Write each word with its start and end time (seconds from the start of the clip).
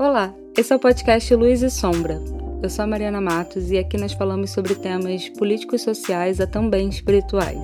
Olá, 0.00 0.32
esse 0.56 0.72
é 0.72 0.76
o 0.76 0.78
podcast 0.78 1.34
Luz 1.34 1.60
e 1.60 1.68
Sombra. 1.68 2.20
Eu 2.62 2.70
sou 2.70 2.84
a 2.84 2.86
Mariana 2.86 3.20
Matos 3.20 3.72
e 3.72 3.78
aqui 3.78 3.96
nós 3.96 4.12
falamos 4.12 4.50
sobre 4.50 4.76
temas 4.76 5.28
políticos, 5.30 5.82
sociais 5.82 6.38
e 6.38 6.46
também 6.46 6.88
espirituais. 6.88 7.58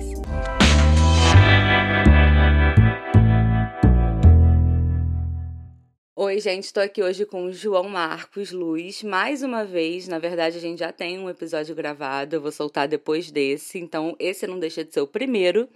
Oi, 6.13 6.39
gente, 6.41 6.65
estou 6.65 6.83
aqui 6.83 7.01
hoje 7.01 7.25
com 7.25 7.45
o 7.45 7.53
João 7.53 7.87
Marcos 7.87 8.51
Luz, 8.51 9.01
mais 9.01 9.41
uma 9.41 9.63
vez. 9.63 10.09
Na 10.09 10.19
verdade, 10.19 10.57
a 10.57 10.61
gente 10.61 10.79
já 10.79 10.91
tem 10.91 11.17
um 11.17 11.29
episódio 11.29 11.73
gravado, 11.73 12.35
eu 12.35 12.41
vou 12.41 12.51
soltar 12.51 12.85
depois 12.85 13.31
desse, 13.31 13.79
então 13.79 14.13
esse 14.19 14.45
não 14.45 14.59
deixa 14.59 14.83
de 14.83 14.93
ser 14.93 14.99
o 14.99 15.07
primeiro. 15.07 15.69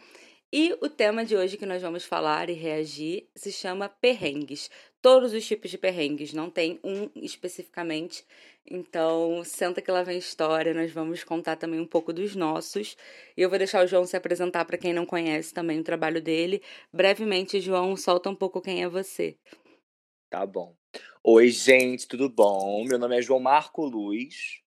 E 0.52 0.76
o 0.82 0.90
tema 0.90 1.24
de 1.24 1.36
hoje 1.36 1.58
que 1.58 1.66
nós 1.66 1.80
vamos 1.80 2.06
falar 2.06 2.50
e 2.50 2.54
reagir 2.54 3.30
se 3.36 3.52
chama 3.52 3.88
perrengues. 3.88 4.68
Todos 5.00 5.32
os 5.32 5.46
tipos 5.46 5.70
de 5.70 5.78
perrengues, 5.78 6.34
não 6.34 6.50
tem 6.50 6.80
um 6.84 7.08
especificamente. 7.16 8.26
Então, 8.66 9.44
senta 9.46 9.80
que 9.80 9.92
lá 9.92 10.02
vem 10.02 10.18
história, 10.18 10.74
nós 10.74 10.92
vamos 10.92 11.24
contar 11.24 11.56
também 11.56 11.80
um 11.80 11.86
pouco 11.86 12.12
dos 12.12 12.36
nossos. 12.36 12.98
E 13.38 13.42
eu 13.44 13.50
vou 13.50 13.60
deixar 13.60 13.86
o 13.86 13.88
João 13.88 14.06
se 14.06 14.18
apresentar 14.18 14.66
para 14.66 14.78
quem 14.78 14.92
não 14.92 15.06
conhece 15.06 15.54
também 15.54 15.80
o 15.80 15.84
trabalho 15.84 16.20
dele. 16.20 16.64
Brevemente, 16.92 17.62
João, 17.62 17.96
solta 17.96 18.28
um 18.28 18.36
pouco 18.36 18.60
quem 18.60 18.82
é 18.82 18.90
você. 18.90 19.38
Tá 20.32 20.48
bom. 20.48 20.76
Oi, 21.24 21.50
gente, 21.50 22.08
tudo 22.08 22.28
bom? 22.28 22.84
Meu 22.86 22.98
nome 22.98 23.20
é 23.20 23.22
João 23.22 23.40
Marco 23.40 23.86
Luz. 23.86 24.62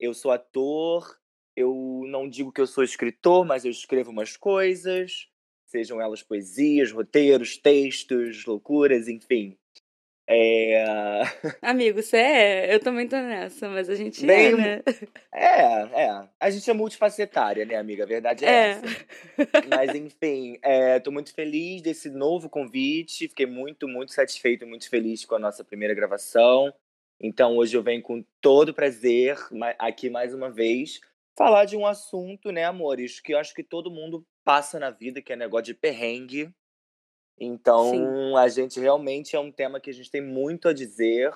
Eu 0.00 0.14
sou 0.14 0.30
ator, 0.30 1.18
eu 1.58 2.04
não 2.06 2.28
digo 2.28 2.52
que 2.52 2.60
eu 2.60 2.66
sou 2.66 2.84
escritor, 2.84 3.44
mas 3.44 3.64
eu 3.64 3.70
escrevo 3.70 4.12
umas 4.12 4.36
coisas, 4.36 5.26
sejam 5.66 6.00
elas 6.00 6.22
poesias, 6.22 6.92
roteiros, 6.92 7.58
textos, 7.58 8.46
loucuras, 8.46 9.08
enfim. 9.08 9.58
É... 10.30 10.84
Amigo, 11.60 12.00
você 12.00 12.18
é. 12.18 12.74
Eu 12.74 12.78
também 12.78 13.08
tô 13.08 13.16
nessa, 13.16 13.68
mas 13.68 13.88
a 13.88 13.94
gente 13.94 14.24
Bem, 14.24 14.52
é, 14.52 14.56
né? 14.56 14.82
É, 15.34 16.02
é. 16.04 16.28
A 16.38 16.50
gente 16.50 16.70
é 16.70 16.74
multifacetária, 16.74 17.64
né, 17.64 17.74
amiga? 17.74 18.04
A 18.04 18.06
verdade 18.06 18.44
é, 18.44 18.48
é. 18.48 18.70
essa. 18.70 19.06
Mas, 19.68 19.94
enfim, 19.94 20.58
é, 20.62 21.00
tô 21.00 21.10
muito 21.10 21.32
feliz 21.34 21.82
desse 21.82 22.10
novo 22.10 22.48
convite. 22.48 23.28
Fiquei 23.28 23.46
muito, 23.46 23.88
muito 23.88 24.12
satisfeito 24.12 24.64
e 24.64 24.68
muito 24.68 24.88
feliz 24.88 25.24
com 25.24 25.34
a 25.34 25.40
nossa 25.40 25.64
primeira 25.64 25.94
gravação. 25.94 26.72
Então, 27.20 27.56
hoje 27.56 27.76
eu 27.76 27.82
venho 27.82 28.02
com 28.02 28.22
todo 28.40 28.74
prazer 28.74 29.36
aqui 29.78 30.08
mais 30.08 30.32
uma 30.32 30.50
vez 30.50 31.00
falar 31.38 31.66
de 31.66 31.76
um 31.76 31.86
assunto, 31.86 32.50
né, 32.50 32.64
amores, 32.64 33.20
que 33.20 33.32
eu 33.32 33.38
acho 33.38 33.54
que 33.54 33.62
todo 33.62 33.92
mundo 33.92 34.26
passa 34.44 34.76
na 34.80 34.90
vida, 34.90 35.22
que 35.22 35.32
é 35.32 35.36
negócio 35.36 35.66
de 35.66 35.74
perrengue. 35.74 36.52
Então, 37.38 37.92
Sim. 37.92 38.36
a 38.36 38.48
gente 38.48 38.80
realmente 38.80 39.36
é 39.36 39.38
um 39.38 39.52
tema 39.52 39.78
que 39.78 39.88
a 39.88 39.94
gente 39.94 40.10
tem 40.10 40.20
muito 40.20 40.68
a 40.68 40.72
dizer. 40.72 41.32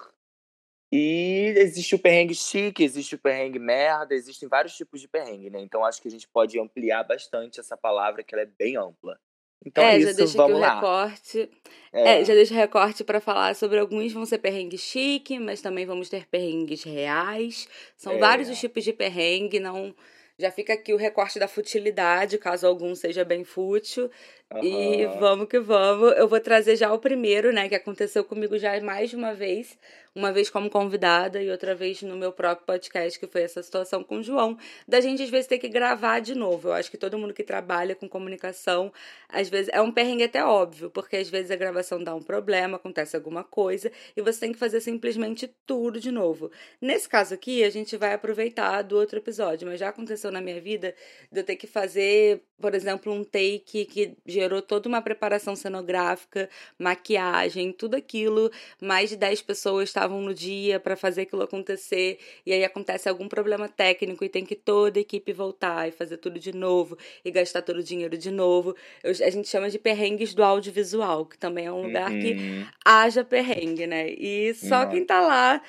E 0.90 1.54
existe 1.56 1.94
o 1.94 1.98
perrengue 2.00 2.34
chique, 2.34 2.82
existe 2.82 3.14
o 3.14 3.18
perrengue 3.18 3.60
merda, 3.60 4.12
existem 4.12 4.48
vários 4.48 4.76
tipos 4.76 5.00
de 5.00 5.06
perrengue, 5.06 5.48
né? 5.48 5.60
Então, 5.60 5.84
acho 5.84 6.02
que 6.02 6.08
a 6.08 6.10
gente 6.10 6.28
pode 6.28 6.58
ampliar 6.58 7.04
bastante 7.04 7.60
essa 7.60 7.76
palavra, 7.76 8.24
que 8.24 8.34
ela 8.34 8.42
é 8.42 8.46
bem 8.46 8.76
ampla. 8.76 9.18
Então 9.64 9.84
é, 9.84 9.94
é 9.94 9.98
isso, 9.98 10.08
já 10.08 10.12
deixa 10.12 10.36
vamos 10.36 10.62
aqui 10.62 10.70
o 10.70 10.74
recorte. 10.74 11.50
É. 11.92 12.20
é. 12.20 12.24
já 12.24 12.34
deixa 12.34 12.54
o 12.54 12.56
recorte 12.56 13.04
para 13.04 13.20
falar 13.20 13.54
sobre 13.54 13.78
alguns 13.78 14.12
vão 14.12 14.26
ser 14.26 14.38
perrengue 14.38 14.78
chique, 14.78 15.38
mas 15.38 15.60
também 15.60 15.86
vamos 15.86 16.08
ter 16.08 16.26
perrengues 16.26 16.82
reais. 16.82 17.68
São 17.96 18.14
é. 18.14 18.18
vários 18.18 18.48
os 18.48 18.58
tipos 18.58 18.82
de 18.82 18.92
perrengue, 18.92 19.60
não 19.60 19.94
já 20.38 20.50
fica 20.50 20.72
aqui 20.72 20.92
o 20.92 20.96
recorte 20.96 21.38
da 21.38 21.46
futilidade, 21.46 22.38
caso 22.38 22.66
algum 22.66 22.94
seja 22.94 23.24
bem 23.24 23.44
fútil. 23.44 24.10
Uhum. 24.52 24.64
E 24.64 25.06
vamos 25.18 25.46
que 25.48 25.60
vamos. 25.60 26.12
Eu 26.16 26.26
vou 26.26 26.40
trazer 26.40 26.76
já 26.76 26.92
o 26.92 26.98
primeiro, 26.98 27.52
né, 27.52 27.68
que 27.68 27.74
aconteceu 27.74 28.24
comigo 28.24 28.58
já 28.58 28.78
mais 28.80 29.10
de 29.10 29.16
uma 29.16 29.34
vez, 29.34 29.78
uma 30.14 30.32
vez 30.32 30.50
como 30.50 30.68
convidada 30.68 31.42
e 31.42 31.50
outra 31.50 31.74
vez 31.74 32.02
no 32.02 32.16
meu 32.16 32.32
próprio 32.32 32.66
podcast, 32.66 33.18
que 33.18 33.26
foi 33.26 33.42
essa 33.42 33.62
situação 33.62 34.04
com 34.04 34.18
o 34.18 34.22
João, 34.22 34.58
da 34.86 35.00
gente 35.00 35.22
às 35.22 35.30
vezes 35.30 35.46
ter 35.46 35.58
que 35.58 35.68
gravar 35.68 36.20
de 36.20 36.34
novo. 36.34 36.68
Eu 36.68 36.72
acho 36.74 36.90
que 36.90 36.98
todo 36.98 37.18
mundo 37.18 37.32
que 37.32 37.42
trabalha 37.42 37.94
com 37.94 38.08
comunicação, 38.08 38.92
às 39.28 39.48
vezes 39.48 39.70
é 39.72 39.80
um 39.80 39.90
perrengue 39.90 40.24
até 40.24 40.44
óbvio, 40.44 40.90
porque 40.90 41.16
às 41.16 41.28
vezes 41.28 41.50
a 41.50 41.56
gravação 41.56 42.02
dá 42.02 42.14
um 42.14 42.22
problema, 42.22 42.76
acontece 42.76 43.16
alguma 43.16 43.42
coisa 43.42 43.90
e 44.16 44.20
você 44.20 44.40
tem 44.40 44.52
que 44.52 44.58
fazer 44.58 44.80
simplesmente 44.80 45.48
tudo 45.66 45.98
de 45.98 46.10
novo. 46.10 46.50
Nesse 46.80 47.08
caso 47.08 47.34
aqui, 47.34 47.64
a 47.64 47.70
gente 47.70 47.96
vai 47.96 48.12
aproveitar 48.12 48.82
do 48.82 48.96
outro 48.96 49.18
episódio, 49.18 49.66
mas 49.66 49.80
já 49.80 49.88
aconteceu 49.88 50.30
na 50.30 50.40
minha 50.40 50.60
vida 50.60 50.94
de 51.30 51.40
eu 51.40 51.44
ter 51.44 51.56
que 51.56 51.66
fazer, 51.66 52.42
por 52.60 52.74
exemplo, 52.74 53.12
um 53.12 53.24
take 53.24 53.86
que 53.86 54.16
gerou 54.26 54.60
toda 54.60 54.88
uma 54.88 55.00
preparação 55.00 55.56
cenográfica, 55.56 56.48
maquiagem, 56.78 57.72
tudo 57.72 57.96
aquilo. 57.96 58.50
Mais 58.80 59.08
de 59.10 59.16
10 59.16 59.42
pessoas 59.42 59.88
estavam 59.88 60.01
no 60.08 60.34
dia 60.34 60.80
para 60.80 60.96
fazer 60.96 61.22
aquilo 61.22 61.42
acontecer. 61.42 62.18
E 62.44 62.52
aí 62.52 62.64
acontece 62.64 63.08
algum 63.08 63.28
problema 63.28 63.68
técnico 63.68 64.24
e 64.24 64.28
tem 64.28 64.44
que 64.44 64.54
toda 64.54 64.98
a 64.98 65.02
equipe 65.02 65.32
voltar 65.32 65.88
e 65.88 65.92
fazer 65.92 66.16
tudo 66.16 66.38
de 66.38 66.52
novo 66.52 66.96
e 67.24 67.30
gastar 67.30 67.62
todo 67.62 67.78
o 67.78 67.82
dinheiro 67.82 68.16
de 68.16 68.30
novo. 68.30 68.74
Eu, 69.02 69.10
a 69.10 69.30
gente 69.30 69.48
chama 69.48 69.70
de 69.70 69.78
perrengues 69.78 70.34
do 70.34 70.42
audiovisual, 70.42 71.26
que 71.26 71.38
também 71.38 71.66
é 71.66 71.72
um 71.72 71.82
lugar 71.82 72.10
uhum. 72.10 72.20
que 72.20 72.66
haja 72.84 73.24
perrengue, 73.24 73.86
né? 73.86 74.10
E 74.10 74.54
só 74.54 74.86
quem 74.86 75.04
tá 75.04 75.20
lá 75.20 75.62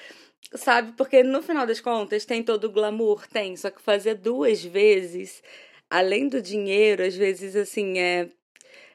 sabe? 0.56 0.94
Porque 0.94 1.24
no 1.24 1.42
final 1.42 1.66
das 1.66 1.80
contas 1.80 2.26
tem 2.26 2.44
todo 2.44 2.66
o 2.66 2.72
glamour, 2.72 3.28
tem. 3.28 3.56
Só 3.56 3.70
que 3.70 3.82
fazer 3.82 4.16
duas 4.16 4.64
vezes, 4.64 5.42
além 5.90 6.28
do 6.28 6.42
dinheiro, 6.42 7.04
às 7.04 7.16
vezes, 7.16 7.56
assim, 7.56 7.98
é 8.00 8.30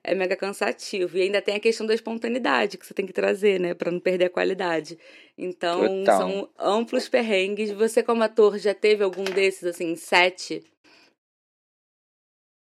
é 0.09 0.15
mega 0.15 0.35
cansativo. 0.35 1.17
E 1.17 1.23
ainda 1.23 1.43
tem 1.43 1.57
a 1.57 1.61
questão 1.61 1.87
da 1.87 1.95
espontaneidade 1.95 2.79
que 2.79 2.87
você 2.87 2.95
tem 2.95 3.07
que 3.07 3.13
trazer, 3.13 3.61
né? 3.61 3.75
Pra 3.75 3.91
não 3.91 4.01
perder 4.01 4.27
a 4.27 4.31
qualidade. 4.31 4.99
Então, 5.37 5.81
Total. 5.81 6.19
são 6.19 6.51
amplos 6.59 7.09
perrengues. 7.09 7.71
Você, 7.73 8.03
como 8.03 8.23
ator, 8.23 8.59
já 8.59 8.75
teve 8.75 9.05
algum 9.05 9.25
desses, 9.25 9.65
assim, 9.65 9.95
sete? 9.95 10.65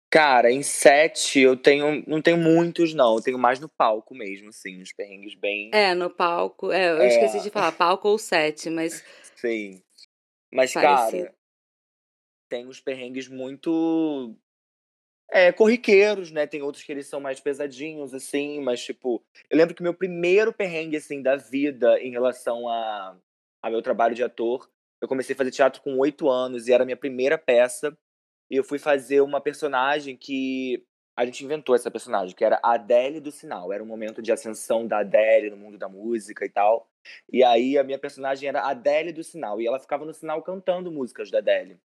Cara, 0.10 0.52
em 0.52 0.64
sete 0.64 1.40
eu 1.40 1.58
tenho. 1.58 2.04
Não 2.08 2.22
tenho 2.22 2.38
muitos, 2.38 2.94
não. 2.94 3.16
Eu 3.16 3.22
tenho 3.22 3.38
mais 3.38 3.60
no 3.60 3.68
palco 3.68 4.16
mesmo, 4.16 4.50
assim, 4.50 4.82
os 4.82 4.94
perrengues 4.94 5.36
bem. 5.36 5.72
É, 5.74 5.94
no 5.94 6.10
palco. 6.10 6.72
É, 6.72 6.92
eu 6.92 7.02
é. 7.02 7.08
esqueci 7.08 7.42
de 7.42 7.50
falar, 7.50 7.72
palco 7.72 8.08
ou 8.08 8.18
sete, 8.18 8.70
mas. 8.70 9.04
Sim. 9.36 9.82
Mas, 10.54 10.72
Parecido. 10.72 11.24
cara, 11.24 11.36
tem 12.48 12.68
os 12.68 12.80
perrengues 12.80 13.28
muito 13.28 14.36
é, 15.34 15.52
corriqueiros, 15.52 16.32
né? 16.32 16.46
Tem 16.46 16.62
outros 16.62 16.84
que 16.84 16.92
eles 16.92 17.08
são 17.08 17.20
mais 17.20 17.40
pesadinhos, 17.40 18.14
assim, 18.14 18.62
mas, 18.62 18.84
tipo, 18.84 19.24
eu 19.50 19.58
lembro 19.58 19.74
que 19.74 19.82
meu 19.82 19.94
primeiro 19.94 20.54
perrengue, 20.54 20.98
assim, 20.98 21.24
da 21.24 21.36
vida 21.36 22.00
em 22.00 22.12
relação 22.12 22.70
a, 22.70 23.18
a 23.64 23.70
meu 23.72 23.82
trabalho 23.82 24.14
de 24.14 24.24
ator, 24.24 24.70
eu 25.02 25.08
comecei 25.08 25.34
a 25.34 25.38
fazer 25.38 25.50
teatro 25.50 25.82
com 25.82 25.98
oito 25.98 26.30
anos 26.30 26.68
e 26.68 26.74
era 26.74 26.84
a 26.84 26.86
minha 26.86 26.96
primeira 26.96 27.38
peça. 27.38 27.98
E 28.50 28.56
eu 28.56 28.64
fui 28.64 28.78
fazer 28.78 29.22
uma 29.22 29.42
personagem 29.42 30.16
que. 30.16 30.86
A 31.16 31.26
gente 31.26 31.44
inventou 31.46 31.76
essa 31.76 31.92
personagem, 31.92 32.36
que 32.36 32.44
era 32.44 32.60
a 32.64 32.74
Adele 32.74 33.20
do 33.20 33.32
Sinal. 33.32 33.72
Era 33.72 33.84
um 33.84 33.86
momento 33.86 34.20
de 34.20 34.32
ascensão 34.32 34.88
da 34.88 35.00
Adele 35.00 35.52
no 35.52 35.58
mundo 35.58 35.78
da 35.78 35.88
música 35.88 36.44
e 36.44 36.50
tal. 36.50 36.90
E 37.32 37.44
aí 37.44 37.78
a 37.78 37.84
minha 37.84 38.00
personagem 38.00 38.50
era 38.50 38.62
a 38.62 38.72
Adele 38.72 39.12
do 39.14 39.24
Sinal. 39.24 39.62
E 39.62 39.68
ela 39.68 39.80
ficava 39.80 40.06
no 40.06 40.14
sinal 40.14 40.42
cantando 40.42 40.92
músicas 40.92 41.30
da 41.30 41.38
Adele. 41.38 41.80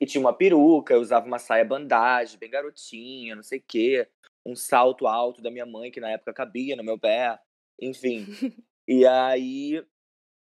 E 0.00 0.06
tinha 0.06 0.20
uma 0.20 0.32
peruca, 0.32 0.94
eu 0.94 1.00
usava 1.00 1.26
uma 1.26 1.38
saia 1.38 1.64
bandagem, 1.64 2.38
bem 2.38 2.50
garotinha, 2.50 3.36
não 3.36 3.42
sei 3.42 3.58
o 3.58 3.64
quê. 3.66 4.08
Um 4.44 4.56
salto 4.56 5.06
alto 5.06 5.40
da 5.40 5.50
minha 5.50 5.64
mãe, 5.64 5.90
que 5.90 6.00
na 6.00 6.10
época 6.10 6.34
cabia 6.34 6.76
no 6.76 6.84
meu 6.84 6.98
pé. 6.98 7.38
Enfim. 7.80 8.26
e 8.86 9.06
aí 9.06 9.84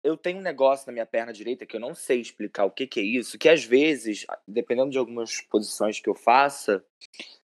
eu 0.03 0.17
tenho 0.17 0.39
um 0.39 0.43
negócio 0.43 0.87
na 0.87 0.93
minha 0.93 1.07
perna 1.07 1.33
direita 1.33 1.67
que 1.67 1.77
eu 1.77 1.81
não 1.81 1.95
sei 1.95 2.21
explicar 2.21 2.65
o 2.65 2.71
que, 2.71 2.87
que 2.87 3.01
é 3.01 3.03
isso, 3.03 3.39
que 3.39 3.49
às 3.49 3.65
vezes, 3.65 4.27
dependendo 4.47 4.91
de 4.91 4.99
algumas 4.99 5.41
posições 5.43 6.01
que 6.01 6.09
eu 6.09 6.15
faça, 6.15 6.85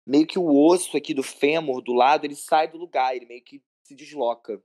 meio 0.05 0.27
que 0.27 0.37
o 0.37 0.53
osso 0.53 0.97
aqui 0.97 1.13
do 1.13 1.23
fêmur, 1.23 1.81
do 1.81 1.93
lado, 1.93 2.25
ele 2.25 2.35
sai 2.35 2.67
do 2.67 2.77
lugar, 2.77 3.15
ele 3.15 3.25
meio 3.25 3.41
que 3.41 3.61
se 3.83 3.95
desloca. 3.95 4.61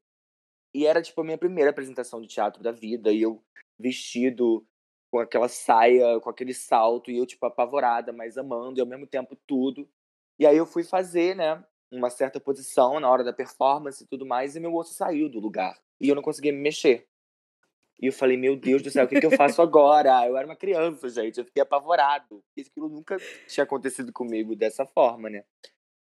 E 0.75 0.87
era, 0.87 1.01
tipo, 1.01 1.21
a 1.21 1.25
minha 1.25 1.39
primeira 1.39 1.71
apresentação 1.71 2.21
de 2.21 2.29
teatro 2.29 2.63
da 2.63 2.73
vida, 2.73 3.13
e 3.13 3.23
eu 3.23 3.43
vestido 3.79 4.67
com 5.11 5.19
aquela 5.19 5.49
saia, 5.49 6.21
com 6.21 6.31
aquele 6.31 6.55
salto, 6.55 7.11
e 7.11 7.19
eu, 7.19 7.27
tipo, 7.27 7.45
apavorada, 7.47 8.13
mas 8.13 8.37
amando, 8.37 8.79
e 8.79 8.81
ao 8.81 8.87
mesmo 8.87 9.07
tempo 9.07 9.37
tudo. 9.47 9.89
E 10.39 10.47
aí 10.47 10.57
eu 10.57 10.67
fui 10.67 10.85
fazer, 10.85 11.35
né, 11.35 11.65
uma 11.91 12.11
certa 12.11 12.39
posição 12.39 13.01
na 13.01 13.11
hora 13.11 13.25
da 13.25 13.33
performance 13.33 14.05
e 14.05 14.07
tudo 14.07 14.27
mais, 14.27 14.55
e 14.55 14.61
meu 14.61 14.75
osso 14.75 14.95
saiu 14.95 15.29
do 15.29 15.41
lugar. 15.41 15.79
E 16.01 16.09
eu 16.09 16.15
não 16.15 16.23
conseguia 16.23 16.53
me 16.53 16.59
mexer. 16.59 17.07
E 18.01 18.07
eu 18.07 18.13
falei, 18.13 18.37
meu 18.37 18.55
Deus 18.55 18.81
do 18.81 18.91
céu, 18.91 19.05
o 19.05 19.09
que, 19.09 19.19
que 19.19 19.27
eu 19.27 19.37
faço 19.37 19.61
agora? 19.61 20.25
Eu 20.27 20.37
era 20.37 20.47
uma 20.47 20.55
criança, 20.55 21.09
gente, 21.09 21.39
eu 21.39 21.45
fiquei 21.45 21.63
apavorado. 21.63 22.45
Aquilo 22.57 22.89
nunca 22.89 23.17
tinha 23.49 23.65
acontecido 23.65 24.13
comigo 24.13 24.55
dessa 24.55 24.87
forma, 24.87 25.29
né? 25.29 25.45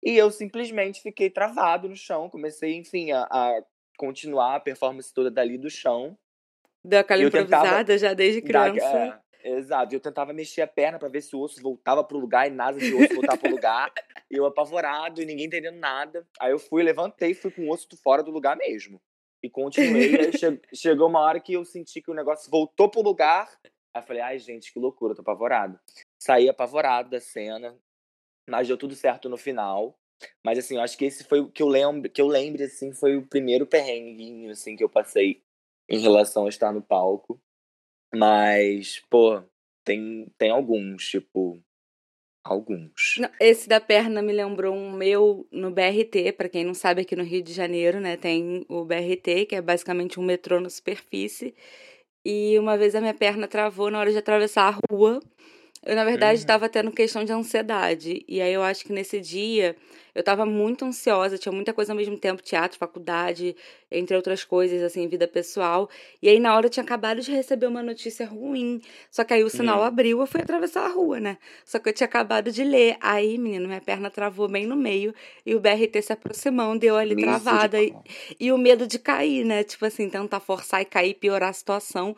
E 0.01 0.15
eu 0.15 0.31
simplesmente 0.31 1.01
fiquei 1.01 1.29
travado 1.29 1.89
no 1.89 1.95
chão, 1.95 2.29
comecei, 2.29 2.75
enfim, 2.75 3.11
a, 3.11 3.23
a 3.23 3.63
continuar 3.97 4.55
a 4.55 4.59
performance 4.59 5.13
toda 5.13 5.29
dali 5.29 5.57
do 5.57 5.69
chão. 5.69 6.17
Deu 6.83 6.99
aquela 6.99 7.23
improvisada 7.23 7.85
tentava, 7.85 7.97
já 7.97 8.13
desde 8.13 8.41
criança. 8.41 9.21
é, 9.41 9.57
exato. 9.57 9.95
Eu 9.95 9.99
tentava 9.99 10.33
mexer 10.33 10.61
a 10.61 10.67
perna 10.67 10.99
para 10.99 11.07
ver 11.07 11.21
se 11.21 11.35
o 11.35 11.39
osso 11.39 11.61
voltava 11.61 12.03
pro 12.03 12.19
lugar 12.19 12.47
e 12.47 12.51
nada 12.51 12.77
de 12.77 12.93
osso 12.93 13.15
voltava 13.15 13.37
pro 13.37 13.51
lugar. 13.51 13.91
eu 14.29 14.45
apavorado 14.45 15.21
e 15.21 15.25
ninguém 15.25 15.45
entendendo 15.45 15.77
nada. 15.77 16.27
Aí 16.39 16.51
eu 16.51 16.59
fui, 16.59 16.83
levantei, 16.83 17.33
fui 17.33 17.51
com 17.51 17.63
o 17.63 17.71
osso 17.71 17.87
fora 18.03 18.21
do 18.21 18.31
lugar 18.31 18.57
mesmo. 18.57 19.01
E 19.41 19.49
continuei. 19.49 20.15
aí 20.15 20.31
che 20.31 20.59
chegou 20.73 21.07
uma 21.07 21.19
hora 21.19 21.39
que 21.39 21.53
eu 21.53 21.63
senti 21.65 22.01
que 22.01 22.11
o 22.11 22.13
negócio 22.13 22.49
voltou 22.49 22.89
pro 22.89 23.01
lugar. 23.01 23.49
Aí 23.93 24.01
eu 24.01 24.03
falei, 24.03 24.21
ai, 24.21 24.39
gente, 24.39 24.71
que 24.73 24.79
loucura, 24.79 25.13
tô 25.13 25.21
apavorado. 25.21 25.79
Saí 26.17 26.49
apavorado 26.49 27.09
da 27.09 27.19
cena, 27.19 27.77
mas 28.49 28.67
deu 28.67 28.77
tudo 28.77 28.95
certo 28.95 29.29
no 29.29 29.37
final. 29.37 29.97
Mas 30.45 30.57
assim, 30.57 30.75
eu 30.75 30.81
acho 30.81 30.97
que 30.97 31.05
esse 31.05 31.23
foi 31.23 31.41
o 31.41 31.49
que 31.49 31.61
eu 31.61 31.67
lembro, 31.67 32.09
que 32.09 32.21
eu 32.21 32.27
lembre, 32.27 32.63
assim, 32.63 32.93
foi 32.93 33.17
o 33.17 33.27
primeiro 33.27 33.67
perrenguinho, 33.67 34.51
assim, 34.51 34.75
que 34.75 34.83
eu 34.83 34.89
passei 34.89 35.43
em 35.89 35.99
relação 35.99 36.45
a 36.45 36.49
estar 36.49 36.71
no 36.71 36.81
palco. 36.81 37.39
Mas, 38.13 39.01
pô, 39.09 39.43
tem, 39.83 40.31
tem 40.37 40.51
alguns, 40.51 41.07
tipo, 41.07 41.61
Alguns. 42.45 43.21
Esse 43.39 43.69
da 43.69 43.79
perna 43.79 44.21
me 44.21 44.33
lembrou 44.33 44.75
um 44.75 44.91
meu 44.91 45.47
no 45.49 45.71
BRT, 45.71 46.33
para 46.33 46.49
quem 46.49 46.65
não 46.65 46.73
sabe, 46.73 47.01
aqui 47.01 47.15
no 47.15 47.23
Rio 47.23 47.41
de 47.41 47.53
Janeiro, 47.53 48.01
né? 48.01 48.17
Tem 48.17 48.65
o 48.67 48.83
BRT, 48.83 49.45
que 49.47 49.55
é 49.55 49.61
basicamente 49.61 50.19
um 50.19 50.23
metrô 50.23 50.59
na 50.59 50.69
superfície. 50.69 51.55
E 52.25 52.59
uma 52.59 52.77
vez 52.77 52.95
a 52.95 53.01
minha 53.01 53.13
perna 53.13 53.47
travou 53.47 53.89
na 53.89 53.97
hora 53.99 54.11
de 54.11 54.17
atravessar 54.17 54.67
a 54.67 54.77
rua. 54.91 55.21
Eu, 55.85 55.95
na 55.95 56.05
verdade, 56.05 56.39
estava 56.39 56.65
uhum. 56.65 56.71
tendo 56.71 56.91
questão 56.91 57.25
de 57.25 57.33
ansiedade. 57.33 58.23
E 58.27 58.41
aí 58.41 58.53
eu 58.53 58.63
acho 58.63 58.85
que 58.85 58.93
nesse 58.93 59.19
dia 59.19 59.75
eu 60.15 60.19
estava 60.19 60.45
muito 60.45 60.85
ansiosa, 60.85 61.37
tinha 61.37 61.51
muita 61.51 61.73
coisa 61.73 61.91
ao 61.91 61.97
mesmo 61.97 62.17
tempo, 62.17 62.41
teatro, 62.41 62.77
faculdade, 62.77 63.55
entre 63.91 64.15
outras 64.15 64.43
coisas, 64.43 64.81
assim, 64.81 65.07
vida 65.07 65.27
pessoal. 65.27 65.89
E 66.21 66.29
aí 66.29 66.39
na 66.39 66.55
hora 66.55 66.67
eu 66.67 66.69
tinha 66.69 66.83
acabado 66.83 67.19
de 67.19 67.31
receber 67.31 67.65
uma 67.65 67.81
notícia 67.81 68.25
ruim. 68.25 68.79
Só 69.11 69.23
que 69.23 69.33
aí 69.33 69.43
o 69.43 69.49
sinal 69.49 69.79
hum. 69.79 69.83
abriu, 69.83 70.19
eu 70.21 70.27
fui 70.27 70.39
atravessar 70.41 70.85
a 70.85 70.89
rua, 70.89 71.19
né? 71.19 71.37
Só 71.65 71.79
que 71.79 71.89
eu 71.89 71.93
tinha 71.93 72.05
acabado 72.05 72.51
de 72.51 72.63
ler. 72.63 72.95
Aí, 73.01 73.37
menino, 73.37 73.67
minha 73.67 73.81
perna 73.81 74.09
travou 74.09 74.47
bem 74.47 74.65
no 74.65 74.75
meio 74.75 75.13
e 75.45 75.55
o 75.55 75.59
BRT 75.59 76.01
se 76.01 76.13
aproximando, 76.13 76.79
deu 76.79 76.95
ali 76.95 77.15
travada. 77.15 77.81
E, 77.81 77.93
e 78.39 78.51
o 78.51 78.57
medo 78.57 78.85
de 78.85 78.99
cair, 78.99 79.43
né? 79.43 79.63
Tipo 79.63 79.85
assim, 79.85 80.09
tentar 80.09 80.39
forçar 80.39 80.81
e 80.81 80.85
cair, 80.85 81.15
piorar 81.15 81.49
a 81.49 81.53
situação. 81.53 82.15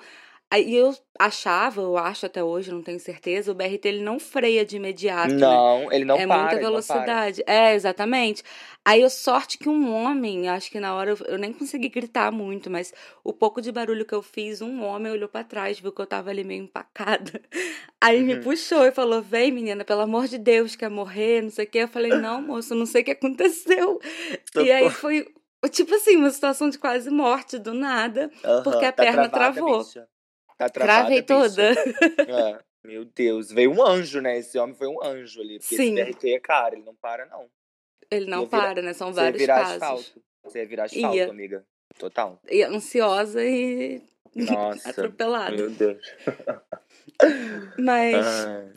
Aí 0.51 0.75
eu 0.75 0.95
achava, 1.19 1.81
eu 1.81 1.97
acho 1.97 2.27
até 2.27 2.43
hoje, 2.43 2.71
não 2.71 2.81
tenho 2.81 2.99
certeza, 2.99 3.51
o 3.51 3.55
BRT 3.55 3.87
ele 3.87 4.03
não 4.03 4.19
freia 4.19 4.63
de 4.63 4.75
imediato. 4.75 5.33
Né? 5.33 5.39
Não, 5.39 5.79
né? 5.79 5.87
ele 5.91 6.05
não 6.05 6.15
é 6.15 6.27
para. 6.27 6.35
É 6.35 6.41
muita 6.41 6.57
velocidade. 6.57 7.43
É, 7.47 7.73
exatamente. 7.73 8.43
Aí 8.85 9.01
eu 9.01 9.09
sorte 9.09 9.57
que 9.57 9.67
um 9.67 9.91
homem, 9.91 10.47
acho 10.47 10.69
que 10.69 10.79
na 10.79 10.93
hora 10.93 11.09
eu, 11.11 11.17
eu, 11.25 11.37
nem 11.39 11.51
consegui 11.51 11.89
gritar 11.89 12.31
muito, 12.31 12.69
mas 12.69 12.93
o 13.23 13.33
pouco 13.33 13.59
de 13.59 13.71
barulho 13.71 14.05
que 14.05 14.13
eu 14.13 14.21
fiz, 14.21 14.61
um 14.61 14.83
homem 14.83 15.11
olhou 15.11 15.27
para 15.27 15.43
trás, 15.43 15.79
viu 15.79 15.91
que 15.91 16.01
eu 16.01 16.05
tava 16.05 16.29
ali 16.29 16.43
meio 16.43 16.63
empacada. 16.63 17.41
Aí 17.99 18.19
uhum. 18.19 18.27
me 18.27 18.35
puxou 18.41 18.85
e 18.85 18.91
falou: 18.91 19.23
Vem, 19.23 19.51
menina, 19.51 19.83
pelo 19.83 20.01
amor 20.01 20.27
de 20.27 20.37
Deus, 20.37 20.75
quer 20.75 20.89
morrer? 20.89 21.41
Não 21.41 21.49
sei 21.49 21.65
o 21.65 21.67
quê. 21.67 21.79
Eu 21.79 21.87
falei: 21.87 22.11
Não, 22.11 22.39
moço, 22.39 22.75
não 22.75 22.85
sei 22.85 23.01
o 23.01 23.05
que 23.05 23.11
aconteceu. 23.11 23.99
e 24.55 24.71
aí 24.71 24.89
foi. 24.91 25.27
Tipo 25.71 25.95
assim, 25.95 26.15
uma 26.17 26.29
situação 26.29 26.69
de 26.69 26.77
quase 26.77 27.09
morte 27.09 27.57
do 27.57 27.73
nada, 27.73 28.29
uhum, 28.43 28.61
porque 28.61 28.85
a 28.85 28.91
tá 28.91 29.03
perna 29.03 29.27
travou. 29.27 29.83
Bicha. 29.83 30.07
Tá 30.57 30.69
travada, 30.69 31.01
Travei 31.01 31.21
toda. 31.21 31.73
É, 32.27 32.59
meu 32.83 33.05
Deus. 33.05 33.51
Veio 33.51 33.71
um 33.71 33.85
anjo, 33.85 34.21
né? 34.21 34.37
Esse 34.37 34.57
homem 34.57 34.75
foi 34.75 34.87
um 34.87 35.03
anjo 35.03 35.41
ali. 35.41 35.59
Porque 35.59 35.75
Sim. 35.75 35.99
esse 35.99 36.11
DRT 36.11 36.33
é 36.33 36.39
caro, 36.39 36.75
ele 36.75 36.83
não 36.83 36.95
para, 36.95 37.25
não. 37.25 37.49
Ele 38.09 38.25
não 38.27 38.47
para, 38.47 38.81
né? 38.81 38.93
São 38.93 39.11
vários 39.11 39.41
virar 39.41 39.61
casos. 39.61 39.81
Asfalto. 39.81 40.21
Você 40.43 40.59
ia 40.59 40.67
virar 40.67 40.83
asfalto, 40.85 41.15
ia. 41.15 41.29
amiga. 41.29 41.65
Total. 41.97 42.39
E 42.49 42.63
ansiosa 42.63 43.43
e 43.43 44.01
Nossa, 44.35 44.89
atropelada. 44.89 45.55
Meu 45.55 45.69
Deus. 45.71 46.01
Mas 47.79 48.25
ah. 48.25 48.73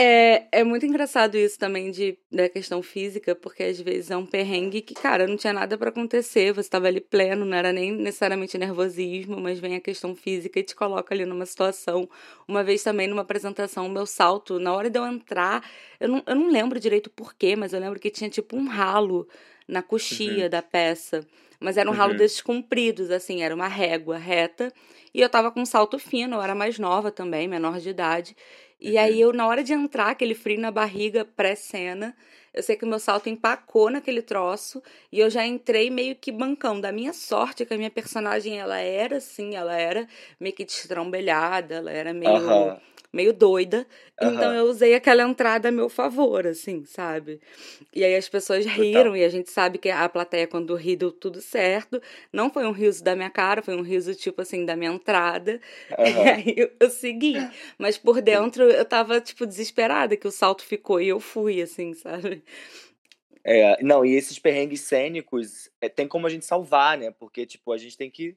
É, 0.00 0.46
é 0.52 0.62
muito 0.62 0.86
engraçado 0.86 1.36
isso 1.36 1.58
também 1.58 1.90
de, 1.90 2.16
da 2.30 2.48
questão 2.48 2.80
física, 2.80 3.34
porque 3.34 3.64
às 3.64 3.80
vezes 3.80 4.12
é 4.12 4.16
um 4.16 4.24
perrengue 4.24 4.80
que, 4.80 4.94
cara, 4.94 5.26
não 5.26 5.36
tinha 5.36 5.52
nada 5.52 5.76
para 5.76 5.88
acontecer, 5.88 6.52
você 6.52 6.60
estava 6.60 6.86
ali 6.86 7.00
pleno, 7.00 7.44
não 7.44 7.56
era 7.56 7.72
nem 7.72 7.90
necessariamente 7.90 8.56
nervosismo, 8.56 9.40
mas 9.40 9.58
vem 9.58 9.74
a 9.74 9.80
questão 9.80 10.14
física 10.14 10.60
e 10.60 10.62
te 10.62 10.76
coloca 10.76 11.12
ali 11.12 11.24
numa 11.24 11.44
situação. 11.44 12.08
Uma 12.46 12.62
vez 12.62 12.80
também 12.84 13.08
numa 13.08 13.22
apresentação, 13.22 13.86
o 13.86 13.90
meu 13.90 14.06
salto, 14.06 14.60
na 14.60 14.72
hora 14.72 14.88
de 14.88 15.00
eu 15.00 15.04
entrar, 15.04 15.68
eu 15.98 16.08
não, 16.08 16.22
eu 16.24 16.36
não 16.36 16.48
lembro 16.48 16.78
direito 16.78 17.10
porquê, 17.10 17.56
mas 17.56 17.72
eu 17.72 17.80
lembro 17.80 17.98
que 17.98 18.08
tinha 18.08 18.30
tipo 18.30 18.56
um 18.56 18.68
ralo 18.68 19.26
na 19.66 19.82
coxia 19.82 20.44
uhum. 20.44 20.48
da 20.48 20.62
peça. 20.62 21.26
Mas 21.58 21.76
era 21.76 21.90
um 21.90 21.92
ralo 21.92 22.12
uhum. 22.12 22.18
desses 22.18 22.40
compridos, 22.40 23.10
assim, 23.10 23.42
era 23.42 23.52
uma 23.52 23.66
régua 23.66 24.16
reta. 24.16 24.72
E 25.12 25.20
eu 25.20 25.28
tava 25.28 25.50
com 25.50 25.60
um 25.60 25.66
salto 25.66 25.98
fino, 25.98 26.36
eu 26.36 26.42
era 26.42 26.54
mais 26.54 26.78
nova 26.78 27.10
também, 27.10 27.48
menor 27.48 27.80
de 27.80 27.88
idade. 27.88 28.36
E 28.80 28.92
uhum. 28.92 28.98
aí 29.00 29.20
eu, 29.20 29.32
na 29.32 29.46
hora 29.46 29.62
de 29.62 29.72
entrar, 29.72 30.10
aquele 30.10 30.34
frio 30.34 30.60
na 30.60 30.70
barriga 30.70 31.24
pré-cena, 31.24 32.14
eu 32.54 32.62
sei 32.62 32.76
que 32.76 32.84
o 32.84 32.88
meu 32.88 32.98
salto 32.98 33.28
empacou 33.28 33.90
naquele 33.90 34.22
troço 34.22 34.82
e 35.12 35.20
eu 35.20 35.28
já 35.30 35.46
entrei 35.46 35.90
meio 35.90 36.16
que 36.16 36.32
bancão. 36.32 36.80
Da 36.80 36.92
minha 36.92 37.12
sorte, 37.12 37.64
que 37.64 37.74
a 37.74 37.76
minha 37.76 37.90
personagem, 37.90 38.58
ela 38.58 38.78
era 38.78 39.18
assim, 39.18 39.54
ela 39.54 39.76
era 39.76 40.08
meio 40.40 40.54
que 40.54 40.64
destrambelhada, 40.64 41.76
ela 41.76 41.90
era 41.90 42.12
meio... 42.12 42.32
Uhum 42.32 42.76
meio 43.12 43.32
doida. 43.32 43.86
Uhum. 44.20 44.34
Então 44.34 44.54
eu 44.54 44.64
usei 44.64 44.94
aquela 44.94 45.22
entrada 45.22 45.68
a 45.68 45.72
meu 45.72 45.88
favor, 45.88 46.46
assim, 46.46 46.84
sabe? 46.84 47.40
E 47.94 48.04
aí 48.04 48.14
as 48.14 48.28
pessoas 48.28 48.66
riram 48.66 49.16
e 49.16 49.24
a 49.24 49.28
gente 49.28 49.50
sabe 49.50 49.78
que 49.78 49.88
a 49.88 50.08
plateia, 50.08 50.46
quando 50.46 50.74
ri, 50.74 50.96
deu 50.96 51.10
tudo 51.10 51.40
certo. 51.40 52.00
Não 52.32 52.50
foi 52.50 52.66
um 52.66 52.72
riso 52.72 53.02
da 53.02 53.16
minha 53.16 53.30
cara, 53.30 53.62
foi 53.62 53.76
um 53.76 53.82
riso, 53.82 54.14
tipo 54.14 54.42
assim, 54.42 54.64
da 54.64 54.76
minha 54.76 54.90
entrada. 54.90 55.60
Uhum. 55.98 56.18
E 56.18 56.30
aí 56.30 56.54
eu, 56.56 56.70
eu, 56.80 56.90
segui. 56.90 57.36
Mas 57.78 57.96
por 57.96 58.20
dentro 58.20 58.64
eu 58.64 58.84
tava, 58.84 59.20
tipo, 59.20 59.46
desesperada 59.46 60.16
que 60.16 60.26
o 60.26 60.32
salto 60.32 60.64
ficou 60.64 61.00
e 61.00 61.08
eu 61.08 61.20
fui, 61.20 61.62
assim, 61.62 61.94
sabe? 61.94 62.42
É, 63.44 63.82
não, 63.82 64.04
e 64.04 64.14
esses 64.14 64.38
perrengues 64.38 64.82
cênicos 64.82 65.70
é, 65.80 65.88
tem 65.88 66.08
como 66.08 66.26
a 66.26 66.30
gente 66.30 66.44
salvar, 66.44 66.98
né? 66.98 67.10
Porque, 67.10 67.46
tipo, 67.46 67.72
a 67.72 67.78
gente 67.78 67.96
tem 67.96 68.10
que 68.10 68.36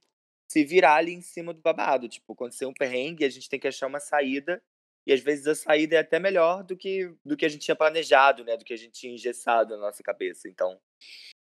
se 0.51 0.65
virar 0.65 0.95
ali 0.95 1.13
em 1.13 1.21
cima 1.21 1.53
do 1.53 1.62
babado. 1.62 2.09
Tipo, 2.09 2.33
acontecer 2.33 2.65
um 2.65 2.74
perrengue, 2.74 3.24
a 3.24 3.30
gente 3.30 3.48
tem 3.50 3.59
que 3.59 3.69
achar 3.69 3.88
uma 3.88 4.01
saída. 4.01 4.62
E 5.07 5.13
às 5.13 5.21
vezes 5.21 5.48
a 5.48 5.56
saída 5.56 5.95
é 5.95 6.00
até 6.00 6.19
melhor 6.19 6.62
do 6.63 6.75
que, 6.75 7.12
do 7.25 7.38
que 7.38 7.45
a 7.45 7.50
gente 7.50 7.63
tinha 7.63 7.75
planejado, 7.75 8.44
né? 8.44 8.57
Do 8.57 8.65
que 8.65 8.74
a 8.74 8.77
gente 8.77 8.92
tinha 8.92 9.13
engessado 9.13 9.75
na 9.75 9.83
nossa 9.83 10.03
cabeça. 10.03 10.50
Então, 10.50 10.77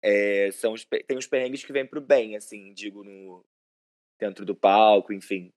é, 0.01 0.51
são 0.51 0.74
os, 0.74 0.86
tem 0.86 1.18
os 1.18 1.25
perrengues 1.25 1.63
que 1.63 1.74
vêm 1.74 1.88
pro 1.88 2.00
bem, 2.00 2.36
assim, 2.36 2.72
digo, 2.74 3.04
no, 3.04 3.44
dentro 4.19 4.45
do 4.45 4.56
palco, 4.56 5.12
enfim. 5.12 5.51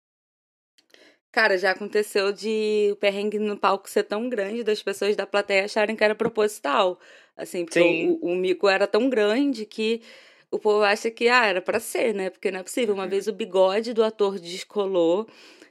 Cara, 1.30 1.58
já 1.58 1.72
aconteceu 1.72 2.32
de 2.32 2.88
o 2.92 2.96
perrengue 2.96 3.38
no 3.38 3.58
palco 3.58 3.90
ser 3.90 4.04
tão 4.04 4.30
grande 4.30 4.64
das 4.64 4.82
pessoas 4.82 5.14
da 5.14 5.26
plateia 5.26 5.66
acharem 5.66 5.94
que 5.94 6.02
era 6.02 6.14
proposital. 6.14 6.98
Assim, 7.36 7.66
porque 7.66 8.08
o, 8.22 8.30
o, 8.30 8.34
mico 8.34 8.66
era 8.66 8.86
tão 8.86 9.10
grande 9.10 9.66
que 9.66 10.00
o 10.56 10.60
povo 10.60 10.82
acha 10.82 11.10
que, 11.10 11.28
ah, 11.28 11.46
era 11.46 11.60
pra 11.60 11.78
ser, 11.80 12.14
né? 12.14 12.30
Porque 12.30 12.50
não 12.50 12.60
é 12.60 12.62
possível. 12.62 12.94
Uma 12.94 13.04
uhum. 13.04 13.10
vez 13.10 13.26
o 13.28 13.32
bigode 13.32 13.92
do 13.92 14.02
ator 14.02 14.38
descolou. 14.38 15.26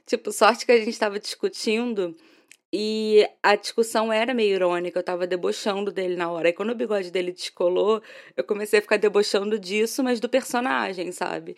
Tipo, 0.06 0.32
sorte 0.32 0.64
que 0.64 0.72
a 0.72 0.84
gente 0.84 0.98
tava 0.98 1.18
discutindo 1.18 2.16
e 2.72 3.28
a 3.42 3.56
discussão 3.56 4.12
era 4.12 4.34
meio 4.34 4.54
irônica, 4.54 4.98
eu 4.98 5.02
tava 5.02 5.26
debochando 5.26 5.90
dele 5.90 6.16
na 6.16 6.30
hora. 6.30 6.48
E 6.48 6.52
quando 6.52 6.70
o 6.70 6.74
bigode 6.74 7.10
dele 7.10 7.32
descolou, 7.32 8.02
eu 8.36 8.44
comecei 8.44 8.78
a 8.78 8.82
ficar 8.82 8.98
debochando 8.98 9.58
disso, 9.58 10.02
mas 10.04 10.20
do 10.20 10.28
personagem, 10.28 11.10
sabe? 11.12 11.56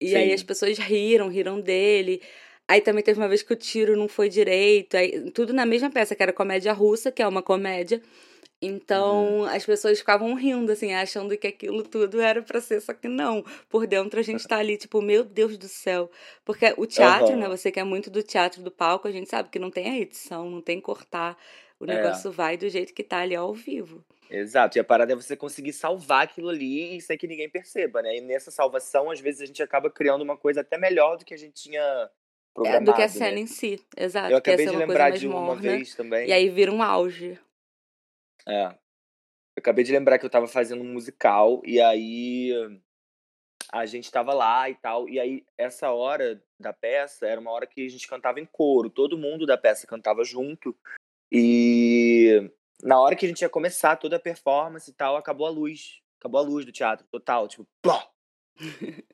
E 0.00 0.10
Sim. 0.10 0.16
aí 0.16 0.32
as 0.32 0.42
pessoas 0.42 0.78
riram, 0.78 1.28
riram 1.28 1.60
dele. 1.60 2.20
Aí 2.68 2.80
também 2.80 3.02
teve 3.02 3.18
uma 3.18 3.28
vez 3.28 3.42
que 3.42 3.52
o 3.52 3.56
tiro 3.56 3.96
não 3.96 4.08
foi 4.08 4.28
direito. 4.28 4.96
Aí, 4.96 5.30
tudo 5.30 5.52
na 5.52 5.64
mesma 5.64 5.90
peça, 5.90 6.14
que 6.14 6.22
era 6.22 6.32
comédia 6.32 6.72
russa, 6.72 7.10
que 7.10 7.22
é 7.22 7.26
uma 7.26 7.42
comédia. 7.42 8.02
Então, 8.60 9.40
uhum. 9.40 9.44
as 9.44 9.64
pessoas 9.64 10.00
ficavam 10.00 10.34
rindo, 10.34 10.72
assim, 10.72 10.92
achando 10.92 11.36
que 11.36 11.46
aquilo 11.46 11.84
tudo 11.84 12.20
era 12.20 12.42
para 12.42 12.60
ser, 12.60 12.80
só 12.80 12.92
que 12.92 13.06
não. 13.06 13.44
Por 13.68 13.86
dentro 13.86 14.18
a 14.18 14.22
gente 14.22 14.46
tá 14.48 14.58
ali, 14.58 14.76
tipo, 14.76 15.00
meu 15.00 15.22
Deus 15.24 15.56
do 15.56 15.68
céu. 15.68 16.10
Porque 16.44 16.74
o 16.76 16.84
teatro, 16.84 17.34
uhum. 17.34 17.38
né? 17.38 17.48
Você 17.48 17.70
que 17.70 17.78
é 17.78 17.84
muito 17.84 18.10
do 18.10 18.22
teatro 18.22 18.60
do 18.60 18.70
palco, 18.70 19.06
a 19.06 19.12
gente 19.12 19.30
sabe 19.30 19.48
que 19.48 19.60
não 19.60 19.70
tem 19.70 19.88
a 19.88 19.98
edição, 19.98 20.50
não 20.50 20.60
tem 20.60 20.80
cortar. 20.80 21.36
O 21.78 21.84
é. 21.84 21.94
negócio 21.94 22.30
é. 22.30 22.32
vai 22.32 22.56
do 22.56 22.68
jeito 22.68 22.92
que 22.92 23.04
tá 23.04 23.18
ali 23.18 23.36
ao 23.36 23.54
vivo. 23.54 24.04
Exato, 24.30 24.76
e 24.76 24.80
a 24.80 24.84
parada 24.84 25.12
é 25.12 25.16
você 25.16 25.36
conseguir 25.36 25.72
salvar 25.72 26.24
aquilo 26.24 26.50
ali 26.50 27.00
sem 27.00 27.16
que 27.16 27.26
ninguém 27.26 27.48
perceba, 27.48 28.02
né? 28.02 28.16
E 28.16 28.20
nessa 28.20 28.50
salvação, 28.50 29.10
às 29.10 29.20
vezes, 29.20 29.40
a 29.40 29.46
gente 29.46 29.62
acaba 29.62 29.88
criando 29.88 30.22
uma 30.22 30.36
coisa 30.36 30.60
até 30.60 30.76
melhor 30.76 31.16
do 31.16 31.24
que 31.24 31.32
a 31.32 31.38
gente 31.38 31.54
tinha 31.54 32.10
programado. 32.52 32.82
É, 32.82 32.92
do 32.92 32.94
que 32.94 33.02
a 33.02 33.08
cena 33.08 33.32
né? 33.32 33.40
em 33.40 33.46
si, 33.46 33.80
exato. 33.96 34.32
Eu 34.32 34.36
acabei 34.36 34.66
de 34.66 34.76
lembrar 34.76 35.10
de 35.10 35.26
uma 35.26 35.40
morna, 35.40 35.62
vez 35.62 35.94
também. 35.94 36.28
E 36.28 36.32
aí 36.32 36.48
vira 36.50 36.70
um 36.70 36.82
auge. 36.82 37.38
É. 38.48 38.66
Eu 38.66 39.60
acabei 39.60 39.84
de 39.84 39.92
lembrar 39.92 40.18
que 40.18 40.24
eu 40.24 40.30
tava 40.30 40.46
fazendo 40.46 40.82
um 40.82 40.92
musical 40.92 41.60
e 41.64 41.80
aí 41.80 42.52
a 43.72 43.84
gente 43.86 44.10
tava 44.10 44.32
lá 44.32 44.68
e 44.70 44.74
tal. 44.74 45.08
E 45.08 45.20
aí, 45.20 45.44
essa 45.56 45.90
hora 45.90 46.42
da 46.58 46.72
peça 46.72 47.26
era 47.26 47.40
uma 47.40 47.50
hora 47.50 47.66
que 47.66 47.84
a 47.84 47.88
gente 47.88 48.08
cantava 48.08 48.40
em 48.40 48.46
coro. 48.46 48.88
Todo 48.88 49.18
mundo 49.18 49.46
da 49.46 49.58
peça 49.58 49.86
cantava 49.86 50.24
junto. 50.24 50.76
E 51.30 52.50
na 52.82 52.98
hora 53.00 53.14
que 53.14 53.26
a 53.26 53.28
gente 53.28 53.42
ia 53.42 53.48
começar 53.48 53.96
toda 53.96 54.16
a 54.16 54.20
performance 54.20 54.90
e 54.90 54.94
tal, 54.94 55.16
acabou 55.16 55.46
a 55.46 55.50
luz. 55.50 56.00
Acabou 56.18 56.40
a 56.40 56.44
luz 56.44 56.64
do 56.64 56.72
teatro, 56.72 57.06
total. 57.10 57.46
Tipo, 57.46 57.66
pló! 57.82 58.02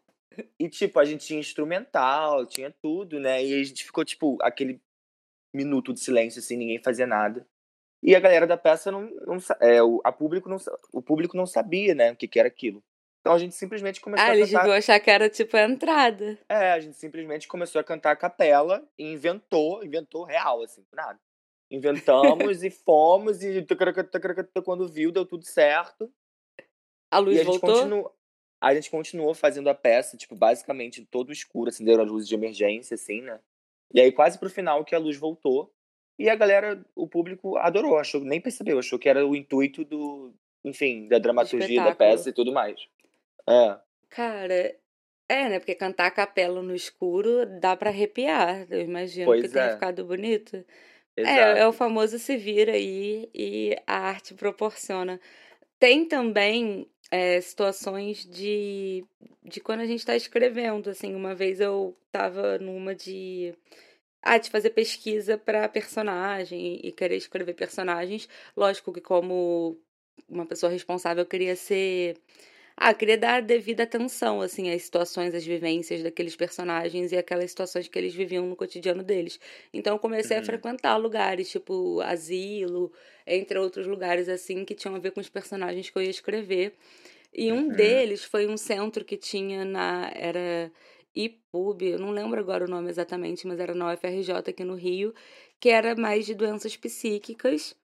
e, 0.58 0.68
tipo, 0.68 0.98
a 0.98 1.04
gente 1.04 1.26
tinha 1.26 1.40
instrumental, 1.40 2.46
tinha 2.46 2.70
tudo, 2.70 3.18
né? 3.18 3.44
E 3.44 3.60
a 3.60 3.64
gente 3.64 3.84
ficou, 3.84 4.04
tipo, 4.04 4.38
aquele 4.40 4.80
minuto 5.52 5.92
de 5.92 6.00
silêncio, 6.00 6.38
assim, 6.38 6.56
ninguém 6.56 6.82
fazia 6.82 7.06
nada. 7.06 7.46
E 8.04 8.14
a 8.14 8.20
galera 8.20 8.46
da 8.46 8.56
peça 8.58 8.92
não, 8.92 9.08
não 9.26 9.38
é, 9.62 9.82
o, 9.82 9.98
a 10.04 10.12
público 10.12 10.46
não, 10.46 10.58
o 10.92 11.00
público 11.00 11.36
não 11.36 11.46
sabia, 11.46 11.94
né, 11.94 12.12
o 12.12 12.16
que, 12.16 12.28
que 12.28 12.38
era 12.38 12.48
aquilo. 12.48 12.84
Então 13.20 13.32
a 13.32 13.38
gente 13.38 13.54
simplesmente 13.54 14.02
começou 14.02 14.26
ah, 14.26 14.32
a 14.32 14.36
eles 14.36 14.50
cantar. 14.50 14.60
deviam 14.64 14.76
achar 14.76 15.00
que 15.00 15.10
era 15.10 15.30
tipo 15.30 15.56
a 15.56 15.62
entrada. 15.62 16.38
É, 16.46 16.72
a 16.72 16.80
gente 16.80 16.98
simplesmente 16.98 17.48
começou 17.48 17.80
a 17.80 17.84
cantar 17.84 18.10
a 18.10 18.16
capela 18.16 18.86
e 18.98 19.10
inventou, 19.10 19.82
inventou 19.82 20.24
real, 20.24 20.62
assim, 20.62 20.84
nada. 20.92 21.18
Inventamos 21.70 22.62
e 22.62 22.68
fomos 22.84 23.42
e 23.42 23.64
quando 24.62 24.86
viu, 24.86 25.10
deu 25.10 25.24
tudo 25.24 25.46
certo. 25.46 26.12
A 27.10 27.18
luz 27.18 27.38
e 27.38 27.40
a 27.40 27.44
voltou? 27.44 27.72
Continu... 27.72 28.10
A 28.60 28.74
gente 28.74 28.90
continuou 28.90 29.34
fazendo 29.34 29.70
a 29.70 29.74
peça, 29.74 30.16
tipo, 30.18 30.34
basicamente 30.34 31.06
todo 31.10 31.32
escuro, 31.32 31.70
acenderam 31.70 32.02
as 32.02 32.10
luzes 32.10 32.28
de 32.28 32.34
emergência, 32.34 32.94
assim, 32.94 33.22
né? 33.22 33.40
E 33.92 34.00
aí, 34.00 34.12
quase 34.12 34.38
pro 34.38 34.50
final, 34.50 34.84
que 34.84 34.94
a 34.94 34.98
luz 34.98 35.16
voltou. 35.16 35.73
E 36.18 36.28
a 36.28 36.34
galera, 36.34 36.84
o 36.94 37.08
público 37.08 37.56
adorou, 37.56 37.98
achou, 37.98 38.20
nem 38.20 38.40
percebeu, 38.40 38.78
achou 38.78 38.98
que 38.98 39.08
era 39.08 39.26
o 39.26 39.34
intuito 39.34 39.84
do, 39.84 40.32
enfim, 40.64 41.08
da 41.08 41.18
dramaturgia 41.18 41.82
da 41.82 41.94
peça 41.94 42.30
e 42.30 42.32
tudo 42.32 42.52
mais. 42.52 42.80
É. 43.48 43.76
Cara, 44.10 44.76
é, 45.28 45.48
né? 45.48 45.58
Porque 45.58 45.74
cantar 45.74 46.06
a 46.06 46.10
capela 46.10 46.62
no 46.62 46.74
escuro 46.74 47.46
dá 47.60 47.76
para 47.76 47.90
arrepiar. 47.90 48.66
Eu 48.70 48.80
imagino 48.80 49.26
pois 49.26 49.42
que 49.42 49.48
tenha 49.48 49.66
é. 49.66 49.72
ficado 49.72 50.04
bonito. 50.04 50.64
Exato. 51.16 51.58
É, 51.58 51.60
é 51.60 51.66
o 51.66 51.72
famoso 51.72 52.18
se 52.18 52.36
vira 52.36 52.72
aí 52.72 53.28
e 53.34 53.76
a 53.86 53.98
arte 54.08 54.34
proporciona. 54.34 55.20
Tem 55.78 56.06
também 56.06 56.88
é, 57.10 57.40
situações 57.40 58.24
de, 58.24 59.04
de 59.42 59.60
quando 59.60 59.80
a 59.80 59.86
gente 59.86 60.00
está 60.00 60.16
escrevendo. 60.16 60.90
Assim, 60.90 61.14
uma 61.14 61.34
vez 61.34 61.60
eu 61.60 61.96
tava 62.10 62.58
numa 62.58 62.94
de. 62.94 63.54
Ah, 64.26 64.38
de 64.38 64.48
fazer 64.48 64.70
pesquisa 64.70 65.36
para 65.36 65.68
personagem 65.68 66.80
e 66.82 66.90
querer 66.92 67.16
escrever 67.16 67.54
personagens. 67.54 68.28
Lógico 68.56 68.92
que, 68.92 69.00
como 69.00 69.78
uma 70.28 70.46
pessoa 70.46 70.72
responsável, 70.72 71.22
eu 71.22 71.28
queria 71.28 71.54
ser 71.54 72.16
ah, 72.76 72.92
queria 72.92 73.16
dar 73.16 73.36
a 73.36 73.40
devida 73.40 73.84
atenção, 73.84 74.40
assim, 74.40 74.70
às 74.70 74.82
situações, 74.82 75.32
às 75.32 75.44
vivências 75.46 76.02
daqueles 76.02 76.34
personagens 76.34 77.12
e 77.12 77.16
aquelas 77.16 77.50
situações 77.50 77.86
que 77.86 77.96
eles 77.96 78.14
viviam 78.14 78.46
no 78.46 78.56
cotidiano 78.56 79.02
deles. 79.02 79.38
Então 79.72 79.94
eu 79.94 79.98
comecei 79.98 80.36
uhum. 80.36 80.42
a 80.42 80.46
frequentar 80.46 80.96
lugares, 80.96 81.50
tipo 81.50 82.00
asilo, 82.00 82.92
entre 83.24 83.58
outros 83.58 83.86
lugares, 83.86 84.28
assim, 84.28 84.64
que 84.64 84.74
tinham 84.74 84.96
a 84.96 84.98
ver 84.98 85.12
com 85.12 85.20
os 85.20 85.28
personagens 85.28 85.88
que 85.88 85.96
eu 85.96 86.02
ia 86.02 86.10
escrever. 86.10 86.74
E 87.32 87.52
um 87.52 87.66
uhum. 87.66 87.68
deles 87.68 88.24
foi 88.24 88.46
um 88.48 88.56
centro 88.56 89.04
que 89.04 89.16
tinha 89.16 89.64
na. 89.64 90.10
Era 90.14 90.70
IPUB, 91.14 91.82
eu 91.82 91.98
não 91.98 92.10
lembro 92.10 92.40
agora 92.40 92.64
o 92.64 92.68
nome 92.68 92.90
exatamente, 92.90 93.46
mas 93.46 93.60
era 93.60 93.74
na 93.74 93.92
UFRJ 93.92 94.32
aqui 94.48 94.64
no 94.64 94.74
Rio, 94.74 95.14
que 95.60 95.68
era 95.68 95.94
mais 95.94 96.26
de 96.26 96.34
doenças 96.34 96.76
psíquicas 96.76 97.76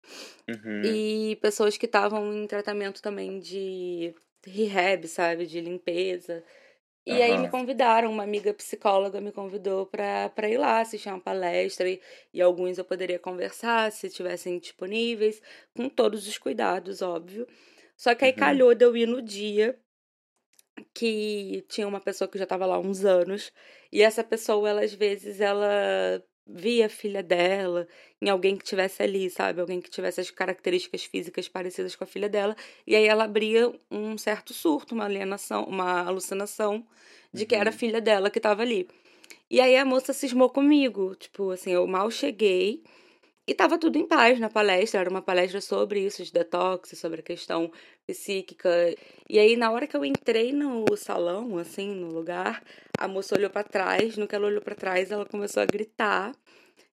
uhum. 0.49 0.83
e 0.85 1.37
pessoas 1.37 1.77
que 1.77 1.87
estavam 1.87 2.33
em 2.35 2.47
tratamento 2.47 3.01
também 3.01 3.39
de 3.39 4.15
rehab, 4.45 5.07
sabe, 5.07 5.47
de 5.47 5.61
limpeza. 5.61 6.43
E 7.07 7.13
uhum. 7.13 7.23
aí 7.23 7.39
me 7.39 7.49
convidaram, 7.49 8.11
uma 8.11 8.25
amiga 8.25 8.53
psicóloga 8.53 9.21
me 9.21 9.33
convidou 9.33 9.87
para 9.87 10.49
ir 10.49 10.59
lá 10.59 10.81
assistir 10.81 11.09
uma 11.09 11.21
palestra 11.21 11.89
e, 11.89 12.01
e 12.35 12.43
alguns 12.43 12.77
eu 12.79 12.85
poderia 12.85 13.19
conversar 13.19 13.91
se 13.93 14.09
estivessem 14.09 14.59
disponíveis, 14.59 15.41
com 15.75 15.89
todos 15.89 16.27
os 16.27 16.37
cuidados, 16.37 17.01
óbvio. 17.01 17.47
Só 17.97 18.15
que 18.15 18.25
aí 18.25 18.33
uhum. 18.33 18.37
calhou 18.39 18.75
de 18.75 18.85
eu 18.85 18.97
ir 18.97 19.07
no 19.07 19.23
dia 19.23 19.79
que 20.95 21.65
tinha 21.69 21.87
uma 21.87 22.01
pessoa 22.01 22.29
que 22.29 22.39
já 22.39 22.45
estava 22.45 22.67
lá 22.67 22.77
há 22.77 22.81
uns 22.81 23.05
anos 23.05 23.53
e 23.93 24.03
essa 24.03 24.23
pessoa, 24.23 24.69
ela, 24.69 24.83
às 24.83 24.95
vezes, 24.95 25.41
ela 25.41 26.23
via 26.47 26.87
a 26.87 26.89
filha 26.89 27.23
dela 27.23 27.87
em 28.21 28.29
alguém 28.29 28.57
que 28.57 28.65
tivesse 28.65 29.03
ali, 29.03 29.31
sabe? 29.31 29.61
Alguém 29.61 29.81
que 29.81 29.91
tivesse 29.91 30.21
as 30.21 30.31
características 30.31 31.05
físicas 31.05 31.49
parecidas 31.49 31.95
com 31.97 32.05
a 32.05 32.07
filha 32.07 32.29
dela. 32.29 32.57
E 32.87 32.95
aí 32.95 33.07
ela 33.07 33.25
abria 33.25 33.73
um 33.91 34.19
certo 34.19 34.53
surto, 34.53 34.95
uma 34.95 35.05
alienação, 35.05 35.65
uma 35.65 36.01
alucinação 36.03 36.87
de 37.33 37.47
que 37.47 37.55
era 37.55 37.71
a 37.71 37.73
uhum. 37.73 37.79
filha 37.79 38.01
dela 38.01 38.31
que 38.31 38.39
estava 38.39 38.63
ali. 38.63 38.89
E 39.49 39.61
aí 39.61 39.77
a 39.77 39.85
moça 39.85 40.13
cismou 40.13 40.51
comigo. 40.51 41.15
Tipo, 41.15 41.51
assim, 41.51 41.71
eu 41.71 41.87
mal 41.87 42.11
cheguei 42.11 42.83
e 43.51 43.55
tava 43.55 43.77
tudo 43.77 43.99
em 43.99 44.07
paz 44.07 44.39
na 44.39 44.49
palestra. 44.49 45.01
Era 45.01 45.11
uma 45.11 45.21
palestra 45.21 45.61
sobre 45.61 46.07
isso, 46.07 46.23
de 46.23 46.33
detox, 46.33 46.97
sobre 46.97 47.19
a 47.19 47.23
questão 47.23 47.73
psíquica. 48.07 48.71
E 49.29 49.41
aí, 49.41 49.57
na 49.57 49.73
hora 49.73 49.89
que 49.89 49.97
eu 49.97 50.05
entrei 50.05 50.53
no 50.53 50.85
salão, 50.97 51.59
assim, 51.59 51.89
no 51.93 52.13
lugar, 52.13 52.63
a 52.97 53.09
moça 53.09 53.35
olhou 53.37 53.51
para 53.51 53.65
trás. 53.65 54.17
No 54.17 54.29
que 54.29 54.37
ela 54.37 54.47
olhou 54.47 54.63
para 54.63 54.77
trás, 54.77 55.11
ela 55.11 55.27
começou 55.27 55.61
a 55.65 55.67
gritar 55.67 56.33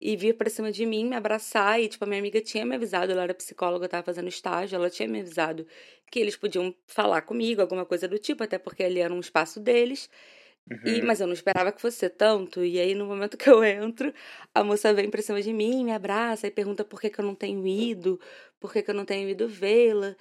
e 0.00 0.16
vir 0.16 0.36
pra 0.36 0.48
cima 0.48 0.70
de 0.70 0.86
mim, 0.86 1.06
me 1.06 1.16
abraçar. 1.16 1.80
E, 1.80 1.88
tipo, 1.88 2.04
a 2.04 2.06
minha 2.06 2.20
amiga 2.20 2.40
tinha 2.40 2.64
me 2.64 2.76
avisado, 2.76 3.10
ela 3.10 3.24
era 3.24 3.34
psicóloga, 3.34 3.88
tava 3.88 4.04
fazendo 4.04 4.28
estágio, 4.28 4.76
ela 4.76 4.88
tinha 4.88 5.08
me 5.08 5.22
avisado 5.22 5.66
que 6.08 6.20
eles 6.20 6.36
podiam 6.36 6.72
falar 6.86 7.22
comigo, 7.22 7.62
alguma 7.62 7.84
coisa 7.84 8.06
do 8.06 8.16
tipo, 8.16 8.44
até 8.44 8.58
porque 8.58 8.84
ali 8.84 9.00
era 9.00 9.12
um 9.12 9.18
espaço 9.18 9.58
deles. 9.58 10.08
Uhum. 10.70 10.78
E, 10.84 11.02
mas 11.02 11.20
eu 11.20 11.26
não 11.26 11.34
esperava 11.34 11.72
que 11.72 11.80
fosse 11.80 12.08
tanto. 12.08 12.64
E 12.64 12.78
aí, 12.78 12.94
no 12.94 13.06
momento 13.06 13.36
que 13.36 13.48
eu 13.48 13.62
entro, 13.62 14.12
a 14.54 14.64
moça 14.64 14.92
vem 14.94 15.10
pra 15.10 15.22
cima 15.22 15.42
de 15.42 15.52
mim, 15.52 15.84
me 15.84 15.92
abraça 15.92 16.46
e 16.46 16.50
pergunta 16.50 16.84
por 16.84 17.00
que, 17.00 17.10
que 17.10 17.20
eu 17.20 17.24
não 17.24 17.34
tenho 17.34 17.66
ido, 17.66 18.20
por 18.58 18.72
que, 18.72 18.82
que 18.82 18.90
eu 18.90 18.94
não 18.94 19.04
tenho 19.04 19.28
ido 19.28 19.48
vê-la. 19.48 20.16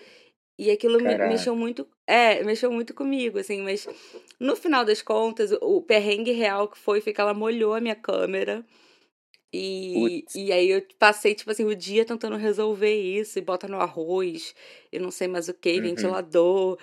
E 0.57 0.69
aquilo 0.69 0.99
me, 1.01 1.17
mexeu 1.17 1.55
muito. 1.55 1.87
É, 2.05 2.43
mexeu 2.43 2.71
muito 2.71 2.93
comigo, 2.93 3.39
assim, 3.39 3.61
mas 3.61 3.87
no 4.39 4.55
final 4.55 4.85
das 4.85 5.01
contas, 5.01 5.51
o 5.61 5.81
perrengue 5.81 6.31
real 6.31 6.67
que 6.67 6.77
foi 6.77 7.01
foi 7.01 7.13
que 7.13 7.21
ela 7.21 7.33
molhou 7.33 7.73
a 7.73 7.81
minha 7.81 7.95
câmera. 7.95 8.63
E, 9.55 10.25
e 10.35 10.51
aí 10.51 10.69
eu 10.71 10.83
passei, 10.97 11.35
tipo 11.35 11.51
assim, 11.51 11.63
o 11.63 11.75
dia 11.75 12.03
tentando 12.03 12.35
resolver 12.35 12.93
isso, 12.93 13.37
e 13.37 13.41
bota 13.41 13.67
no 13.67 13.79
arroz, 13.79 14.55
e 14.91 14.97
não 14.97 15.11
sei 15.11 15.27
mais 15.27 15.47
o 15.47 15.53
que, 15.53 15.75
uhum. 15.75 15.81
ventilador. 15.81 16.79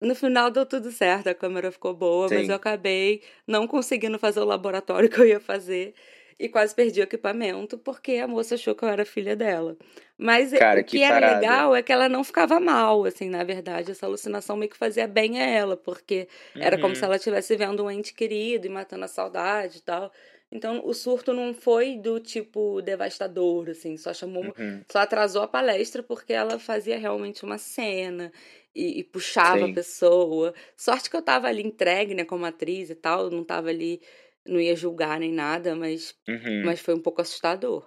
No 0.00 0.14
final 0.14 0.50
deu 0.50 0.66
tudo 0.66 0.90
certo, 0.90 1.28
a 1.28 1.34
câmera 1.34 1.70
ficou 1.70 1.94
boa, 1.94 2.28
Sim. 2.28 2.36
mas 2.36 2.48
eu 2.48 2.54
acabei 2.54 3.22
não 3.46 3.66
conseguindo 3.66 4.18
fazer 4.18 4.40
o 4.40 4.44
laboratório 4.44 5.08
que 5.10 5.20
eu 5.20 5.26
ia 5.26 5.40
fazer 5.40 5.94
e 6.38 6.48
quase 6.48 6.74
perdi 6.74 7.00
o 7.00 7.04
equipamento 7.04 7.78
porque 7.78 8.16
a 8.16 8.26
moça 8.26 8.54
achou 8.54 8.74
que 8.74 8.84
eu 8.84 8.88
era 8.88 9.04
filha 9.04 9.36
dela. 9.36 9.76
Mas 10.16 10.52
Cara, 10.52 10.80
o 10.80 10.84
que, 10.84 10.98
que 10.98 11.02
era 11.02 11.20
parada. 11.20 11.40
legal 11.40 11.76
é 11.76 11.82
que 11.82 11.92
ela 11.92 12.08
não 12.08 12.22
ficava 12.22 12.60
mal, 12.60 13.04
assim, 13.04 13.28
na 13.28 13.42
verdade, 13.42 13.90
essa 13.90 14.06
alucinação 14.06 14.56
meio 14.56 14.70
que 14.70 14.76
fazia 14.76 15.06
bem 15.06 15.40
a 15.40 15.46
ela, 15.46 15.76
porque 15.76 16.28
uhum. 16.54 16.62
era 16.62 16.78
como 16.78 16.94
se 16.94 17.02
uhum. 17.02 17.06
ela 17.06 17.16
estivesse 17.16 17.56
vendo 17.56 17.84
um 17.84 17.90
ente 17.90 18.14
querido 18.14 18.66
e 18.66 18.70
matando 18.70 19.04
a 19.04 19.08
saudade 19.08 19.78
e 19.78 19.82
tal. 19.82 20.12
Então, 20.54 20.80
o 20.86 20.94
surto 20.94 21.32
não 21.32 21.52
foi 21.52 21.96
do 21.96 22.20
tipo 22.20 22.80
devastador, 22.80 23.70
assim, 23.70 23.96
só 23.96 24.14
chamou, 24.14 24.44
uhum. 24.56 24.84
só 24.88 25.00
atrasou 25.00 25.42
a 25.42 25.48
palestra 25.48 26.00
porque 26.00 26.32
ela 26.32 26.60
fazia 26.60 26.96
realmente 26.96 27.44
uma 27.44 27.58
cena 27.58 28.30
e, 28.72 29.00
e 29.00 29.02
puxava 29.02 29.66
Sim. 29.66 29.72
a 29.72 29.74
pessoa. 29.74 30.54
Sorte 30.76 31.10
que 31.10 31.16
eu 31.16 31.22
tava 31.22 31.48
ali 31.48 31.60
entregue, 31.60 32.14
né, 32.14 32.24
como 32.24 32.46
atriz 32.46 32.88
e 32.88 32.94
tal, 32.94 33.30
não 33.30 33.42
tava 33.42 33.68
ali, 33.68 34.00
não 34.46 34.60
ia 34.60 34.76
julgar 34.76 35.18
nem 35.18 35.32
nada, 35.32 35.74
mas, 35.74 36.14
uhum. 36.28 36.62
mas 36.64 36.78
foi 36.78 36.94
um 36.94 37.00
pouco 37.00 37.20
assustador. 37.20 37.84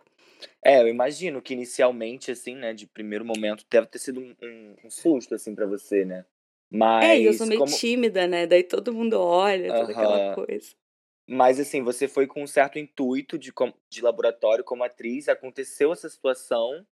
É, 0.61 0.81
eu 0.81 0.89
imagino 0.89 1.41
que 1.41 1.53
inicialmente, 1.53 2.31
assim, 2.31 2.53
né, 2.53 2.73
de 2.73 2.85
primeiro 2.85 3.23
momento, 3.23 3.65
deve 3.71 3.87
ter 3.87 3.99
sido 3.99 4.19
um, 4.19 4.35
um, 4.43 4.75
um 4.83 4.89
susto, 4.89 5.33
assim, 5.33 5.55
para 5.55 5.65
você, 5.65 6.03
né? 6.03 6.25
Mas. 6.69 7.05
É, 7.05 7.17
e 7.17 7.25
eu 7.27 7.33
sou 7.33 7.47
meio 7.47 7.61
como... 7.61 7.73
tímida, 7.73 8.27
né? 8.27 8.45
Daí 8.45 8.61
todo 8.61 8.93
mundo 8.93 9.17
olha, 9.17 9.73
toda 9.73 9.85
uhum. 9.85 9.91
aquela 9.91 10.35
coisa. 10.35 10.75
Mas, 11.27 11.59
assim, 11.59 11.83
você 11.83 12.07
foi 12.07 12.25
com 12.25 12.41
um 12.41 12.47
certo 12.47 12.79
intuito 12.79 13.37
de, 13.37 13.51
de 13.89 14.01
laboratório 14.01 14.63
como 14.63 14.83
atriz, 14.83 15.27
aconteceu 15.27 15.91
essa 15.91 16.09
situação, 16.09 16.85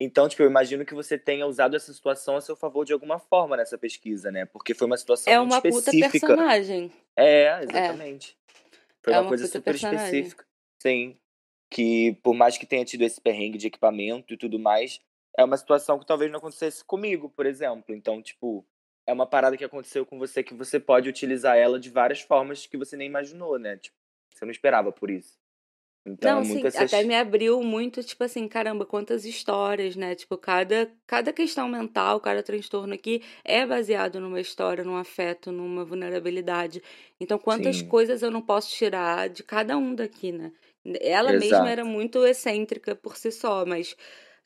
então, 0.00 0.28
tipo, 0.28 0.42
eu 0.42 0.48
imagino 0.48 0.84
que 0.84 0.94
você 0.94 1.18
tenha 1.18 1.46
usado 1.46 1.74
essa 1.74 1.92
situação 1.92 2.36
a 2.36 2.40
seu 2.40 2.54
favor 2.54 2.84
de 2.84 2.92
alguma 2.92 3.18
forma 3.18 3.56
nessa 3.56 3.76
pesquisa, 3.76 4.30
né? 4.30 4.44
Porque 4.44 4.72
foi 4.72 4.86
uma 4.86 4.96
situação 4.96 5.32
é 5.32 5.40
uma 5.40 5.56
específica. 5.56 6.06
puta 6.06 6.10
personagem. 6.10 6.92
É, 7.16 7.62
exatamente. 7.64 8.36
É. 8.54 8.58
Foi 9.02 9.12
é 9.12 9.16
uma, 9.16 9.22
uma 9.22 9.28
coisa 9.28 9.46
super 9.46 9.62
personagem. 9.62 10.04
específica. 10.04 10.46
Sim. 10.80 11.16
Que 11.68 12.16
por 12.22 12.32
mais 12.32 12.56
que 12.56 12.64
tenha 12.64 12.84
tido 12.84 13.02
esse 13.02 13.20
perrengue 13.20 13.58
de 13.58 13.66
equipamento 13.66 14.32
e 14.32 14.36
tudo 14.36 14.58
mais, 14.58 15.00
é 15.36 15.44
uma 15.44 15.56
situação 15.56 15.98
que 15.98 16.06
talvez 16.06 16.30
não 16.30 16.38
acontecesse 16.38 16.84
comigo, 16.84 17.28
por 17.28 17.44
exemplo. 17.44 17.92
Então, 17.92 18.22
tipo, 18.22 18.64
é 19.08 19.12
uma 19.12 19.26
parada 19.26 19.56
que 19.56 19.64
aconteceu 19.64 20.04
com 20.04 20.18
você 20.18 20.42
que 20.42 20.52
você 20.52 20.78
pode 20.78 21.08
utilizar 21.08 21.56
ela 21.56 21.80
de 21.80 21.88
várias 21.88 22.20
formas 22.20 22.66
que 22.66 22.76
você 22.76 22.94
nem 22.94 23.08
imaginou, 23.08 23.58
né? 23.58 23.78
Tipo, 23.78 23.96
você 24.28 24.44
não 24.44 24.52
esperava 24.52 24.92
por 24.92 25.10
isso. 25.10 25.38
Então, 26.04 26.34
não, 26.34 26.42
é 26.42 26.44
sim, 26.44 26.66
essas... 26.66 26.92
até 26.92 27.02
me 27.04 27.14
abriu 27.14 27.62
muito, 27.62 28.02
tipo 28.04 28.22
assim, 28.22 28.46
caramba, 28.46 28.84
quantas 28.84 29.24
histórias, 29.24 29.96
né? 29.96 30.14
Tipo, 30.14 30.36
cada, 30.36 30.90
cada 31.06 31.32
questão 31.32 31.66
mental, 31.70 32.20
cada 32.20 32.42
transtorno 32.42 32.92
aqui 32.92 33.22
é 33.42 33.64
baseado 33.64 34.20
numa 34.20 34.40
história, 34.42 34.84
num 34.84 34.96
afeto, 34.96 35.50
numa 35.50 35.86
vulnerabilidade. 35.86 36.82
Então, 37.18 37.38
quantas 37.38 37.78
Sim. 37.78 37.88
coisas 37.88 38.22
eu 38.22 38.30
não 38.30 38.42
posso 38.42 38.70
tirar 38.74 39.30
de 39.30 39.42
cada 39.42 39.78
um 39.78 39.94
daqui, 39.94 40.32
né? 40.32 40.52
Ela 41.00 41.32
Exato. 41.32 41.46
mesma 41.46 41.70
era 41.70 41.84
muito 41.84 42.26
excêntrica 42.26 42.94
por 42.94 43.16
si 43.16 43.32
só, 43.32 43.64
mas 43.64 43.96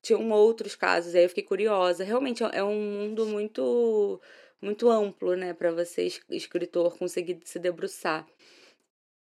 tinham 0.01 0.31
outros 0.31 0.77
casos, 0.77 1.17
aí 1.17 1.25
eu 1.25 1.29
fiquei 1.29 1.45
curiosa. 1.45 2.05
Realmente 2.05 2.45
é 2.45 2.63
um 2.63 2.81
mundo 2.81 3.27
muito 3.27 4.21
muito 4.63 4.89
amplo, 4.91 5.37
né, 5.37 5.53
para 5.55 5.73
você 5.73 6.09
escritor 6.31 6.97
conseguir 6.99 7.41
se 7.45 7.59
debruçar. 7.59 8.27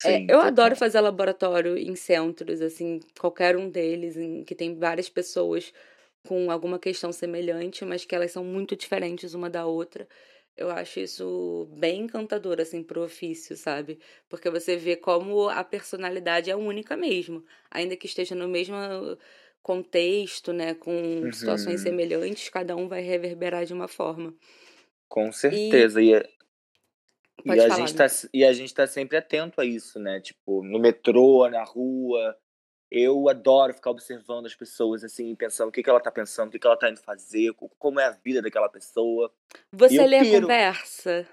É, 0.04 0.18
Sim, 0.18 0.26
eu 0.28 0.40
total. 0.40 0.48
adoro 0.48 0.76
fazer 0.76 1.00
laboratório 1.00 1.76
em 1.78 1.96
centros, 1.96 2.60
assim, 2.60 3.00
qualquer 3.18 3.56
um 3.56 3.68
deles, 3.70 4.16
em 4.16 4.44
que 4.44 4.54
tem 4.54 4.78
várias 4.78 5.08
pessoas 5.08 5.72
com 6.26 6.50
alguma 6.50 6.78
questão 6.78 7.12
semelhante, 7.12 7.84
mas 7.84 8.04
que 8.04 8.14
elas 8.14 8.32
são 8.32 8.44
muito 8.44 8.76
diferentes 8.76 9.34
uma 9.34 9.48
da 9.50 9.66
outra. 9.66 10.08
Eu 10.56 10.70
acho 10.70 11.00
isso 11.00 11.66
bem 11.72 12.02
encantador, 12.02 12.60
assim, 12.60 12.82
pro 12.82 13.04
ofício, 13.04 13.56
sabe? 13.56 13.98
Porque 14.28 14.50
você 14.50 14.76
vê 14.76 14.96
como 14.96 15.48
a 15.48 15.62
personalidade 15.64 16.50
é 16.50 16.56
única 16.56 16.96
mesmo. 16.96 17.44
Ainda 17.70 17.96
que 17.96 18.06
esteja 18.06 18.34
no 18.34 18.48
mesmo 18.48 18.76
contexto, 19.62 20.52
né? 20.52 20.74
Com 20.74 20.92
uhum. 21.22 21.32
situações 21.32 21.80
semelhantes, 21.82 22.48
cada 22.48 22.76
um 22.76 22.88
vai 22.88 23.02
reverberar 23.02 23.64
de 23.66 23.74
uma 23.74 23.88
forma. 23.88 24.34
Com 25.08 25.32
certeza. 25.32 26.02
E, 26.02 26.12
e, 26.12 26.36
e 27.44 27.60
a, 27.60 27.68
gente 27.68 27.94
tá, 27.94 28.06
e 28.32 28.44
a 28.44 28.52
gente 28.52 28.74
tá 28.74 28.86
sempre 28.86 29.16
atento 29.16 29.60
a 29.60 29.64
isso, 29.64 29.98
né? 29.98 30.20
Tipo, 30.20 30.62
no 30.62 30.78
metrô, 30.78 31.48
na 31.48 31.62
rua, 31.62 32.36
eu 32.90 33.28
adoro 33.28 33.74
ficar 33.74 33.90
observando 33.90 34.46
as 34.46 34.54
pessoas, 34.54 35.04
assim, 35.04 35.34
pensando 35.34 35.68
o 35.68 35.72
que, 35.72 35.82
que 35.82 35.90
ela 35.90 36.00
tá 36.00 36.10
pensando, 36.10 36.48
o 36.48 36.50
que, 36.50 36.58
que 36.58 36.66
ela 36.66 36.76
tá 36.76 36.88
indo 36.88 37.00
fazer, 37.00 37.52
como 37.78 38.00
é 38.00 38.06
a 38.06 38.10
vida 38.10 38.42
daquela 38.42 38.68
pessoa. 38.68 39.32
Você 39.72 40.06
lê 40.06 40.20
piro. 40.20 40.38
a 40.38 40.40
conversa 40.42 41.28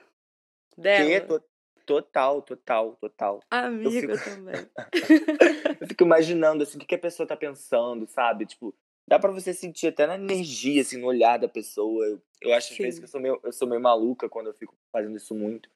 dela? 0.77 1.39
Que? 1.39 1.53
Total, 1.85 2.41
total, 2.41 2.95
total. 2.95 3.43
Amiga 3.51 4.17
fico... 4.17 4.29
também. 4.29 4.55
eu 5.81 5.87
fico 5.87 6.03
imaginando, 6.03 6.63
assim, 6.63 6.77
o 6.77 6.79
que, 6.79 6.87
que 6.87 6.95
a 6.95 6.99
pessoa 6.99 7.27
tá 7.27 7.35
pensando, 7.35 8.07
sabe? 8.07 8.45
Tipo, 8.45 8.73
dá 9.07 9.19
pra 9.19 9.31
você 9.31 9.53
sentir 9.53 9.87
até 9.87 10.07
na 10.07 10.15
energia, 10.15 10.81
assim, 10.81 10.97
no 10.97 11.07
olhar 11.07 11.37
da 11.37 11.47
pessoa. 11.47 12.05
Eu, 12.05 12.21
eu 12.41 12.53
acho, 12.53 12.73
às 12.73 12.77
vezes, 12.77 12.99
que 12.99 13.05
eu 13.05 13.09
sou, 13.09 13.21
meio, 13.21 13.39
eu 13.43 13.51
sou 13.51 13.67
meio 13.67 13.81
maluca 13.81 14.29
quando 14.29 14.47
eu 14.47 14.53
fico 14.53 14.75
fazendo 14.91 15.17
isso 15.17 15.33
muito. 15.35 15.69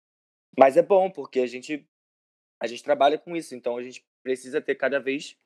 Mas 0.58 0.78
é 0.78 0.82
bom, 0.82 1.10
porque 1.10 1.40
a 1.40 1.48
gente, 1.48 1.88
a 2.62 2.68
gente 2.68 2.84
trabalha 2.84 3.18
com 3.18 3.36
isso, 3.36 3.54
então 3.56 3.78
a 3.78 3.84
gente 3.84 4.06
precisa 4.24 4.62
ter 4.62 4.76
cada 4.76 5.00
vez 5.00 5.38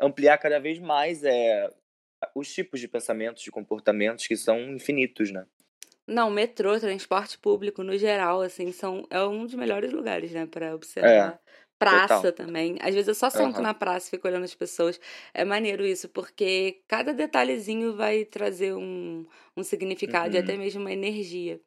ampliar 0.00 0.38
cada 0.38 0.58
vez 0.58 0.78
mais 0.78 1.22
é, 1.24 1.70
os 2.34 2.52
tipos 2.52 2.80
de 2.80 2.88
pensamentos, 2.88 3.42
de 3.42 3.50
comportamentos 3.50 4.26
que 4.26 4.36
são 4.36 4.58
infinitos, 4.70 5.30
né? 5.30 5.46
Não, 6.06 6.30
metrô, 6.30 6.78
transporte 6.78 7.38
público 7.38 7.82
no 7.82 7.96
geral, 7.96 8.42
assim, 8.42 8.72
são 8.72 9.06
é 9.08 9.22
um 9.22 9.46
dos 9.46 9.54
melhores 9.54 9.90
lugares, 9.90 10.32
né, 10.32 10.46
para 10.46 10.74
observar. 10.74 11.34
É, 11.34 11.38
praça 11.78 12.30
total. 12.30 12.46
também. 12.46 12.76
Às 12.80 12.94
vezes 12.94 13.08
eu 13.08 13.14
só 13.14 13.30
sento 13.30 13.56
uhum. 13.56 13.62
na 13.62 13.74
praça 13.74 14.08
e 14.08 14.10
fico 14.10 14.26
olhando 14.28 14.44
as 14.44 14.54
pessoas. 14.54 15.00
É 15.32 15.44
maneiro 15.44 15.84
isso, 15.84 16.08
porque 16.08 16.80
cada 16.88 17.12
detalhezinho 17.12 17.94
vai 17.96 18.24
trazer 18.24 18.74
um, 18.74 19.26
um 19.56 19.62
significado 19.62 20.30
uhum. 20.30 20.36
e 20.36 20.38
até 20.38 20.56
mesmo 20.56 20.80
uma 20.80 20.92
energia. 20.92 21.60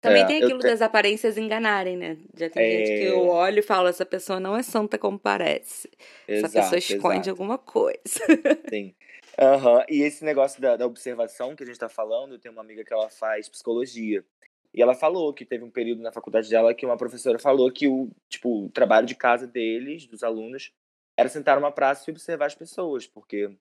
Também 0.00 0.24
é, 0.24 0.26
tem 0.26 0.42
aquilo 0.42 0.58
te... 0.58 0.66
das 0.66 0.82
aparências 0.82 1.38
enganarem, 1.38 1.96
né? 1.96 2.18
Já 2.36 2.50
tem 2.50 2.62
é... 2.62 2.70
gente 2.70 2.98
que 2.98 3.04
eu 3.04 3.28
olho 3.28 3.60
e 3.60 3.62
falo, 3.62 3.86
essa 3.86 4.04
pessoa 4.04 4.40
não 4.40 4.56
é 4.56 4.62
santa 4.62 4.98
como 4.98 5.16
parece. 5.16 5.88
Exato, 6.26 6.58
essa 6.58 6.60
pessoa 6.60 6.78
esconde 6.78 7.28
exato. 7.28 7.30
alguma 7.30 7.56
coisa. 7.56 7.94
Sim. 8.68 8.94
Uhum. 9.38 9.84
E 9.88 10.02
esse 10.02 10.24
negócio 10.24 10.60
da, 10.60 10.76
da 10.76 10.86
observação 10.86 11.54
que 11.54 11.62
a 11.62 11.66
gente 11.66 11.78
tá 11.78 11.88
falando, 11.88 12.32
eu 12.34 12.38
tenho 12.40 12.52
uma 12.52 12.62
amiga 12.62 12.84
que 12.84 12.92
ela 12.92 13.08
faz 13.08 13.48
psicologia. 13.48 14.24
E 14.74 14.80
ela 14.80 14.94
falou 14.94 15.34
que 15.34 15.44
teve 15.44 15.64
um 15.64 15.70
período 15.70 16.02
na 16.02 16.12
faculdade 16.12 16.48
dela 16.48 16.74
que 16.74 16.86
uma 16.86 16.96
professora 16.96 17.38
falou 17.38 17.70
que 17.70 17.86
o, 17.86 18.10
tipo, 18.28 18.64
o 18.64 18.70
trabalho 18.70 19.06
de 19.06 19.14
casa 19.14 19.46
deles, 19.46 20.06
dos 20.06 20.22
alunos, 20.22 20.72
era 21.16 21.28
sentar 21.28 21.60
numa 21.60 21.70
praça 21.70 22.10
e 22.10 22.12
observar 22.12 22.46
as 22.46 22.54
pessoas, 22.54 23.06
porque 23.06 23.54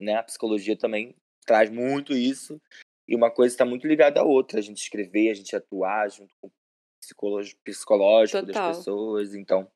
né, 0.00 0.14
a 0.14 0.22
psicologia 0.22 0.76
também 0.76 1.14
traz 1.46 1.68
muito 1.68 2.14
isso. 2.14 2.60
E 3.06 3.14
uma 3.14 3.30
coisa 3.30 3.52
está 3.52 3.64
muito 3.64 3.86
ligada 3.86 4.20
à 4.20 4.24
outra. 4.24 4.60
A 4.60 4.62
gente 4.62 4.78
escrever, 4.78 5.30
a 5.30 5.34
gente 5.34 5.54
atuar 5.54 6.08
junto 6.10 6.32
com 6.40 6.46
o 6.46 6.52
psicológico 7.64 8.46
Total. 8.46 8.68
das 8.68 8.78
pessoas. 8.78 9.34
Então. 9.34 9.70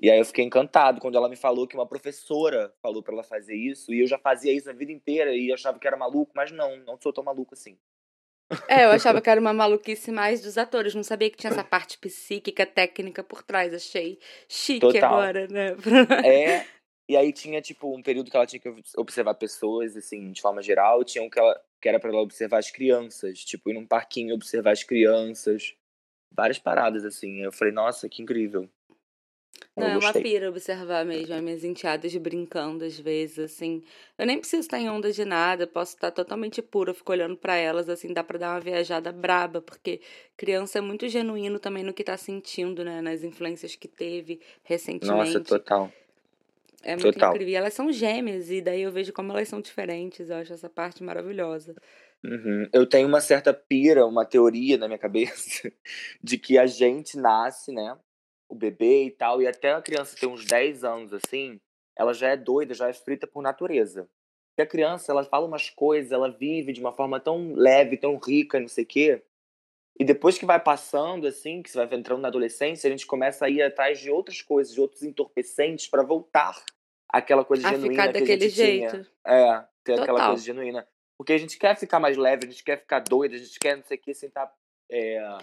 E 0.00 0.10
aí 0.10 0.18
eu 0.18 0.24
fiquei 0.24 0.44
encantado 0.44 1.00
quando 1.00 1.16
ela 1.16 1.28
me 1.28 1.36
falou 1.36 1.66
que 1.66 1.74
uma 1.74 1.86
professora 1.86 2.72
falou 2.80 3.02
para 3.02 3.12
ela 3.12 3.22
fazer 3.22 3.54
isso. 3.54 3.92
E 3.92 4.00
eu 4.00 4.06
já 4.06 4.18
fazia 4.18 4.52
isso 4.52 4.70
a 4.70 4.72
vida 4.72 4.92
inteira 4.92 5.34
e 5.34 5.52
achava 5.52 5.78
que 5.78 5.86
era 5.86 5.96
maluco, 5.96 6.32
mas 6.34 6.50
não, 6.52 6.76
não 6.78 6.98
sou 6.98 7.12
tão 7.12 7.24
maluco 7.24 7.54
assim. 7.54 7.76
É, 8.68 8.84
eu 8.84 8.90
achava 8.90 9.20
que 9.20 9.30
era 9.30 9.40
uma 9.40 9.52
maluquice 9.52 10.10
mais 10.10 10.40
dos 10.40 10.58
atores. 10.58 10.94
Não 10.94 11.02
sabia 11.02 11.30
que 11.30 11.36
tinha 11.36 11.52
essa 11.52 11.64
parte 11.64 11.98
psíquica, 11.98 12.66
técnica 12.66 13.22
por 13.22 13.42
trás. 13.42 13.72
Achei 13.72 14.18
chique 14.48 14.80
Total. 14.80 15.12
agora, 15.12 15.46
né? 15.48 15.76
é. 16.26 16.66
E 17.08 17.16
aí 17.16 17.32
tinha, 17.32 17.60
tipo, 17.60 17.96
um 17.96 18.02
período 18.02 18.30
que 18.30 18.36
ela 18.36 18.46
tinha 18.46 18.60
que 18.60 18.72
observar 18.96 19.34
pessoas, 19.34 19.96
assim, 19.96 20.30
de 20.30 20.40
forma 20.40 20.62
geral. 20.62 21.04
Tinha 21.04 21.24
um 21.24 21.30
que 21.30 21.38
ela 21.38 21.60
que 21.80 21.88
era 21.88 21.98
para 21.98 22.10
ela 22.10 22.20
observar 22.20 22.58
as 22.58 22.70
crianças, 22.70 23.38
tipo, 23.42 23.70
ir 23.70 23.74
num 23.74 23.86
parquinho 23.86 24.34
observar 24.34 24.72
as 24.72 24.84
crianças. 24.84 25.74
Várias 26.32 26.58
paradas, 26.58 27.04
assim. 27.04 27.40
Eu 27.42 27.50
falei, 27.50 27.72
nossa, 27.72 28.08
que 28.08 28.22
incrível. 28.22 28.68
Não, 29.80 29.94
é 29.94 29.98
uma 29.98 30.12
pira 30.12 30.48
observar 30.48 31.04
mesmo 31.04 31.34
as 31.34 31.42
minhas 31.42 31.64
enteadas 31.64 32.14
brincando 32.16 32.84
às 32.84 32.98
vezes, 32.98 33.38
assim. 33.38 33.82
Eu 34.18 34.26
nem 34.26 34.38
preciso 34.38 34.60
estar 34.60 34.78
em 34.78 34.88
onda 34.88 35.12
de 35.12 35.24
nada, 35.24 35.66
posso 35.66 35.94
estar 35.94 36.10
totalmente 36.10 36.62
pura, 36.62 36.94
fico 36.94 37.12
olhando 37.12 37.36
para 37.36 37.56
elas, 37.56 37.88
assim, 37.88 38.12
dá 38.12 38.22
pra 38.22 38.38
dar 38.38 38.54
uma 38.54 38.60
viajada 38.60 39.10
braba, 39.12 39.60
porque 39.60 40.00
criança 40.36 40.78
é 40.78 40.80
muito 40.80 41.08
genuíno 41.08 41.58
também 41.58 41.82
no 41.82 41.92
que 41.92 42.04
tá 42.04 42.16
sentindo, 42.16 42.84
né? 42.84 43.00
Nas 43.00 43.22
influências 43.22 43.74
que 43.76 43.88
teve 43.88 44.40
recentemente. 44.64 45.34
Nossa, 45.34 45.40
total. 45.40 45.92
É 46.82 46.96
muito 46.96 47.12
Total. 47.12 47.30
incrível. 47.34 47.52
E 47.52 47.56
elas 47.56 47.74
são 47.74 47.92
gêmeas, 47.92 48.50
e 48.50 48.60
daí 48.60 48.82
eu 48.82 48.90
vejo 48.90 49.12
como 49.12 49.32
elas 49.32 49.48
são 49.48 49.60
diferentes. 49.60 50.30
Eu 50.30 50.36
acho 50.36 50.52
essa 50.52 50.68
parte 50.68 51.02
maravilhosa. 51.02 51.74
Uhum. 52.24 52.68
Eu 52.72 52.86
tenho 52.86 53.06
uma 53.06 53.20
certa 53.20 53.52
pira, 53.52 54.06
uma 54.06 54.24
teoria 54.24 54.78
na 54.78 54.86
minha 54.86 54.98
cabeça, 54.98 55.70
de 56.22 56.38
que 56.38 56.58
a 56.58 56.66
gente 56.66 57.18
nasce, 57.18 57.72
né? 57.72 57.96
O 58.50 58.54
bebê 58.54 59.04
e 59.04 59.10
tal, 59.10 59.40
e 59.40 59.46
até 59.46 59.72
a 59.72 59.80
criança 59.80 60.16
ter 60.18 60.26
uns 60.26 60.44
10 60.44 60.84
anos 60.84 61.12
assim, 61.14 61.60
ela 61.96 62.12
já 62.12 62.28
é 62.28 62.36
doida, 62.36 62.74
já 62.74 62.88
é 62.88 62.92
frita 62.92 63.26
por 63.26 63.42
natureza. 63.42 64.08
Porque 64.50 64.62
a 64.62 64.66
criança, 64.66 65.12
ela 65.12 65.24
fala 65.24 65.46
umas 65.46 65.70
coisas, 65.70 66.10
ela 66.10 66.28
vive 66.28 66.72
de 66.72 66.80
uma 66.80 66.92
forma 66.92 67.20
tão 67.20 67.54
leve, 67.54 67.96
tão 67.96 68.16
rica, 68.16 68.58
não 68.58 68.68
sei 68.68 68.84
o 68.84 68.86
quê. 68.86 69.22
E 69.98 70.04
depois 70.04 70.38
que 70.38 70.46
vai 70.46 70.58
passando, 70.58 71.26
assim, 71.26 71.62
que 71.62 71.70
você 71.70 71.84
vai 71.84 71.98
entrando 71.98 72.22
na 72.22 72.28
adolescência, 72.28 72.88
a 72.88 72.90
gente 72.90 73.06
começa 73.06 73.44
a 73.44 73.50
ir 73.50 73.62
atrás 73.62 74.00
de 74.00 74.10
outras 74.10 74.42
coisas, 74.42 74.74
de 74.74 74.80
outros 74.80 75.02
entorpecentes 75.02 75.86
para 75.86 76.02
voltar 76.02 76.62
àquela 77.08 77.44
coisa 77.44 77.68
a 77.68 77.72
genuína 77.72 77.92
ficar 77.92 78.06
daquele 78.06 78.26
que 78.26 78.32
a 78.32 78.48
gente 78.48 78.54
jeito. 78.54 78.90
tinha. 78.90 79.06
É, 79.26 79.64
ter 79.84 79.92
Total. 79.92 80.02
aquela 80.02 80.26
coisa 80.28 80.42
genuína. 80.42 80.88
Porque 81.18 81.34
a 81.34 81.38
gente 81.38 81.58
quer 81.58 81.76
ficar 81.76 82.00
mais 82.00 82.16
leve, 82.16 82.46
a 82.46 82.50
gente 82.50 82.64
quer 82.64 82.78
ficar 82.78 83.00
doido, 83.00 83.34
a 83.34 83.38
gente 83.38 83.58
quer 83.58 83.76
não 83.76 83.84
sei 83.84 83.98
o 83.98 84.00
que, 84.00 84.14
sem 84.14 84.28
estar 84.28 84.50
é, 84.90 85.38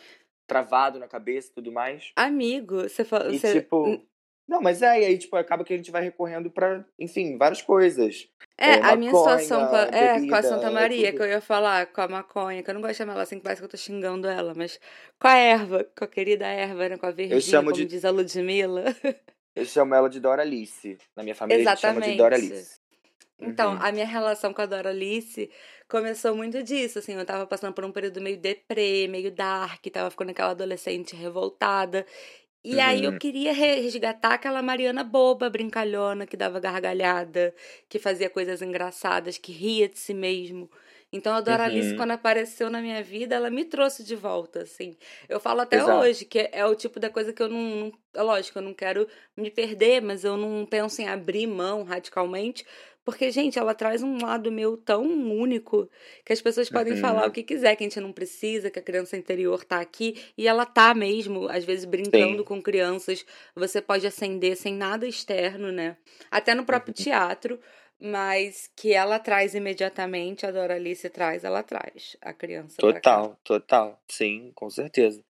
travado 0.48 0.98
na 0.98 1.08
cabeça 1.08 1.50
e 1.52 1.54
tudo 1.54 1.72
mais. 1.72 2.12
Amigo, 2.16 2.84
você 2.84 3.04
falou. 3.04 3.32
E, 3.32 3.38
você... 3.38 3.62
tipo. 3.62 4.02
Não, 4.48 4.62
mas 4.62 4.82
é, 4.82 5.02
e 5.02 5.06
aí, 5.06 5.18
tipo, 5.18 5.36
acaba 5.36 5.66
que 5.66 5.74
a 5.74 5.78
gente 5.78 5.92
vai 5.92 6.02
recorrendo 6.02 6.50
para, 6.50 6.86
enfim, 6.98 7.38
várias 7.38 7.62
coisas. 7.62 8.30
É, 8.58 8.76
é 8.76 8.82
a 8.82 8.96
minha 8.96 9.12
situação 9.12 9.68
com 9.68 9.76
a, 9.76 9.82
é, 9.82 10.26
com 10.26 10.36
a 10.36 10.42
Santa 10.42 10.72
Maria, 10.72 11.12
que 11.12 11.22
eu 11.22 11.28
ia 11.28 11.42
falar, 11.42 11.88
com 11.88 12.00
a 12.00 12.08
maconha, 12.08 12.64
que 12.64 12.70
eu 12.70 12.74
não 12.74 12.80
gosto 12.80 12.94
de 12.94 12.98
chamar 12.98 13.14
ela 13.14 13.24
assim, 13.24 13.40
que 13.40 13.44
parece 13.44 13.62
que 13.62 13.66
eu 13.66 13.70
tô 13.70 13.76
xingando 13.76 14.26
ela, 14.26 14.54
mas 14.56 14.80
com 15.20 15.28
a 15.28 15.36
erva, 15.36 15.84
com 15.84 16.06
a 16.06 16.08
querida 16.08 16.48
erva, 16.48 16.88
né, 16.88 16.98
com 16.98 17.06
a 17.06 17.12
verdinha, 17.12 17.60
como 17.60 17.74
de... 17.74 17.86
diz 17.86 18.06
a 18.06 18.10
Ludmilla. 18.10 18.86
Eu 19.54 19.66
chamo 19.66 19.94
ela 19.96 20.08
de 20.08 20.20
Dora 20.20 20.44
Alice. 20.44 20.98
Na 21.16 21.24
minha 21.24 21.36
família 21.36 21.62
Exatamente. 21.62 21.86
a 21.86 21.94
gente 21.94 22.04
chama 22.04 22.12
de 22.12 22.18
Dora 22.18 22.36
Alice. 22.36 22.80
Então, 23.40 23.74
uhum. 23.74 23.80
a 23.82 23.92
minha 23.92 24.06
relação 24.06 24.52
com 24.54 24.62
a 24.62 24.66
Dora 24.66 24.90
Alice 24.90 25.50
começou 25.88 26.36
muito 26.36 26.64
disso, 26.64 26.98
assim, 27.00 27.14
eu 27.14 27.26
tava 27.26 27.46
passando 27.46 27.74
por 27.74 27.86
um 27.86 27.92
período 27.92 28.20
meio 28.20 28.38
deprê, 28.38 29.08
meio 29.08 29.32
dark, 29.32 29.86
tava 29.92 30.10
ficando 30.10 30.32
aquela 30.32 30.52
adolescente 30.52 31.16
revoltada, 31.16 32.04
e 32.64 32.76
uhum. 32.76 32.82
aí 32.82 33.04
eu 33.06 33.12
uhum. 33.12 33.20
queria 33.20 33.54
resgatar 33.54 34.34
aquela 34.34 34.62
Mariana 34.62 35.04
boba, 35.04 35.50
brincalhona, 35.50 36.26
que 36.26 36.36
dava 36.36 36.60
gargalhada, 36.60 37.54
que 37.88 38.00
fazia 38.00 38.30
coisas 38.30 38.62
engraçadas, 38.62 39.38
que 39.38 39.52
ria 39.52 39.88
de 39.88 39.98
si 39.98 40.14
mesmo. 40.14 40.70
Então 41.14 41.34
a 41.34 41.40
Doralice, 41.40 41.92
uhum. 41.92 41.98
quando 41.98 42.12
apareceu 42.12 42.70
na 42.70 42.82
minha 42.82 43.02
vida, 43.02 43.36
ela 43.36 43.50
me 43.50 43.64
trouxe 43.64 44.04
de 44.04 44.16
volta, 44.16 44.64
assim. 44.64 44.98
Eu 45.30 45.40
falo 45.40 45.62
até 45.62 45.78
Exato. 45.78 46.00
hoje 46.00 46.26
que 46.26 46.50
é 46.52 46.66
o 46.66 46.76
tipo 46.76 47.00
da 47.00 47.10
coisa 47.10 47.32
que 47.32 47.42
eu 47.42 47.48
não, 47.48 47.62
não. 47.62 47.92
É 48.14 48.22
lógico, 48.22 48.60
eu 48.60 48.64
não 48.64 48.74
quero 48.74 49.08
me 49.36 49.50
perder, 49.50 50.02
mas 50.02 50.26
eu 50.26 50.36
não 50.36 50.66
penso 50.66 51.02
em 51.02 51.08
abrir 51.08 51.48
mão 51.48 51.84
radicalmente, 51.84 52.66
porque, 53.08 53.32
gente, 53.32 53.58
ela 53.58 53.74
traz 53.74 54.04
um 54.04 54.18
lado 54.22 54.52
meu 54.52 54.76
tão 54.76 55.02
único 55.02 55.90
que 56.26 56.34
as 56.34 56.42
pessoas 56.42 56.70
podem 56.70 56.92
uhum. 56.92 57.00
falar 57.00 57.26
o 57.26 57.32
que 57.32 57.42
quiser, 57.42 57.74
que 57.78 57.86
a 57.86 57.88
gente 57.88 58.02
não 58.02 58.12
precisa, 58.12 58.70
que 58.70 58.80
a 58.80 58.82
criança 58.82 59.16
interior 59.16 59.64
tá 59.64 59.80
aqui. 59.80 60.22
E 60.38 60.46
ela 60.46 60.66
tá 60.66 60.94
mesmo, 60.94 61.48
às 61.48 61.64
vezes, 61.64 61.86
brincando 61.86 62.40
Sim. 62.40 62.44
com 62.44 62.62
crianças. 62.62 63.26
Você 63.56 63.82
pode 63.82 64.06
acender 64.06 64.58
sem 64.58 64.74
nada 64.74 65.08
externo, 65.08 65.72
né? 65.72 65.96
Até 66.30 66.54
no 66.54 66.66
próprio 66.66 66.94
uhum. 66.98 67.02
teatro. 67.02 67.58
Mas 67.98 68.70
que 68.76 68.94
ela 68.94 69.18
traz 69.20 69.56
imediatamente, 69.56 70.46
a 70.46 70.52
Doralice 70.52 71.10
traz, 71.10 71.46
ela 71.46 71.64
traz 71.64 72.18
a 72.22 72.34
criança. 72.34 72.76
Total, 72.78 73.40
total. 73.42 74.02
Sim, 74.10 74.52
com 74.54 74.70
certeza. 74.70 75.24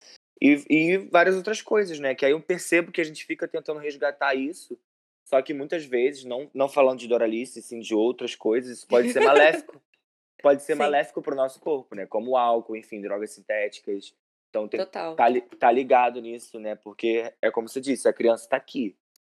E, 0.41 0.63
e 0.69 0.97
várias 0.97 1.35
outras 1.35 1.61
coisas, 1.61 1.99
né? 1.99 2.15
Que 2.15 2.25
aí 2.25 2.31
eu 2.31 2.39
percebo 2.39 2.93
que 2.93 3.01
a 3.01 3.05
gente 3.05 3.25
fica 3.25 3.49
tentando 3.49 3.81
resgatar 3.81 4.33
isso 4.33 4.79
só 5.25 5.41
que 5.41 5.53
muitas 5.53 5.83
vezes, 5.85 6.23
não, 6.23 6.49
não 6.53 6.69
falando 6.69 6.99
de 6.99 7.07
Doralice, 7.07 7.61
sim 7.61 7.79
de 7.79 7.95
outras 7.95 8.35
coisas, 8.35 8.77
isso 8.77 8.87
pode 8.87 9.11
ser 9.11 9.21
maléfico. 9.21 9.81
pode 10.41 10.61
ser 10.61 10.73
sim. 10.77 10.79
maléfico 10.79 11.21
para 11.21 11.33
o 11.33 11.37
nosso 11.37 11.59
corpo, 11.59 11.95
né? 11.95 12.05
Como 12.05 12.37
álcool, 12.37 12.75
enfim, 12.75 13.01
drogas 13.01 13.31
sintéticas. 13.31 14.13
Então 14.49 14.67
tem 14.67 14.79
Total. 14.79 15.15
Tá, 15.15 15.25
tá 15.59 15.71
ligado 15.71 16.21
nisso, 16.21 16.59
né? 16.59 16.75
Porque 16.75 17.33
é 17.41 17.49
como 17.49 17.67
você 17.67 17.81
disse, 17.81 18.07
a 18.07 18.13
criança 18.13 18.43
está 18.43 18.55
aqui. 18.55 18.95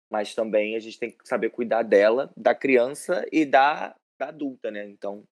Mas 0.10 0.36
também 0.36 0.76
a 0.76 0.80
gente 0.80 1.00
tem 1.00 1.10
que 1.10 1.28
saber 1.28 1.50
cuidar 1.50 1.84
dela, 1.84 2.32
da 2.36 2.54
criança 2.54 3.26
e 3.32 3.46
da, 3.46 3.96
da 4.18 4.28
adulta, 4.28 4.70
né? 4.70 4.86
Então 4.90 5.24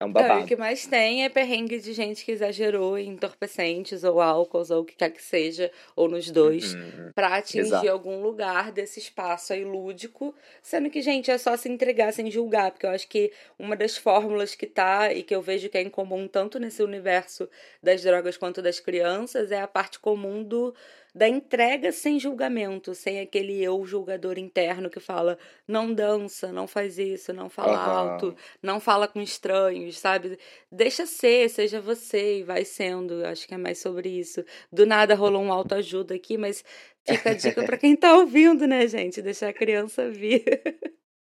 É 0.00 0.04
um 0.04 0.12
babado. 0.12 0.34
Não, 0.34 0.44
o 0.44 0.46
que 0.46 0.54
mais 0.54 0.86
tem 0.86 1.24
é 1.24 1.28
perrengue 1.28 1.80
de 1.80 1.92
gente 1.92 2.24
que 2.24 2.30
exagerou 2.30 2.96
em 2.96 3.08
entorpecentes 3.08 4.04
ou 4.04 4.20
álcools 4.20 4.70
ou 4.70 4.82
o 4.82 4.84
que 4.84 4.94
quer 4.94 5.10
que 5.10 5.20
seja, 5.20 5.72
ou 5.96 6.08
nos 6.08 6.30
dois, 6.30 6.74
uhum. 6.74 7.10
para 7.12 7.36
atingir 7.36 7.60
Exato. 7.60 7.88
algum 7.90 8.22
lugar 8.22 8.70
desse 8.70 9.00
espaço 9.00 9.52
aí 9.52 9.64
lúdico. 9.64 10.32
Sendo 10.62 10.88
que, 10.88 11.02
gente, 11.02 11.32
é 11.32 11.38
só 11.38 11.56
se 11.56 11.68
entregar 11.68 12.12
sem 12.12 12.30
julgar, 12.30 12.70
porque 12.70 12.86
eu 12.86 12.90
acho 12.90 13.08
que 13.08 13.32
uma 13.58 13.74
das 13.74 13.96
fórmulas 13.96 14.54
que 14.54 14.66
tá 14.66 15.12
e 15.12 15.24
que 15.24 15.34
eu 15.34 15.42
vejo 15.42 15.68
que 15.68 15.76
é 15.76 15.82
em 15.82 15.90
comum 15.90 16.28
tanto 16.28 16.60
nesse 16.60 16.80
universo 16.80 17.48
das 17.82 18.02
drogas 18.02 18.36
quanto 18.36 18.62
das 18.62 18.78
crianças 18.78 19.50
é 19.50 19.60
a 19.60 19.66
parte 19.66 19.98
comum 19.98 20.44
do 20.44 20.72
da 21.18 21.28
entrega 21.28 21.90
sem 21.90 22.16
julgamento, 22.20 22.94
sem 22.94 23.18
aquele 23.18 23.60
eu 23.60 23.84
julgador 23.84 24.38
interno 24.38 24.88
que 24.88 25.00
fala 25.00 25.36
não 25.66 25.92
dança, 25.92 26.52
não 26.52 26.68
faz 26.68 26.96
isso, 26.96 27.32
não 27.32 27.48
fala 27.48 27.72
uhum. 27.72 27.98
alto, 28.12 28.36
não 28.62 28.78
fala 28.78 29.08
com 29.08 29.20
estranhos, 29.20 29.98
sabe? 29.98 30.38
Deixa 30.70 31.06
ser, 31.06 31.50
seja 31.50 31.80
você 31.80 32.38
e 32.38 32.44
vai 32.44 32.64
sendo. 32.64 33.26
Acho 33.26 33.48
que 33.48 33.54
é 33.54 33.58
mais 33.58 33.80
sobre 33.80 34.08
isso. 34.08 34.44
Do 34.72 34.86
nada 34.86 35.16
rolou 35.16 35.42
um 35.42 35.52
autoajuda 35.52 36.14
aqui, 36.14 36.38
mas 36.38 36.64
fica 37.04 37.30
a 37.30 37.34
dica 37.34 37.64
para 37.64 37.76
quem 37.76 37.96
tá 37.96 38.16
ouvindo, 38.16 38.64
né, 38.64 38.86
gente? 38.86 39.20
Deixar 39.20 39.48
a 39.48 39.52
criança 39.52 40.08
vir. 40.08 40.44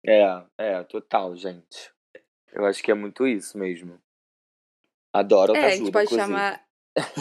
É, 0.05 0.43
é, 0.59 0.83
total, 0.83 1.35
gente. 1.35 1.91
Eu 2.53 2.65
acho 2.65 2.83
que 2.83 2.91
é 2.91 2.93
muito 2.93 3.25
isso 3.25 3.57
mesmo. 3.57 3.99
Adoro 5.11 5.53
autoajuda, 5.53 5.71
É, 5.71 5.73
a 5.73 5.75
gente 5.75 5.91
pode 5.91 6.05
inclusive. 6.05 6.27
chamar 6.31 6.66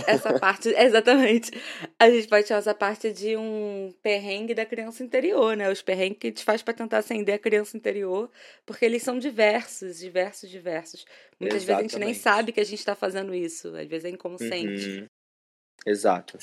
essa 0.07 0.39
parte, 0.39 0.69
exatamente. 0.77 1.51
A 1.99 2.11
gente 2.11 2.29
pode 2.29 2.47
chamar 2.47 2.59
essa 2.59 2.75
parte 2.75 3.13
de 3.13 3.37
um 3.37 3.93
perrengue 4.03 4.55
da 4.55 4.65
criança 4.65 5.03
interior, 5.03 5.57
né? 5.57 5.71
Os 5.71 5.83
perrengues 5.83 6.19
que 6.19 6.27
a 6.29 6.31
gente 6.31 6.45
faz 6.45 6.63
para 6.63 6.75
tentar 6.75 6.99
acender 6.99 7.35
a 7.35 7.39
criança 7.39 7.77
interior, 7.77 8.31
porque 8.65 8.85
eles 8.85 9.03
são 9.03 9.19
diversos, 9.19 9.99
diversos, 9.99 10.49
diversos. 10.51 11.05
Muitas 11.39 11.63
exatamente. 11.63 11.67
vezes 11.67 11.95
a 11.95 11.99
gente 11.99 12.05
nem 12.05 12.15
sabe 12.15 12.53
que 12.53 12.61
a 12.61 12.65
gente 12.65 12.79
está 12.79 12.95
fazendo 12.95 13.35
isso, 13.35 13.69
às 13.77 13.87
vezes 13.87 14.05
é 14.05 14.11
inconsciente. 14.11 15.01
Uhum. 15.01 15.07
Exato. 15.87 16.39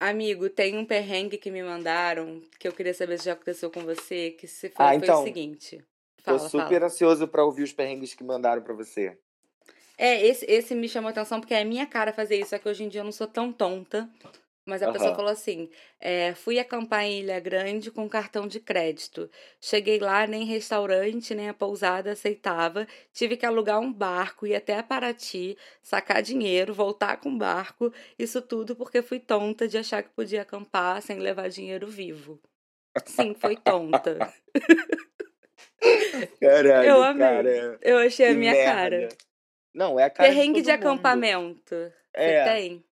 Amigo, 0.00 0.48
tem 0.48 0.78
um 0.78 0.84
perrengue 0.86 1.36
que 1.36 1.50
me 1.50 1.62
mandaram 1.62 2.42
que 2.58 2.66
eu 2.66 2.72
queria 2.72 2.94
saber 2.94 3.18
se 3.18 3.26
já 3.26 3.34
aconteceu 3.34 3.70
com 3.70 3.80
você, 3.80 4.30
que 4.30 4.46
se 4.46 4.70
foi, 4.70 4.86
ah, 4.86 4.94
então, 4.94 5.16
foi 5.16 5.24
o 5.24 5.26
seguinte. 5.26 5.84
Fala, 6.22 6.38
tô 6.38 6.48
super 6.48 6.68
fala. 6.68 6.86
ansioso 6.86 7.28
para 7.28 7.44
ouvir 7.44 7.62
os 7.62 7.72
perrengues 7.72 8.14
que 8.14 8.24
mandaram 8.24 8.62
para 8.62 8.72
você. 8.72 9.18
É, 10.02 10.26
esse, 10.26 10.46
esse 10.46 10.74
me 10.74 10.88
chamou 10.88 11.10
atenção 11.10 11.40
porque 11.40 11.52
é 11.52 11.60
a 11.60 11.64
minha 11.64 11.86
cara 11.86 12.10
fazer 12.10 12.36
isso, 12.36 12.48
só 12.50 12.58
que 12.58 12.66
hoje 12.66 12.82
em 12.82 12.88
dia 12.88 13.02
eu 13.02 13.04
não 13.04 13.12
sou 13.12 13.26
tão 13.26 13.52
tonta. 13.52 14.08
Mas 14.64 14.82
a 14.82 14.86
uhum. 14.86 14.94
pessoa 14.94 15.14
falou 15.14 15.30
assim: 15.30 15.68
é, 16.00 16.32
fui 16.34 16.58
acampar 16.58 17.04
em 17.04 17.20
Ilha 17.20 17.38
Grande 17.38 17.90
com 17.90 18.08
cartão 18.08 18.48
de 18.48 18.60
crédito. 18.60 19.30
Cheguei 19.60 19.98
lá, 19.98 20.26
nem 20.26 20.46
restaurante, 20.46 21.34
nem 21.34 21.50
a 21.50 21.54
pousada 21.54 22.12
aceitava. 22.12 22.86
Tive 23.12 23.36
que 23.36 23.44
alugar 23.44 23.78
um 23.78 23.92
barco, 23.92 24.46
ir 24.46 24.54
até 24.54 24.78
a 24.78 24.82
Paraty, 24.82 25.54
sacar 25.82 26.22
dinheiro, 26.22 26.72
voltar 26.72 27.18
com 27.18 27.28
o 27.34 27.36
barco. 27.36 27.92
Isso 28.18 28.40
tudo 28.40 28.74
porque 28.74 29.02
fui 29.02 29.20
tonta 29.20 29.68
de 29.68 29.76
achar 29.76 30.02
que 30.02 30.08
podia 30.10 30.40
acampar 30.40 31.02
sem 31.02 31.18
levar 31.18 31.50
dinheiro 31.50 31.86
vivo. 31.86 32.40
Sim, 33.04 33.34
foi 33.34 33.54
tonta. 33.54 34.32
Caralho, 36.40 36.88
eu 36.88 37.02
amei. 37.02 37.26
Cara, 37.26 37.78
eu 37.82 37.98
achei 37.98 38.28
a 38.28 38.34
minha 38.34 38.52
merda. 38.52 38.72
cara. 38.72 39.29
Não, 39.74 39.98
é 39.98 40.04
a 40.04 40.10
cara 40.10 40.28
Perrengue 40.28 40.60
de, 40.60 40.66
de 40.66 40.70
acampamento. 40.70 41.74
É. 42.12 42.44
Você 42.44 42.50
tem? 42.50 42.84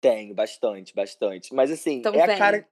Tenho, 0.00 0.34
bastante, 0.34 0.94
bastante. 0.94 1.54
Mas 1.54 1.70
assim, 1.70 1.98
então, 1.98 2.14
é 2.14 2.22
a 2.22 2.38
cara 2.38 2.68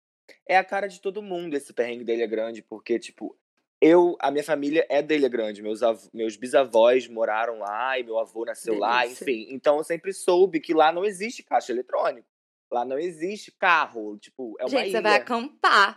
é 0.47 0.57
a 0.57 0.65
cara 0.65 0.87
de 0.87 1.01
todo 1.01 1.23
mundo 1.23 1.55
esse 1.55 1.73
perrengue 1.73 2.05
da 2.05 2.13
Ilha 2.13 2.27
Grande, 2.27 2.63
porque 2.63 2.99
tipo, 2.99 3.37
eu, 3.81 4.17
a 4.21 4.31
minha 4.31 4.45
família 4.45 4.87
é 4.89 5.03
da 5.03 5.15
Ilha 5.15 5.29
Grande, 5.29 5.63
meus, 5.63 5.81
meus 6.13 6.37
bisavós 6.37 7.09
moraram 7.09 7.59
lá 7.59 7.99
e 7.99 8.03
meu 8.03 8.19
avô 8.19 8.45
nasceu 8.45 8.75
Delícia. 8.75 8.89
lá, 8.89 9.07
enfim. 9.07 9.47
Então 9.51 9.79
eu 9.79 9.85
sempre 9.85 10.13
soube 10.13 10.61
que 10.61 10.75
lá 10.75 10.93
não 10.93 11.05
existe 11.05 11.43
caixa 11.43 11.73
eletrônico. 11.73 12.29
Lá 12.71 12.85
não 12.85 12.99
existe 12.99 13.51
carro, 13.51 14.17
tipo, 14.19 14.55
é 14.61 14.65
uma 14.65 14.71
Gente, 14.71 14.91
ilha. 14.91 14.99
você 14.99 15.03
vai 15.03 15.17
acampar. 15.17 15.97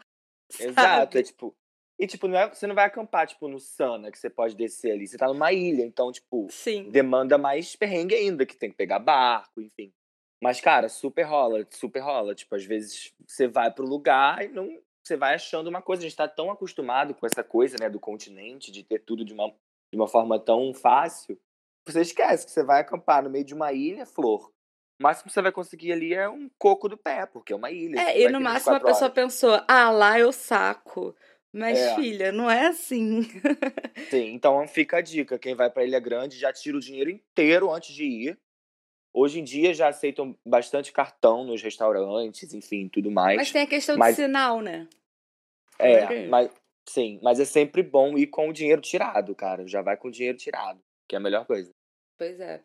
Exato, 0.60 1.18
é 1.18 1.24
tipo, 1.24 1.56
e, 2.04 2.08
tipo, 2.08 2.28
não 2.28 2.38
é, 2.38 2.50
você 2.50 2.68
não 2.68 2.76
vai 2.76 2.84
acampar, 2.84 3.26
tipo, 3.26 3.48
no 3.48 3.62
Sana, 3.62 4.12
que 4.12 4.20
você 4.20 4.30
pode 4.30 4.58
descer 4.58 4.92
ali. 4.92 5.08
Você 5.08 5.18
tá 5.18 5.26
numa 5.26 5.54
ilha, 5.54 5.84
então, 5.86 6.12
tipo, 6.12 6.48
Sim. 6.50 6.90
demanda 6.90 7.38
mais 7.38 7.78
perrengue 7.78 8.14
ainda, 8.14 8.46
que 8.46 8.58
tem 8.58 8.70
que 8.70 8.76
pegar 8.76 9.00
barco, 9.00 9.62
enfim. 9.62 9.90
Mas, 10.44 10.60
cara, 10.60 10.90
super 10.90 11.24
rola, 11.24 11.66
super 11.70 12.02
rola. 12.02 12.36
Tipo, 12.36 12.56
às 12.56 12.66
vezes 12.66 13.14
você 13.26 13.48
vai 13.48 13.72
pro 13.72 13.86
lugar 13.86 14.44
e 14.44 14.50
não. 14.50 14.78
Você 15.02 15.16
vai 15.16 15.36
achando 15.36 15.68
uma 15.68 15.82
coisa. 15.82 16.02
A 16.02 16.04
gente 16.04 16.18
tá 16.18 16.28
tão 16.28 16.52
acostumado 16.52 17.14
com 17.14 17.26
essa 17.26 17.42
coisa, 17.42 17.78
né, 17.80 17.90
do 17.90 18.02
continente, 18.02 18.70
de 18.70 18.84
ter 18.84 19.00
tudo 19.00 19.24
de 19.24 19.34
uma, 19.34 19.48
de 19.48 19.96
uma 19.96 20.08
forma 20.08 20.38
tão 20.38 20.74
fácil. 20.74 21.40
Você 21.88 22.02
esquece 22.02 22.46
que 22.46 22.52
você 22.52 22.64
vai 22.64 22.82
acampar 22.82 23.24
no 23.24 23.30
meio 23.30 23.46
de 23.46 23.54
uma 23.54 23.72
ilha, 23.72 24.06
flor. 24.06 24.52
O 25.00 25.04
máximo 25.04 25.30
que 25.30 25.34
você 25.34 25.42
vai 25.42 25.54
conseguir 25.54 25.94
ali 25.94 26.14
é 26.14 26.28
um 26.28 26.50
coco 26.58 26.90
do 26.90 26.98
pé, 26.98 27.26
porque 27.26 27.54
é 27.54 27.56
uma 27.56 27.72
ilha. 27.72 27.98
É, 27.98 28.20
e 28.20 28.28
no 28.28 28.42
máximo 28.42 28.76
a 28.76 28.80
pessoa 28.82 29.06
horas. 29.06 29.14
pensou, 29.14 29.62
ah, 29.66 29.90
lá 29.90 30.20
eu 30.20 30.34
saco. 30.34 31.16
Mas, 31.54 31.78
é. 31.78 31.96
filha, 31.96 32.32
não 32.32 32.50
é 32.50 32.68
assim. 32.68 33.22
Sim, 34.10 34.34
então 34.34 34.68
fica 34.68 34.98
a 34.98 35.02
dica. 35.02 35.38
Quem 35.38 35.54
vai 35.54 35.70
para 35.70 35.86
Ilha 35.86 36.00
Grande 36.00 36.38
já 36.38 36.52
tira 36.52 36.76
o 36.76 36.80
dinheiro 36.80 37.12
inteiro 37.12 37.72
antes 37.72 37.94
de 37.94 38.04
ir. 38.04 38.40
Hoje 39.14 39.40
em 39.40 39.44
dia 39.44 39.72
já 39.76 39.90
aceitam 39.90 40.36
bastante 40.44 40.92
cartão 40.92 41.44
nos 41.44 41.62
restaurantes, 41.62 42.52
enfim, 42.56 42.90
tudo 42.90 43.12
mais. 43.12 43.38
Mas 43.38 43.52
tem 43.52 43.62
a 43.62 43.68
questão 43.68 43.96
mas... 43.96 44.16
de 44.16 44.24
sinal, 44.24 44.60
né? 44.62 44.88
É, 45.78 46.26
mas 46.28 46.50
sim, 46.90 47.20
mas 47.22 47.40
é 47.40 47.46
sempre 47.46 47.84
bom 47.84 48.18
ir 48.18 48.28
com 48.28 48.50
o 48.50 48.54
dinheiro 48.54 48.82
tirado, 48.82 49.36
cara. 49.36 49.68
Já 49.68 49.84
vai 49.84 49.96
com 49.96 50.08
o 50.08 50.12
dinheiro 50.12 50.38
tirado, 50.38 50.82
que 51.08 51.16
é 51.16 51.20
a 51.20 51.22
melhor 51.22 51.46
coisa. 51.46 51.70
Pois 52.18 52.40
é. 52.40 52.64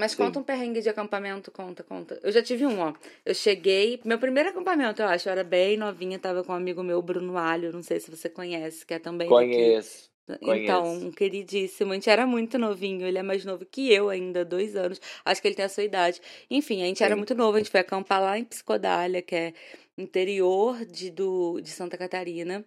Mas 0.00 0.12
Sim. 0.12 0.16
conta 0.16 0.38
um 0.38 0.42
perrengue 0.42 0.80
de 0.80 0.88
acampamento, 0.88 1.50
conta, 1.50 1.82
conta. 1.84 2.18
Eu 2.22 2.32
já 2.32 2.42
tive 2.42 2.64
um, 2.64 2.80
ó. 2.80 2.94
Eu 3.22 3.34
cheguei, 3.34 4.00
meu 4.02 4.18
primeiro 4.18 4.48
acampamento, 4.48 5.02
eu 5.02 5.06
acho, 5.06 5.28
eu 5.28 5.32
era 5.32 5.44
bem 5.44 5.76
novinha, 5.76 6.18
tava 6.18 6.42
com 6.42 6.52
um 6.52 6.56
amigo 6.56 6.82
meu, 6.82 7.02
Bruno 7.02 7.36
Alho, 7.36 7.70
não 7.70 7.82
sei 7.82 8.00
se 8.00 8.10
você 8.10 8.26
conhece, 8.26 8.86
que 8.86 8.94
é 8.94 8.98
também 8.98 9.28
Conheço. 9.28 10.08
Daqui. 10.26 10.46
Então, 10.48 10.90
um 10.94 11.10
queridíssimo. 11.10 11.92
A 11.92 11.94
gente 11.96 12.08
era 12.08 12.26
muito 12.26 12.56
novinho, 12.56 13.06
ele 13.06 13.18
é 13.18 13.22
mais 13.22 13.44
novo 13.44 13.66
que 13.66 13.92
eu 13.92 14.08
ainda, 14.08 14.42
dois 14.42 14.74
anos. 14.74 14.98
Acho 15.22 15.42
que 15.42 15.48
ele 15.48 15.54
tem 15.54 15.66
a 15.66 15.68
sua 15.68 15.84
idade. 15.84 16.18
Enfim, 16.50 16.82
a 16.82 16.86
gente 16.86 16.98
Sim. 16.98 17.04
era 17.04 17.14
muito 17.14 17.34
novo, 17.34 17.56
a 17.56 17.58
gente 17.58 17.70
foi 17.70 17.80
acampar 17.80 18.22
lá 18.22 18.38
em 18.38 18.44
Psicodália, 18.44 19.20
que 19.20 19.34
é 19.34 19.52
interior 19.98 20.82
de, 20.86 21.10
do, 21.10 21.60
de 21.60 21.68
Santa 21.68 21.98
Catarina. 21.98 22.64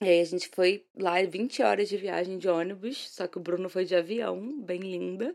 E 0.00 0.08
aí 0.08 0.20
a 0.20 0.24
gente 0.24 0.48
foi 0.48 0.84
lá 0.96 1.20
20 1.22 1.62
horas 1.62 1.88
de 1.88 1.96
viagem 1.96 2.38
de 2.38 2.48
ônibus, 2.48 3.10
só 3.10 3.26
que 3.26 3.38
o 3.38 3.40
Bruno 3.40 3.68
foi 3.68 3.84
de 3.84 3.96
avião, 3.96 4.60
bem 4.60 4.80
linda. 4.80 5.34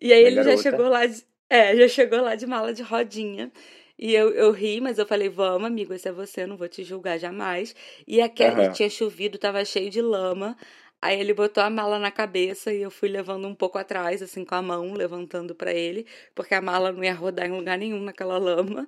E 0.00 0.12
aí 0.12 0.22
ele 0.22 0.36
garota. 0.36 0.56
já 0.56 0.62
chegou 0.62 0.88
lá, 0.88 1.06
de, 1.06 1.24
é, 1.50 1.76
já 1.76 1.88
chegou 1.88 2.20
lá 2.20 2.34
de 2.34 2.46
mala 2.46 2.72
de 2.72 2.82
rodinha. 2.82 3.50
E 3.98 4.14
eu, 4.14 4.30
eu 4.30 4.52
ri, 4.52 4.80
mas 4.80 4.98
eu 4.98 5.06
falei, 5.06 5.28
vamos, 5.28 5.66
amigo, 5.66 5.92
esse 5.92 6.08
é 6.08 6.12
você, 6.12 6.46
não 6.46 6.56
vou 6.56 6.68
te 6.68 6.84
julgar 6.84 7.18
jamais. 7.18 7.74
E 8.06 8.20
aquele 8.20 8.68
uhum. 8.68 8.72
tinha 8.72 8.88
chovido, 8.88 9.38
tava 9.38 9.64
cheio 9.64 9.90
de 9.90 10.00
lama. 10.00 10.56
Aí 11.02 11.18
ele 11.18 11.32
botou 11.32 11.62
a 11.62 11.70
mala 11.70 11.98
na 11.98 12.10
cabeça 12.10 12.72
e 12.72 12.82
eu 12.82 12.90
fui 12.90 13.08
levando 13.08 13.46
um 13.46 13.54
pouco 13.54 13.78
atrás, 13.78 14.22
assim, 14.22 14.44
com 14.44 14.54
a 14.54 14.62
mão, 14.62 14.94
levantando 14.94 15.54
para 15.54 15.72
ele, 15.72 16.06
porque 16.34 16.54
a 16.54 16.60
mala 16.60 16.90
não 16.90 17.04
ia 17.04 17.14
rodar 17.14 17.46
em 17.46 17.52
lugar 17.52 17.78
nenhum 17.78 18.00
naquela 18.02 18.36
lama. 18.36 18.86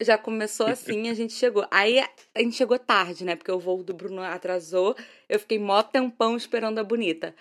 Já 0.00 0.18
começou 0.18 0.66
assim, 0.66 1.08
a 1.08 1.14
gente 1.14 1.32
chegou. 1.32 1.66
Aí 1.70 1.98
a 1.98 2.40
gente 2.42 2.56
chegou 2.56 2.78
tarde, 2.78 3.24
né? 3.24 3.34
Porque 3.34 3.50
o 3.50 3.58
voo 3.58 3.82
do 3.82 3.94
Bruno 3.94 4.20
atrasou. 4.22 4.94
Eu 5.28 5.38
fiquei 5.38 5.58
mó 5.58 5.82
tempão 5.82 6.36
esperando 6.36 6.78
a 6.78 6.84
bonita. 6.84 7.34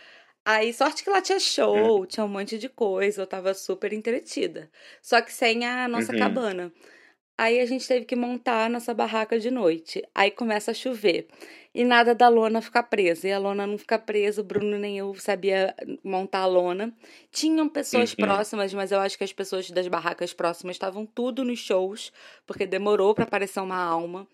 Aí, 0.45 0.71
sorte 0.71 1.03
que 1.03 1.09
lá 1.09 1.21
tinha 1.21 1.39
show, 1.39 2.01
uhum. 2.01 2.05
tinha 2.05 2.23
um 2.23 2.29
monte 2.29 2.59
de 2.59 2.69
coisa, 2.69 3.23
eu 3.23 3.27
tava 3.27 3.51
super 3.55 3.91
entretida. 3.91 4.69
Só 5.01 5.19
que 5.19 5.33
sem 5.33 5.65
a 5.65 5.87
nossa 5.87 6.13
uhum. 6.13 6.19
cabana. 6.19 6.71
Aí 7.37 7.59
a 7.59 7.65
gente 7.65 7.85
teve 7.85 8.05
que 8.05 8.15
montar 8.15 8.65
a 8.65 8.69
nossa 8.69 8.93
barraca 8.93 9.37
de 9.37 9.51
noite. 9.51 10.01
Aí 10.13 10.31
começa 10.31 10.71
a 10.71 10.73
chover. 10.73 11.27
E 11.73 11.83
nada 11.83 12.15
da 12.15 12.29
lona 12.29 12.61
ficar 12.61 12.83
presa. 12.83 13.27
E 13.27 13.33
a 13.33 13.37
lona 13.37 13.67
não 13.67 13.77
fica 13.77 13.99
presa, 13.99 14.39
o 14.39 14.43
Bruno 14.43 14.77
nem 14.77 14.97
eu 14.97 15.13
sabia 15.15 15.75
montar 16.01 16.39
a 16.39 16.45
lona. 16.45 16.93
Tinham 17.31 17.67
pessoas 17.67 18.11
uhum. 18.11 18.23
próximas, 18.23 18.73
mas 18.73 18.91
eu 18.93 18.99
acho 18.99 19.17
que 19.17 19.23
as 19.25 19.33
pessoas 19.33 19.69
das 19.69 19.87
barracas 19.87 20.31
próximas 20.31 20.75
estavam 20.77 21.05
tudo 21.05 21.43
nos 21.43 21.59
shows, 21.59 22.13
porque 22.45 22.65
demorou 22.65 23.13
para 23.13 23.25
aparecer 23.25 23.59
uma 23.59 23.83
alma. 23.83 24.25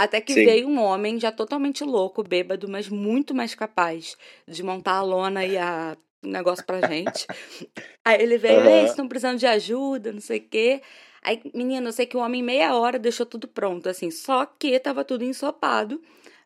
Até 0.00 0.18
que 0.18 0.32
Sim. 0.32 0.46
veio 0.46 0.66
um 0.66 0.80
homem 0.80 1.20
já 1.20 1.30
totalmente 1.30 1.84
louco, 1.84 2.22
bêbado, 2.22 2.66
mas 2.66 2.88
muito 2.88 3.34
mais 3.34 3.54
capaz 3.54 4.16
de 4.48 4.62
montar 4.62 4.94
a 4.94 5.02
lona 5.02 5.44
e 5.44 5.58
a 5.58 5.94
negócio 6.22 6.64
pra 6.64 6.88
gente. 6.88 7.26
Aí 8.02 8.22
ele 8.22 8.38
veio, 8.38 8.60
uhum. 8.60 8.64
vocês 8.64 8.90
estão 8.92 9.06
precisando 9.06 9.38
de 9.38 9.46
ajuda, 9.46 10.10
não 10.10 10.20
sei 10.22 10.38
o 10.38 10.48
quê. 10.48 10.80
Aí, 11.22 11.42
menina, 11.54 11.86
eu 11.86 11.92
sei 11.92 12.06
que 12.06 12.16
o 12.16 12.20
homem, 12.20 12.42
meia 12.42 12.74
hora, 12.74 12.98
deixou 12.98 13.26
tudo 13.26 13.46
pronto, 13.46 13.90
assim, 13.90 14.10
só 14.10 14.46
que 14.46 14.80
tava 14.80 15.04
tudo 15.04 15.22
ensopado, 15.22 16.00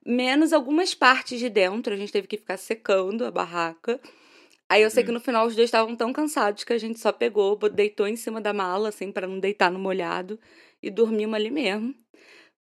menos 0.05 0.53
algumas 0.53 0.93
partes 0.93 1.39
de 1.39 1.49
dentro, 1.49 1.95
a 1.95 1.97
gente 1.97 2.11
teve 2.11 2.27
que 2.27 2.37
ficar 2.37 2.57
secando 2.57 3.25
a 3.25 3.31
barraca. 3.31 4.01
Aí 4.69 4.83
eu 4.83 4.91
sei 4.91 5.05
que 5.05 5.11
uhum. 5.11 5.15
no 5.15 5.21
final 5.21 5.47
os 5.47 5.55
dois 5.55 5.69
estavam 5.69 5.95
tão 5.95 6.13
cansados 6.13 6.65
que 6.65 6.73
a 6.73 6.79
gente 6.79 6.99
só 6.99 7.13
pegou, 7.13 7.57
deitou 7.71 8.09
em 8.09 8.17
cima 8.17 8.41
da 8.41 8.53
mala, 8.53 8.89
assim, 8.89 9.13
para 9.13 9.29
não 9.29 9.39
deitar 9.39 9.71
no 9.71 9.79
molhado, 9.79 10.41
e 10.83 10.91
dormimos 10.91 11.37
ali 11.37 11.53
mesmo. 11.53 11.95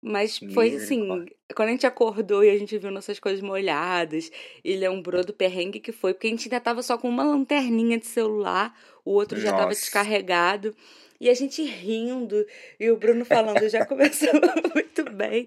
Mas 0.02 0.40
foi 0.54 0.76
assim, 0.76 1.28
quando 1.56 1.70
a 1.70 1.72
gente 1.72 1.86
acordou 1.86 2.44
e 2.44 2.50
a 2.50 2.58
gente 2.58 2.76
viu 2.78 2.90
nossas 2.90 3.20
coisas 3.20 3.40
molhadas 3.40 4.32
e 4.64 4.76
lembrou 4.76 5.24
do 5.24 5.32
perrengue 5.32 5.80
que 5.80 5.92
foi, 5.92 6.14
porque 6.14 6.26
a 6.26 6.30
gente 6.32 6.48
ainda 6.48 6.60
tava 6.60 6.82
só 6.82 6.98
com 6.98 7.08
uma 7.08 7.24
lanterninha 7.24 8.00
de 8.00 8.08
celular, 8.08 8.76
o 9.06 9.12
outro 9.12 9.40
já 9.40 9.54
tava 9.54 9.70
descarregado. 9.70 10.76
E 11.20 11.30
a 11.30 11.36
gente 11.36 11.62
rindo, 11.62 12.44
e 12.80 12.90
o 12.90 12.98
Bruno 12.98 13.24
falando 13.24 13.70
já 13.70 13.86
começou 13.86 14.30
muito 14.74 15.04
bem. 15.12 15.46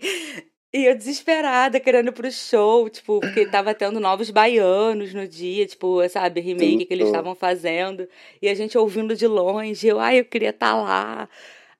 E 0.72 0.86
eu 0.86 0.96
desesperada, 0.96 1.80
querendo 1.80 2.08
ir 2.08 2.12
pro 2.12 2.30
show, 2.30 2.88
tipo, 2.88 3.18
porque 3.18 3.46
tava 3.46 3.74
tendo 3.74 3.98
novos 3.98 4.30
baianos 4.30 5.12
no 5.12 5.26
dia, 5.26 5.66
tipo, 5.66 6.08
sabe, 6.08 6.40
remake 6.40 6.78
Tudo. 6.78 6.86
que 6.86 6.94
eles 6.94 7.06
estavam 7.06 7.34
fazendo. 7.34 8.08
E 8.40 8.48
a 8.48 8.54
gente 8.54 8.78
ouvindo 8.78 9.16
de 9.16 9.26
longe, 9.26 9.86
eu, 9.86 9.98
ai, 9.98 10.20
eu 10.20 10.24
queria 10.24 10.50
estar 10.50 10.72
tá 10.72 10.76
lá. 10.76 11.28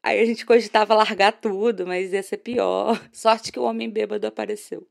Aí 0.05 0.21
a 0.21 0.25
gente 0.27 0.45
cogitava 0.45 0.95
largar 0.95 1.33
tudo, 1.33 1.87
mas 1.87 2.12
ia 2.12 2.23
ser 2.23 2.37
pior. 2.37 3.01
Sorte 3.11 3.51
que 3.51 3.59
o 3.59 3.62
homem 3.62 3.88
bêbado 3.88 4.27
apareceu. 4.27 4.87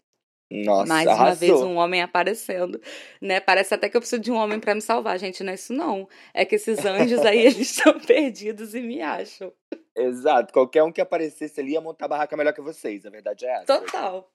Nossa, 0.52 0.88
Mais 0.88 1.08
arrasou. 1.08 1.28
uma 1.28 1.36
vez 1.36 1.52
um 1.62 1.76
homem 1.78 2.02
aparecendo, 2.02 2.82
né? 3.21 3.39
Parece 3.39 3.76
até 3.76 3.88
que 3.89 3.95
eu 3.95 4.02
preciso 4.02 4.21
de 4.21 4.32
um 4.32 4.36
homem 4.36 4.60
para 4.60 4.73
me 4.73 4.82
salvar, 4.82 5.17
gente, 5.19 5.43
não 5.43 5.52
é 5.52 5.56
isso 5.56 5.71
não. 5.71 6.08
É 6.34 6.45
que 6.45 6.56
esses 6.56 6.84
anjos 6.84 7.21
aí, 7.21 7.39
eles 7.45 7.60
estão 7.60 7.99
perdidos 7.99 8.73
e 8.73 8.82
me 8.82 9.02
acham. 9.02 9.54
Exato, 9.95 10.52
qualquer 10.52 10.84
um 10.84 10.91
que 10.91 11.02
aparecesse 11.02 11.60
ali 11.60 11.73
ia 11.73 11.82
montar 11.82 12.06
a 12.06 12.10
barraca 12.10 12.36
melhor 12.36 12.54
que 12.54 12.62
vocês, 12.62 13.06
a 13.06 13.10
verdade 13.12 13.45
é 13.45 13.54
essa. 13.54 13.65
Total. 13.65 14.32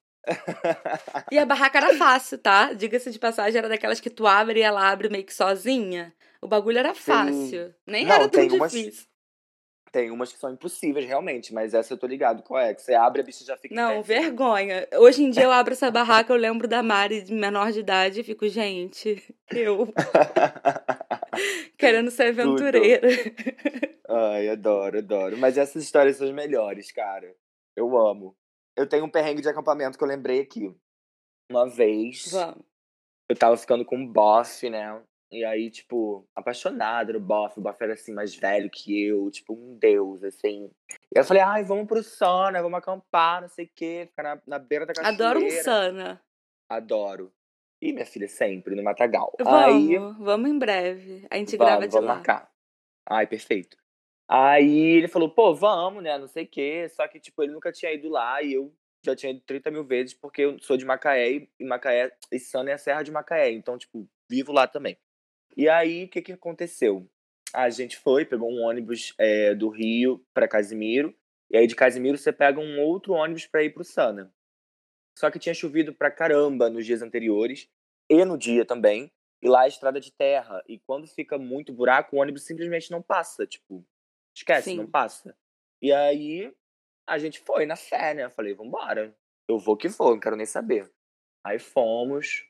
e 1.30 1.38
a 1.38 1.44
barraca 1.44 1.78
era 1.78 1.94
fácil, 1.94 2.38
tá? 2.38 2.72
Diga-se 2.72 3.10
de 3.10 3.18
passagem, 3.18 3.58
era 3.58 3.68
daquelas 3.68 4.00
que 4.00 4.10
tu 4.10 4.26
abre 4.26 4.60
e 4.60 4.62
ela 4.62 4.88
abre 4.88 5.08
meio 5.08 5.24
que 5.24 5.34
sozinha. 5.34 6.12
O 6.40 6.46
bagulho 6.46 6.78
era 6.78 6.94
fácil. 6.94 7.68
Sim. 7.68 7.74
Nem 7.86 8.04
não, 8.04 8.14
era 8.14 8.28
tão 8.28 8.46
difícil. 8.46 8.58
Umas 8.58 9.08
tem 9.90 10.10
umas 10.10 10.32
que 10.32 10.38
são 10.38 10.52
impossíveis, 10.52 11.06
realmente, 11.06 11.52
mas 11.52 11.74
essa 11.74 11.92
eu 11.92 11.98
tô 11.98 12.06
ligado 12.06 12.42
qual 12.42 12.60
é. 12.60 12.74
Que 12.74 12.82
você 12.82 12.94
abre, 12.94 13.20
a 13.20 13.24
bicha 13.24 13.44
já 13.44 13.56
fica. 13.56 13.74
Não, 13.74 14.02
vergonha. 14.02 14.86
Hoje 14.94 15.22
em 15.22 15.30
dia 15.30 15.44
eu 15.44 15.52
abro 15.52 15.72
essa 15.72 15.90
barraca, 15.90 16.32
eu 16.32 16.36
lembro 16.36 16.68
da 16.68 16.82
Mari 16.82 17.22
de 17.22 17.32
menor 17.32 17.72
de 17.72 17.80
idade 17.80 18.20
e 18.20 18.24
fico, 18.24 18.48
gente, 18.48 19.22
eu. 19.50 19.92
Querendo 21.76 22.10
ser 22.10 22.28
aventureira. 22.38 23.08
Ai, 24.08 24.48
adoro, 24.48 24.98
adoro. 24.98 25.36
Mas 25.36 25.58
essas 25.58 25.82
histórias 25.82 26.16
são 26.16 26.26
as 26.26 26.32
melhores, 26.32 26.92
cara. 26.92 27.34
Eu 27.76 27.96
amo. 27.96 28.36
Eu 28.76 28.88
tenho 28.88 29.04
um 29.04 29.10
perrengue 29.10 29.42
de 29.42 29.48
acampamento 29.48 29.98
que 29.98 30.04
eu 30.04 30.08
lembrei 30.08 30.40
aqui. 30.40 30.74
Uma 31.50 31.68
vez. 31.68 32.30
Vamos. 32.30 32.64
Eu 33.28 33.36
tava 33.36 33.56
ficando 33.56 33.84
com 33.84 33.96
um 33.96 34.06
bofe, 34.06 34.70
né? 34.70 35.02
E 35.30 35.44
aí, 35.44 35.70
tipo, 35.70 36.26
apaixonado 36.34 37.12
no 37.12 37.20
Boff. 37.20 37.58
O 37.58 37.62
Boff 37.62 37.82
era, 37.82 37.92
assim, 37.92 38.12
mais 38.12 38.34
velho 38.34 38.70
que 38.70 39.06
eu, 39.06 39.30
tipo, 39.30 39.52
um 39.52 39.76
deus, 39.78 40.24
assim. 40.24 40.70
E 41.14 41.18
eu 41.18 41.24
falei, 41.24 41.42
ai, 41.42 41.64
vamos 41.64 41.86
pro 41.86 42.02
Sana, 42.02 42.62
vamos 42.62 42.78
acampar, 42.78 43.42
não 43.42 43.48
sei 43.48 43.66
o 43.66 43.70
quê, 43.74 44.06
ficar 44.08 44.22
na, 44.22 44.42
na 44.46 44.58
beira 44.58 44.86
da 44.86 44.94
cachoeira. 44.94 45.14
Adoro 45.14 45.44
um 45.44 45.50
Sana. 45.50 46.22
Adoro. 46.70 47.32
E 47.80 47.92
minha 47.92 48.06
filha, 48.06 48.26
sempre, 48.26 48.74
no 48.74 48.82
Matagal. 48.82 49.34
Vamos, 49.38 49.90
aí, 49.90 49.98
vamos 50.18 50.50
em 50.50 50.58
breve. 50.58 51.26
A 51.30 51.36
gente 51.36 51.56
vamos, 51.56 51.70
grava 51.70 51.86
de 51.86 51.92
vamos 51.92 52.08
lá. 52.08 52.14
marcar. 52.14 52.50
Ai, 53.08 53.26
perfeito. 53.26 53.76
Aí 54.28 54.96
ele 54.96 55.08
falou, 55.08 55.30
pô, 55.30 55.54
vamos, 55.54 56.02
né, 56.02 56.18
não 56.18 56.26
sei 56.26 56.44
o 56.44 56.48
quê. 56.48 56.88
Só 56.88 57.06
que, 57.06 57.20
tipo, 57.20 57.42
ele 57.42 57.52
nunca 57.52 57.70
tinha 57.70 57.92
ido 57.92 58.08
lá 58.08 58.42
e 58.42 58.54
eu 58.54 58.74
já 59.04 59.14
tinha 59.14 59.32
ido 59.32 59.40
30 59.40 59.70
mil 59.70 59.84
vezes, 59.84 60.14
porque 60.14 60.42
eu 60.42 60.58
sou 60.58 60.76
de 60.76 60.84
Macaé 60.84 61.48
e 61.58 61.64
Macaé, 61.64 62.12
e 62.32 62.38
Sana 62.38 62.70
é 62.70 62.74
a 62.74 62.78
Serra 62.78 63.02
de 63.02 63.10
Macaé. 63.10 63.52
Então, 63.52 63.78
tipo, 63.78 64.08
vivo 64.28 64.52
lá 64.52 64.66
também. 64.66 64.98
E 65.56 65.68
aí, 65.68 66.04
o 66.04 66.08
que, 66.08 66.22
que 66.22 66.32
aconteceu? 66.32 67.08
A 67.52 67.70
gente 67.70 67.96
foi, 67.96 68.24
pegou 68.24 68.50
um 68.50 68.62
ônibus 68.62 69.14
é, 69.18 69.54
do 69.54 69.68
Rio 69.68 70.24
para 70.34 70.48
Casimiro, 70.48 71.14
e 71.50 71.56
aí 71.56 71.66
de 71.66 71.74
Casimiro 71.74 72.18
você 72.18 72.32
pega 72.32 72.60
um 72.60 72.80
outro 72.80 73.14
ônibus 73.14 73.46
para 73.46 73.62
ir 73.62 73.70
para 73.70 73.82
o 73.82 73.84
Sana. 73.84 74.32
Só 75.16 75.30
que 75.30 75.38
tinha 75.38 75.54
chovido 75.54 75.94
pra 75.94 76.10
caramba 76.10 76.68
nos 76.70 76.84
dias 76.84 77.02
anteriores, 77.02 77.68
e 78.08 78.24
no 78.24 78.38
dia 78.38 78.64
também, 78.64 79.10
e 79.42 79.48
lá 79.48 79.64
é 79.64 79.68
estrada 79.68 80.00
de 80.00 80.12
terra, 80.12 80.62
e 80.68 80.78
quando 80.78 81.06
fica 81.06 81.38
muito 81.38 81.72
buraco, 81.72 82.16
o 82.16 82.20
ônibus 82.20 82.44
simplesmente 82.44 82.90
não 82.90 83.02
passa, 83.02 83.46
tipo, 83.46 83.84
esquece, 84.34 84.70
Sim. 84.70 84.76
não 84.76 84.86
passa. 84.86 85.36
E 85.80 85.92
aí, 85.92 86.52
a 87.06 87.18
gente 87.18 87.40
foi 87.40 87.64
na 87.64 87.76
fé, 87.76 88.14
né? 88.14 88.24
Eu 88.24 88.30
falei, 88.30 88.54
vambora, 88.54 89.16
eu 89.48 89.58
vou 89.58 89.76
que 89.76 89.88
vou, 89.88 90.10
não 90.10 90.20
quero 90.20 90.36
nem 90.36 90.46
saber. 90.46 90.90
Aí 91.44 91.58
fomos, 91.58 92.44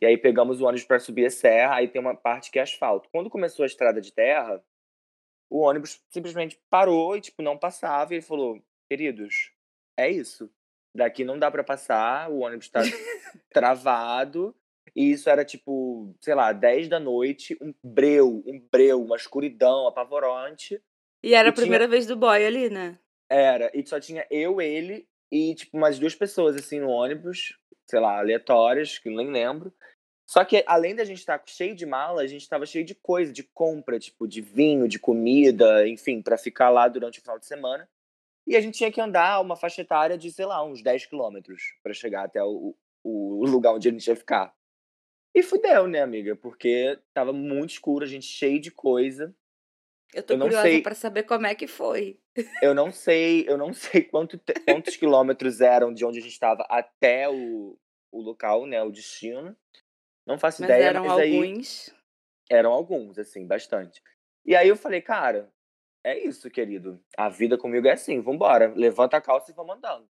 e 0.00 0.06
aí 0.06 0.16
pegamos 0.16 0.60
o 0.60 0.64
ônibus 0.64 0.84
para 0.84 0.98
subir 0.98 1.26
a 1.26 1.30
serra, 1.30 1.76
aí 1.76 1.88
tem 1.88 2.00
uma 2.00 2.14
parte 2.14 2.50
que 2.50 2.58
é 2.58 2.62
asfalto. 2.62 3.08
Quando 3.10 3.30
começou 3.30 3.64
a 3.64 3.66
estrada 3.66 4.00
de 4.00 4.12
terra, 4.12 4.62
o 5.50 5.60
ônibus 5.60 6.00
simplesmente 6.10 6.60
parou 6.70 7.16
e 7.16 7.20
tipo 7.20 7.42
não 7.42 7.58
passava 7.58 8.12
e 8.12 8.16
ele 8.16 8.24
falou: 8.24 8.62
"Queridos, 8.88 9.52
é 9.98 10.08
isso. 10.08 10.50
Daqui 10.94 11.24
não 11.24 11.38
dá 11.38 11.50
para 11.50 11.64
passar, 11.64 12.30
o 12.30 12.40
ônibus 12.40 12.66
está 12.66 12.80
travado". 13.50 14.54
E 14.94 15.12
isso 15.12 15.28
era 15.28 15.44
tipo, 15.44 16.14
sei 16.20 16.34
lá, 16.34 16.52
10 16.52 16.88
da 16.88 16.98
noite, 16.98 17.56
um 17.60 17.72
breu, 17.84 18.42
um 18.46 18.58
breu, 18.72 19.02
uma 19.02 19.16
escuridão 19.16 19.86
apavorante. 19.86 20.82
E 21.22 21.34
era 21.34 21.48
e 21.48 21.50
a 21.50 21.52
primeira 21.52 21.84
tinha... 21.84 21.90
vez 21.90 22.06
do 22.06 22.16
boy 22.16 22.44
ali, 22.44 22.70
né? 22.70 22.98
Era, 23.30 23.70
e 23.74 23.86
só 23.86 24.00
tinha 24.00 24.26
eu, 24.30 24.60
ele 24.60 25.06
e 25.30 25.54
tipo 25.54 25.76
umas 25.76 25.98
duas 25.98 26.14
pessoas 26.14 26.56
assim 26.56 26.80
no 26.80 26.88
ônibus, 26.88 27.58
sei 27.88 28.00
lá, 28.00 28.18
aleatórias, 28.18 28.98
que 28.98 29.08
nem 29.08 29.30
lembro. 29.30 29.72
Só 30.26 30.44
que 30.44 30.62
além 30.66 30.94
da 30.94 31.04
gente 31.04 31.18
estar 31.18 31.38
tá 31.38 31.44
cheio 31.46 31.74
de 31.74 31.86
mala, 31.86 32.20
a 32.20 32.26
gente 32.26 32.42
estava 32.42 32.66
cheio 32.66 32.84
de 32.84 32.94
coisa, 32.94 33.32
de 33.32 33.42
compra, 33.42 33.98
tipo, 33.98 34.28
de 34.28 34.42
vinho, 34.42 34.86
de 34.86 34.98
comida, 34.98 35.88
enfim, 35.88 36.20
para 36.20 36.36
ficar 36.36 36.68
lá 36.68 36.86
durante 36.86 37.18
o 37.18 37.22
final 37.22 37.38
de 37.38 37.46
semana. 37.46 37.88
E 38.46 38.54
a 38.56 38.60
gente 38.60 38.76
tinha 38.76 38.92
que 38.92 39.00
andar 39.00 39.40
uma 39.40 39.56
faixa 39.56 39.80
etária 39.80 40.18
de, 40.18 40.30
sei 40.30 40.44
lá, 40.44 40.62
uns 40.64 40.82
10 40.82 41.06
quilômetros 41.06 41.74
para 41.82 41.94
chegar 41.94 42.24
até 42.24 42.42
o, 42.44 42.74
o 43.02 43.46
lugar 43.46 43.74
onde 43.74 43.88
a 43.88 43.92
gente 43.92 44.06
ia 44.06 44.16
ficar. 44.16 44.54
E 45.34 45.42
fudeu, 45.42 45.86
né, 45.86 46.02
amiga? 46.02 46.36
Porque 46.36 46.98
tava 47.14 47.32
muito 47.32 47.70
escuro, 47.70 48.04
a 48.04 48.08
gente 48.08 48.26
cheio 48.26 48.60
de 48.60 48.70
coisa. 48.70 49.34
Eu 50.14 50.22
tô 50.22 50.34
eu 50.34 50.40
curiosa 50.40 50.62
sei... 50.62 50.82
para 50.82 50.94
saber 50.94 51.24
como 51.24 51.46
é 51.46 51.54
que 51.54 51.66
foi. 51.66 52.18
Eu 52.62 52.74
não 52.74 52.90
sei, 52.90 53.44
eu 53.48 53.58
não 53.58 53.72
sei 53.72 54.02
quanto, 54.04 54.40
quantos 54.64 54.96
quilômetros 54.96 55.60
eram 55.60 55.92
de 55.92 56.04
onde 56.04 56.18
a 56.18 56.22
gente 56.22 56.32
estava 56.32 56.64
até 56.70 57.28
o, 57.28 57.76
o 58.12 58.22
local, 58.22 58.64
né, 58.64 58.80
o 58.82 58.92
destino. 58.92 59.56
Não 60.24 60.38
faço 60.38 60.62
mas 60.62 60.70
ideia, 60.70 60.88
eram 60.88 61.04
mas 61.04 61.10
alguns. 61.10 61.88
aí. 61.88 62.56
Eram 62.58 62.72
alguns, 62.72 63.18
assim, 63.18 63.44
bastante. 63.46 64.00
E 64.46 64.54
aí 64.54 64.68
eu 64.68 64.76
falei, 64.76 65.02
cara, 65.02 65.52
é 66.04 66.18
isso, 66.18 66.50
querido. 66.50 67.02
A 67.16 67.28
vida 67.28 67.58
comigo 67.58 67.86
é 67.86 67.92
assim, 67.92 68.20
vambora. 68.20 68.72
Levanta 68.74 69.16
a 69.16 69.20
calça 69.20 69.50
e 69.50 69.54
vamos 69.54 69.76
andando. 69.76 70.08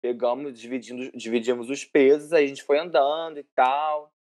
Pegamos, 0.00 0.58
dividindo, 0.58 1.10
dividimos 1.16 1.68
os 1.68 1.84
pesos, 1.84 2.32
aí 2.32 2.44
a 2.44 2.48
gente 2.48 2.62
foi 2.62 2.78
andando 2.78 3.38
e 3.38 3.44
tal. 3.54 4.12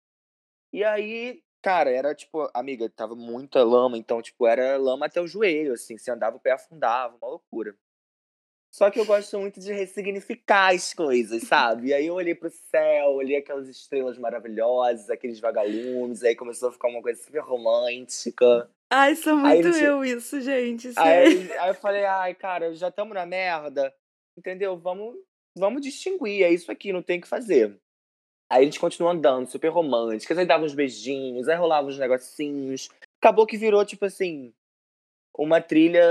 E 0.73 0.83
aí, 0.83 1.43
cara, 1.62 1.89
era 1.91 2.15
tipo, 2.15 2.50
amiga, 2.54 2.89
tava 2.89 3.15
muita 3.15 3.63
lama, 3.63 3.98
então, 3.98 4.22
tipo, 4.22 4.48
era 4.48 4.78
lama 4.78 5.06
até 5.06 5.22
o 5.22 5.28
joelho, 5.28 5.74
assim, 5.74 5.98
se 5.98 6.10
andava 6.12 6.38
o 6.38 6.39
pé 6.39 6.52
afundava, 6.52 7.15
uma 7.15 7.30
loucura. 7.30 7.76
Só 8.72 8.91
que 8.91 9.00
eu 9.00 9.06
gosto 9.06 9.39
muito 9.39 9.60
de 9.60 9.74
ressignificar 9.74 10.76
as 10.76 10.93
coisas, 10.93 11.43
sabe? 11.43 11.88
E 11.88 11.93
aí 11.93 12.06
eu 12.06 12.13
olhei 12.13 12.36
pro 12.36 12.52
céu, 12.52 13.13
olhei 13.13 13.38
aquelas 13.38 13.67
estrelas 13.67 14.17
maravilhosas, 14.19 15.10
aqueles 15.10 15.39
vagalumes, 15.39 16.24
aí 16.24 16.36
começou 16.36 16.69
a 16.69 16.72
ficar 16.72 16.88
uma 16.88 17.02
coisa 17.02 17.22
super 17.22 17.41
romântica. 17.41 18.69
Ai, 18.91 19.15
sou 19.15 19.36
muito 19.36 19.72
gente... 19.72 19.84
eu 19.84 20.06
isso, 20.06 20.39
gente. 20.39 20.89
Aí, 20.98 21.52
aí, 21.54 21.69
eu 21.69 21.76
falei, 21.76 22.06
ai, 22.06 22.36
cara, 22.36 22.74
já 22.76 22.89
estamos 22.89 23.15
na 23.15 23.26
merda, 23.26 23.93
entendeu? 24.38 24.78
Vamos, 24.78 25.15
vamos 25.58 25.82
distinguir, 25.82 26.43
é 26.43 26.52
isso 26.52 26.72
aqui, 26.72 26.93
não 26.93 27.02
tem 27.02 27.17
o 27.17 27.22
que 27.22 27.28
fazer. 27.28 27.80
Aí 28.49 28.63
a 28.63 28.65
gente 28.65 28.79
continuou 28.79 29.12
andando, 29.12 29.47
super 29.47 29.69
românticas, 29.69 30.38
aí 30.38 30.45
dava 30.45 30.63
uns 30.63 30.73
beijinhos, 30.73 31.47
aí 31.47 31.55
rolava 31.55 31.88
uns 31.88 31.99
negocinhos. 31.99 32.89
Acabou 33.21 33.45
que 33.45 33.57
virou, 33.57 33.85
tipo 33.85 34.05
assim, 34.05 34.51
uma 35.38 35.62
trilha 35.62 36.01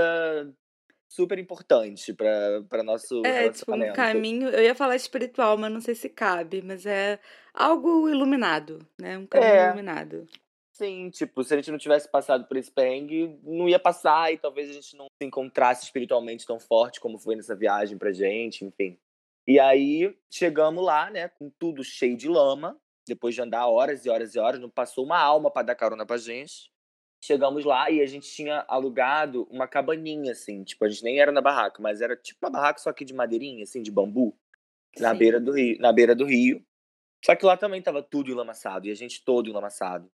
super 1.09 1.37
importante 1.39 2.13
para 2.13 2.83
nosso 2.83 3.25
é, 3.25 3.49
tipo, 3.49 3.73
um 3.73 3.93
caminho, 3.93 4.47
eu 4.49 4.63
ia 4.63 4.75
falar 4.75 4.95
espiritual, 4.95 5.57
mas 5.57 5.71
não 5.71 5.81
sei 5.81 5.95
se 5.95 6.07
cabe, 6.07 6.61
mas 6.61 6.85
é 6.85 7.19
algo 7.53 8.07
iluminado, 8.07 8.79
né? 8.97 9.17
Um 9.17 9.25
caminho 9.25 9.51
é. 9.51 9.67
iluminado. 9.67 10.27
Sim, 10.71 11.09
tipo, 11.09 11.43
se 11.43 11.53
a 11.53 11.57
gente 11.57 11.71
não 11.71 11.77
tivesse 11.77 12.09
passado 12.09 12.45
por 12.45 12.55
esse 12.55 12.71
perrengue, 12.71 13.37
não 13.43 13.67
ia 13.67 13.79
passar 13.79 14.31
e 14.31 14.37
talvez 14.37 14.69
a 14.69 14.73
gente 14.73 14.95
não 14.95 15.07
se 15.21 15.27
encontrasse 15.27 15.83
espiritualmente 15.83 16.45
tão 16.45 16.57
forte 16.57 17.01
como 17.01 17.19
foi 17.19 17.35
nessa 17.35 17.53
viagem 17.53 17.97
pra 17.97 18.13
gente, 18.13 18.63
enfim. 18.63 18.97
E 19.49 19.59
aí 19.59 20.15
chegamos 20.29 20.85
lá, 20.85 21.09
né, 21.09 21.27
com 21.27 21.49
tudo 21.49 21.83
cheio 21.83 22.15
de 22.15 22.29
lama, 22.29 22.79
depois 23.07 23.33
de 23.33 23.41
andar 23.41 23.65
horas 23.65 24.05
e 24.05 24.09
horas 24.09 24.35
e 24.35 24.39
horas, 24.39 24.61
não 24.61 24.69
passou 24.69 25.03
uma 25.03 25.17
alma 25.17 25.49
para 25.49 25.65
dar 25.65 25.75
carona 25.75 26.05
pra 26.05 26.17
gente. 26.17 26.71
Chegamos 27.19 27.65
lá 27.65 27.89
e 27.89 27.99
a 27.99 28.05
gente 28.05 28.29
tinha 28.31 28.63
alugado 28.67 29.47
uma 29.49 29.67
cabaninha, 29.67 30.33
assim. 30.33 30.63
Tipo, 30.63 30.85
a 30.85 30.89
gente 30.89 31.03
nem 31.03 31.19
era 31.19 31.31
na 31.31 31.41
barraca, 31.41 31.81
mas 31.81 31.99
era 31.99 32.15
tipo 32.15 32.37
uma 32.45 32.51
barraca 32.51 32.79
só 32.79 32.93
que 32.93 33.03
de 33.03 33.11
madeirinha, 33.11 33.63
assim, 33.63 33.81
de 33.81 33.89
bambu. 33.89 34.37
Na 34.99 35.15
beira 35.15 35.39
do 35.39 35.51
rio. 35.51 35.79
Na 35.79 35.91
beira 35.91 36.13
do 36.13 36.25
rio. 36.25 36.63
Só 37.25 37.35
que 37.35 37.43
lá 37.43 37.57
também 37.57 37.81
tava 37.81 38.03
tudo 38.03 38.29
enlamaçado. 38.29 38.85
E 38.85 38.91
a 38.91 38.95
gente 38.95 39.25
todo 39.25 39.49
enlamaçado. 39.49 40.11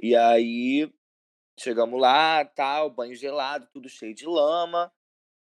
E 0.00 0.16
aí, 0.16 0.90
chegamos 1.60 2.00
lá, 2.00 2.42
tal, 2.42 2.88
banho 2.88 3.14
gelado, 3.14 3.68
tudo 3.70 3.86
cheio 3.90 4.14
de 4.14 4.24
lama. 4.24 4.90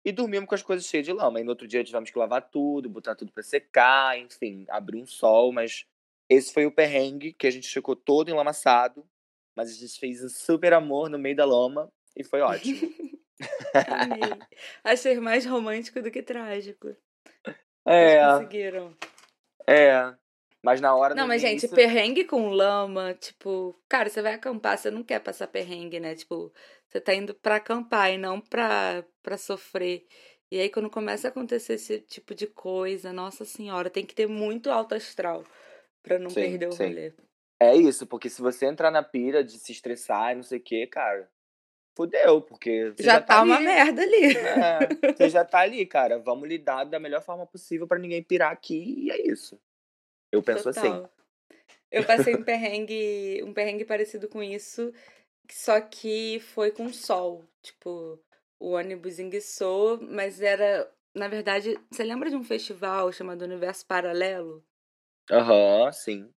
E 0.05 0.13
dormimos 0.13 0.49
com 0.49 0.55
as 0.55 0.63
coisas 0.63 0.87
cheias 0.87 1.07
de 1.07 1.13
lama. 1.13 1.41
E 1.41 1.45
no 1.45 1.51
outro 1.51 1.67
dia 1.67 1.83
tivemos 1.83 2.11
que 2.11 2.19
lavar 2.19 2.43
tudo, 2.51 2.91
botar 2.91 3.15
tudo 3.15 3.33
para 3.33 3.43
secar, 3.43 4.19
enfim, 4.19 4.67
abrir 4.69 5.01
um 5.01 5.07
sol, 5.07 5.53
mas 5.53 5.87
esse 6.29 6.53
foi 6.53 6.67
o 6.67 6.73
perrengue 6.73 7.33
que 7.33 7.47
a 7.47 7.51
gente 7.51 7.69
ficou 7.69 7.97
todo 7.97 8.31
enlamaçado, 8.31 9.07
mas 9.57 9.71
a 9.71 9.75
gente 9.75 9.99
fez 9.99 10.23
um 10.23 10.29
super 10.29 10.73
amor 10.73 11.09
no 11.09 11.19
meio 11.19 11.37
da 11.37 11.45
lama 11.45 11.91
e 12.17 12.23
foi 12.23 12.41
ótimo. 12.41 12.79
Amei. 13.89 14.39
Achei 14.83 15.19
mais 15.19 15.45
romântico 15.45 16.01
do 16.03 16.11
que 16.11 16.23
trágico. 16.23 16.95
É. 17.87 18.19
Vocês 18.19 18.33
conseguiram. 18.33 18.97
É. 19.67 20.15
Mas 20.63 20.81
na 20.81 20.95
hora 20.95 21.15
Não, 21.15 21.27
mas 21.27 21.43
início... 21.43 21.69
gente, 21.69 21.75
perrengue 21.75 22.25
com 22.25 22.49
lama, 22.49 23.13
tipo, 23.13 23.79
cara, 23.87 24.09
você 24.09 24.23
vai 24.23 24.33
acampar, 24.33 24.79
você 24.79 24.91
não 24.91 25.03
quer 25.03 25.19
passar 25.19 25.47
perrengue, 25.47 26.01
né? 26.01 26.15
Tipo, 26.15 26.51
você 26.95 27.01
tá 27.01 27.13
indo 27.13 27.35
pra 27.35 27.57
acampar 27.57 28.13
e 28.13 28.19
não 28.19 28.41
pra, 28.41 29.05
pra 29.21 29.37
sofrer. 29.37 30.07
E 30.49 30.61
aí, 30.61 30.71
quando 30.71 30.89
começa 30.89 31.27
a 31.27 31.31
acontecer 31.31 31.75
esse 31.75 31.99
tipo 31.99 32.37
de 32.37 32.47
coisa, 32.47 33.13
nossa 33.13 33.45
senhora, 33.45 33.91
tem 33.91 34.07
que 34.07 34.15
ter 34.15 34.29
muito 34.29 34.71
alto 34.71 34.95
astral 34.95 35.45
pra 36.01 36.21
não 36.21 36.31
sim, 36.31 36.43
perder 36.43 36.69
o 36.69 36.73
sim. 36.73 36.85
rolê. 36.85 37.13
É 37.61 37.75
isso, 37.75 38.07
porque 38.07 38.31
se 38.31 38.41
você 38.41 38.67
entrar 38.67 38.93
na 38.93 39.03
pira 39.03 39.43
de 39.43 39.59
se 39.59 39.73
estressar 39.73 40.33
e 40.33 40.35
não 40.37 40.45
sei 40.45 40.59
o 40.59 40.63
que, 40.63 40.87
cara, 40.87 41.29
fudeu, 41.97 42.41
porque 42.43 42.93
você 42.97 43.03
Já, 43.03 43.15
já, 43.15 43.21
tá, 43.21 43.35
tá 43.39 43.43
uma 43.43 43.59
merda 43.59 44.03
ali. 44.03 44.37
É, 44.37 45.13
você 45.13 45.29
já 45.29 45.45
tá 45.45 45.61
ali, 45.61 45.85
cara. 45.87 46.21
Vamos 46.21 46.49
lidar 46.49 46.85
da 46.85 47.01
melhor 47.01 47.23
forma 47.23 47.45
possível 47.45 47.89
pra 47.89 47.99
ninguém 47.99 48.23
pirar 48.23 48.53
aqui 48.53 49.07
e 49.07 49.11
é 49.11 49.27
isso. 49.27 49.61
Eu 50.31 50.45
penso 50.45 50.69
assim. 50.69 50.83
Total. 50.83 51.11
Eu 51.91 52.05
passei 52.05 52.35
um 52.35 52.43
perrengue, 52.43 53.43
um 53.45 53.53
perrengue 53.53 53.85
parecido 53.85 54.29
com 54.29 54.43
isso, 54.43 54.93
só 55.51 55.81
que 55.81 56.41
foi 56.41 56.71
com 56.71 56.93
sol. 56.93 57.45
Tipo, 57.63 58.21
o 58.59 58.71
ônibus 58.73 59.19
enguiçou, 59.19 60.01
mas 60.01 60.41
era. 60.41 60.91
Na 61.15 61.29
verdade, 61.29 61.79
você 61.91 62.03
lembra 62.05 62.29
de 62.31 62.37
um 62.37 62.45
festival 62.45 63.13
chamado 63.13 63.43
Universo 63.43 63.87
Paralelo? 63.87 64.65
Aham, 65.31 65.93
sim. 65.93 66.33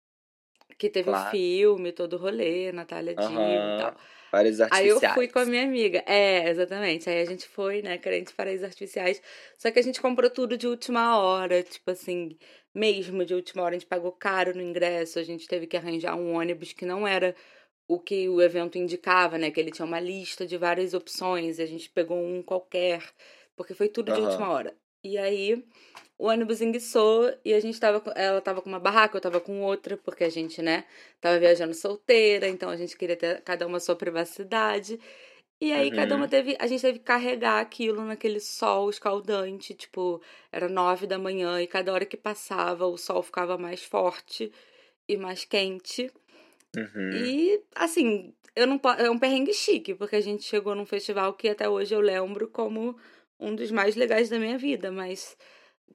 Que 0.77 0.89
teve 0.89 1.09
um 1.09 1.13
Claro. 1.13 1.29
filme, 1.29 1.91
todo 1.93 2.13
o 2.13 2.17
rolê, 2.19 2.71
Natália 2.71 3.15
Dill 3.15 3.67
e 3.67 3.71
tal. 3.71 3.95
Vários 4.31 4.59
Aí 4.69 4.87
eu 4.89 4.95
artificiais. 4.95 5.13
fui 5.13 5.27
com 5.29 5.39
a 5.39 5.45
minha 5.45 5.63
amiga. 5.63 6.03
É, 6.07 6.49
exatamente. 6.49 7.09
Aí 7.09 7.21
a 7.21 7.25
gente 7.25 7.47
foi, 7.47 7.81
né, 7.81 7.97
crente 7.97 8.33
paraísos 8.33 8.65
artificiais. 8.65 9.21
Só 9.57 9.71
que 9.71 9.79
a 9.79 9.81
gente 9.83 10.01
comprou 10.01 10.29
tudo 10.29 10.57
de 10.57 10.67
última 10.67 11.19
hora, 11.19 11.63
tipo 11.63 11.91
assim, 11.91 12.37
mesmo 12.73 13.25
de 13.25 13.33
última 13.35 13.63
hora. 13.63 13.75
A 13.75 13.79
gente 13.79 13.87
pagou 13.87 14.11
caro 14.11 14.53
no 14.55 14.61
ingresso, 14.61 15.19
a 15.19 15.23
gente 15.23 15.47
teve 15.47 15.67
que 15.67 15.77
arranjar 15.77 16.15
um 16.15 16.35
ônibus 16.35 16.73
que 16.73 16.85
não 16.85 17.07
era 17.07 17.35
o 17.88 18.00
que 18.00 18.28
o 18.30 18.41
evento 18.41 18.78
indicava, 18.78 19.38
né? 19.38 19.52
Que 19.52 19.60
ele 19.60 19.71
tinha 19.71 19.86
uma 19.86 20.00
lista 20.00 20.45
de 20.45 20.58
várias 20.58 20.93
opções. 20.93 21.60
E 21.60 21.62
a 21.63 21.65
gente 21.65 21.89
pegou 21.89 22.17
um 22.17 22.41
qualquer, 22.41 23.04
porque 23.56 23.74
foi 23.74 23.89
tudo 23.89 24.12
de 24.12 24.19
última 24.21 24.50
hora. 24.50 24.76
E 25.04 25.17
aí 25.17 25.63
o 26.17 26.28
ônibus 26.28 26.62
enguiçou 26.62 27.32
e 27.43 27.54
a 27.54 27.60
gente 27.60 27.80
tava. 27.80 28.00
com- 28.02 28.12
Ela 28.15 28.41
tava 28.41 28.62
com 28.62 28.69
uma 28.69 28.80
barraca, 28.80 29.17
eu 29.17 29.21
tava 29.21 29.39
com 29.41 29.62
outra, 29.62 29.98
porque 29.98 30.24
a 30.24 30.30
gente, 30.30 30.62
né, 30.62 30.86
tava 31.21 31.39
viajando 31.39 31.74
solteira, 31.74 32.48
então 32.48 32.69
a 32.69 32.76
gente 32.78 32.98
queria 32.98 33.15
ter 33.17 33.41
cada 33.41 33.67
uma 33.67 33.80
sua 33.80 33.95
privacidade. 33.95 35.00
E 35.62 35.71
aí 35.71 35.91
cada 35.91 36.15
Uhum. 36.15 36.21
uma 36.21 36.28
teve. 36.28 36.56
A 36.60 36.67
gente 36.67 36.82
teve 36.82 37.00
que 37.00 37.06
carregar 37.06 37.60
aquilo 37.62 38.04
naquele 38.04 38.39
sol 38.39 38.89
escaldante, 38.89 39.74
tipo, 39.74 40.21
era 40.52 40.67
nove 40.69 41.08
da 41.08 41.17
manhã, 41.17 41.62
e 41.62 41.67
cada 41.67 41.93
hora 41.93 42.06
que 42.06 42.17
passava 42.17 42.86
o 42.88 42.98
sol 42.98 43.21
ficava 43.24 43.58
mais 43.58 43.84
forte 43.84 44.52
e 45.08 45.17
mais 45.17 45.45
quente. 45.45 46.12
Uhum. 46.75 47.11
E, 47.13 47.61
assim, 47.75 48.33
eu 48.55 48.67
não 48.67 48.79
é 48.97 49.09
um 49.09 49.19
perrengue 49.19 49.53
chique, 49.53 49.93
porque 49.93 50.15
a 50.15 50.21
gente 50.21 50.43
chegou 50.43 50.75
num 50.75 50.85
festival 50.85 51.33
que 51.33 51.49
até 51.49 51.67
hoje 51.67 51.93
eu 51.93 51.99
lembro 51.99 52.47
como 52.47 52.97
um 53.39 53.55
dos 53.55 53.71
mais 53.71 53.95
legais 53.95 54.29
da 54.29 54.39
minha 54.39 54.57
vida, 54.57 54.91
mas 54.91 55.38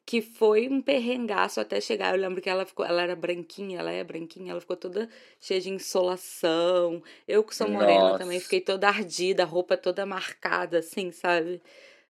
que 0.04 0.20
foi 0.20 0.68
um 0.68 0.80
perrengaço 0.80 1.60
até 1.60 1.80
chegar. 1.80 2.14
Eu 2.14 2.20
lembro 2.20 2.40
que 2.42 2.50
ela 2.50 2.66
ficou, 2.66 2.84
ela 2.84 3.02
era 3.02 3.14
branquinha, 3.14 3.78
ela 3.78 3.90
é 3.90 4.02
branquinha, 4.02 4.52
ela 4.52 4.60
ficou 4.60 4.76
toda 4.76 5.08
cheia 5.40 5.60
de 5.60 5.70
insolação. 5.70 7.02
Eu 7.28 7.44
que 7.44 7.54
sou 7.54 7.68
morena 7.68 8.18
também 8.18 8.36
Nossa. 8.38 8.44
fiquei 8.44 8.60
toda 8.60 8.88
ardida, 8.88 9.42
a 9.42 9.46
roupa 9.46 9.76
toda 9.76 10.04
marcada, 10.04 10.78
assim, 10.78 11.12
sabe? 11.12 11.62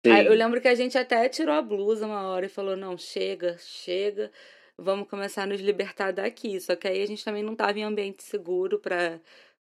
Aí 0.06 0.26
eu 0.26 0.34
lembro 0.34 0.62
que 0.62 0.68
a 0.68 0.76
gente 0.76 0.98
até 0.98 1.28
tirou 1.28 1.54
a 1.54 1.62
blusa 1.62 2.06
uma 2.06 2.30
hora 2.30 2.46
e 2.46 2.50
falou: 2.50 2.76
não, 2.78 2.98
chega, 2.98 3.58
chega, 3.60 4.32
vamos 4.80 5.08
começar 5.10 5.44
a 5.44 5.48
nos 5.48 5.62
libertar 5.62 6.12
daqui. 6.14 6.60
Só 6.60 6.76
que 6.76 6.88
aí 6.88 7.02
a 7.02 7.06
gente 7.06 7.24
também 7.26 7.44
não 7.44 7.54
estava 7.54 7.78
em 7.80 7.84
ambiente 7.84 8.24
seguro 8.24 8.80
para 8.80 9.20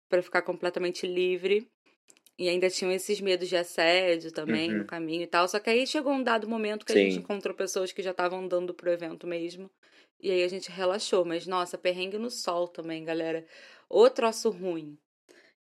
para 0.09 0.21
ficar 0.21 0.41
completamente 0.41 1.07
livre. 1.07 1.67
E 2.37 2.49
ainda 2.49 2.69
tinham 2.69 2.91
esses 2.91 3.21
medos 3.21 3.47
de 3.49 3.55
assédio 3.55 4.31
também 4.31 4.73
no 4.75 4.79
Uhum. 4.79 4.87
caminho 4.87 5.23
e 5.23 5.27
tal. 5.27 5.47
Só 5.47 5.59
que 5.59 5.69
aí 5.69 5.85
chegou 5.87 6.11
um 6.13 6.23
dado 6.23 6.47
momento 6.49 6.85
que 6.85 6.91
a 6.91 6.95
gente 6.97 7.15
Sim. 7.15 7.19
encontrou 7.19 7.55
pessoas 7.55 7.91
que 7.91 8.01
já 8.01 8.11
estavam 8.11 8.39
andando 8.39 8.73
pro 8.73 8.91
evento 8.91 9.27
mesmo. 9.27 9.69
E 10.21 10.31
aí 10.31 10.43
a 10.43 10.47
gente 10.47 10.71
relaxou. 10.71 11.23
Mas, 11.25 11.47
nossa, 11.47 11.77
perrengue 11.77 12.17
no 12.17 12.29
sol 12.31 12.67
também, 12.67 13.03
galera. 13.05 13.45
Ô 13.89 14.09
troço 14.09 14.49
ruim. 14.49 14.97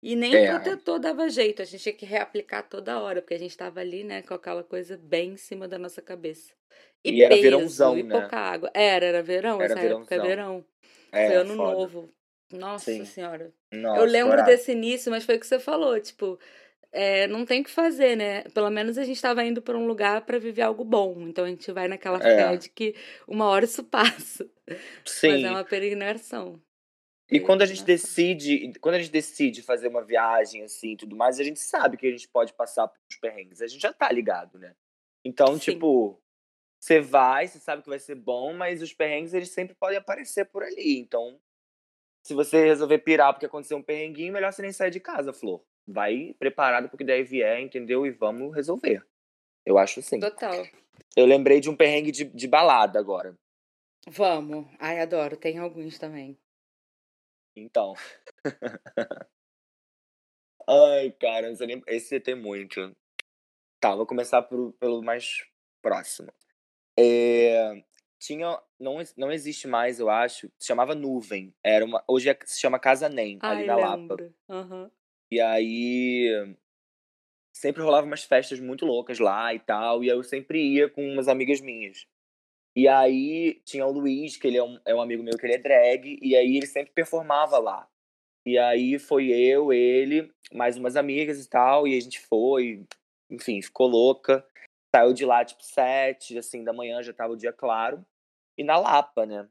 E 0.01 0.15
nem 0.15 0.33
É. 0.35 0.47
protetor 0.49 0.99
dava 0.99 1.29
jeito, 1.29 1.61
a 1.61 1.65
gente 1.65 1.81
tinha 1.81 1.95
que 1.95 2.05
reaplicar 2.05 2.67
toda 2.67 2.99
hora, 2.99 3.21
porque 3.21 3.35
a 3.35 3.39
gente 3.39 3.55
tava 3.57 3.79
ali, 3.79 4.03
né, 4.03 4.21
com 4.21 4.33
aquela 4.33 4.63
coisa 4.63 4.97
bem 4.97 5.31
em 5.33 5.37
cima 5.37 5.67
da 5.67 5.79
nossa 5.79 6.01
cabeça. 6.01 6.53
E, 7.03 7.11
E 7.11 7.21
era 7.23 7.35
peso, 7.35 7.43
verãozão, 7.43 7.97
e 7.97 8.03
né? 8.03 8.19
pouca 8.19 8.37
água. 8.37 8.71
Era, 8.73 9.05
era 9.05 9.23
verão, 9.23 9.61
Era 9.61 9.73
essa 9.73 9.79
época 9.85 10.15
é 10.15 10.17
verãozão. 10.19 10.27
verão. 10.27 10.65
Foi 11.11 11.19
É, 11.19 11.35
ano 11.35 11.55
foda. 11.55 11.73
novo. 11.73 12.13
Nossa 12.51 12.85
Sim. 12.85 13.05
senhora. 13.05 13.51
Nossa, 13.71 14.01
Eu 14.01 14.05
lembro 14.05 14.43
desse 14.45 14.71
início, 14.71 15.11
mas 15.11 15.25
foi 15.25 15.35
o 15.35 15.39
que 15.39 15.47
você 15.47 15.59
falou, 15.59 15.99
tipo, 15.99 16.39
é, 16.91 17.25
não 17.27 17.45
tem 17.45 17.61
o 17.61 17.63
que 17.63 17.71
fazer, 17.71 18.15
né? 18.15 18.43
Pelo 18.53 18.69
menos 18.69 18.97
a 18.97 19.03
gente 19.03 19.19
tava 19.21 19.43
indo 19.43 19.61
pra 19.61 19.75
um 19.77 19.87
lugar 19.87 20.21
pra 20.25 20.37
viver 20.37 20.61
algo 20.61 20.83
bom. 20.83 21.21
Então 21.27 21.45
a 21.45 21.47
gente 21.49 21.71
vai 21.71 21.87
naquela 21.87 22.19
fé 22.19 22.53
É. 22.53 22.57
de 22.57 22.69
que 22.69 22.95
uma 23.27 23.45
hora 23.47 23.65
isso 23.65 23.83
passa. 23.89 24.47
Mas 24.67 24.79
Sim. 25.05 25.45
é 25.45 25.49
uma 25.49 25.63
peregrinação. 25.63 26.61
E 27.31 27.39
quando 27.39 27.63
a 27.63 27.65
gente 27.65 27.83
decide, 27.83 28.71
quando 28.79 28.95
a 28.95 28.99
gente 28.99 29.09
decide 29.11 29.63
fazer 29.63 29.87
uma 29.87 30.03
viagem 30.03 30.61
assim 30.63 30.91
e 30.91 30.97
tudo 30.97 31.15
mais, 31.15 31.39
a 31.39 31.43
gente 31.43 31.59
sabe 31.59 31.97
que 31.97 32.05
a 32.05 32.11
gente 32.11 32.27
pode 32.27 32.53
passar 32.53 32.87
por 32.87 32.99
uns 33.09 33.17
perrengues. 33.17 33.61
A 33.61 33.65
gente 33.67 33.81
já 33.81 33.91
tá 33.91 34.11
ligado, 34.11 34.59
né? 34.59 34.75
Então, 35.25 35.53
Sim. 35.53 35.71
tipo, 35.71 36.21
você 36.83 36.99
vai, 36.99 37.47
você 37.47 37.59
sabe 37.59 37.81
que 37.81 37.87
vai 37.87 37.97
ser 37.97 38.15
bom, 38.15 38.53
mas 38.53 38.81
os 38.81 38.91
perrengues 38.91 39.33
eles 39.33 39.51
sempre 39.51 39.73
podem 39.73 39.97
aparecer 39.97 40.43
por 40.43 40.61
ali. 40.61 40.99
Então, 40.99 41.39
se 42.21 42.33
você 42.33 42.65
resolver 42.65 42.97
pirar 42.97 43.31
porque 43.31 43.45
aconteceu 43.45 43.77
um 43.77 43.81
perrenguinho, 43.81 44.33
melhor 44.33 44.51
você 44.51 44.61
nem 44.61 44.73
sair 44.73 44.91
de 44.91 44.99
casa, 44.99 45.31
Flor. 45.31 45.63
Vai 45.87 46.35
preparado 46.37 46.89
porque 46.89 47.05
daí 47.05 47.23
vier, 47.23 47.61
entendeu? 47.61 48.05
E 48.05 48.11
vamos 48.11 48.53
resolver. 48.53 49.01
Eu 49.65 49.77
acho 49.77 50.01
assim. 50.01 50.19
Total. 50.19 50.67
Eu 51.15 51.25
lembrei 51.25 51.61
de 51.61 51.69
um 51.69 51.75
perrengue 51.75 52.11
de, 52.11 52.25
de 52.25 52.47
balada 52.49 52.99
agora. 52.99 53.33
Vamos. 54.05 54.67
Ai, 54.77 54.99
adoro. 54.99 55.37
Tem 55.37 55.59
alguns 55.59 55.97
também. 55.97 56.37
Então. 57.55 57.93
Ai, 60.67 61.11
cara, 61.11 61.47
não 61.47 61.55
sei 61.55 61.67
nem... 61.67 61.81
esse 61.87 62.19
tem 62.19 62.35
muito. 62.35 62.93
Tá, 63.79 63.95
vou 63.95 64.05
começar 64.05 64.41
por- 64.41 64.73
pelo 64.73 65.01
mais 65.01 65.45
próximo. 65.81 66.29
É, 66.97 67.83
tinha, 68.19 68.59
não, 68.79 68.97
não 69.17 69.31
existe 69.31 69.67
mais, 69.67 69.99
eu 69.99 70.09
acho. 70.09 70.51
Se 70.59 70.67
chamava 70.67 70.95
Nuvem. 70.95 71.53
Era 71.63 71.83
uma, 71.83 72.03
hoje 72.07 72.29
é- 72.29 72.37
se 72.45 72.59
chama 72.59 72.79
Casa 72.79 73.09
Nem, 73.09 73.37
ali 73.41 73.61
Ai, 73.61 73.65
na 73.65 73.75
Lapa. 73.75 74.17
Aham. 74.49 74.91
E 75.31 75.41
aí 75.41 76.55
sempre 77.53 77.81
rolava 77.81 78.05
umas 78.05 78.23
festas 78.23 78.59
muito 78.59 78.85
loucas 78.85 79.19
lá 79.19 79.53
e 79.53 79.59
tal, 79.59 80.03
e 80.03 80.07
eu 80.07 80.23
sempre 80.23 80.59
ia 80.59 80.89
com 80.89 81.05
umas 81.07 81.27
amigas 81.27 81.61
minhas. 81.61 82.05
E 82.75 82.87
aí 82.87 83.61
tinha 83.63 83.85
o 83.85 83.91
Luiz, 83.91 84.35
que 84.35 84.47
ele 84.47 84.57
é 84.57 84.63
um, 84.63 84.79
é 84.83 84.95
um 84.95 85.01
amigo 85.01 85.23
meu 85.23 85.37
que 85.37 85.45
ele 85.45 85.53
é 85.53 85.59
drag, 85.59 86.17
e 86.21 86.35
aí 86.35 86.57
ele 86.57 86.65
sempre 86.65 86.91
performava 86.91 87.59
lá. 87.59 87.87
E 88.45 88.57
aí 88.57 88.99
foi 88.99 89.29
eu, 89.29 89.71
ele, 89.71 90.31
mais 90.51 90.75
umas 90.75 90.95
amigas 90.95 91.43
e 91.43 91.47
tal, 91.47 91.87
e 91.87 91.95
a 91.95 92.01
gente 92.01 92.19
foi, 92.19 92.83
enfim, 93.29 93.61
ficou 93.61 93.87
louca. 93.87 94.45
Saiu 94.93 95.13
de 95.13 95.25
lá 95.25 95.43
tipo 95.43 95.63
sete, 95.63 96.37
assim, 96.37 96.63
da 96.63 96.71
manhã 96.71 97.01
já 97.01 97.13
tava 97.13 97.33
o 97.33 97.37
dia 97.37 97.51
claro. 97.51 98.05
E 98.57 98.63
na 98.63 98.77
Lapa, 98.77 99.25
né? 99.25 99.49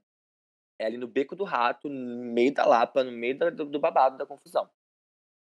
É 0.78 0.86
ali 0.86 0.96
no 0.96 1.08
Beco 1.08 1.34
do 1.36 1.44
Rato, 1.44 1.88
no 1.88 2.24
meio 2.32 2.54
da 2.54 2.64
Lapa, 2.66 3.04
no 3.04 3.12
meio 3.12 3.36
da- 3.38 3.50
do, 3.50 3.64
do 3.64 3.80
babado, 3.80 4.16
da 4.18 4.26
confusão. 4.26 4.68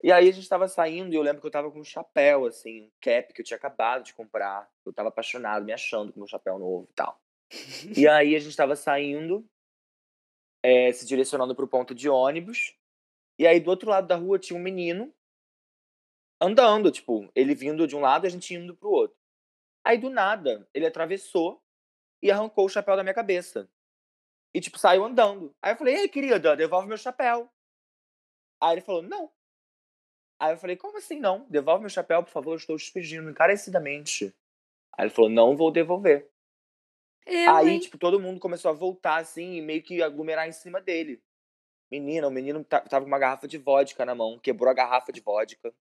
E 0.03 0.11
aí 0.11 0.29
a 0.29 0.31
gente 0.31 0.47
tava 0.49 0.67
saindo 0.67 1.13
e 1.13 1.15
eu 1.17 1.21
lembro 1.21 1.41
que 1.41 1.47
eu 1.47 1.51
tava 1.51 1.71
com 1.71 1.79
um 1.79 1.83
chapéu, 1.83 2.45
assim, 2.45 2.83
um 2.83 2.91
cap 3.01 3.33
que 3.33 3.41
eu 3.41 3.45
tinha 3.45 3.57
acabado 3.57 4.03
de 4.03 4.13
comprar. 4.13 4.69
Eu 4.85 4.93
tava 4.93 5.09
apaixonado, 5.09 5.65
me 5.65 5.73
achando 5.73 6.13
com 6.13 6.19
meu 6.19 6.27
chapéu 6.27 6.59
novo 6.59 6.87
e 6.91 6.93
tal. 6.93 7.19
E 7.97 8.07
aí 8.07 8.35
a 8.35 8.39
gente 8.39 8.55
tava 8.55 8.75
saindo, 8.75 9.47
eh, 10.63 10.91
se 10.93 11.05
direcionando 11.05 11.55
pro 11.55 11.67
ponto 11.67 11.95
de 11.95 12.09
ônibus. 12.09 12.75
E 13.39 13.47
aí 13.47 13.59
do 13.59 13.69
outro 13.69 13.89
lado 13.89 14.07
da 14.07 14.15
rua 14.15 14.39
tinha 14.39 14.57
um 14.59 14.63
menino 14.63 15.13
andando, 16.41 16.91
tipo, 16.91 17.29
ele 17.35 17.55
vindo 17.55 17.87
de 17.87 17.95
um 17.95 18.01
lado 18.01 18.25
e 18.25 18.27
a 18.27 18.31
gente 18.31 18.53
indo 18.53 18.75
pro 18.75 18.89
outro. 18.89 19.17
Aí 19.85 19.99
do 19.99 20.09
nada, 20.09 20.67
ele 20.73 20.87
atravessou 20.87 21.63
e 22.19 22.31
arrancou 22.31 22.65
o 22.65 22.69
chapéu 22.69 22.95
da 22.95 23.03
minha 23.03 23.13
cabeça. 23.13 23.69
E 24.51 24.59
tipo, 24.59 24.79
saiu 24.79 25.05
andando. 25.05 25.55
Aí 25.61 25.73
eu 25.73 25.77
falei, 25.77 25.95
ei, 25.95 26.09
querida, 26.09 26.55
devolve 26.55 26.87
meu 26.87 26.97
chapéu. 26.97 27.47
Aí 28.59 28.73
ele 28.73 28.81
falou, 28.81 29.03
não. 29.03 29.31
Aí 30.39 30.53
eu 30.53 30.57
falei, 30.57 30.75
como 30.75 30.97
assim 30.97 31.19
não? 31.19 31.45
Devolve 31.49 31.81
meu 31.81 31.89
chapéu, 31.89 32.23
por 32.23 32.31
favor, 32.31 32.51
eu 32.53 32.57
estou 32.57 32.75
te 32.77 32.91
pedindo 32.91 33.29
encarecidamente. 33.29 34.35
Aí 34.97 35.05
ele 35.05 35.13
falou, 35.13 35.29
não 35.29 35.55
vou 35.55 35.71
devolver. 35.71 36.31
Eu, 37.27 37.55
Aí, 37.55 37.69
hein? 37.69 37.79
tipo, 37.79 37.97
todo 37.97 38.19
mundo 38.19 38.39
começou 38.39 38.71
a 38.71 38.73
voltar, 38.73 39.17
assim, 39.17 39.53
e 39.53 39.61
meio 39.61 39.83
que 39.83 40.01
aglomerar 40.01 40.47
em 40.47 40.51
cima 40.51 40.81
dele. 40.81 41.21
Menina, 41.91 42.27
o 42.27 42.31
menino 42.31 42.63
tava 42.63 43.01
com 43.01 43.07
uma 43.07 43.19
garrafa 43.19 43.47
de 43.47 43.59
vodka 43.59 44.03
na 44.03 44.15
mão, 44.15 44.39
quebrou 44.39 44.69
a 44.69 44.73
garrafa 44.73 45.11
de 45.11 45.21
vodka, 45.21 45.73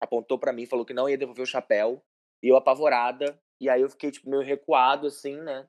apontou 0.00 0.38
para 0.38 0.52
mim, 0.52 0.64
falou 0.64 0.84
que 0.84 0.94
não 0.94 1.08
ia 1.08 1.18
devolver 1.18 1.42
o 1.42 1.46
chapéu, 1.46 2.02
e 2.42 2.48
eu 2.48 2.56
apavorada, 2.56 3.38
e 3.60 3.68
aí 3.68 3.82
eu 3.82 3.90
fiquei, 3.90 4.10
tipo, 4.10 4.28
meio 4.28 4.42
recuado, 4.42 5.06
assim, 5.06 5.36
né? 5.36 5.66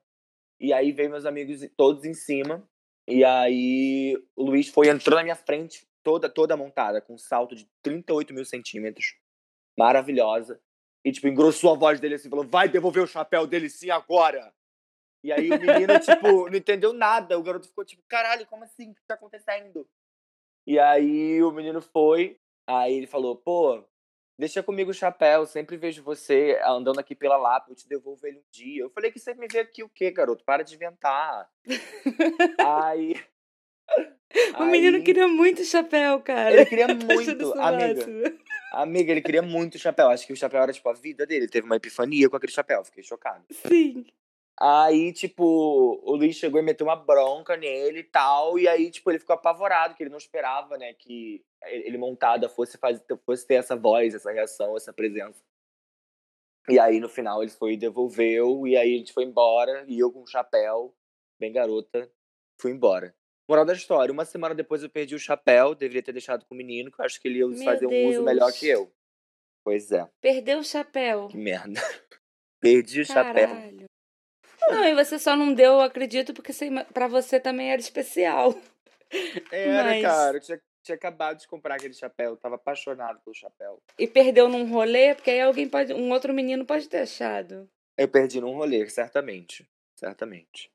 E 0.60 0.72
aí 0.72 0.92
veio 0.92 1.10
meus 1.10 1.24
amigos 1.24 1.60
todos 1.76 2.04
em 2.04 2.14
cima, 2.14 2.68
e 3.06 3.24
aí 3.24 4.16
o 4.36 4.44
Luiz 4.44 4.68
foi, 4.68 4.88
entrou 4.88 5.16
na 5.16 5.22
minha 5.22 5.36
frente, 5.36 5.86
toda, 6.02 6.28
toda 6.28 6.56
montada, 6.56 7.00
com 7.00 7.14
um 7.14 7.18
salto 7.18 7.54
de 7.54 7.68
38 7.82 8.34
mil 8.34 8.44
centímetros, 8.44 9.16
maravilhosa, 9.78 10.60
e, 11.04 11.12
tipo, 11.12 11.28
engrossou 11.28 11.72
a 11.72 11.78
voz 11.78 12.00
dele 12.00 12.16
assim, 12.16 12.28
falou, 12.28 12.46
vai 12.46 12.68
devolver 12.68 13.02
o 13.02 13.06
chapéu 13.06 13.46
dele 13.46 13.70
sim 13.70 13.90
agora! 13.90 14.52
E 15.22 15.32
aí 15.32 15.50
o 15.50 15.60
menino, 15.60 15.98
tipo, 16.00 16.48
não 16.48 16.56
entendeu 16.56 16.92
nada. 16.92 17.38
O 17.38 17.42
garoto 17.42 17.68
ficou 17.68 17.84
tipo, 17.84 18.02
caralho, 18.08 18.46
como 18.46 18.64
assim? 18.64 18.90
O 18.90 18.94
que 18.94 19.02
tá 19.06 19.14
acontecendo? 19.14 19.88
E 20.66 20.78
aí 20.78 21.42
o 21.42 21.50
menino 21.50 21.80
foi, 21.80 22.38
aí 22.66 22.94
ele 22.94 23.06
falou, 23.06 23.36
pô, 23.36 23.82
deixa 24.38 24.62
comigo 24.62 24.90
o 24.90 24.94
chapéu, 24.94 25.44
sempre 25.44 25.76
vejo 25.76 26.02
você 26.02 26.60
andando 26.64 27.00
aqui 27.00 27.14
pela 27.14 27.36
Lapa, 27.36 27.70
eu 27.70 27.74
te 27.74 27.88
devolvo 27.88 28.26
ele 28.26 28.38
um 28.38 28.50
dia. 28.50 28.82
Eu 28.82 28.90
falei 28.90 29.10
que 29.10 29.18
você 29.18 29.34
me 29.34 29.48
vê 29.50 29.60
aqui 29.60 29.82
o 29.82 29.88
quê, 29.88 30.10
garoto? 30.10 30.44
Para 30.44 30.62
de 30.62 30.74
inventar. 30.74 31.50
aí... 32.58 33.14
O 34.58 34.62
aí... 34.64 34.70
menino 34.70 35.02
queria 35.02 35.26
muito 35.26 35.64
chapéu, 35.64 36.20
cara. 36.20 36.52
Ele 36.52 36.66
queria 36.66 36.86
muito, 36.94 37.58
amiga. 37.58 38.06
Amiga, 38.72 39.10
ele 39.10 39.22
queria 39.22 39.40
muito 39.40 39.78
chapéu. 39.78 40.10
Acho 40.10 40.26
que 40.26 40.34
o 40.34 40.36
chapéu 40.36 40.60
era, 40.60 40.70
tipo, 40.70 40.86
a 40.88 40.92
vida 40.92 41.24
dele. 41.24 41.44
Ele 41.44 41.50
teve 41.50 41.64
uma 41.64 41.76
epifania 41.76 42.28
com 42.28 42.36
aquele 42.36 42.52
chapéu. 42.52 42.84
Fiquei 42.84 43.02
chocado. 43.02 43.42
Sim. 43.50 44.04
Aí, 44.60 45.12
tipo, 45.12 45.44
o 46.02 46.16
Luiz 46.16 46.34
chegou 46.34 46.60
e 46.60 46.64
meteu 46.64 46.86
uma 46.86 46.96
bronca 46.96 47.56
nele 47.56 48.00
e 48.00 48.04
tal. 48.04 48.58
E 48.58 48.66
aí, 48.66 48.90
tipo, 48.90 49.10
ele 49.10 49.20
ficou 49.20 49.34
apavorado, 49.34 49.94
que 49.94 50.02
ele 50.02 50.10
não 50.10 50.18
esperava, 50.18 50.76
né, 50.76 50.94
que 50.94 51.44
ele 51.64 51.96
montada 51.96 52.48
fosse, 52.48 52.76
fazer, 52.76 53.04
fosse 53.24 53.46
ter 53.46 53.54
essa 53.54 53.76
voz, 53.76 54.14
essa 54.14 54.32
reação, 54.32 54.76
essa 54.76 54.92
presença. 54.92 55.40
E 56.68 56.78
aí, 56.78 56.98
no 56.98 57.08
final, 57.08 57.40
ele 57.42 57.52
foi 57.52 57.74
e 57.74 57.76
devolveu. 57.76 58.66
E 58.66 58.76
aí, 58.76 58.94
a 58.94 58.98
gente 58.98 59.12
foi 59.12 59.24
embora. 59.24 59.84
E 59.86 59.98
eu 59.98 60.10
com 60.12 60.22
o 60.22 60.26
chapéu, 60.26 60.92
bem 61.38 61.52
garota, 61.52 62.10
fui 62.60 62.72
embora. 62.72 63.14
Moral 63.48 63.64
da 63.64 63.72
história, 63.72 64.12
uma 64.12 64.26
semana 64.26 64.54
depois 64.54 64.82
eu 64.82 64.90
perdi 64.90 65.14
o 65.14 65.18
chapéu, 65.18 65.74
deveria 65.74 66.02
ter 66.02 66.12
deixado 66.12 66.44
com 66.44 66.54
o 66.54 66.58
menino, 66.58 66.90
que 66.92 67.00
eu 67.00 67.04
acho 67.04 67.18
que 67.18 67.28
ele 67.28 67.38
ia 67.38 67.46
Meu 67.46 67.64
fazer 67.64 67.86
um 67.86 67.90
Deus. 67.90 68.16
uso 68.16 68.24
melhor 68.24 68.52
que 68.52 68.68
eu. 68.68 68.92
Pois 69.64 69.90
é. 69.90 70.06
Perdeu 70.20 70.58
o 70.58 70.64
chapéu. 70.64 71.28
Que 71.28 71.38
merda. 71.38 71.80
Perdi 72.60 73.00
o 73.00 73.06
Caralho. 73.06 73.38
chapéu. 73.48 73.87
Não, 74.70 74.84
e 74.84 74.94
você 74.94 75.18
só 75.18 75.36
não 75.36 75.52
deu, 75.52 75.72
eu 75.74 75.80
acredito, 75.80 76.32
porque 76.34 76.52
para 76.92 77.08
você 77.08 77.38
também 77.40 77.70
era 77.70 77.80
especial. 77.80 78.54
Era, 79.50 79.84
Mas- 79.84 80.02
cara. 80.02 80.36
Eu 80.36 80.40
tinha, 80.40 80.60
tinha 80.82 80.94
acabado 80.96 81.38
de 81.38 81.48
comprar 81.48 81.76
aquele 81.76 81.94
chapéu. 81.94 82.30
Eu 82.30 82.36
tava 82.36 82.56
apaixonado 82.56 83.20
pelo 83.20 83.34
chapéu. 83.34 83.80
E 83.98 84.06
perdeu 84.06 84.48
num 84.48 84.70
rolê, 84.70 85.14
porque 85.14 85.30
aí 85.30 85.40
alguém 85.40 85.68
pode. 85.68 85.92
Um 85.94 86.10
outro 86.12 86.32
menino 86.34 86.64
pode 86.64 86.88
ter 86.88 86.98
achado. 87.00 87.68
Eu 87.96 88.08
perdi 88.08 88.40
num 88.40 88.54
rolê, 88.54 88.88
certamente. 88.88 89.66
Certamente. 89.96 90.70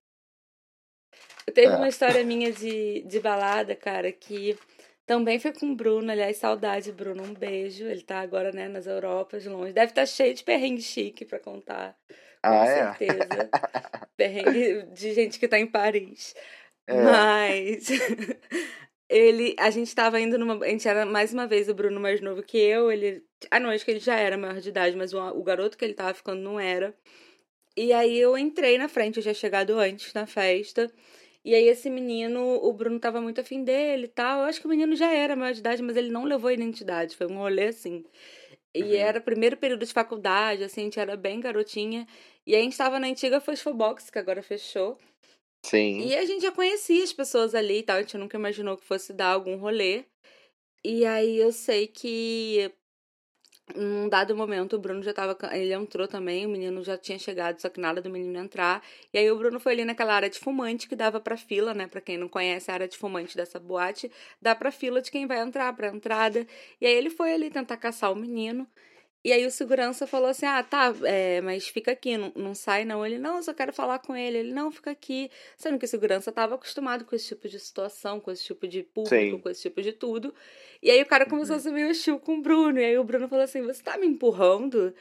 Teve 1.54 1.68
É. 1.74 1.76
uma 1.76 1.88
história 1.88 2.24
minha 2.24 2.52
de, 2.52 3.02
de 3.04 3.20
balada, 3.20 3.76
cara, 3.76 4.12
que 4.12 4.58
também 5.06 5.39
foi 5.39 5.52
com 5.54 5.72
o 5.72 5.76
Bruno. 5.76 6.12
Aliás, 6.12 6.38
saudade, 6.38 6.91
Bruno. 6.91 7.24
Um 7.24 7.34
beijo. 7.34 7.86
Ele 7.86 8.02
tá 8.02 8.20
agora, 8.22 8.52
né, 8.52 8.68
nas 8.68 8.88
Europas, 8.88 9.46
longe. 9.46 9.74
Deve 9.74 9.91
estar 9.91 10.06
cheio 10.06 10.34
de 10.34 10.44
perrengue 10.44 10.82
chique 10.82 11.26
pra 11.26 11.39
contar. 11.39 11.98
Com 12.44 12.50
Ah, 12.50 12.66
é? 12.66 12.94
certeza. 12.94 13.50
perrengue 14.18 14.84
de 14.94 15.14
gente 15.14 15.39
que 15.39 15.48
tá 15.48 15.60
em 15.60 15.68
Paris. 15.68 16.34
É. 16.88 17.02
Mas 17.02 17.88
ele, 19.10 19.56
a 19.60 19.70
gente 19.70 19.94
tava 19.96 20.20
indo 20.20 20.38
numa, 20.38 20.64
a 20.64 20.70
gente 20.70 20.88
era 20.88 21.06
mais 21.06 21.34
uma 21.34 21.48
vez 21.48 21.70
o 21.70 21.74
Bruno 21.74 22.00
mais 22.00 22.22
novo 22.22 22.44
que 22.44 22.58
eu, 22.58 22.91
ele, 22.91 23.24
ah 23.52 23.60
não, 23.60 23.70
acho 23.70 23.86
que 23.86 23.91
ele 23.91 24.00
já 24.00 24.16
era 24.16 24.38
maior 24.38 24.60
de 24.60 24.70
idade, 24.70 24.96
mas 24.96 25.14
o, 25.14 25.20
o 25.20 25.44
garoto 25.44 25.78
que 25.78 25.86
ele 25.86 25.94
tava 25.94 26.14
ficando 26.14 26.41
não 26.41 26.60
era. 26.60 26.94
E 27.76 27.91
aí 27.94 28.18
eu 28.20 28.38
entrei 28.38 28.78
na 28.78 28.88
frente, 28.88 29.18
eu 29.18 29.24
já 29.24 29.34
chegado 29.34 29.80
antes 29.80 30.14
na 30.14 30.26
festa. 30.28 30.91
E 31.46 31.54
aí 31.56 31.68
esse 31.68 31.89
menino, 31.89 32.41
o 32.64 32.74
Bruno 32.74 33.00
tava 33.00 33.20
muito 33.22 33.41
afim 33.41 33.64
dele 33.64 34.06
e 34.06 34.08
tal. 34.10 34.39
Eu 34.41 34.46
acho 34.46 34.62
que 34.62 34.68
o 34.68 34.70
menino 34.70 34.96
já 34.96 35.12
era 35.14 35.36
maior 35.36 35.54
de 35.54 35.60
idade, 35.60 35.82
mas 35.84 35.98
ele 35.98 36.10
não 36.12 36.24
levou 36.26 36.50
a 36.50 36.54
identidade, 36.54 37.16
foi 37.18 37.28
um 37.28 37.38
rolê 37.38 37.68
assim. 37.68 38.06
E 38.76 38.82
Uhum. 38.84 38.94
era 38.96 39.22
primeiro 39.22 39.58
período 39.58 39.86
de 39.86 39.94
faculdade, 39.94 40.64
assim, 40.64 40.82
a 40.82 40.84
gente 40.86 41.00
era 41.00 41.16
bem 41.18 41.39
garotinha. 41.39 42.08
E 42.46 42.56
a 42.56 42.60
gente 42.60 42.78
tava 42.78 43.00
na 43.00 43.08
antiga 43.08 43.39
Fosfobox, 43.39 44.10
que 44.10 44.20
agora 44.20 44.44
fechou. 44.44 44.98
Sim. 45.66 46.02
E 46.02 46.16
a 46.16 46.26
gente 46.26 46.41
já 46.41 46.52
conhecia 46.52 47.04
as 47.04 47.14
pessoas 47.14 47.56
ali 47.56 47.80
e 47.80 47.84
tal, 47.84 47.98
a 47.98 48.02
gente 48.02 48.18
nunca 48.18 48.38
imaginou 48.38 48.78
que 48.78 48.86
fosse 48.86 49.14
dar 49.14 49.28
algum 49.28 49.56
rolê. 49.56 50.04
E 50.84 51.06
aí 51.06 51.38
eu 51.38 51.54
sei 51.54 51.88
que 51.88 52.70
num 53.76 54.10
dado 54.10 54.36
momento 54.36 54.76
o 54.76 54.80
Bruno 54.80 55.02
já 55.02 55.14
tava. 55.14 55.38
Ele 55.56 55.74
entrou 55.74 56.08
também, 56.08 56.46
o 56.46 56.50
menino 56.50 56.84
já 56.84 56.98
tinha 56.98 57.18
chegado, 57.18 57.60
só 57.60 57.70
que 57.70 57.80
nada 57.80 58.02
do 58.02 58.10
menino 58.10 58.38
entrar. 58.38 58.84
E 59.14 59.18
aí 59.18 59.32
o 59.32 59.38
Bruno 59.38 59.60
foi 59.60 59.74
ali 59.74 59.86
naquela 59.86 60.14
área 60.14 60.30
de 60.30 60.38
fumante 60.39 60.88
que 60.88 60.96
dava 60.96 61.20
pra 61.20 61.38
fila, 61.38 61.74
né? 61.74 61.88
Pra 61.88 62.02
quem 62.02 62.18
não 62.18 62.28
conhece 62.28 62.70
a 62.70 62.74
área 62.74 62.88
de 62.88 62.98
fumante 62.98 63.38
dessa 63.38 63.60
boate, 63.60 64.12
dá 64.41 64.54
pra 64.54 64.72
fila 64.72 65.02
de 65.02 65.10
quem 65.10 65.26
vai 65.26 65.39
entrar, 65.39 65.74
pra 65.74 65.88
entrada. 65.88 66.46
E 66.82 66.86
aí 66.86 66.94
ele 66.94 67.10
foi 67.10 67.34
ali 67.34 67.50
tentar 67.50 67.78
caçar 67.78 68.12
o 68.12 68.16
menino. 68.16 68.68
E 69.26 69.32
aí 69.32 69.45
o 69.45 69.51
segurança 69.51 70.05
falou 70.05 70.28
assim: 70.30 70.45
Ah, 70.45 70.61
tá, 70.61 70.93
é, 71.03 71.39
mas 71.41 71.67
fica 71.67 71.91
aqui, 71.91 72.17
não, 72.17 72.32
não 72.36 72.53
sai 72.53 72.84
não. 72.84 73.05
Ele, 73.05 73.17
não, 73.17 73.38
eu 73.38 73.43
só 73.43 73.53
quero 73.53 73.71
falar 73.71 73.99
com 73.99 74.15
ele. 74.15 74.38
Ele, 74.39 74.51
não, 74.53 74.69
fica 74.71 74.91
aqui. 74.91 75.32
Sendo 75.57 75.80
que 75.80 75.86
o 75.86 75.88
segurança 75.88 76.32
tava 76.32 76.55
acostumado 76.55 77.05
com 77.05 77.15
esse 77.15 77.28
tipo 77.30 77.47
de 77.47 77.59
situação, 77.59 78.19
com 78.19 78.30
esse 78.32 78.43
tipo 78.43 78.67
de 78.67 78.84
público, 78.84 79.15
Sim. 79.15 79.38
com 79.39 79.49
esse 79.49 79.61
tipo 79.61 79.82
de 79.82 79.93
tudo. 79.93 80.34
E 80.82 80.91
aí 80.91 81.01
o 81.01 81.05
cara 81.05 81.26
começou 81.26 81.53
Uhum. 81.55 81.59
a 81.59 81.63
ser 81.63 81.71
meio 81.71 81.89
hostil 81.89 82.19
com 82.19 82.36
o 82.38 82.41
Bruno. 82.41 82.80
E 82.80 82.84
aí 82.84 82.97
o 82.97 83.03
Bruno 83.03 83.30
falou 83.30 83.43
assim: 83.45 83.61
Você 83.61 83.82
tá 83.82 83.97
me 83.97 84.05
empurrando? 84.07 84.93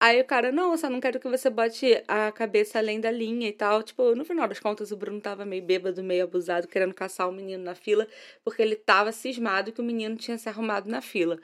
Aí 0.00 0.20
o 0.20 0.24
cara, 0.24 0.52
não, 0.52 0.72
eu 0.72 0.78
só 0.78 0.90
não 0.90 1.00
quero 1.00 1.18
que 1.18 1.28
você 1.28 1.48
bote 1.48 2.02
a 2.06 2.30
cabeça 2.30 2.78
além 2.78 3.00
da 3.00 3.10
linha 3.10 3.48
e 3.48 3.52
tal. 3.52 3.82
Tipo, 3.82 4.14
no 4.14 4.24
final 4.24 4.46
das 4.46 4.60
contas, 4.60 4.90
o 4.92 4.96
Bruno 4.96 5.20
tava 5.20 5.44
meio 5.46 5.62
bêbado, 5.62 6.02
meio 6.02 6.24
abusado, 6.24 6.68
querendo 6.68 6.92
caçar 6.92 7.28
o 7.28 7.32
menino 7.32 7.62
na 7.64 7.74
fila, 7.74 8.06
porque 8.44 8.60
ele 8.60 8.76
tava 8.76 9.12
cismado 9.12 9.72
que 9.72 9.80
o 9.80 9.84
menino 9.84 10.16
tinha 10.16 10.36
se 10.36 10.48
arrumado 10.48 10.90
na 10.90 11.00
fila. 11.00 11.38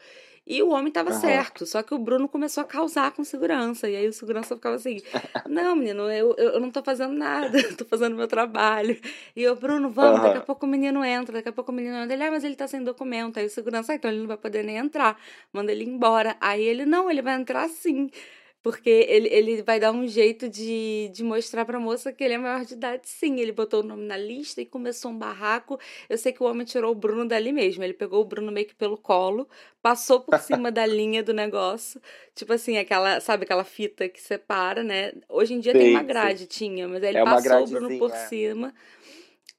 E 0.50 0.64
o 0.64 0.70
homem 0.70 0.90
tava 0.90 1.10
Aham. 1.10 1.20
certo, 1.20 1.64
só 1.64 1.80
que 1.80 1.94
o 1.94 1.98
Bruno 1.98 2.28
começou 2.28 2.62
a 2.62 2.66
causar 2.66 3.12
com 3.12 3.22
segurança. 3.22 3.88
E 3.88 3.94
aí 3.94 4.08
o 4.08 4.12
segurança 4.12 4.56
ficava 4.56 4.74
assim: 4.74 5.00
Não, 5.48 5.76
menino, 5.76 6.10
eu, 6.10 6.34
eu 6.36 6.58
não 6.58 6.72
tô 6.72 6.82
fazendo 6.82 7.14
nada, 7.14 7.50
tô 7.78 7.84
fazendo 7.84 8.16
meu 8.16 8.26
trabalho. 8.26 8.98
E 9.36 9.44
eu, 9.44 9.54
Bruno, 9.54 9.88
vamos, 9.88 10.20
daqui 10.20 10.38
a 10.38 10.40
pouco 10.40 10.66
o 10.66 10.68
menino 10.68 11.04
entra, 11.04 11.34
daqui 11.34 11.48
a 11.48 11.52
pouco 11.52 11.70
o 11.70 11.74
menino 11.74 11.94
entra. 11.98 12.14
Ele, 12.14 12.24
ah, 12.24 12.32
mas 12.32 12.42
ele 12.42 12.56
tá 12.56 12.66
sem 12.66 12.82
documento. 12.82 13.38
Aí 13.38 13.46
o 13.46 13.48
segurança, 13.48 13.92
ah, 13.92 13.94
então 13.94 14.10
ele 14.10 14.18
não 14.18 14.26
vai 14.26 14.36
poder 14.36 14.64
nem 14.64 14.76
entrar. 14.78 15.16
Manda 15.52 15.70
ele 15.70 15.84
embora. 15.84 16.36
Aí 16.40 16.60
ele, 16.64 16.84
não, 16.84 17.08
ele 17.08 17.22
vai 17.22 17.36
entrar 17.36 17.68
sim. 17.68 18.10
Porque 18.62 18.90
ele, 18.90 19.28
ele 19.28 19.62
vai 19.62 19.80
dar 19.80 19.90
um 19.90 20.06
jeito 20.06 20.46
de, 20.48 21.10
de 21.14 21.24
mostrar 21.24 21.64
pra 21.64 21.80
moça 21.80 22.12
que 22.12 22.22
ele 22.22 22.34
é 22.34 22.38
maior 22.38 22.64
de 22.64 22.74
idade, 22.74 23.08
sim. 23.08 23.40
Ele 23.40 23.52
botou 23.52 23.80
o 23.80 23.82
nome 23.82 24.04
na 24.04 24.16
lista 24.18 24.60
e 24.60 24.66
começou 24.66 25.10
um 25.10 25.18
barraco. 25.18 25.78
Eu 26.08 26.18
sei 26.18 26.30
que 26.32 26.42
o 26.42 26.46
homem 26.46 26.66
tirou 26.66 26.92
o 26.92 26.94
Bruno 26.94 27.26
dali 27.26 27.52
mesmo. 27.52 27.82
Ele 27.82 27.94
pegou 27.94 28.20
o 28.20 28.24
Bruno 28.24 28.52
meio 28.52 28.66
que 28.66 28.74
pelo 28.74 28.98
colo, 28.98 29.48
passou 29.80 30.20
por 30.20 30.36
cima 30.38 30.70
da 30.70 30.84
linha 30.84 31.22
do 31.22 31.32
negócio. 31.32 32.00
Tipo 32.34 32.52
assim, 32.52 32.76
aquela, 32.76 33.18
sabe, 33.20 33.44
aquela 33.44 33.64
fita 33.64 34.08
que 34.08 34.20
separa, 34.20 34.82
né? 34.82 35.12
Hoje 35.28 35.54
em 35.54 35.60
dia 35.60 35.72
tem 35.72 35.86
Sim, 35.86 35.90
uma 35.92 36.00
sim. 36.00 36.06
grade, 36.06 36.46
tinha, 36.46 36.86
mas 36.86 37.02
aí 37.02 37.10
ele 37.10 37.18
É 37.18 37.24
uma 37.24 37.34
passou 37.36 37.64
o 37.64 37.66
Bruno 37.66 37.98
por 37.98 38.10
é. 38.10 38.28
cima. 38.28 38.74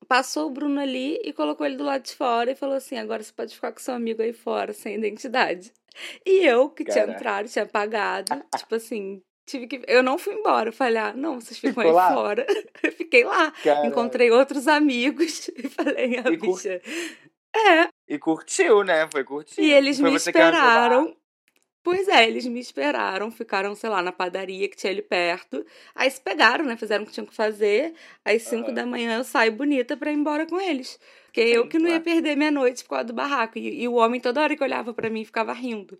Passou 0.07 0.47
o 0.47 0.49
Bruno 0.49 0.79
ali 0.79 1.19
e 1.23 1.31
colocou 1.31 1.65
ele 1.65 1.77
do 1.77 1.83
lado 1.83 2.03
de 2.03 2.15
fora 2.15 2.51
e 2.51 2.55
falou 2.55 2.75
assim: 2.75 2.97
agora 2.97 3.23
você 3.23 3.31
pode 3.31 3.55
ficar 3.55 3.71
com 3.71 3.79
seu 3.79 3.93
amigo 3.93 4.21
aí 4.21 4.33
fora, 4.33 4.73
sem 4.73 4.95
identidade. 4.95 5.71
E 6.25 6.45
eu, 6.45 6.69
que 6.69 6.83
tinha 6.83 6.95
Caraca. 7.05 7.13
entrado, 7.19 7.49
tinha 7.49 7.65
pagado, 7.65 8.43
tipo 8.57 8.75
assim, 8.75 9.21
tive 9.45 9.67
que. 9.67 9.81
Eu 9.87 10.01
não 10.03 10.17
fui 10.17 10.33
embora. 10.33 10.71
Falei, 10.71 10.97
ah, 10.97 11.13
não, 11.13 11.39
vocês 11.39 11.59
ficam 11.59 11.83
Ficou 11.83 11.83
aí 11.89 11.91
lá? 11.91 12.13
fora. 12.13 12.45
Eu 12.83 12.91
fiquei 12.93 13.23
lá. 13.23 13.51
Cara, 13.63 13.85
Encontrei 13.87 14.31
outros 14.31 14.67
amigos 14.67 15.47
e 15.55 15.67
falei, 15.69 16.17
a 16.17 16.29
E 16.31 16.37
cur- 16.37 16.55
bicha. 16.55 16.81
É, 17.53 17.89
E 18.07 18.17
curtiu, 18.17 18.83
né? 18.83 19.07
Foi 19.11 19.23
curtir. 19.25 19.61
e 19.61 19.71
eles 19.73 19.99
Foi 19.99 20.09
me 20.09 20.15
esperaram. 20.15 21.13
Pois 21.83 22.07
é, 22.07 22.27
eles 22.27 22.45
me 22.45 22.59
esperaram, 22.59 23.31
ficaram, 23.31 23.73
sei 23.73 23.89
lá, 23.89 24.03
na 24.03 24.11
padaria 24.11 24.69
que 24.69 24.77
tinha 24.77 24.91
ali 24.91 25.01
perto. 25.01 25.65
Aí 25.95 26.09
se 26.11 26.21
pegaram, 26.21 26.63
né? 26.63 26.77
Fizeram 26.77 27.03
o 27.03 27.07
que 27.07 27.11
tinham 27.13 27.25
que 27.25 27.33
fazer. 27.33 27.95
Às 28.23 28.43
5 28.43 28.67
Aham. 28.67 28.75
da 28.75 28.85
manhã 28.85 29.17
eu 29.17 29.23
saio 29.23 29.51
bonita 29.51 29.97
pra 29.97 30.11
ir 30.11 30.15
embora 30.15 30.45
com 30.45 30.61
eles. 30.61 30.99
Porque 31.25 31.41
eu 31.41 31.67
que 31.67 31.79
não 31.79 31.89
ia 31.89 31.99
perder 31.99 32.35
minha 32.35 32.51
noite 32.51 32.83
por 32.83 32.91
causa 32.91 33.05
do 33.05 33.13
barraco. 33.13 33.57
E, 33.57 33.81
e 33.81 33.87
o 33.87 33.93
homem, 33.93 34.21
toda 34.21 34.41
hora 34.41 34.55
que 34.55 34.63
olhava 34.63 34.93
pra 34.93 35.09
mim, 35.09 35.25
ficava 35.25 35.53
rindo. 35.53 35.97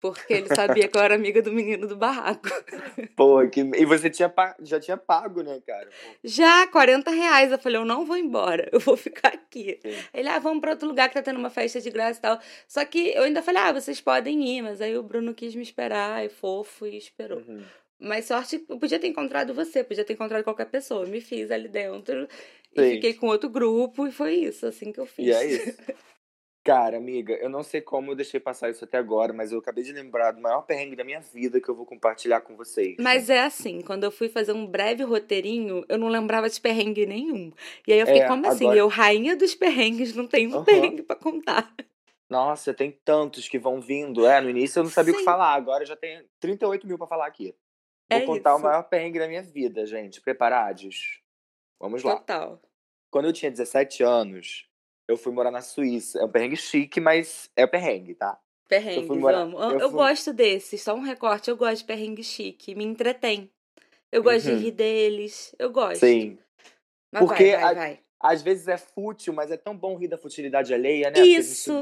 Porque 0.00 0.32
ele 0.32 0.48
sabia 0.48 0.88
que 0.88 0.96
eu 0.96 1.02
era 1.02 1.14
amiga 1.14 1.42
do 1.42 1.52
menino 1.52 1.86
do 1.86 1.94
barraco. 1.94 2.48
Pô, 3.14 3.46
que... 3.48 3.60
E 3.60 3.84
você 3.84 4.08
tinha 4.08 4.32
já 4.62 4.80
tinha 4.80 4.96
pago, 4.96 5.42
né, 5.42 5.60
cara? 5.66 5.86
Pô, 5.86 6.08
Já, 6.24 6.66
40 6.68 7.10
reais. 7.10 7.52
Eu 7.52 7.58
falei, 7.58 7.78
eu 7.78 7.84
não 7.84 8.06
vou 8.06 8.16
embora, 8.16 8.68
eu 8.72 8.80
vou 8.80 8.96
ficar 8.96 9.28
aqui. 9.28 9.78
sim. 9.82 9.94
Ele, 10.14 10.28
ah, 10.28 10.38
vamos 10.38 10.60
pra 10.60 10.70
outro 10.70 10.88
lugar 10.88 11.08
que 11.08 11.14
tá 11.14 11.22
tendo 11.22 11.38
uma 11.38 11.50
festa 11.50 11.80
de 11.80 11.90
graça 11.90 12.18
e 12.18 12.22
tal. 12.22 12.40
Só 12.66 12.82
que 12.84 13.10
eu 13.10 13.24
ainda 13.24 13.42
falei, 13.42 13.62
ah, 13.62 13.72
vocês 13.72 14.00
podem 14.00 14.42
ir, 14.48 14.62
mas 14.62 14.80
aí 14.80 14.96
o 14.96 15.02
Bruno 15.02 15.34
quis 15.34 15.54
me 15.54 15.62
esperar, 15.62 16.24
é 16.24 16.30
fofo, 16.30 16.86
e 16.86 16.96
esperou. 16.96 17.40
Uhum. 17.46 17.62
Mas 18.00 18.24
sorte, 18.24 18.64
eu 18.66 18.78
podia 18.78 18.98
ter 18.98 19.08
encontrado 19.08 19.52
você, 19.52 19.84
podia 19.84 20.04
ter 20.04 20.14
encontrado 20.14 20.42
qualquer 20.42 20.66
pessoa. 20.66 21.04
Eu 21.04 21.08
me 21.08 21.20
fiz 21.20 21.50
ali 21.50 21.68
dentro 21.68 22.26
Sim. 22.74 22.82
e 22.82 22.90
fiquei 22.94 23.12
com 23.12 23.26
outro 23.26 23.50
grupo 23.50 24.06
e 24.06 24.12
foi 24.12 24.36
isso, 24.36 24.66
assim 24.66 24.90
que 24.90 24.98
eu 24.98 25.04
fiz. 25.04 25.26
E 25.26 25.32
é 25.32 25.44
isso. 25.44 25.76
Cara, 26.62 26.98
amiga, 26.98 27.32
eu 27.34 27.48
não 27.48 27.62
sei 27.62 27.80
como 27.80 28.10
eu 28.10 28.14
deixei 28.14 28.38
passar 28.38 28.68
isso 28.68 28.84
até 28.84 28.98
agora, 28.98 29.32
mas 29.32 29.50
eu 29.50 29.58
acabei 29.58 29.82
de 29.82 29.92
lembrar 29.92 30.32
do 30.32 30.42
maior 30.42 30.60
perrengue 30.62 30.94
da 30.94 31.02
minha 31.02 31.20
vida 31.20 31.58
que 31.58 31.68
eu 31.68 31.74
vou 31.74 31.86
compartilhar 31.86 32.42
com 32.42 32.54
vocês. 32.54 32.96
Mas 33.00 33.30
é 33.30 33.40
assim, 33.40 33.80
quando 33.80 34.04
eu 34.04 34.10
fui 34.10 34.28
fazer 34.28 34.52
um 34.52 34.66
breve 34.66 35.02
roteirinho, 35.02 35.84
eu 35.88 35.96
não 35.96 36.08
lembrava 36.08 36.50
de 36.50 36.60
perrengue 36.60 37.06
nenhum. 37.06 37.50
E 37.86 37.94
aí 37.94 38.00
eu 38.00 38.06
fiquei, 38.06 38.22
é, 38.22 38.28
como 38.28 38.46
assim? 38.46 38.70
Eu, 38.74 38.88
rainha 38.88 39.34
dos 39.34 39.54
perrengues, 39.54 40.14
não 40.14 40.26
tenho 40.26 40.50
um 40.50 40.56
uhum. 40.58 40.64
perrengue 40.64 41.02
pra 41.02 41.16
contar. 41.16 41.74
Nossa, 42.28 42.74
tem 42.74 42.92
tantos 43.04 43.48
que 43.48 43.58
vão 43.58 43.80
vindo. 43.80 44.26
É, 44.26 44.38
no 44.40 44.50
início 44.50 44.80
eu 44.80 44.84
não 44.84 44.90
sabia 44.90 45.12
Sim. 45.12 45.16
o 45.16 45.18
que 45.20 45.24
falar, 45.24 45.54
agora 45.54 45.86
já 45.86 45.96
tem 45.96 46.22
38 46.38 46.86
mil 46.86 46.98
pra 46.98 47.06
falar 47.06 47.26
aqui. 47.26 47.54
Vou 48.10 48.18
é 48.20 48.26
contar 48.26 48.50
isso. 48.50 48.58
o 48.58 48.62
maior 48.62 48.82
perrengue 48.82 49.18
da 49.18 49.26
minha 49.26 49.42
vida, 49.42 49.86
gente. 49.86 50.20
Preparados? 50.20 51.20
Vamos 51.80 52.02
lá. 52.02 52.16
Total. 52.16 52.60
Quando 53.10 53.24
eu 53.24 53.32
tinha 53.32 53.50
17 53.50 54.02
anos, 54.02 54.69
eu 55.10 55.16
fui 55.16 55.32
morar 55.32 55.50
na 55.50 55.60
Suíça. 55.60 56.20
É 56.20 56.24
um 56.24 56.28
perrengue 56.28 56.56
chique, 56.56 57.00
mas 57.00 57.50
é 57.56 57.66
perrengue, 57.66 58.14
tá? 58.14 58.38
Perrengue, 58.68 59.18
morar... 59.18 59.44
vamos. 59.44 59.60
Eu, 59.60 59.80
eu 59.80 59.90
fui... 59.90 59.98
gosto 59.98 60.32
desses, 60.32 60.82
só 60.82 60.94
um 60.94 61.00
recorte. 61.00 61.50
Eu 61.50 61.56
gosto 61.56 61.78
de 61.78 61.84
perrengue 61.84 62.22
chique, 62.22 62.74
me 62.74 62.84
entretém. 62.84 63.50
Eu 64.12 64.22
gosto 64.22 64.48
uhum. 64.48 64.56
de 64.56 64.64
rir 64.64 64.70
deles, 64.70 65.54
eu 65.58 65.70
gosto. 65.70 66.00
Sim. 66.00 66.38
Mas 67.12 67.24
Porque 67.24 67.52
vai, 67.52 67.60
vai, 67.60 67.74
vai. 67.74 68.00
às 68.20 68.42
vezes 68.42 68.68
é 68.68 68.76
fútil, 68.76 69.32
mas 69.32 69.50
é 69.50 69.56
tão 69.56 69.76
bom 69.76 69.96
rir 69.96 70.08
da 70.08 70.18
futilidade 70.18 70.72
alheia, 70.72 71.10
né? 71.10 71.20
Isso! 71.20 71.80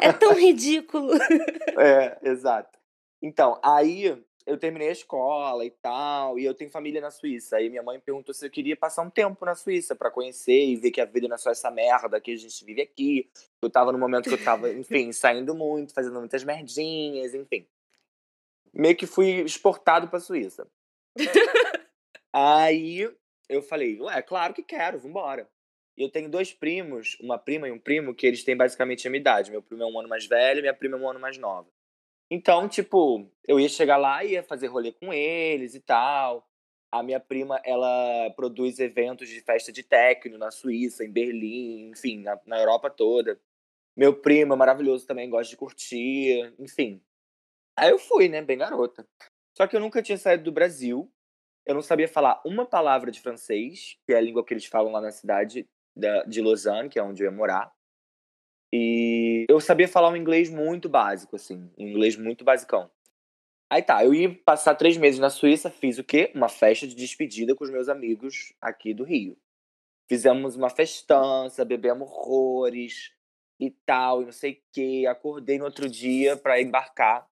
É 0.00 0.12
tão 0.12 0.34
ridículo. 0.34 1.12
é, 1.78 2.18
exato. 2.22 2.76
Então, 3.22 3.60
aí 3.62 4.20
eu 4.46 4.58
terminei 4.58 4.88
a 4.88 4.92
escola 4.92 5.64
e 5.64 5.70
tal, 5.70 6.38
e 6.38 6.44
eu 6.44 6.54
tenho 6.54 6.70
família 6.70 7.00
na 7.00 7.10
Suíça. 7.10 7.56
Aí 7.56 7.68
minha 7.68 7.82
mãe 7.82 8.00
perguntou 8.00 8.34
se 8.34 8.44
eu 8.44 8.50
queria 8.50 8.76
passar 8.76 9.02
um 9.02 9.10
tempo 9.10 9.44
na 9.44 9.54
Suíça 9.54 9.94
para 9.94 10.10
conhecer 10.10 10.66
e 10.66 10.76
ver 10.76 10.90
que 10.90 11.00
a 11.00 11.04
vida 11.04 11.28
não 11.28 11.34
é 11.34 11.38
só 11.38 11.50
essa 11.50 11.70
merda 11.70 12.20
que 12.20 12.32
a 12.32 12.36
gente 12.36 12.64
vive 12.64 12.82
aqui. 12.82 13.30
Eu 13.60 13.70
tava 13.70 13.92
no 13.92 13.98
momento 13.98 14.28
que 14.28 14.34
eu 14.34 14.44
tava, 14.44 14.70
enfim, 14.72 15.12
saindo 15.12 15.54
muito, 15.54 15.94
fazendo 15.94 16.18
muitas 16.18 16.44
merdinhas, 16.44 17.34
enfim. 17.34 17.66
Meio 18.72 18.96
que 18.96 19.06
fui 19.06 19.42
exportado 19.42 20.08
pra 20.08 20.20
Suíça. 20.20 20.66
Aí 22.32 23.08
eu 23.48 23.62
falei, 23.62 24.00
ué, 24.00 24.22
claro 24.22 24.54
que 24.54 24.62
quero, 24.62 24.98
vambora. 24.98 25.48
E 25.96 26.02
eu 26.02 26.10
tenho 26.10 26.30
dois 26.30 26.52
primos, 26.52 27.18
uma 27.20 27.38
prima 27.38 27.68
e 27.68 27.72
um 27.72 27.78
primo, 27.78 28.14
que 28.14 28.26
eles 28.26 28.42
têm 28.42 28.56
basicamente 28.56 29.06
a 29.06 29.10
minha 29.10 29.20
idade. 29.20 29.50
Meu 29.50 29.62
primo 29.62 29.82
é 29.82 29.86
um 29.86 29.98
ano 29.98 30.08
mais 30.08 30.26
velho 30.26 30.58
e 30.58 30.62
minha 30.62 30.74
prima 30.74 30.96
é 30.96 31.00
um 31.00 31.08
ano 31.08 31.20
mais 31.20 31.36
nova. 31.36 31.68
Então, 32.34 32.66
tipo, 32.66 33.30
eu 33.46 33.60
ia 33.60 33.68
chegar 33.68 33.98
lá 33.98 34.24
e 34.24 34.30
ia 34.30 34.42
fazer 34.42 34.68
rolê 34.68 34.90
com 34.90 35.12
eles 35.12 35.74
e 35.74 35.80
tal. 35.80 36.48
A 36.90 37.02
minha 37.02 37.20
prima, 37.20 37.60
ela 37.62 38.30
produz 38.34 38.78
eventos 38.78 39.28
de 39.28 39.42
festa 39.42 39.70
de 39.70 39.82
techno 39.82 40.38
na 40.38 40.50
Suíça, 40.50 41.04
em 41.04 41.12
Berlim, 41.12 41.90
enfim, 41.90 42.22
na, 42.22 42.40
na 42.46 42.58
Europa 42.58 42.88
toda. 42.88 43.38
Meu 43.94 44.18
primo 44.18 44.54
é 44.54 44.56
maravilhoso 44.56 45.06
também, 45.06 45.28
gosta 45.28 45.50
de 45.50 45.58
curtir, 45.58 46.54
enfim. 46.58 47.02
Aí 47.78 47.90
eu 47.90 47.98
fui, 47.98 48.30
né, 48.30 48.40
bem 48.40 48.56
garota. 48.56 49.06
Só 49.54 49.66
que 49.66 49.76
eu 49.76 49.80
nunca 49.80 50.00
tinha 50.00 50.16
saído 50.16 50.44
do 50.44 50.52
Brasil. 50.52 51.12
Eu 51.66 51.74
não 51.74 51.82
sabia 51.82 52.08
falar 52.08 52.40
uma 52.46 52.64
palavra 52.64 53.10
de 53.10 53.20
francês, 53.20 53.98
que 54.06 54.14
é 54.14 54.16
a 54.16 54.22
língua 54.22 54.42
que 54.42 54.54
eles 54.54 54.64
falam 54.64 54.90
lá 54.90 55.02
na 55.02 55.10
cidade 55.10 55.68
de 56.26 56.40
Lausanne, 56.40 56.88
que 56.88 56.98
é 56.98 57.02
onde 57.02 57.22
eu 57.22 57.26
ia 57.26 57.36
morar. 57.36 57.70
E 58.72 59.44
eu 59.48 59.60
sabia 59.60 59.86
falar 59.86 60.08
um 60.08 60.16
inglês 60.16 60.48
muito 60.48 60.88
básico, 60.88 61.36
assim, 61.36 61.70
um 61.78 61.86
inglês 61.86 62.16
muito 62.16 62.42
basicão. 62.42 62.90
Aí 63.70 63.82
tá, 63.82 64.04
eu 64.04 64.14
ia 64.14 64.34
passar 64.44 64.74
três 64.74 64.96
meses 64.96 65.18
na 65.18 65.30
Suíça, 65.30 65.70
fiz 65.70 65.98
o 65.98 66.04
quê? 66.04 66.30
Uma 66.34 66.48
festa 66.48 66.86
de 66.86 66.94
despedida 66.94 67.54
com 67.54 67.64
os 67.64 67.70
meus 67.70 67.88
amigos 67.88 68.52
aqui 68.60 68.92
do 68.92 69.04
Rio. 69.04 69.36
Fizemos 70.08 70.56
uma 70.56 70.68
festança, 70.68 71.64
bebemos 71.64 72.06
horrores 72.08 73.12
e 73.58 73.70
tal, 73.70 74.22
e 74.22 74.24
não 74.26 74.32
sei 74.32 74.52
o 74.52 74.62
quê. 74.72 75.04
Acordei 75.08 75.58
no 75.58 75.64
outro 75.64 75.88
dia 75.88 76.36
para 76.36 76.60
embarcar. 76.60 77.26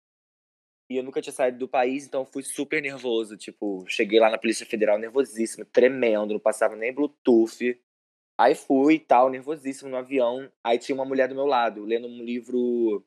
E 0.88 0.96
eu 0.96 1.02
nunca 1.02 1.20
tinha 1.20 1.32
saído 1.32 1.58
do 1.58 1.68
país, 1.68 2.06
então 2.06 2.24
fui 2.24 2.42
super 2.42 2.80
nervoso. 2.80 3.36
Tipo, 3.36 3.84
cheguei 3.86 4.18
lá 4.18 4.30
na 4.30 4.38
Polícia 4.38 4.66
Federal 4.66 4.98
nervosíssimo, 4.98 5.64
tremendo, 5.66 6.32
não 6.32 6.40
passava 6.40 6.74
nem 6.74 6.92
Bluetooth. 6.92 7.78
Aí 8.40 8.54
fui 8.54 8.94
e 8.94 8.98
tal, 8.98 9.28
nervosíssimo 9.28 9.90
no 9.90 9.98
avião. 9.98 10.50
Aí 10.64 10.78
tinha 10.78 10.94
uma 10.94 11.04
mulher 11.04 11.28
do 11.28 11.34
meu 11.34 11.44
lado, 11.44 11.84
lendo 11.84 12.08
um 12.08 12.24
livro 12.24 13.04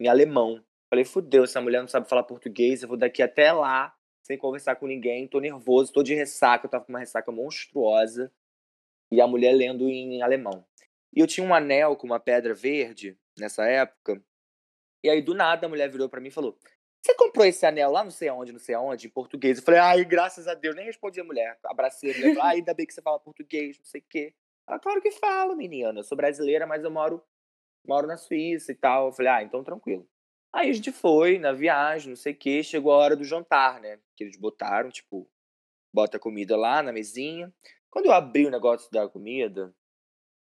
em 0.00 0.08
alemão. 0.08 0.64
Falei, 0.88 1.04
fudeu, 1.04 1.44
essa 1.44 1.60
mulher 1.60 1.82
não 1.82 1.86
sabe 1.86 2.08
falar 2.08 2.22
português, 2.22 2.80
eu 2.80 2.88
vou 2.88 2.96
daqui 2.96 3.22
até 3.22 3.52
lá, 3.52 3.94
sem 4.22 4.38
conversar 4.38 4.76
com 4.76 4.86
ninguém, 4.86 5.28
tô 5.28 5.38
nervoso, 5.38 5.92
tô 5.92 6.02
de 6.02 6.14
ressaca, 6.14 6.64
eu 6.64 6.70
tava 6.70 6.86
com 6.86 6.92
uma 6.94 6.98
ressaca 6.98 7.30
monstruosa. 7.30 8.32
E 9.12 9.20
a 9.20 9.26
mulher 9.26 9.52
lendo 9.52 9.86
em 9.86 10.22
alemão. 10.22 10.64
E 11.14 11.20
eu 11.20 11.26
tinha 11.26 11.46
um 11.46 11.52
anel 11.52 11.94
com 11.94 12.06
uma 12.06 12.18
pedra 12.18 12.54
verde 12.54 13.18
nessa 13.38 13.66
época. 13.66 14.24
E 15.04 15.10
aí, 15.10 15.20
do 15.20 15.34
nada, 15.34 15.66
a 15.66 15.68
mulher 15.68 15.90
virou 15.90 16.08
para 16.08 16.22
mim 16.22 16.28
e 16.28 16.32
falou: 16.32 16.56
Você 17.02 17.14
comprou 17.16 17.44
esse 17.44 17.66
anel 17.66 17.90
lá 17.90 18.02
não 18.02 18.10
sei 18.10 18.28
aonde, 18.28 18.50
não 18.50 18.58
sei 18.58 18.74
aonde, 18.74 19.08
em 19.08 19.10
português? 19.10 19.58
Eu 19.58 19.64
falei, 19.64 19.80
ai, 19.80 20.04
graças 20.06 20.48
a 20.48 20.54
Deus, 20.54 20.74
nem 20.74 20.86
respondi 20.86 21.20
a 21.20 21.24
mulher. 21.24 21.58
Abracei 21.64 22.12
a 22.12 22.14
mulher, 22.14 22.34
falei, 22.34 22.50
ai, 22.50 22.56
ainda 22.56 22.72
bem 22.72 22.86
que 22.86 22.94
você 22.94 23.02
fala 23.02 23.20
português, 23.20 23.76
não 23.76 23.84
sei 23.84 24.00
o 24.00 24.04
quê. 24.08 24.32
Ela, 24.70 24.78
claro 24.78 25.02
que 25.02 25.10
falo, 25.10 25.56
menina. 25.56 25.98
Eu 25.98 26.04
sou 26.04 26.16
brasileira, 26.16 26.64
mas 26.64 26.84
eu 26.84 26.90
moro, 26.92 27.20
moro 27.84 28.06
na 28.06 28.16
Suíça 28.16 28.70
e 28.70 28.74
tal. 28.76 29.08
Eu 29.08 29.12
falei, 29.12 29.32
ah, 29.32 29.42
então 29.42 29.64
tranquilo. 29.64 30.08
Aí 30.52 30.70
a 30.70 30.72
gente 30.72 30.92
foi 30.92 31.38
na 31.38 31.52
viagem, 31.52 32.10
não 32.10 32.16
sei 32.16 32.32
o 32.32 32.36
quê. 32.36 32.62
Chegou 32.62 32.92
a 32.92 32.96
hora 32.96 33.16
do 33.16 33.24
jantar, 33.24 33.80
né? 33.80 33.98
Que 34.16 34.22
eles 34.22 34.36
botaram, 34.36 34.88
tipo, 34.88 35.28
bota 35.92 36.18
a 36.18 36.20
comida 36.20 36.56
lá 36.56 36.82
na 36.82 36.92
mesinha. 36.92 37.52
Quando 37.90 38.06
eu 38.06 38.12
abri 38.12 38.46
o 38.46 38.50
negócio 38.50 38.88
da 38.92 39.08
comida, 39.08 39.74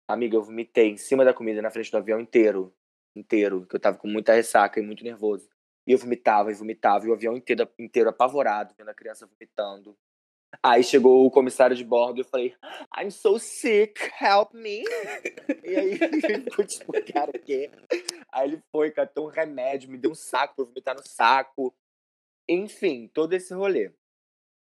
amiga, 0.08 0.36
eu 0.36 0.44
vomitei 0.44 0.90
em 0.90 0.98
cima 0.98 1.24
da 1.24 1.34
comida 1.34 1.62
na 1.62 1.70
frente 1.70 1.92
do 1.92 1.98
avião 1.98 2.20
inteiro. 2.20 2.74
Inteiro. 3.16 3.68
Que 3.68 3.76
eu 3.76 3.80
tava 3.80 3.98
com 3.98 4.08
muita 4.08 4.34
ressaca 4.34 4.80
e 4.80 4.84
muito 4.84 5.04
nervoso. 5.04 5.48
E 5.86 5.92
eu 5.92 5.98
vomitava 6.00 6.52
e 6.52 6.56
vomitava, 6.56 7.06
e 7.06 7.10
o 7.10 7.14
avião 7.14 7.38
inteiro, 7.38 7.70
inteiro 7.80 8.10
apavorado, 8.10 8.74
vendo 8.78 8.90
a 8.90 8.96
criança 8.96 9.28
vomitando. 9.28 9.96
Aí 10.64 10.84
chegou 10.84 11.26
o 11.26 11.32
comissário 11.32 11.76
de 11.76 11.84
bordo 11.84 12.20
e 12.20 12.22
eu 12.22 12.26
falei, 12.26 12.56
I'm 12.98 13.12
so 13.12 13.38
sick, 13.38 14.00
help 14.22 14.54
me. 14.54 14.84
e 15.64 15.76
aí 15.76 15.92
ele 16.02 16.42
ficou 16.44 16.66
tipo, 16.66 16.94
cara, 17.14 17.32
o 17.32 17.40
quê? 17.40 17.70
Aí 18.32 18.50
ele 18.50 18.62
foi, 18.72 18.92
catou 18.92 19.28
um 19.28 19.32
remédio, 19.32 19.90
me 19.90 19.98
deu 19.98 20.12
um 20.12 20.16
saco 20.16 20.56
pra 20.56 20.66
vomitar 20.66 20.96
no 20.96 21.06
saco. 21.06 21.76
Enfim, 22.48 23.10
todo 23.14 23.34
esse 23.34 23.54
rolê. 23.54 23.92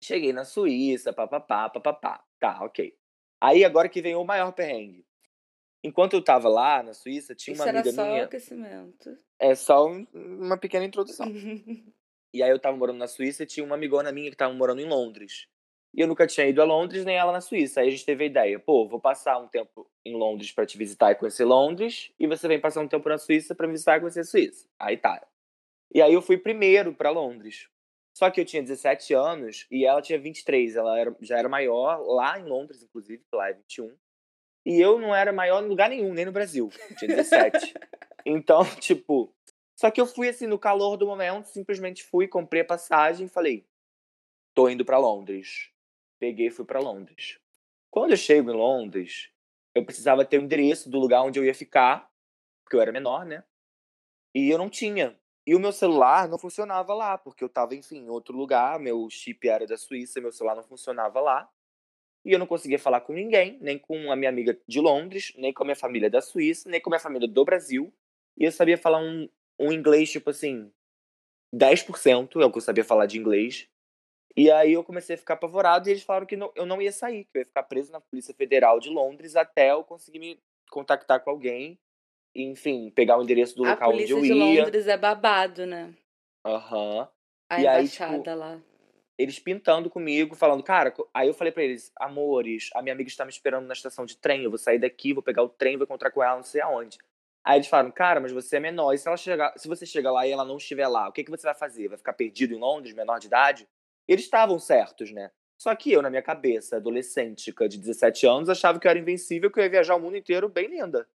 Cheguei 0.02 0.32
na 0.32 0.44
Suíça, 0.44 1.12
papapá, 1.12 1.70
papapá. 1.70 2.22
Tá, 2.38 2.62
ok. 2.64 2.94
Aí 3.40 3.64
agora 3.64 3.88
que 3.88 4.02
vem 4.02 4.14
o 4.14 4.24
maior 4.24 4.52
perrengue. 4.52 5.06
Enquanto 5.84 6.14
eu 6.14 6.22
tava 6.22 6.48
lá 6.48 6.82
na 6.82 6.94
Suíça, 6.94 7.34
tinha 7.34 7.54
Isso 7.54 7.62
uma 7.62 7.70
amiga 7.70 7.88
era 7.88 7.96
só 7.96 8.04
minha. 8.04 8.24
aquecimento. 8.24 9.18
É 9.38 9.54
só 9.54 9.86
um, 9.86 10.06
uma 10.12 10.56
pequena 10.56 10.84
introdução. 10.84 11.26
e 12.32 12.42
aí 12.42 12.50
eu 12.50 12.58
tava 12.58 12.76
morando 12.76 12.98
na 12.98 13.08
Suíça 13.08 13.42
e 13.42 13.46
tinha 13.46 13.64
uma 13.64 13.74
amigona 13.74 14.12
minha 14.12 14.30
que 14.30 14.36
tava 14.36 14.54
morando 14.54 14.80
em 14.80 14.88
Londres. 14.88 15.48
E 15.94 16.00
eu 16.00 16.08
nunca 16.08 16.26
tinha 16.26 16.46
ido 16.46 16.62
a 16.62 16.64
Londres, 16.64 17.04
nem 17.04 17.16
ela 17.16 17.32
na 17.32 17.40
Suíça. 17.40 17.80
Aí 17.80 17.88
a 17.88 17.90
gente 17.90 18.06
teve 18.06 18.24
a 18.24 18.26
ideia, 18.26 18.58
pô, 18.58 18.88
vou 18.88 18.98
passar 18.98 19.38
um 19.38 19.46
tempo 19.46 19.86
em 20.04 20.14
Londres 20.16 20.50
para 20.50 20.64
te 20.64 20.78
visitar 20.78 21.12
e 21.12 21.14
conhecer 21.14 21.44
Londres, 21.44 22.10
e 22.18 22.26
você 22.26 22.48
vem 22.48 22.58
passar 22.58 22.80
um 22.80 22.88
tempo 22.88 23.08
na 23.08 23.18
Suíça 23.18 23.54
para 23.54 23.66
visitar 23.66 23.98
e 23.98 24.00
conhecer 24.00 24.20
a 24.20 24.24
Suíça. 24.24 24.66
Aí 24.78 24.96
tá. 24.96 25.22
E 25.94 26.00
aí 26.00 26.14
eu 26.14 26.22
fui 26.22 26.38
primeiro 26.38 26.94
para 26.94 27.10
Londres. 27.10 27.68
Só 28.14 28.30
que 28.30 28.40
eu 28.40 28.44
tinha 28.44 28.62
17 28.62 29.12
anos 29.12 29.66
e 29.70 29.84
ela 29.84 30.00
tinha 30.00 30.18
23. 30.18 30.76
Ela 30.76 30.98
era, 30.98 31.16
já 31.20 31.38
era 31.38 31.48
maior 31.48 31.98
lá 31.98 32.38
em 32.38 32.44
Londres, 32.44 32.82
inclusive, 32.82 33.22
lá 33.32 33.50
é 33.50 33.52
21. 33.52 33.94
E 34.64 34.80
eu 34.80 34.98
não 34.98 35.14
era 35.14 35.32
maior 35.32 35.62
em 35.62 35.68
lugar 35.68 35.90
nenhum, 35.90 36.14
nem 36.14 36.24
no 36.24 36.32
Brasil. 36.32 36.70
Eu 36.90 36.96
tinha 36.96 37.16
17. 37.16 37.74
então, 38.24 38.64
tipo. 38.80 39.34
Só 39.74 39.90
que 39.90 40.00
eu 40.00 40.06
fui 40.06 40.28
assim, 40.28 40.46
no 40.46 40.58
calor 40.58 40.96
do 40.96 41.06
momento, 41.06 41.46
simplesmente 41.46 42.04
fui, 42.04 42.28
comprei 42.28 42.62
a 42.62 42.64
passagem 42.64 43.26
e 43.26 43.30
falei: 43.30 43.66
tô 44.54 44.68
indo 44.68 44.84
para 44.84 44.98
Londres 44.98 45.72
peguei 46.22 46.46
e 46.46 46.50
fui 46.52 46.64
para 46.64 46.78
Londres. 46.78 47.40
Quando 47.90 48.12
eu 48.12 48.16
chego 48.16 48.48
em 48.48 48.54
Londres, 48.54 49.32
eu 49.74 49.84
precisava 49.84 50.24
ter 50.24 50.38
o 50.38 50.42
endereço 50.42 50.88
do 50.88 51.00
lugar 51.00 51.24
onde 51.24 51.40
eu 51.40 51.44
ia 51.44 51.52
ficar, 51.52 52.08
porque 52.62 52.76
eu 52.76 52.80
era 52.80 52.92
menor, 52.92 53.26
né? 53.26 53.42
E 54.32 54.48
eu 54.48 54.56
não 54.56 54.70
tinha. 54.70 55.18
E 55.44 55.52
o 55.52 55.58
meu 55.58 55.72
celular 55.72 56.28
não 56.28 56.38
funcionava 56.38 56.94
lá, 56.94 57.18
porque 57.18 57.42
eu 57.42 57.48
estava, 57.48 57.74
enfim, 57.74 58.04
em 58.04 58.08
outro 58.08 58.36
lugar, 58.36 58.78
meu 58.78 59.10
chip 59.10 59.48
era 59.48 59.66
da 59.66 59.76
Suíça, 59.76 60.20
meu 60.20 60.30
celular 60.30 60.54
não 60.54 60.62
funcionava 60.62 61.20
lá. 61.20 61.50
E 62.24 62.30
eu 62.30 62.38
não 62.38 62.46
conseguia 62.46 62.78
falar 62.78 63.00
com 63.00 63.12
ninguém, 63.12 63.58
nem 63.60 63.76
com 63.76 64.12
a 64.12 64.14
minha 64.14 64.30
amiga 64.30 64.56
de 64.64 64.80
Londres, 64.80 65.32
nem 65.36 65.52
com 65.52 65.64
a 65.64 65.66
minha 65.66 65.76
família 65.76 66.08
da 66.08 66.20
Suíça, 66.20 66.70
nem 66.70 66.80
com 66.80 66.88
a 66.88 66.92
minha 66.92 67.00
família 67.00 67.26
do 67.26 67.44
Brasil. 67.44 67.92
E 68.36 68.44
eu 68.44 68.52
sabia 68.52 68.78
falar 68.78 68.98
um, 68.98 69.28
um 69.58 69.72
inglês, 69.72 70.08
tipo 70.08 70.30
assim, 70.30 70.72
10% 71.52 72.40
é 72.40 72.46
o 72.46 72.52
que 72.52 72.58
eu 72.58 72.62
sabia 72.62 72.84
falar 72.84 73.06
de 73.06 73.18
inglês. 73.18 73.68
E 74.36 74.50
aí 74.50 74.72
eu 74.72 74.82
comecei 74.82 75.14
a 75.14 75.18
ficar 75.18 75.34
apavorado 75.34 75.88
e 75.88 75.92
eles 75.92 76.02
falaram 76.02 76.26
que 76.26 76.36
não, 76.36 76.50
eu 76.54 76.64
não 76.64 76.80
ia 76.80 76.92
sair, 76.92 77.24
que 77.24 77.30
eu 77.36 77.40
ia 77.40 77.46
ficar 77.46 77.62
preso 77.64 77.92
na 77.92 78.00
Polícia 78.00 78.34
Federal 78.34 78.80
de 78.80 78.88
Londres 78.88 79.36
até 79.36 79.72
eu 79.72 79.84
conseguir 79.84 80.18
me 80.18 80.40
contactar 80.70 81.20
com 81.20 81.30
alguém. 81.30 81.78
E, 82.34 82.42
enfim, 82.44 82.90
pegar 82.90 83.18
o 83.18 83.22
endereço 83.22 83.54
do 83.54 83.64
a 83.64 83.70
local 83.70 83.90
onde 83.90 84.04
eu 84.04 84.08
ia. 84.08 84.14
A 84.14 84.16
Polícia 84.16 84.34
de 84.34 84.60
Londres 84.62 84.86
é 84.88 84.96
babado, 84.96 85.66
né? 85.66 85.94
Aham. 86.46 87.00
Uhum. 87.00 87.08
A 87.50 87.60
e 87.60 87.66
embaixada 87.66 88.12
aí, 88.12 88.18
tipo, 88.22 88.34
lá. 88.34 88.62
eles 89.18 89.38
pintando 89.38 89.90
comigo, 89.90 90.34
falando, 90.34 90.62
cara, 90.62 90.94
aí 91.12 91.28
eu 91.28 91.34
falei 91.34 91.52
para 91.52 91.62
eles, 91.62 91.92
amores, 91.96 92.70
a 92.74 92.80
minha 92.80 92.94
amiga 92.94 93.10
está 93.10 93.26
me 93.26 93.30
esperando 93.30 93.66
na 93.66 93.74
estação 93.74 94.06
de 94.06 94.16
trem, 94.16 94.44
eu 94.44 94.50
vou 94.50 94.58
sair 94.58 94.78
daqui, 94.78 95.12
vou 95.12 95.22
pegar 95.22 95.42
o 95.42 95.50
trem, 95.50 95.76
vou 95.76 95.84
encontrar 95.84 96.10
com 96.10 96.22
ela, 96.22 96.36
não 96.36 96.42
sei 96.42 96.62
aonde. 96.62 96.96
Aí 97.44 97.58
eles 97.58 97.66
falaram, 97.66 97.90
cara, 97.90 98.20
mas 98.20 98.32
você 98.32 98.56
é 98.56 98.60
menor, 98.60 98.94
e 98.94 98.98
se, 98.98 99.06
ela 99.06 99.18
chegar, 99.18 99.52
se 99.58 99.68
você 99.68 99.84
chegar 99.84 100.10
lá 100.12 100.26
e 100.26 100.30
ela 100.30 100.46
não 100.46 100.56
estiver 100.56 100.88
lá, 100.88 101.10
o 101.10 101.12
que, 101.12 101.22
que 101.22 101.30
você 101.30 101.42
vai 101.42 101.54
fazer? 101.54 101.88
Vai 101.88 101.98
ficar 101.98 102.14
perdido 102.14 102.54
em 102.54 102.58
Londres, 102.58 102.94
menor 102.94 103.18
de 103.18 103.26
idade? 103.26 103.68
Eles 104.06 104.24
estavam 104.24 104.58
certos, 104.58 105.12
né? 105.12 105.30
Só 105.58 105.74
que 105.76 105.92
eu, 105.92 106.02
na 106.02 106.10
minha 106.10 106.22
cabeça, 106.22 106.76
adolescente 106.76 107.52
de 107.68 107.78
17 107.78 108.26
anos, 108.26 108.48
achava 108.48 108.80
que 108.80 108.86
eu 108.86 108.90
era 108.90 108.98
invencível, 108.98 109.50
que 109.50 109.60
eu 109.60 109.64
ia 109.64 109.70
viajar 109.70 109.94
o 109.94 110.00
mundo 110.00 110.16
inteiro 110.16 110.48
bem 110.48 110.66
linda. 110.66 111.06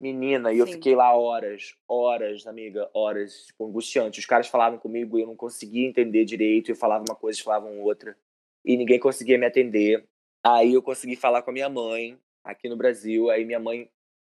Menina, 0.00 0.50
e 0.50 0.58
eu 0.58 0.66
fiquei 0.66 0.96
lá 0.96 1.14
horas, 1.14 1.76
horas, 1.86 2.46
amiga, 2.46 2.90
horas, 2.94 3.44
tipo, 3.46 3.66
angustiante. 3.66 4.18
Os 4.18 4.24
caras 4.24 4.48
falavam 4.48 4.78
comigo 4.78 5.18
e 5.18 5.20
eu 5.20 5.26
não 5.26 5.36
conseguia 5.36 5.86
entender 5.86 6.24
direito. 6.24 6.70
Eu 6.70 6.76
falava 6.76 7.04
uma 7.06 7.14
coisa, 7.14 7.36
eles 7.36 7.44
falavam 7.44 7.78
outra. 7.80 8.16
E 8.64 8.78
ninguém 8.78 8.98
conseguia 8.98 9.36
me 9.36 9.44
atender. 9.44 10.08
Aí 10.42 10.72
eu 10.72 10.82
consegui 10.82 11.16
falar 11.16 11.42
com 11.42 11.50
a 11.50 11.52
minha 11.52 11.68
mãe, 11.68 12.18
aqui 12.42 12.66
no 12.66 12.76
Brasil. 12.76 13.28
Aí 13.30 13.44
minha 13.44 13.60
mãe 13.60 13.90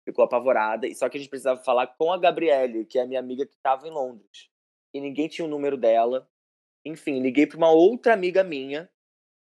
ficou 0.05 0.23
apavorada. 0.23 0.87
Só 0.93 1.09
que 1.09 1.17
a 1.17 1.19
gente 1.19 1.29
precisava 1.29 1.59
falar 1.63 1.87
com 1.87 2.13
a 2.13 2.17
Gabriele, 2.17 2.85
que 2.85 2.99
é 2.99 3.01
a 3.01 3.07
minha 3.07 3.19
amiga 3.19 3.43
que 3.43 3.55
estava 3.55 3.87
em 3.87 3.91
Londres. 3.91 4.51
E 4.93 5.01
ninguém 5.01 5.27
tinha 5.27 5.45
o 5.45 5.49
número 5.49 5.75
dela. 5.75 6.29
Enfim, 6.85 7.19
liguei 7.21 7.47
para 7.47 7.57
uma 7.57 7.71
outra 7.71 8.13
amiga 8.13 8.43
minha, 8.43 8.89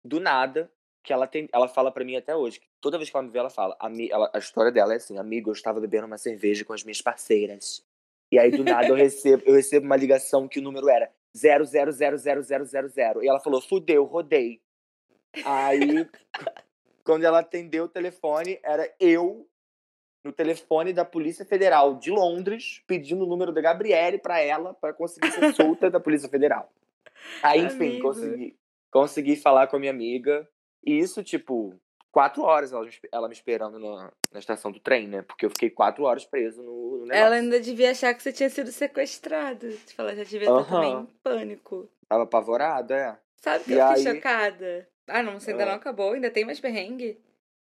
do 0.04 0.20
nada, 0.20 0.72
que 1.04 1.12
ela 1.12 1.28
tem, 1.28 1.50
ela 1.52 1.68
fala 1.68 1.92
para 1.92 2.06
mim 2.06 2.16
até 2.16 2.36
hoje, 2.36 2.60
que 2.60 2.68
toda 2.80 2.98
vez 2.98 3.10
que 3.10 3.16
ela 3.16 3.26
me 3.26 3.32
vê, 3.32 3.40
ela 3.40 3.50
fala, 3.50 3.76
a, 3.80 3.90
ela, 4.10 4.32
a 4.34 4.40
história 4.40 4.72
dela 4.72 4.94
é 4.94 4.98
assim, 4.98 5.18
amigo, 5.18 5.50
eu 5.50 5.54
estava 5.54 5.82
bebendo 5.82 6.08
uma 6.08 6.18
cerveja 6.18 6.64
com 6.64 6.74
as 6.74 6.84
minhas 6.84 7.02
parceiras. 7.02 7.86
E 8.32 8.40
aí 8.40 8.50
do 8.52 8.64
nada 8.64 8.88
eu 8.88 8.96
recebo, 8.96 9.44
eu 9.46 9.54
recebo 9.54 9.86
uma 9.86 9.98
ligação 9.98 10.48
que 10.48 10.60
o 10.60 10.62
número 10.62 10.90
era 10.90 11.12
0000000. 11.36 13.22
E 13.22 13.28
ela 13.28 13.40
falou: 13.40 13.62
"Fudeu, 13.62 14.06
rodei". 14.06 14.62
Aí 15.46 16.08
quando 17.04 17.26
ela 17.26 17.40
atendeu 17.40 17.84
o 17.84 17.90
telefone, 17.90 18.60
era 18.64 18.92
eu 19.00 19.48
no 20.24 20.32
telefone 20.32 20.94
da 20.94 21.04
Polícia 21.04 21.46
Federal 21.46 21.96
de 21.96 22.10
Londres, 22.10 22.82
pedindo 22.88 23.26
o 23.26 23.28
número 23.28 23.52
da 23.52 23.62
Gabriele 23.62 24.18
para 24.18 24.40
ela 24.40 24.74
para 24.74 24.94
conseguir 24.94 25.30
ser 25.32 25.54
solta 25.54 25.92
da 25.92 26.00
Polícia 26.00 26.30
Federal. 26.30 26.72
Aí, 27.42 27.62
enfim, 27.62 28.00
consegui, 28.00 28.58
consegui 28.92 29.36
falar 29.36 29.68
com 29.68 29.76
a 29.76 29.80
minha 29.80 29.92
amiga. 29.92 30.48
E 30.86 30.98
isso, 30.98 31.24
tipo, 31.24 31.80
quatro 32.12 32.44
horas 32.44 32.72
ela, 32.72 32.88
ela 33.12 33.28
me 33.28 33.34
esperando 33.34 33.80
na, 33.80 34.12
na 34.32 34.40
estação 34.40 34.72
do 34.72 34.80
trem, 34.80 35.08
né? 35.08 35.22
Porque 35.24 35.46
eu 35.46 35.50
fiquei 35.50 35.70
quatro 35.70 36.04
horas 36.04 36.26
preso 36.26 36.62
no, 36.62 37.06
no 37.06 37.14
Ela 37.14 37.36
ainda 37.36 37.60
devia 37.60 37.92
achar 37.92 38.14
que 38.14 38.22
você 38.22 38.32
tinha 38.32 38.50
sido 38.50 38.72
sequestrado. 38.72 39.70
Tipo, 39.86 40.02
ela 40.02 40.16
já 40.16 40.24
devia 40.24 40.50
estar 40.50 40.66
também 40.66 40.94
em 40.94 41.06
pânico. 41.24 41.90
Tava 42.08 42.24
apavorada, 42.24 42.96
é. 42.96 43.18
Sabe 43.42 43.64
que 43.66 43.72
e 43.72 43.80
eu 43.80 43.88
fiquei 43.88 44.08
aí... 44.08 44.16
chocada? 44.16 44.90
Ah, 45.08 45.24
não, 45.24 45.40
você 45.40 45.52
ainda 45.52 45.66
não 45.66 45.74
acabou? 45.74 46.14
Ainda 46.14 46.32
tem 46.32 46.46
mais 46.46 46.60
perrengue? 46.60 47.20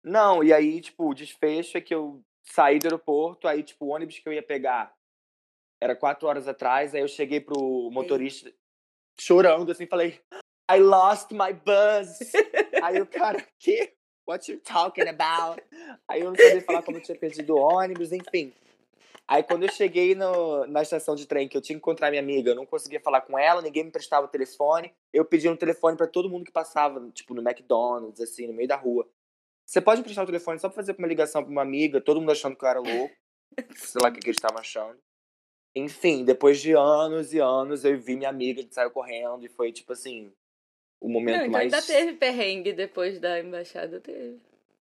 Não, 0.04 0.44
e 0.44 0.54
aí, 0.54 0.80
tipo, 0.80 1.10
o 1.10 1.14
desfecho 1.14 1.78
é 1.78 1.82
que 1.82 1.94
eu 1.94 2.24
saí 2.44 2.80
do 2.80 2.86
aeroporto, 2.86 3.48
aí, 3.48 3.62
tipo, 3.62 3.86
o 3.86 3.90
ônibus 3.90 4.18
que 4.18 4.28
eu 4.28 4.34
ia 4.34 4.42
pegar 4.42 4.96
era 5.82 5.96
quatro 5.96 6.28
horas 6.28 6.48
atrás, 6.48 6.96
aí 6.96 7.02
eu 7.02 7.08
cheguei 7.08 7.40
pro 7.40 7.90
motorista 7.92 8.50
Ei. 8.50 8.56
Chorando, 9.20 9.72
assim, 9.72 9.86
falei, 9.86 10.20
I 10.70 10.80
lost 10.80 11.32
my 11.32 11.54
buzz. 11.54 12.20
Aí 12.84 13.02
o 13.02 13.08
cara, 13.08 13.46
que? 13.60 13.94
What 14.28 14.52
you 14.52 14.60
talking 14.60 15.08
about? 15.08 15.64
Aí 16.10 16.20
eu 16.20 16.32
não 16.32 16.36
sabia 16.36 16.62
falar 16.62 16.84
como 16.84 16.98
eu 16.98 17.02
tinha 17.02 17.18
perdido 17.18 17.56
o 17.56 17.60
ônibus, 17.60 18.12
enfim. 18.12 18.54
Aí 19.26 19.42
quando 19.42 19.64
eu 19.64 19.72
cheguei 19.72 20.16
no, 20.16 20.68
na 20.68 20.82
estação 20.82 21.16
de 21.16 21.26
trem, 21.26 21.48
que 21.48 21.56
eu 21.56 21.62
tinha 21.62 21.76
que 21.76 21.80
encontrar 21.80 22.10
minha 22.10 22.22
amiga, 22.22 22.52
eu 22.52 22.56
não 22.56 22.66
conseguia 22.66 23.00
falar 23.00 23.22
com 23.22 23.40
ela, 23.40 23.62
ninguém 23.62 23.86
me 23.86 23.92
prestava 23.92 24.26
o 24.26 24.30
telefone. 24.30 24.94
Eu 25.14 25.24
pedi 25.24 25.48
um 25.48 25.56
telefone 25.56 25.96
para 25.96 26.08
todo 26.08 26.30
mundo 26.30 26.44
que 26.44 26.52
passava, 26.52 27.10
tipo, 27.12 27.34
no 27.34 27.42
McDonald's, 27.42 28.20
assim, 28.20 28.48
no 28.48 28.54
meio 28.54 28.68
da 28.68 28.76
rua. 28.76 29.08
Você 29.66 29.80
pode 29.82 30.02
prestar 30.04 30.24
o 30.24 30.28
telefone 30.28 30.60
só 30.60 30.68
pra 30.68 30.76
fazer 30.76 30.96
uma 30.98 31.08
ligação 31.08 31.42
pra 31.44 31.52
uma 31.52 31.62
amiga, 31.62 32.02
todo 32.02 32.20
mundo 32.20 32.32
achando 32.32 32.56
que 32.56 32.64
eu 32.64 32.70
era 32.70 32.80
louco. 32.80 33.16
Sei 33.76 34.02
lá 34.02 34.10
o 34.10 34.14
que, 34.14 34.20
que 34.20 34.28
eles 34.28 34.38
estavam 34.38 34.60
achando. 34.60 34.98
Enfim, 35.78 36.24
depois 36.24 36.60
de 36.60 36.74
anos 36.74 37.34
e 37.34 37.40
anos, 37.40 37.86
eu 37.86 37.98
vi 38.00 38.16
minha 38.16 38.30
amiga 38.30 38.64
que 38.64 38.74
saiu 38.74 38.92
correndo 38.92 39.46
e 39.46 39.50
foi, 39.50 39.72
tipo 39.72 39.94
assim, 39.94 40.32
o 41.00 41.08
momento 41.08 41.38
não, 41.38 41.46
então 41.46 41.52
mais. 41.52 41.74
Ainda 41.74 41.86
teve 41.86 42.14
perrengue 42.14 42.74
depois 42.74 43.20
da 43.20 43.40
embaixada, 43.40 44.00
teve. 44.00 44.40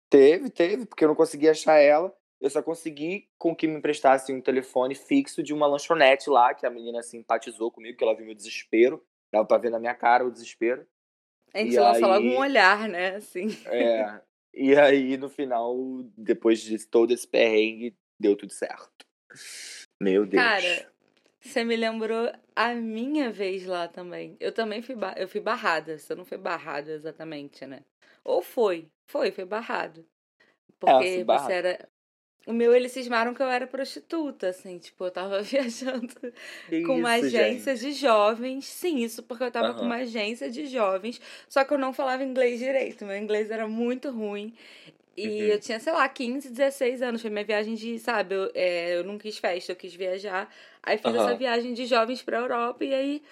Teve, 0.09 0.51
teve, 0.51 0.87
porque 0.87 1.05
eu 1.05 1.09
não 1.09 1.15
consegui 1.15 1.49
achar 1.49 1.79
ela. 1.79 2.15
Eu 2.41 2.49
só 2.49 2.63
consegui 2.63 3.29
com 3.39 3.55
que 3.55 3.67
me 3.67 3.77
emprestasse 3.77 4.33
um 4.33 4.41
telefone 4.41 4.95
fixo 4.95 5.43
de 5.43 5.53
uma 5.53 5.67
lanchonete 5.67 6.31
lá, 6.31 6.55
que 6.55 6.65
a 6.65 6.71
menina 6.71 7.03
simpatizou 7.03 7.71
comigo, 7.71 7.97
que 7.97 8.03
ela 8.03 8.17
viu 8.17 8.25
meu 8.25 8.35
desespero. 8.35 9.05
Dava 9.31 9.47
pra 9.47 9.59
ver 9.59 9.71
na 9.71 9.79
minha 9.79 9.95
cara 9.95 10.27
o 10.27 10.31
desespero. 10.31 10.87
A 11.53 11.59
gente 11.59 11.79
lança 11.79 11.99
aí... 11.99 12.03
logo 12.03 12.27
um 12.27 12.39
olhar, 12.39 12.89
né? 12.89 13.17
Assim. 13.17 13.49
É. 13.67 14.21
E 14.55 14.75
aí, 14.75 15.17
no 15.17 15.29
final, 15.29 15.77
depois 16.17 16.61
de 16.61 16.85
todo 16.87 17.13
esse 17.13 17.29
perrengue, 17.29 17.95
deu 18.19 18.35
tudo 18.35 18.53
certo. 18.53 19.07
Meu 20.01 20.25
Deus. 20.25 20.43
Cara, 20.43 20.91
você 21.41 21.65
me 21.65 21.77
lembrou 21.77 22.33
a 22.57 22.75
minha 22.75 23.31
vez 23.31 23.67
lá 23.67 23.87
também. 23.87 24.37
Eu 24.41 24.53
também 24.53 24.81
fui, 24.83 24.97
eu 25.17 25.29
fui 25.29 25.41
barrada. 25.41 25.99
Você 25.99 26.15
não 26.15 26.25
foi 26.25 26.39
barrado 26.39 26.91
exatamente, 26.91 27.67
né? 27.67 27.81
Ou 28.25 28.43
foi? 28.43 28.89
Foi, 29.07 29.31
foi 29.31 29.45
barrado. 29.45 30.07
Porque 30.79 31.07
é, 31.07 31.25
você 31.25 31.53
era. 31.53 31.89
O 32.47 32.55
meu, 32.55 32.75
eles 32.75 32.93
cismaram 32.93 33.35
que 33.35 33.43
eu 33.43 33.49
era 33.49 33.67
prostituta, 33.67 34.49
assim, 34.49 34.79
tipo, 34.79 35.05
eu 35.05 35.11
tava 35.11 35.41
viajando 35.45 36.09
que 36.69 36.83
com 36.83 36.97
uma 36.97 37.13
agência 37.13 37.77
gente. 37.77 37.95
de 37.95 38.01
jovens. 38.01 38.67
Sim, 38.67 38.99
isso 38.99 39.23
porque 39.23 39.45
eu 39.45 39.51
tava 39.51 39.73
uhum. 39.73 39.75
com 39.77 39.85
uma 39.85 39.97
agência 39.97 40.51
de 40.51 40.67
jovens, 40.67 41.21
só 41.49 41.65
que 41.65 41.75
eu 41.75 41.79
não 41.79 41.93
falava 41.93 42.25
inglês 42.25 42.59
direito, 42.59 43.05
meu 43.05 43.17
inglês 43.17 43.51
era 43.51 43.69
muito 43.69 44.11
ruim. 44.11 44.55
E 45.21 45.43
uhum. 45.43 45.49
eu 45.49 45.61
tinha, 45.61 45.79
sei 45.79 45.93
lá, 45.93 46.09
15, 46.09 46.49
16 46.51 47.03
anos. 47.03 47.21
Foi 47.21 47.31
minha 47.31 47.45
viagem 47.45 47.75
de, 47.75 47.99
sabe, 47.99 48.35
eu, 48.35 48.51
é, 48.55 48.97
eu 48.97 49.05
não 49.05 49.19
quis 49.19 49.39
festa, 49.39 49.73
eu 49.73 49.77
quis 49.77 49.95
viajar. 49.95 50.53
Aí 50.83 50.97
fiz 50.97 51.13
uhum. 51.13 51.21
essa 51.21 51.35
viagem 51.35 51.75
de 51.75 51.87
jovens 51.87 52.23
pra 52.23 52.39
Europa 52.39 52.85
e 52.85 52.95
aí. 52.95 53.23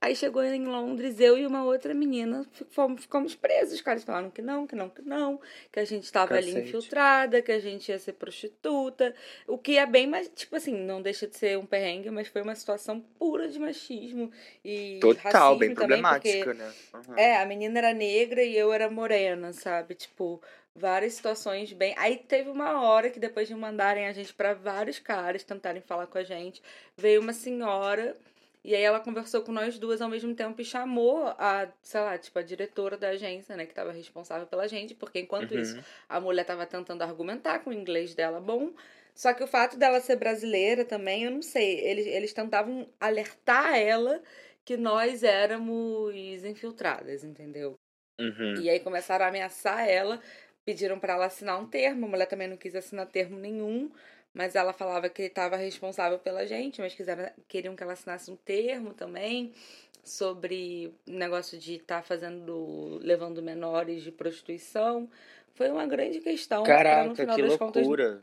Aí 0.00 0.14
chegou 0.14 0.44
em 0.44 0.64
Londres, 0.64 1.18
eu 1.18 1.36
e 1.36 1.44
uma 1.44 1.64
outra 1.64 1.92
menina 1.92 2.46
fomos, 2.70 3.02
ficamos 3.02 3.34
presos. 3.34 3.74
Os 3.74 3.80
caras 3.80 4.04
falaram 4.04 4.30
que 4.30 4.40
não, 4.40 4.64
que 4.64 4.76
não, 4.76 4.88
que 4.88 5.02
não, 5.02 5.40
que 5.72 5.80
a 5.80 5.84
gente 5.84 6.04
estava 6.04 6.36
ali 6.36 6.56
infiltrada, 6.56 7.42
que 7.42 7.50
a 7.50 7.58
gente 7.58 7.88
ia 7.88 7.98
ser 7.98 8.12
prostituta. 8.12 9.12
O 9.44 9.58
que 9.58 9.76
é 9.76 9.84
bem 9.84 10.06
mais, 10.06 10.28
tipo 10.28 10.54
assim, 10.54 10.72
não 10.72 11.02
deixa 11.02 11.26
de 11.26 11.36
ser 11.36 11.58
um 11.58 11.66
perrengue, 11.66 12.10
mas 12.10 12.28
foi 12.28 12.42
uma 12.42 12.54
situação 12.54 13.00
pura 13.18 13.48
de 13.48 13.58
machismo 13.58 14.30
e 14.64 15.00
Total, 15.00 15.58
bem 15.58 15.74
problemática, 15.74 16.44
porque, 16.44 16.54
né? 16.54 16.72
Uhum. 16.94 17.16
É, 17.16 17.42
a 17.42 17.44
menina 17.44 17.78
era 17.78 17.92
negra 17.92 18.44
e 18.44 18.56
eu 18.56 18.72
era 18.72 18.88
morena, 18.88 19.52
sabe? 19.52 19.96
Tipo, 19.96 20.40
várias 20.78 21.14
situações 21.14 21.72
bem. 21.72 21.94
Aí 21.98 22.16
teve 22.16 22.48
uma 22.48 22.82
hora 22.82 23.10
que 23.10 23.20
depois 23.20 23.48
de 23.48 23.54
mandarem 23.54 24.06
a 24.06 24.12
gente 24.12 24.32
para 24.32 24.54
vários 24.54 24.98
caras 24.98 25.42
tentarem 25.42 25.82
falar 25.82 26.06
com 26.06 26.18
a 26.18 26.24
gente, 26.24 26.62
veio 26.96 27.20
uma 27.20 27.32
senhora 27.32 28.16
e 28.64 28.74
aí 28.74 28.82
ela 28.82 29.00
conversou 29.00 29.42
com 29.42 29.52
nós 29.52 29.78
duas 29.78 30.02
ao 30.02 30.08
mesmo 30.08 30.34
tempo 30.34 30.60
e 30.60 30.64
chamou 30.64 31.26
a, 31.38 31.68
sei 31.82 32.00
lá, 32.00 32.18
tipo 32.18 32.38
a 32.38 32.42
diretora 32.42 32.96
da 32.96 33.10
agência, 33.10 33.56
né, 33.56 33.64
que 33.64 33.72
estava 33.72 33.92
responsável 33.92 34.46
pela 34.46 34.68
gente, 34.68 34.94
porque 34.94 35.20
enquanto 35.20 35.52
uhum. 35.52 35.60
isso 35.60 35.82
a 36.08 36.20
mulher 36.20 36.42
estava 36.42 36.66
tentando 36.66 37.02
argumentar 37.02 37.60
com 37.60 37.70
o 37.70 37.72
inglês 37.72 38.14
dela 38.14 38.40
bom, 38.40 38.72
só 39.14 39.32
que 39.32 39.42
o 39.42 39.46
fato 39.46 39.76
dela 39.76 40.00
ser 40.00 40.16
brasileira 40.16 40.84
também, 40.84 41.24
eu 41.24 41.30
não 41.30 41.42
sei, 41.42 41.80
eles 41.80 42.06
eles 42.06 42.32
tentavam 42.32 42.86
alertar 43.00 43.74
ela 43.76 44.20
que 44.64 44.76
nós 44.76 45.22
éramos 45.22 46.14
infiltradas, 46.44 47.24
entendeu? 47.24 47.74
Uhum. 48.20 48.60
E 48.60 48.68
aí 48.68 48.80
começaram 48.80 49.24
a 49.24 49.28
ameaçar 49.28 49.88
ela 49.88 50.20
pediram 50.68 50.98
para 50.98 51.14
ela 51.14 51.24
assinar 51.24 51.58
um 51.58 51.64
termo, 51.64 52.04
a 52.04 52.08
mulher 52.10 52.26
também 52.26 52.46
não 52.46 52.58
quis 52.58 52.74
assinar 52.74 53.06
termo 53.06 53.38
nenhum, 53.38 53.90
mas 54.34 54.54
ela 54.54 54.74
falava 54.74 55.08
que 55.08 55.22
estava 55.22 55.56
responsável 55.56 56.18
pela 56.18 56.44
gente, 56.46 56.78
mas 56.82 56.94
quiseram, 56.94 57.30
queriam 57.48 57.74
que 57.74 57.82
ela 57.82 57.94
assinasse 57.94 58.30
um 58.30 58.36
termo 58.36 58.92
também 58.92 59.54
sobre 60.04 60.92
o 61.08 61.12
negócio 61.12 61.56
de 61.56 61.76
estar 61.76 61.96
tá 61.96 62.02
fazendo, 62.02 63.00
levando 63.02 63.42
menores 63.42 64.02
de 64.02 64.12
prostituição. 64.12 65.08
Foi 65.54 65.70
uma 65.70 65.86
grande 65.86 66.20
questão. 66.20 66.64
Caraca, 66.64 67.08
no 67.08 67.16
final 67.16 67.34
que 67.34 67.42
das 67.44 67.58
loucura! 67.58 68.04
Contas, 68.16 68.22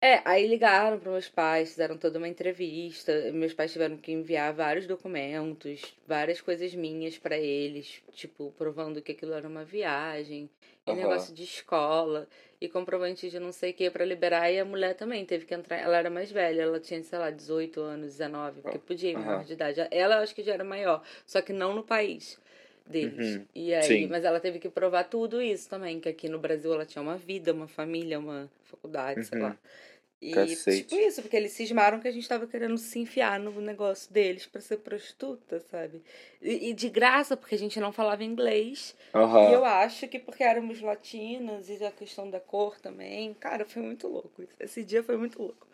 é, 0.00 0.22
aí 0.24 0.46
ligaram 0.46 0.98
para 0.98 1.10
meus 1.10 1.28
pais, 1.28 1.70
fizeram 1.70 1.98
toda 1.98 2.18
uma 2.18 2.28
entrevista. 2.28 3.12
Meus 3.32 3.52
pais 3.52 3.72
tiveram 3.72 3.96
que 3.96 4.12
enviar 4.12 4.52
vários 4.52 4.86
documentos, 4.86 5.82
várias 6.06 6.40
coisas 6.40 6.72
minhas 6.72 7.18
para 7.18 7.36
eles, 7.36 8.00
tipo, 8.12 8.54
provando 8.56 9.02
que 9.02 9.10
aquilo 9.10 9.32
era 9.32 9.48
uma 9.48 9.64
viagem, 9.64 10.48
e 10.86 10.90
uhum. 10.90 10.96
negócio 10.96 11.34
de 11.34 11.42
escola, 11.42 12.28
e 12.60 12.68
comprovante 12.68 13.28
de 13.28 13.40
não 13.40 13.50
sei 13.50 13.72
o 13.72 13.74
que 13.74 13.90
para 13.90 14.04
liberar. 14.04 14.52
E 14.52 14.60
a 14.60 14.64
mulher 14.64 14.94
também 14.94 15.24
teve 15.24 15.44
que 15.44 15.54
entrar. 15.54 15.78
Ela 15.78 15.96
era 15.96 16.10
mais 16.10 16.30
velha, 16.30 16.62
ela 16.62 16.78
tinha, 16.78 17.02
sei 17.02 17.18
lá, 17.18 17.30
18 17.30 17.80
anos, 17.80 18.12
19, 18.12 18.62
porque 18.62 18.78
podia 18.78 19.10
ir 19.10 19.16
uhum. 19.16 19.24
maior 19.24 19.44
de 19.44 19.52
idade. 19.52 19.80
Ela 19.90 20.16
eu 20.16 20.22
acho 20.22 20.32
que 20.32 20.44
já 20.44 20.54
era 20.54 20.64
maior, 20.64 21.02
só 21.26 21.42
que 21.42 21.52
não 21.52 21.74
no 21.74 21.82
país 21.82 22.38
deles. 22.88 23.36
Uhum. 23.36 23.44
E 23.54 23.74
aí, 23.74 23.82
Sim. 23.82 24.06
mas 24.08 24.24
ela 24.24 24.40
teve 24.40 24.58
que 24.58 24.68
provar 24.68 25.04
tudo 25.04 25.40
isso 25.40 25.68
também, 25.68 26.00
que 26.00 26.08
aqui 26.08 26.28
no 26.28 26.38
Brasil 26.38 26.72
ela 26.72 26.84
tinha 26.84 27.02
uma 27.02 27.16
vida, 27.16 27.52
uma 27.52 27.68
família, 27.68 28.18
uma 28.18 28.50
faculdade, 28.64 29.24
sei 29.24 29.38
lá. 29.38 29.50
Uhum. 29.50 29.56
E, 30.20 30.32
Cacete. 30.32 30.82
tipo 30.82 30.96
isso, 30.96 31.22
porque 31.22 31.36
eles 31.36 31.52
cismaram 31.52 32.00
que 32.00 32.08
a 32.08 32.10
gente 32.10 32.28
tava 32.28 32.44
querendo 32.44 32.76
se 32.76 32.98
enfiar 32.98 33.38
no 33.38 33.52
negócio 33.60 34.12
deles 34.12 34.46
para 34.46 34.60
ser 34.60 34.78
prostituta, 34.78 35.60
sabe? 35.70 36.02
E, 36.42 36.70
e, 36.70 36.74
de 36.74 36.88
graça, 36.88 37.36
porque 37.36 37.54
a 37.54 37.58
gente 37.58 37.78
não 37.78 37.92
falava 37.92 38.24
inglês. 38.24 38.96
Uhum. 39.14 39.50
E 39.50 39.52
eu 39.52 39.64
acho 39.64 40.08
que 40.08 40.18
porque 40.18 40.42
éramos 40.42 40.80
latinas 40.80 41.68
e 41.68 41.84
a 41.84 41.92
questão 41.92 42.28
da 42.28 42.40
cor 42.40 42.80
também. 42.80 43.32
Cara, 43.34 43.64
foi 43.64 43.80
muito 43.80 44.08
louco. 44.08 44.42
Esse 44.58 44.82
dia 44.82 45.04
foi 45.04 45.16
muito 45.16 45.40
louco. 45.40 45.68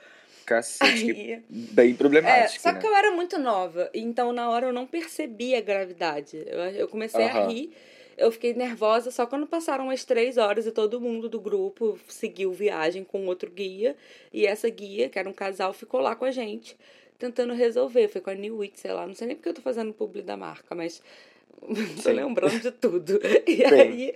Cacete, 0.44 1.10
Aí, 1.10 1.42
bem 1.48 1.94
problemático. 1.94 2.56
É, 2.56 2.58
só 2.60 2.72
né? 2.72 2.78
que 2.78 2.86
eu 2.86 2.94
era 2.94 3.10
muito 3.10 3.38
nova, 3.38 3.90
então 3.94 4.32
na 4.32 4.48
hora 4.48 4.66
eu 4.66 4.72
não 4.72 4.86
percebi 4.86 5.54
a 5.54 5.60
gravidade. 5.60 6.42
Eu, 6.46 6.58
eu 6.58 6.88
comecei 6.88 7.24
uhum. 7.24 7.30
a 7.30 7.46
rir 7.48 7.72
eu 8.16 8.30
fiquei 8.30 8.54
nervosa 8.54 9.10
só 9.10 9.26
quando 9.26 9.46
passaram 9.46 9.90
as 9.90 10.04
três 10.04 10.36
horas 10.38 10.66
e 10.66 10.70
todo 10.70 11.00
mundo 11.00 11.28
do 11.28 11.40
grupo 11.40 11.98
seguiu 12.08 12.52
viagem 12.52 13.04
com 13.04 13.26
outro 13.26 13.50
guia. 13.50 13.96
E 14.32 14.46
essa 14.46 14.68
guia, 14.68 15.08
que 15.08 15.18
era 15.18 15.28
um 15.28 15.32
casal, 15.32 15.72
ficou 15.72 16.00
lá 16.00 16.14
com 16.14 16.24
a 16.24 16.30
gente, 16.30 16.76
tentando 17.18 17.52
resolver. 17.54 18.08
Foi 18.08 18.20
com 18.20 18.30
a 18.30 18.34
New 18.34 18.58
Wit, 18.58 18.78
sei 18.78 18.92
lá. 18.92 19.06
Não 19.06 19.14
sei 19.14 19.26
nem 19.26 19.36
porque 19.36 19.48
eu 19.48 19.54
tô 19.54 19.62
fazendo 19.62 19.92
publi 19.92 20.22
da 20.22 20.36
marca, 20.36 20.74
mas 20.74 21.02
tô 22.02 22.10
lembrando 22.10 22.60
de 22.60 22.70
tudo. 22.70 23.20
E 23.46 23.56
Sim. 23.56 23.64
aí 23.64 24.14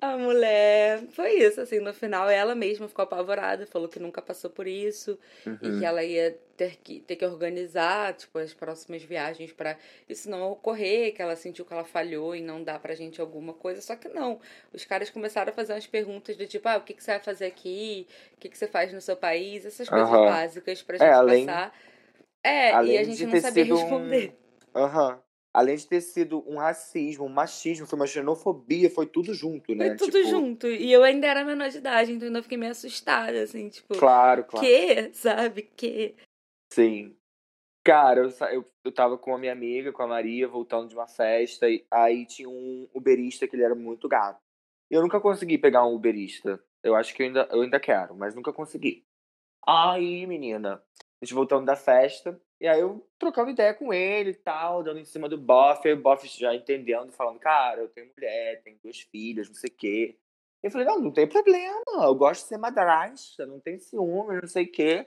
a 0.00 0.16
mulher. 0.16 1.02
Foi 1.10 1.32
isso, 1.32 1.60
assim, 1.60 1.80
no 1.80 1.92
final 1.94 2.28
ela 2.28 2.54
mesma 2.54 2.88
ficou 2.88 3.02
apavorada, 3.02 3.66
falou 3.66 3.88
que 3.88 3.98
nunca 3.98 4.20
passou 4.20 4.50
por 4.50 4.66
isso 4.66 5.18
uhum. 5.46 5.58
e 5.62 5.78
que 5.78 5.84
ela 5.84 6.04
ia 6.04 6.38
ter 6.56 6.76
que, 6.76 7.00
ter 7.00 7.16
que 7.16 7.24
organizar, 7.24 8.14
tipo, 8.14 8.38
as 8.38 8.52
próximas 8.52 9.02
viagens 9.02 9.52
para 9.52 9.76
isso 10.08 10.28
não 10.28 10.50
ocorrer, 10.50 11.14
que 11.14 11.22
ela 11.22 11.34
sentiu 11.36 11.64
que 11.64 11.72
ela 11.72 11.84
falhou 11.84 12.36
e 12.36 12.42
não 12.42 12.62
dá 12.62 12.78
pra 12.78 12.94
gente 12.94 13.20
alguma 13.20 13.54
coisa. 13.54 13.80
Só 13.80 13.96
que 13.96 14.08
não. 14.08 14.38
Os 14.72 14.84
caras 14.84 15.08
começaram 15.08 15.50
a 15.50 15.54
fazer 15.54 15.72
umas 15.72 15.86
perguntas 15.86 16.36
do 16.36 16.46
tipo, 16.46 16.68
ah, 16.68 16.76
o 16.76 16.82
que, 16.82 16.94
que 16.94 17.02
você 17.02 17.12
vai 17.12 17.20
fazer 17.20 17.46
aqui? 17.46 18.06
O 18.34 18.40
que, 18.40 18.48
que 18.48 18.58
você 18.58 18.66
faz 18.66 18.92
no 18.92 19.00
seu 19.00 19.16
país? 19.16 19.64
Essas 19.64 19.88
coisas 19.88 20.08
uhum. 20.08 20.26
básicas 20.26 20.82
pra 20.82 20.96
é, 20.96 20.98
gente 20.98 21.08
é, 21.08 21.12
além, 21.12 21.46
passar. 21.46 21.74
É, 22.44 22.84
e 22.84 22.98
a 22.98 23.04
gente 23.04 23.26
não 23.26 23.40
sabia 23.40 23.64
responder. 23.64 24.36
Aham. 24.74 25.08
Um... 25.08 25.12
Uhum 25.12 25.25
além 25.56 25.74
de 25.74 25.86
ter 25.86 26.02
sido 26.02 26.44
um 26.46 26.58
racismo, 26.58 27.24
um 27.24 27.30
machismo, 27.30 27.86
foi 27.86 27.98
uma 27.98 28.06
xenofobia, 28.06 28.90
foi 28.90 29.06
tudo 29.06 29.32
junto, 29.32 29.74
né? 29.74 29.88
Foi 29.88 29.96
tudo 29.96 30.18
tipo... 30.18 30.28
junto. 30.28 30.66
E 30.66 30.92
eu 30.92 31.02
ainda 31.02 31.26
era 31.26 31.42
menor 31.46 31.70
de 31.70 31.78
idade, 31.78 32.12
então 32.12 32.28
eu 32.28 32.42
fiquei 32.42 32.58
meio 32.58 32.72
assustada, 32.72 33.42
assim, 33.42 33.70
tipo. 33.70 33.96
Claro, 33.96 34.44
claro. 34.44 34.66
Que? 34.66 35.10
Sabe? 35.16 35.62
Que? 35.62 36.14
Sim. 36.70 37.16
Cara, 37.82 38.20
eu, 38.20 38.48
eu, 38.50 38.64
eu 38.84 38.92
tava 38.92 39.16
com 39.16 39.34
a 39.34 39.38
minha 39.38 39.52
amiga, 39.52 39.92
com 39.92 40.02
a 40.02 40.06
Maria, 40.06 40.46
voltando 40.46 40.90
de 40.90 40.94
uma 40.94 41.08
festa, 41.08 41.70
e 41.70 41.86
aí 41.90 42.26
tinha 42.26 42.50
um 42.50 42.86
uberista 42.92 43.48
que 43.48 43.56
ele 43.56 43.64
era 43.64 43.74
muito 43.74 44.06
gato. 44.08 44.38
Eu 44.90 45.00
nunca 45.00 45.18
consegui 45.18 45.56
pegar 45.56 45.86
um 45.86 45.94
uberista. 45.94 46.62
Eu 46.82 46.94
acho 46.94 47.14
que 47.14 47.22
eu 47.22 47.28
ainda, 47.28 47.48
eu 47.50 47.62
ainda 47.62 47.80
quero, 47.80 48.14
mas 48.14 48.34
nunca 48.34 48.52
consegui. 48.52 49.06
Aí, 49.66 50.26
menina, 50.26 50.74
a 50.74 51.24
gente 51.24 51.32
voltando 51.32 51.64
da 51.64 51.76
festa, 51.76 52.38
e 52.60 52.66
aí 52.66 52.80
eu 52.80 53.06
trocando 53.18 53.50
ideia 53.50 53.74
com 53.74 53.92
ele 53.92 54.30
e 54.30 54.34
tal, 54.34 54.82
dando 54.82 54.98
em 54.98 55.04
cima 55.04 55.28
do 55.28 55.36
Boff, 55.36 55.86
aí 55.86 55.94
o 55.94 56.00
Boff 56.00 56.26
já 56.26 56.54
entendendo, 56.54 57.12
falando, 57.12 57.38
cara, 57.38 57.82
eu 57.82 57.88
tenho 57.88 58.10
mulher, 58.14 58.62
tenho 58.62 58.78
duas 58.82 59.00
filhas, 59.00 59.48
não 59.48 59.54
sei 59.54 59.70
o 59.70 59.76
quê. 59.76 60.18
Eu 60.62 60.70
falei, 60.70 60.86
não, 60.86 60.98
não 60.98 61.12
tem 61.12 61.28
problema, 61.28 61.82
eu 62.02 62.14
gosto 62.14 62.42
de 62.42 62.48
ser 62.48 62.58
madrasta, 62.58 63.46
não 63.46 63.60
tem 63.60 63.78
ciúme, 63.78 64.40
não 64.40 64.48
sei 64.48 64.64
o 64.64 64.72
quê. 64.72 65.06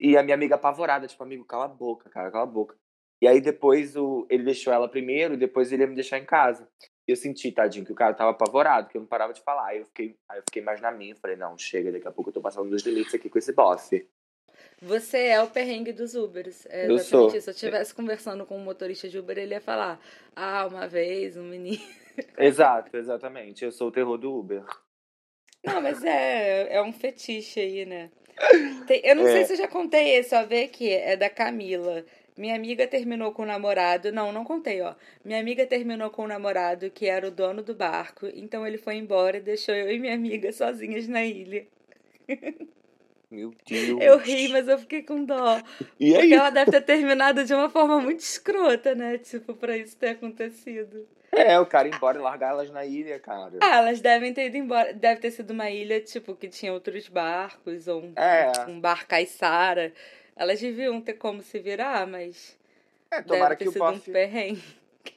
E 0.00 0.16
a 0.16 0.22
minha 0.22 0.34
amiga 0.34 0.54
apavorada, 0.54 1.06
tipo, 1.08 1.22
amigo, 1.22 1.44
cala 1.44 1.64
a 1.64 1.68
boca, 1.68 2.08
cara, 2.08 2.30
cala 2.30 2.44
a 2.44 2.46
boca. 2.46 2.76
E 3.20 3.26
aí 3.26 3.40
depois 3.40 3.96
o, 3.96 4.26
ele 4.30 4.44
deixou 4.44 4.72
ela 4.72 4.88
primeiro, 4.88 5.36
depois 5.36 5.72
ele 5.72 5.82
ia 5.82 5.88
me 5.88 5.96
deixar 5.96 6.18
em 6.18 6.24
casa. 6.24 6.68
Eu 7.06 7.16
senti, 7.16 7.50
tadinho, 7.50 7.84
que 7.84 7.92
o 7.92 7.96
cara 7.96 8.14
tava 8.14 8.30
apavorado, 8.30 8.88
que 8.88 8.96
eu 8.96 9.00
não 9.00 9.08
parava 9.08 9.32
de 9.32 9.42
falar. 9.42 9.68
Aí 9.68 9.78
eu 9.78 9.86
fiquei, 9.86 10.16
aí 10.28 10.38
eu 10.38 10.42
fiquei 10.42 10.62
mais 10.62 10.80
na 10.80 10.92
minha, 10.92 11.16
falei, 11.16 11.36
não, 11.36 11.58
chega, 11.58 11.90
daqui 11.90 12.06
a 12.06 12.12
pouco 12.12 12.30
eu 12.30 12.34
tô 12.34 12.40
passando 12.40 12.70
dos 12.70 12.82
limites 12.82 13.14
aqui 13.14 13.28
com 13.28 13.38
esse 13.38 13.52
bofe. 13.52 14.08
Você 14.80 15.18
é 15.18 15.42
o 15.42 15.48
perrengue 15.48 15.92
dos 15.92 16.14
Ubers. 16.14 16.66
É 16.66 16.88
eu 16.88 16.98
sou. 16.98 17.28
Isso. 17.28 17.40
Se 17.40 17.50
eu 17.50 17.52
estivesse 17.52 17.94
conversando 17.94 18.46
com 18.46 18.56
um 18.56 18.62
motorista 18.62 19.08
de 19.08 19.18
Uber, 19.18 19.36
ele 19.36 19.54
ia 19.54 19.60
falar: 19.60 20.00
Ah, 20.36 20.66
uma 20.66 20.86
vez 20.86 21.36
um 21.36 21.44
menino. 21.44 21.82
Exato, 22.38 22.96
exatamente. 22.96 23.64
Eu 23.64 23.70
sou 23.70 23.88
o 23.88 23.92
terror 23.92 24.18
do 24.18 24.36
Uber. 24.36 24.64
Não, 25.64 25.80
mas 25.80 26.02
é, 26.02 26.74
é 26.74 26.82
um 26.82 26.92
fetiche 26.92 27.60
aí, 27.60 27.86
né? 27.86 28.10
Tem, 28.88 29.00
eu 29.04 29.14
não 29.14 29.26
é. 29.26 29.32
sei 29.32 29.44
se 29.44 29.52
eu 29.52 29.56
já 29.56 29.68
contei 29.68 30.16
esse, 30.16 30.30
só 30.30 30.44
ver 30.44 30.68
que 30.68 30.90
é 30.92 31.16
da 31.16 31.30
Camila. 31.30 32.04
Minha 32.36 32.56
amiga 32.56 32.86
terminou 32.86 33.32
com 33.32 33.42
o 33.42 33.46
namorado. 33.46 34.10
Não, 34.10 34.32
não 34.32 34.44
contei, 34.44 34.80
ó. 34.80 34.94
Minha 35.24 35.40
amiga 35.40 35.66
terminou 35.66 36.10
com 36.10 36.22
o 36.24 36.28
namorado 36.28 36.90
que 36.90 37.06
era 37.06 37.26
o 37.26 37.30
dono 37.30 37.62
do 37.62 37.74
barco. 37.74 38.26
Então 38.34 38.66
ele 38.66 38.78
foi 38.78 38.96
embora 38.96 39.36
e 39.36 39.40
deixou 39.40 39.74
eu 39.74 39.90
e 39.90 39.98
minha 39.98 40.14
amiga 40.14 40.52
sozinhas 40.52 41.06
na 41.06 41.24
ilha. 41.24 41.66
Meu 43.30 43.52
Deus. 43.66 44.00
Eu 44.00 44.16
ri, 44.18 44.48
mas 44.48 44.66
eu 44.68 44.78
fiquei 44.78 45.02
com 45.02 45.24
dó. 45.24 45.60
E 46.00 46.14
aí? 46.14 46.20
Porque 46.20 46.34
ela 46.34 46.50
deve 46.50 46.70
ter 46.70 46.80
terminado 46.80 47.44
de 47.44 47.52
uma 47.52 47.68
forma 47.68 48.00
muito 48.00 48.20
escrota, 48.20 48.94
né? 48.94 49.18
Tipo, 49.18 49.54
pra 49.54 49.76
isso 49.76 49.96
ter 49.96 50.10
acontecido. 50.10 51.06
É, 51.30 51.58
o 51.60 51.66
cara 51.66 51.88
ir 51.88 51.94
embora 51.94 52.18
e 52.18 52.22
largar 52.22 52.50
elas 52.50 52.70
na 52.70 52.86
ilha, 52.86 53.18
cara. 53.18 53.58
Ah, 53.60 53.76
elas 53.76 54.00
devem 54.00 54.32
ter 54.32 54.46
ido 54.46 54.56
embora. 54.56 54.94
Deve 54.94 55.20
ter 55.20 55.30
sido 55.30 55.50
uma 55.50 55.70
ilha, 55.70 56.00
tipo, 56.00 56.34
que 56.34 56.48
tinha 56.48 56.72
outros 56.72 57.06
barcos, 57.08 57.86
ou 57.86 58.02
um, 58.02 58.12
é. 58.16 58.50
um 58.66 58.80
bar 58.80 59.06
caiçara. 59.06 59.92
Elas 60.34 60.58
deviam 60.60 61.00
ter 61.00 61.14
como 61.14 61.42
se 61.42 61.58
virar, 61.58 62.06
mas. 62.06 62.56
É, 63.10 63.20
tomara 63.20 63.54
deve 63.54 63.56
ter 63.56 63.64
que 63.66 63.72
sido 63.72 63.84
o 63.84 63.92
Buff... 63.92 64.10
um 64.10 64.12
perrengue. 64.12 64.62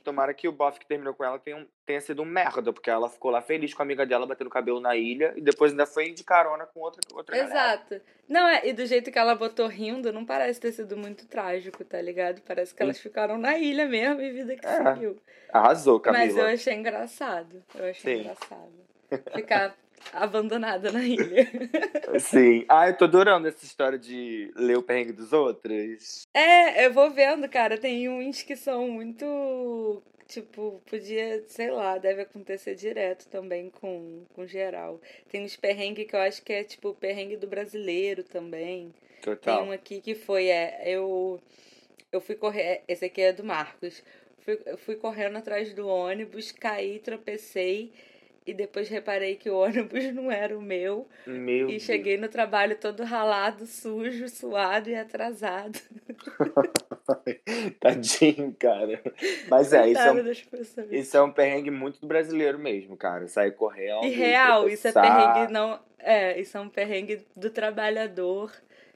Tomara 0.03 0.33
que 0.33 0.47
o 0.47 0.51
bofe 0.51 0.79
que 0.79 0.85
terminou 0.85 1.13
com 1.13 1.23
ela 1.23 1.39
tenha, 1.39 1.65
tenha 1.85 2.01
sido 2.01 2.21
um 2.21 2.25
merda, 2.25 2.71
porque 2.71 2.89
ela 2.89 3.09
ficou 3.09 3.31
lá 3.31 3.41
feliz 3.41 3.73
com 3.73 3.81
a 3.81 3.85
amiga 3.85 4.05
dela 4.05 4.25
batendo 4.25 4.49
cabelo 4.49 4.79
na 4.79 4.95
ilha 4.95 5.33
e 5.35 5.41
depois 5.41 5.71
ainda 5.71 5.85
foi 5.85 6.11
de 6.11 6.23
carona 6.23 6.65
com 6.65 6.79
outra, 6.79 7.01
outra 7.13 7.37
Exato. 7.37 7.89
Galera. 7.89 8.05
Não, 8.27 8.47
é, 8.47 8.67
e 8.67 8.73
do 8.73 8.85
jeito 8.85 9.11
que 9.11 9.19
ela 9.19 9.35
botou 9.35 9.67
rindo, 9.67 10.13
não 10.13 10.25
parece 10.25 10.59
ter 10.59 10.71
sido 10.71 10.95
muito 10.95 11.27
trágico, 11.27 11.83
tá 11.83 12.01
ligado? 12.01 12.41
Parece 12.41 12.73
que 12.73 12.81
elas 12.81 12.99
ficaram 12.99 13.37
na 13.37 13.57
ilha 13.57 13.85
mesmo 13.87 14.21
e 14.21 14.31
vida 14.31 14.55
que 14.55 14.65
é, 14.65 14.93
seguiu. 14.93 15.17
Arrasou, 15.51 15.99
Camila. 15.99 16.25
Mas 16.25 16.37
eu 16.37 16.45
achei 16.45 16.73
engraçado. 16.73 17.63
Eu 17.75 17.89
achei 17.89 18.15
Sim. 18.15 18.21
engraçado. 18.21 18.71
Ficar 19.33 19.75
abandonada 20.13 20.91
na 20.91 21.03
ilha. 21.03 21.47
Sim. 22.19 22.65
Ah, 22.67 22.87
eu 22.87 22.97
tô 22.97 23.05
adorando 23.05 23.47
essa 23.47 23.63
história 23.63 23.97
de 23.97 24.51
ler 24.55 24.77
o 24.77 24.83
perrengue 24.83 25.13
dos 25.13 25.33
outros. 25.33 26.27
É, 26.33 26.85
eu 26.85 26.93
vou 26.93 27.09
vendo, 27.11 27.47
cara. 27.49 27.77
Tem 27.77 28.09
uns 28.09 28.41
que 28.43 28.55
são 28.55 28.87
muito. 28.87 30.01
Tipo, 30.27 30.81
podia, 30.89 31.43
sei 31.47 31.71
lá, 31.71 31.97
deve 31.97 32.21
acontecer 32.21 32.73
direto 32.73 33.27
também 33.27 33.69
com, 33.69 34.23
com 34.33 34.47
geral. 34.47 35.01
Tem 35.29 35.43
uns 35.43 35.57
perrengues 35.57 36.07
que 36.07 36.15
eu 36.15 36.21
acho 36.21 36.41
que 36.41 36.53
é 36.53 36.63
tipo 36.63 36.89
o 36.89 36.95
perrengue 36.95 37.35
do 37.35 37.47
brasileiro 37.47 38.23
também. 38.23 38.93
Total. 39.21 39.57
Tem 39.57 39.67
um 39.67 39.71
aqui 39.73 39.99
que 39.99 40.15
foi, 40.15 40.47
é, 40.47 40.83
eu, 40.85 41.37
eu 42.13 42.21
fui 42.21 42.35
correr, 42.35 42.81
esse 42.87 43.03
aqui 43.03 43.21
é 43.21 43.33
do 43.33 43.43
Marcos. 43.43 44.01
Fui, 44.39 44.59
eu 44.65 44.77
fui 44.77 44.95
correndo 44.95 45.37
atrás 45.37 45.73
do 45.73 45.85
ônibus, 45.87 46.51
caí, 46.51 46.99
tropecei 46.99 47.91
e 48.45 48.53
depois 48.53 48.89
reparei 48.89 49.35
que 49.35 49.49
o 49.49 49.57
ônibus 49.57 50.03
não 50.13 50.31
era 50.31 50.57
o 50.57 50.61
meu. 50.61 51.07
Meu 51.25 51.69
e 51.69 51.79
cheguei 51.79 52.17
no 52.17 52.27
trabalho 52.27 52.75
todo 52.75 53.03
ralado, 53.03 53.65
sujo, 53.65 54.27
suado 54.27 54.89
e 54.89 54.95
atrasado. 54.95 55.79
Tadinho, 57.79 58.55
cara. 58.57 59.01
Mas 59.47 59.73
é, 59.73 59.89
isso 59.89 60.01
é, 60.01 60.11
um, 60.11 60.31
isso 60.91 61.17
é 61.17 61.21
um 61.21 61.31
perrengue 61.31 61.71
muito 61.71 62.01
do 62.01 62.07
brasileiro 62.07 62.57
mesmo, 62.57 62.97
cara. 62.97 63.27
Sair 63.27 63.51
correndo. 63.51 64.05
E 64.05 64.09
real, 64.09 64.67
isso 64.67 64.87
é 64.87 64.91
perrengue 64.91 65.51
não. 65.51 65.79
É, 65.99 66.39
isso 66.39 66.57
é 66.57 66.61
um 66.61 66.69
perrengue 66.69 67.25
do 67.35 67.49
trabalhador. 67.49 68.51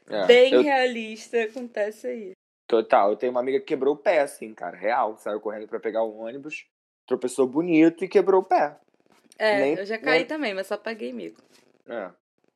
É, 0.07 0.25
bem 0.25 0.53
eu... 0.53 0.61
realista, 0.61 1.43
acontece 1.43 2.07
aí. 2.07 2.31
Total, 2.67 3.11
eu 3.11 3.15
tenho 3.15 3.31
uma 3.31 3.41
amiga 3.41 3.59
que 3.59 3.65
quebrou 3.65 3.93
o 3.93 3.97
pé, 3.97 4.21
assim, 4.21 4.53
cara, 4.53 4.75
real. 4.75 5.17
Saiu 5.17 5.39
correndo 5.39 5.67
para 5.67 5.79
pegar 5.79 6.03
o 6.03 6.17
ônibus, 6.17 6.65
tropeçou 7.05 7.47
bonito 7.47 8.03
e 8.03 8.07
quebrou 8.07 8.41
o 8.41 8.43
pé. 8.43 8.75
É, 9.37 9.59
nem, 9.59 9.75
eu 9.75 9.85
já 9.85 9.97
caí 9.97 10.19
nem... 10.19 10.27
também, 10.27 10.53
mas 10.53 10.67
só 10.67 10.77
paguei 10.77 11.11
mico. 11.11 11.41
É. 11.87 12.09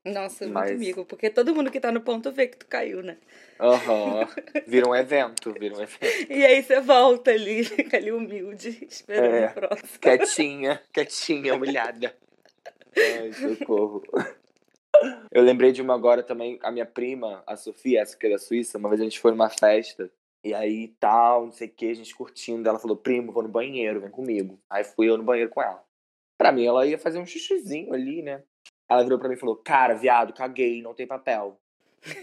Nossa, 0.06 0.48
mas... 0.48 0.70
muito 0.70 0.80
mico, 0.80 1.06
porque 1.06 1.30
todo 1.30 1.54
mundo 1.54 1.70
que 1.70 1.80
tá 1.80 1.92
no 1.92 2.02
ponto 2.02 2.32
vê 2.32 2.48
que 2.48 2.58
tu 2.58 2.66
caiu, 2.68 3.04
né? 3.04 3.18
Aham. 3.60 4.22
Uhum. 4.22 4.28
Vira 4.66 4.88
um 4.88 4.96
evento, 4.96 5.54
vira 5.60 5.76
um 5.76 5.82
evento. 5.82 6.30
e 6.30 6.46
aí 6.46 6.64
você 6.64 6.80
volta 6.80 7.32
ali, 7.32 7.64
fica 7.66 7.98
ali 7.98 8.12
humilde, 8.12 8.88
esperando 8.90 9.36
é, 9.36 9.48
o 9.48 9.54
próximo. 9.54 10.00
Quietinha, 10.00 10.82
quietinha, 10.94 11.54
humilhada. 11.54 12.16
Ai, 12.98 13.34
socorro. 13.34 14.02
Eu 15.32 15.44
lembrei 15.44 15.72
de 15.72 15.82
uma 15.82 15.94
agora 15.94 16.24
também, 16.24 16.60
a 16.64 16.72
minha 16.72 16.86
prima, 16.86 17.44
a 17.46 17.56
Sofia, 17.56 18.02
essa 18.02 18.18
que 18.18 18.28
é 18.28 18.32
da 18.32 18.38
Suíça, 18.38 18.78
uma 18.78 18.90
vez 18.90 19.02
a 19.02 19.04
gente 19.04 19.20
foi 19.20 19.32
numa 19.32 19.50
festa, 19.50 20.10
e 20.44 20.54
aí 20.54 20.90
tal, 21.00 21.46
não 21.46 21.52
sei 21.52 21.68
o 21.68 21.72
que, 21.72 21.90
a 21.90 21.94
gente 21.94 22.16
curtindo, 22.16 22.68
ela 22.68 22.80
falou, 22.80 22.96
primo, 22.98 23.32
vou 23.32 23.44
no 23.44 23.50
banheiro, 23.50 24.02
vem 24.02 24.10
comigo. 24.10 24.60
Aí 24.70 24.84
fui 24.84 25.10
eu 25.10 25.18
no 25.18 25.24
banheiro 25.24 25.50
com 25.50 25.62
ela. 25.62 25.84
Pra 26.40 26.54
mim, 26.54 26.66
ela 26.66 26.88
ia 26.88 26.98
fazer 26.98 27.20
um 27.20 27.26
xixizinho 27.26 27.94
ali, 27.94 28.22
né? 28.22 28.42
Ela 28.90 29.04
virou 29.04 29.20
pra 29.20 29.28
mim 29.28 29.36
e 29.36 29.38
falou: 29.38 29.58
Cara, 29.58 29.94
viado, 29.94 30.32
caguei, 30.32 30.82
não 30.82 30.94
tem 30.94 31.06
papel. 31.06 31.60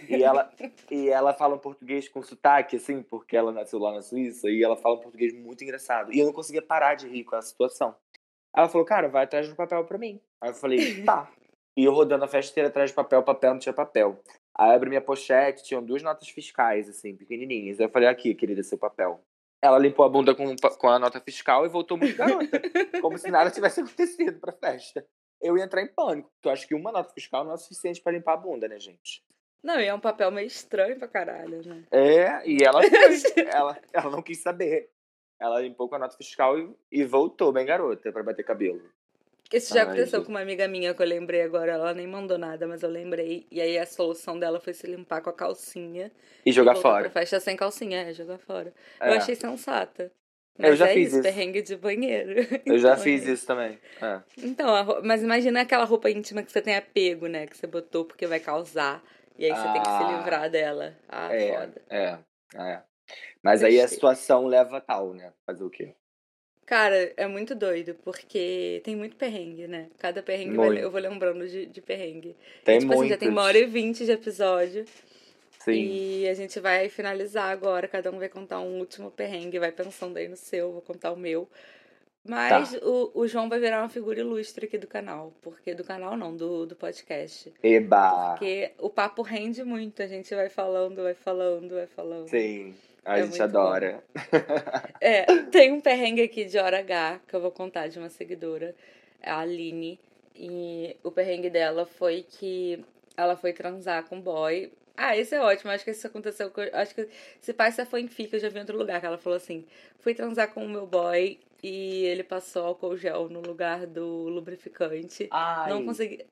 e 0.08 0.22
ela, 0.22 0.50
e 0.90 1.10
ela 1.10 1.34
fala 1.34 1.54
um 1.54 1.58
português 1.58 2.08
com 2.08 2.22
sotaque, 2.22 2.76
assim, 2.76 3.02
porque 3.02 3.36
ela 3.36 3.52
nasceu 3.52 3.78
lá 3.78 3.92
na 3.92 4.00
Suíça, 4.00 4.48
e 4.48 4.64
ela 4.64 4.74
fala 4.74 4.94
um 4.94 5.00
português 5.00 5.34
muito 5.34 5.62
engraçado. 5.62 6.10
E 6.14 6.18
eu 6.18 6.24
não 6.24 6.32
conseguia 6.32 6.62
parar 6.62 6.94
de 6.94 7.06
rir 7.06 7.24
com 7.24 7.36
a 7.36 7.42
situação. 7.42 7.94
Ela 8.56 8.70
falou, 8.70 8.86
cara, 8.86 9.06
vai 9.06 9.24
atrás 9.24 9.50
do 9.50 9.54
papel 9.54 9.84
pra 9.84 9.98
mim. 9.98 10.18
Aí 10.40 10.48
eu 10.48 10.54
falei, 10.54 11.04
tá. 11.04 11.30
E 11.76 11.84
eu 11.84 11.92
rodando 11.92 12.24
a 12.24 12.28
festa 12.28 12.52
inteira 12.52 12.70
atrás 12.70 12.88
de 12.88 12.96
papel, 12.96 13.22
papel, 13.22 13.52
não 13.52 13.60
tinha 13.60 13.74
papel. 13.74 14.18
Aí 14.58 14.70
eu 14.70 14.76
abri 14.76 14.88
minha 14.88 15.02
pochete, 15.02 15.62
tinham 15.62 15.84
duas 15.84 16.02
notas 16.02 16.30
fiscais, 16.30 16.88
assim, 16.88 17.14
pequenininhas. 17.14 17.78
Aí 17.78 17.84
eu 17.84 17.90
falei, 17.90 18.08
aqui, 18.08 18.34
querida, 18.34 18.62
seu 18.62 18.78
papel. 18.78 19.20
Ela 19.66 19.78
limpou 19.78 20.04
a 20.04 20.08
bunda 20.08 20.32
com, 20.32 20.54
com 20.54 20.88
a 20.88 20.98
nota 20.98 21.20
fiscal 21.20 21.66
e 21.66 21.68
voltou 21.68 21.96
muito 21.96 22.16
garota. 22.16 22.60
como 23.02 23.18
se 23.18 23.30
nada 23.30 23.50
tivesse 23.50 23.80
acontecido 23.80 24.38
pra 24.38 24.52
festa. 24.52 25.04
Eu 25.42 25.58
ia 25.58 25.64
entrar 25.64 25.82
em 25.82 25.88
pânico, 25.88 26.30
porque 26.34 26.48
eu 26.48 26.52
acho 26.52 26.68
que 26.68 26.74
uma 26.74 26.92
nota 26.92 27.12
fiscal 27.12 27.44
não 27.44 27.52
é 27.52 27.56
suficiente 27.56 28.00
para 28.00 28.12
limpar 28.12 28.34
a 28.34 28.36
bunda, 28.36 28.68
né, 28.68 28.78
gente? 28.78 29.24
Não, 29.64 29.80
e 29.80 29.86
é 29.86 29.92
um 29.92 29.98
papel 29.98 30.30
meio 30.30 30.46
estranho 30.46 30.96
pra 30.96 31.08
caralho, 31.08 31.66
né? 31.66 31.84
É, 31.90 32.48
e 32.48 32.58
ela, 32.62 32.80
ela, 33.52 33.78
ela 33.92 34.10
não 34.10 34.22
quis 34.22 34.40
saber. 34.40 34.88
Ela 35.40 35.60
limpou 35.60 35.88
com 35.88 35.96
a 35.96 35.98
nota 35.98 36.16
fiscal 36.16 36.56
e, 36.56 36.72
e 36.92 37.04
voltou 37.04 37.52
bem 37.52 37.66
garota 37.66 38.12
para 38.12 38.22
bater 38.22 38.44
cabelo. 38.44 38.88
Isso 39.52 39.72
já 39.72 39.80
Ai, 39.80 39.86
aconteceu 39.86 40.18
gente. 40.18 40.26
com 40.26 40.32
uma 40.32 40.40
amiga 40.40 40.66
minha 40.66 40.92
que 40.92 41.02
eu 41.02 41.06
lembrei 41.06 41.42
agora. 41.42 41.72
Ela 41.72 41.94
nem 41.94 42.06
mandou 42.06 42.36
nada, 42.36 42.66
mas 42.66 42.82
eu 42.82 42.90
lembrei. 42.90 43.46
E 43.50 43.60
aí 43.60 43.78
a 43.78 43.86
solução 43.86 44.38
dela 44.38 44.60
foi 44.60 44.74
se 44.74 44.86
limpar 44.86 45.20
com 45.20 45.30
a 45.30 45.32
calcinha. 45.32 46.10
E 46.44 46.52
jogar 46.52 46.76
e 46.76 46.82
fora. 46.82 47.10
Pra 47.10 47.20
festa 47.20 47.38
sem 47.38 47.56
calcinha, 47.56 48.02
é, 48.02 48.12
jogar 48.12 48.38
fora. 48.38 48.72
É. 49.00 49.10
Eu 49.10 49.16
achei 49.18 49.34
sensata. 49.34 50.10
Mas 50.58 50.70
eu 50.70 50.76
já 50.76 50.88
é 50.88 50.94
fiz 50.94 51.12
isso, 51.12 51.22
perrengue 51.22 51.62
de 51.62 51.76
banheiro. 51.76 52.32
Eu 52.64 52.78
já 52.78 52.92
então, 52.92 53.04
fiz 53.04 53.28
é. 53.28 53.32
isso 53.32 53.46
também. 53.46 53.78
É. 54.00 54.20
Então, 54.38 55.02
mas 55.04 55.22
imagina 55.22 55.60
aquela 55.60 55.84
roupa 55.84 56.08
íntima 56.08 56.42
que 56.42 56.50
você 56.50 56.62
tem 56.62 56.74
apego, 56.74 57.26
né? 57.26 57.46
Que 57.46 57.54
você 57.54 57.66
botou 57.66 58.06
porque 58.06 58.26
vai 58.26 58.40
causar. 58.40 59.02
E 59.38 59.44
aí 59.44 59.50
você 59.50 59.68
ah, 59.68 59.72
tem 59.72 59.82
que 59.82 59.88
se 59.88 59.94
ah. 59.94 60.16
livrar 60.16 60.50
dela. 60.50 60.96
Ah, 61.08 61.34
é, 61.34 61.52
foda. 61.52 61.82
É, 61.90 62.18
é. 62.54 62.82
Mas 63.42 63.62
aí 63.62 63.78
a 63.78 63.86
situação 63.86 64.46
leva 64.46 64.78
a 64.78 64.80
tal, 64.80 65.12
né? 65.12 65.30
Fazer 65.44 65.62
o 65.62 65.68
quê? 65.68 65.94
Cara, 66.66 67.12
é 67.16 67.28
muito 67.28 67.54
doido, 67.54 67.94
porque 68.02 68.80
tem 68.84 68.96
muito 68.96 69.14
perrengue, 69.14 69.68
né? 69.68 69.86
Cada 69.98 70.20
perrengue 70.20 70.56
vai, 70.56 70.82
eu 70.82 70.90
vou 70.90 71.00
lembrando 71.00 71.48
de, 71.48 71.64
de 71.66 71.80
perrengue. 71.80 72.34
Tem 72.64 72.76
e, 72.76 72.80
tipo 72.80 72.92
assim, 72.92 73.08
já 73.08 73.16
tem 73.16 73.28
uma 73.28 73.42
hora 73.42 73.56
e 73.56 73.64
vinte 73.64 74.04
de 74.04 74.10
episódio. 74.10 74.84
Sim. 75.60 75.72
E 75.72 76.28
a 76.28 76.34
gente 76.34 76.58
vai 76.58 76.88
finalizar 76.88 77.50
agora, 77.50 77.86
cada 77.86 78.10
um 78.10 78.18
vai 78.18 78.28
contar 78.28 78.60
um 78.60 78.80
último 78.80 79.12
perrengue, 79.12 79.60
vai 79.60 79.70
pensando 79.70 80.16
aí 80.16 80.26
no 80.26 80.36
seu, 80.36 80.72
vou 80.72 80.82
contar 80.82 81.12
o 81.12 81.16
meu. 81.16 81.48
Mas 82.28 82.72
tá. 82.72 82.84
o, 82.84 83.12
o 83.14 83.28
João 83.28 83.48
vai 83.48 83.60
virar 83.60 83.80
uma 83.80 83.88
figura 83.88 84.18
ilustre 84.18 84.66
aqui 84.66 84.76
do 84.76 84.88
canal. 84.88 85.32
Porque 85.42 85.72
do 85.72 85.84
canal 85.84 86.16
não, 86.16 86.36
do, 86.36 86.66
do 86.66 86.74
podcast. 86.74 87.52
Eba! 87.62 88.30
Porque 88.30 88.72
o 88.78 88.90
papo 88.90 89.22
rende 89.22 89.62
muito, 89.62 90.02
a 90.02 90.06
gente 90.08 90.34
vai 90.34 90.48
falando, 90.48 91.04
vai 91.04 91.14
falando, 91.14 91.74
vai 91.74 91.86
falando. 91.86 92.28
Sim. 92.28 92.74
A 93.06 93.20
é 93.20 93.22
gente 93.22 93.40
adora. 93.40 94.02
é, 95.00 95.24
tem 95.44 95.72
um 95.72 95.80
perrengue 95.80 96.22
aqui 96.22 96.44
de 96.44 96.58
hora 96.58 96.80
H 96.80 97.20
que 97.28 97.36
eu 97.36 97.40
vou 97.40 97.52
contar 97.52 97.86
de 97.86 98.00
uma 98.00 98.08
seguidora, 98.08 98.74
a 99.22 99.38
Aline. 99.38 99.98
E 100.34 100.96
o 101.04 101.10
perrengue 101.12 101.48
dela 101.48 101.86
foi 101.86 102.26
que 102.28 102.84
ela 103.16 103.36
foi 103.36 103.52
transar 103.52 104.04
com 104.04 104.16
um 104.16 104.20
boy. 104.20 104.72
Ah, 104.96 105.16
esse 105.16 105.36
é 105.36 105.40
ótimo. 105.40 105.70
Acho 105.70 105.84
que 105.84 105.92
isso 105.92 106.06
aconteceu. 106.06 106.52
Acho 106.72 106.94
que 106.96 107.08
se 107.40 107.52
pai 107.52 107.70
se 107.70 107.84
foi 107.86 108.00
em 108.00 108.08
fica, 108.08 108.36
eu 108.36 108.40
já 108.40 108.48
vi 108.48 108.56
em 108.56 108.60
outro 108.60 108.76
lugar. 108.76 108.98
Que 109.00 109.06
ela 109.06 109.18
falou 109.18 109.36
assim: 109.36 109.64
fui 110.00 110.12
transar 110.12 110.52
com 110.52 110.64
o 110.64 110.68
meu 110.68 110.86
boy 110.86 111.38
e 111.62 112.04
ele 112.06 112.24
passou 112.24 112.66
álcool 112.66 112.96
gel 112.96 113.28
no 113.28 113.40
lugar 113.40 113.86
do 113.86 114.28
lubrificante. 114.28 115.28
Ai. 115.30 115.70
Não 115.70 115.86
consegui. 115.86 116.26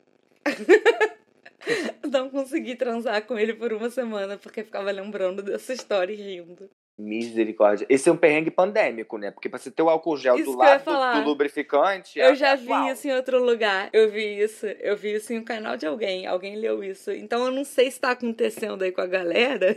não 2.11 2.31
consegui 2.31 2.77
transar 2.77 3.23
com 3.27 3.39
ele 3.39 3.55
por 3.55 3.73
uma 3.73 3.91
semana 3.91 4.37
porque 4.37 4.65
ficava 4.65 4.91
lembrando 4.91 5.43
dessa 5.43 5.73
história 5.73 6.13
e 6.13 6.17
rindo. 6.17 6.71
Misericórdia. 6.97 7.85
Esse 7.89 8.09
é 8.09 8.13
um 8.13 8.17
perrengue 8.17 8.53
pandêmico, 8.53 9.19
né? 9.19 9.33
Porque 9.33 9.49
pra 9.49 9.59
você 9.59 9.69
ter 9.69 9.83
o 9.83 9.89
álcool 9.89 10.17
gel 10.17 10.37
isso 10.37 10.53
do 10.53 10.57
lado 10.57 10.85
do, 10.85 11.23
do, 11.23 11.29
lubrificante. 11.29 12.21
Eu 12.21 12.31
é 12.31 12.35
já 12.37 12.55
vi 12.55 12.73
isso 12.89 13.09
em 13.09 13.13
outro 13.13 13.45
lugar. 13.45 13.91
Eu 13.93 14.13
vi 14.13 14.39
isso. 14.39 14.65
Eu 14.65 14.97
vi 14.97 15.15
isso 15.15 15.33
em 15.33 15.39
um 15.39 15.45
canal 15.45 15.77
de 15.77 15.87
alguém. 15.87 16.25
Alguém 16.25 16.55
leu 16.55 16.85
isso. 16.85 17.11
Então 17.11 17.45
eu 17.47 17.51
não 17.51 17.65
sei 17.65 17.91
se 17.91 17.99
tá 17.99 18.13
acontecendo 18.13 18.83
aí 18.83 18.93
com 18.93 19.01
a 19.01 19.07
galera. 19.07 19.77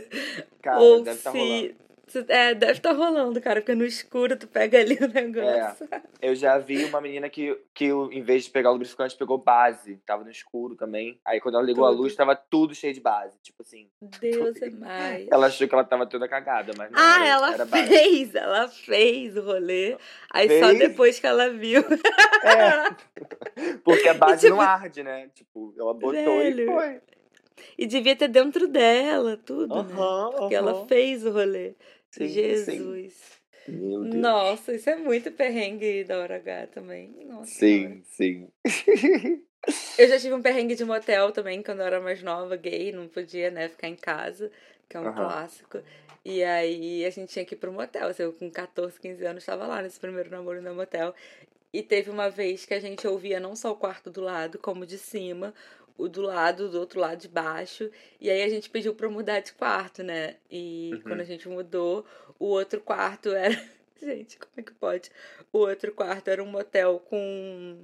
Cara, 0.62 0.78
ou 0.78 1.02
deve 1.02 1.18
tá 1.18 1.32
se. 1.32 1.74
Tá 1.76 1.87
é, 2.28 2.54
deve 2.54 2.72
estar 2.72 2.90
tá 2.90 2.94
rolando, 2.94 3.40
cara, 3.40 3.60
porque 3.60 3.74
no 3.74 3.84
escuro 3.84 4.36
tu 4.36 4.46
pega 4.46 4.78
ali 4.78 4.98
o 5.00 5.08
negócio. 5.12 5.88
É, 5.90 6.02
eu 6.20 6.34
já 6.34 6.58
vi 6.58 6.84
uma 6.84 7.00
menina 7.00 7.28
que, 7.28 7.58
que 7.74 7.86
em 7.86 8.22
vez 8.22 8.44
de 8.44 8.50
pegar 8.50 8.70
o 8.70 8.72
lubrificante, 8.72 9.16
pegou 9.16 9.38
base. 9.38 10.00
Tava 10.06 10.24
no 10.24 10.30
escuro 10.30 10.74
também. 10.74 11.20
Aí 11.24 11.40
quando 11.40 11.56
ela 11.56 11.64
ligou 11.64 11.84
tudo. 11.86 11.96
a 11.96 12.00
luz, 12.00 12.14
tava 12.14 12.36
tudo 12.36 12.74
cheio 12.74 12.94
de 12.94 13.00
base. 13.00 13.38
Tipo 13.42 13.62
assim. 13.62 13.88
Deus 14.20 14.60
é 14.62 14.70
mais. 14.70 15.28
Ela 15.30 15.46
achou 15.46 15.68
que 15.68 15.74
ela 15.74 15.84
tava 15.84 16.06
toda 16.06 16.28
cagada, 16.28 16.72
mas 16.76 16.90
não. 16.90 16.98
Ah, 17.00 17.26
ela 17.26 17.66
fez, 17.66 18.32
base. 18.32 18.38
ela 18.38 18.68
fez 18.68 19.36
o 19.36 19.42
rolê. 19.42 19.96
Aí 20.32 20.48
fez? 20.48 20.64
só 20.64 20.72
depois 20.72 21.18
que 21.18 21.26
ela 21.26 21.50
viu. 21.50 21.82
É. 22.44 23.76
Porque 23.84 24.08
a 24.08 24.14
base 24.14 24.46
tipo, 24.46 24.56
não 24.56 24.60
arde, 24.60 25.02
né? 25.02 25.28
Tipo, 25.34 25.74
ela 25.78 25.94
botou 25.94 26.12
velho. 26.12 26.62
e 26.62 26.66
foi. 26.66 27.00
E 27.76 27.86
devia 27.86 28.16
ter 28.16 28.28
dentro 28.28 28.68
dela 28.68 29.36
tudo, 29.36 29.82
né? 29.82 29.94
Porque 30.36 30.54
ela 30.54 30.86
fez 30.86 31.24
o 31.24 31.32
rolê. 31.32 31.74
Sim, 32.10 32.28
Jesus. 32.28 33.38
Sim. 33.64 34.08
Nossa, 34.14 34.74
isso 34.74 34.88
é 34.88 34.96
muito 34.96 35.30
perrengue 35.30 36.04
da 36.04 36.18
hora 36.18 36.36
H 36.36 36.68
também. 36.68 37.26
Nossa, 37.26 37.50
sim, 37.50 38.02
sim. 38.04 38.48
eu 39.98 40.08
já 40.08 40.18
tive 40.18 40.34
um 40.34 40.40
perrengue 40.40 40.74
de 40.74 40.84
motel 40.84 41.32
também 41.32 41.62
quando 41.62 41.80
eu 41.80 41.86
era 41.86 42.00
mais 42.00 42.22
nova, 42.22 42.56
gay, 42.56 42.92
não 42.92 43.08
podia, 43.08 43.50
né, 43.50 43.68
ficar 43.68 43.88
em 43.88 43.96
casa, 43.96 44.50
que 44.88 44.96
é 44.96 45.00
um 45.00 45.06
uhum. 45.06 45.14
clássico. 45.14 45.82
E 46.24 46.42
aí 46.42 47.04
a 47.04 47.10
gente 47.10 47.32
tinha 47.32 47.44
que 47.44 47.54
ir 47.54 47.58
pro 47.58 47.72
motel. 47.72 48.08
Assim, 48.08 48.22
eu 48.22 48.32
com 48.32 48.50
14, 48.50 48.98
15 48.98 49.24
anos 49.24 49.42
estava 49.42 49.66
lá 49.66 49.82
nesse 49.82 50.00
primeiro 50.00 50.30
namoro 50.30 50.62
no 50.62 50.74
motel. 50.74 51.14
E 51.72 51.82
teve 51.82 52.10
uma 52.10 52.30
vez 52.30 52.64
que 52.64 52.72
a 52.72 52.80
gente 52.80 53.06
ouvia 53.06 53.38
não 53.38 53.54
só 53.54 53.72
o 53.72 53.76
quarto 53.76 54.10
do 54.10 54.22
lado, 54.22 54.58
como 54.58 54.86
de 54.86 54.96
cima, 54.96 55.52
o 55.98 56.08
do 56.08 56.22
lado, 56.22 56.70
do 56.70 56.78
outro 56.78 57.00
lado 57.00 57.20
de 57.20 57.28
baixo. 57.28 57.90
E 58.20 58.30
aí 58.30 58.42
a 58.42 58.48
gente 58.48 58.70
pediu 58.70 58.94
pra 58.94 59.10
mudar 59.10 59.40
de 59.40 59.52
quarto, 59.52 60.02
né? 60.02 60.36
E 60.48 60.92
uhum. 60.94 61.00
quando 61.02 61.20
a 61.20 61.24
gente 61.24 61.48
mudou, 61.48 62.06
o 62.38 62.46
outro 62.46 62.80
quarto 62.80 63.30
era. 63.34 63.60
Gente, 64.00 64.38
como 64.38 64.52
é 64.56 64.62
que 64.62 64.72
pode? 64.72 65.10
O 65.52 65.58
outro 65.58 65.92
quarto 65.92 66.28
era 66.28 66.42
um 66.42 66.46
motel 66.46 67.00
com 67.10 67.76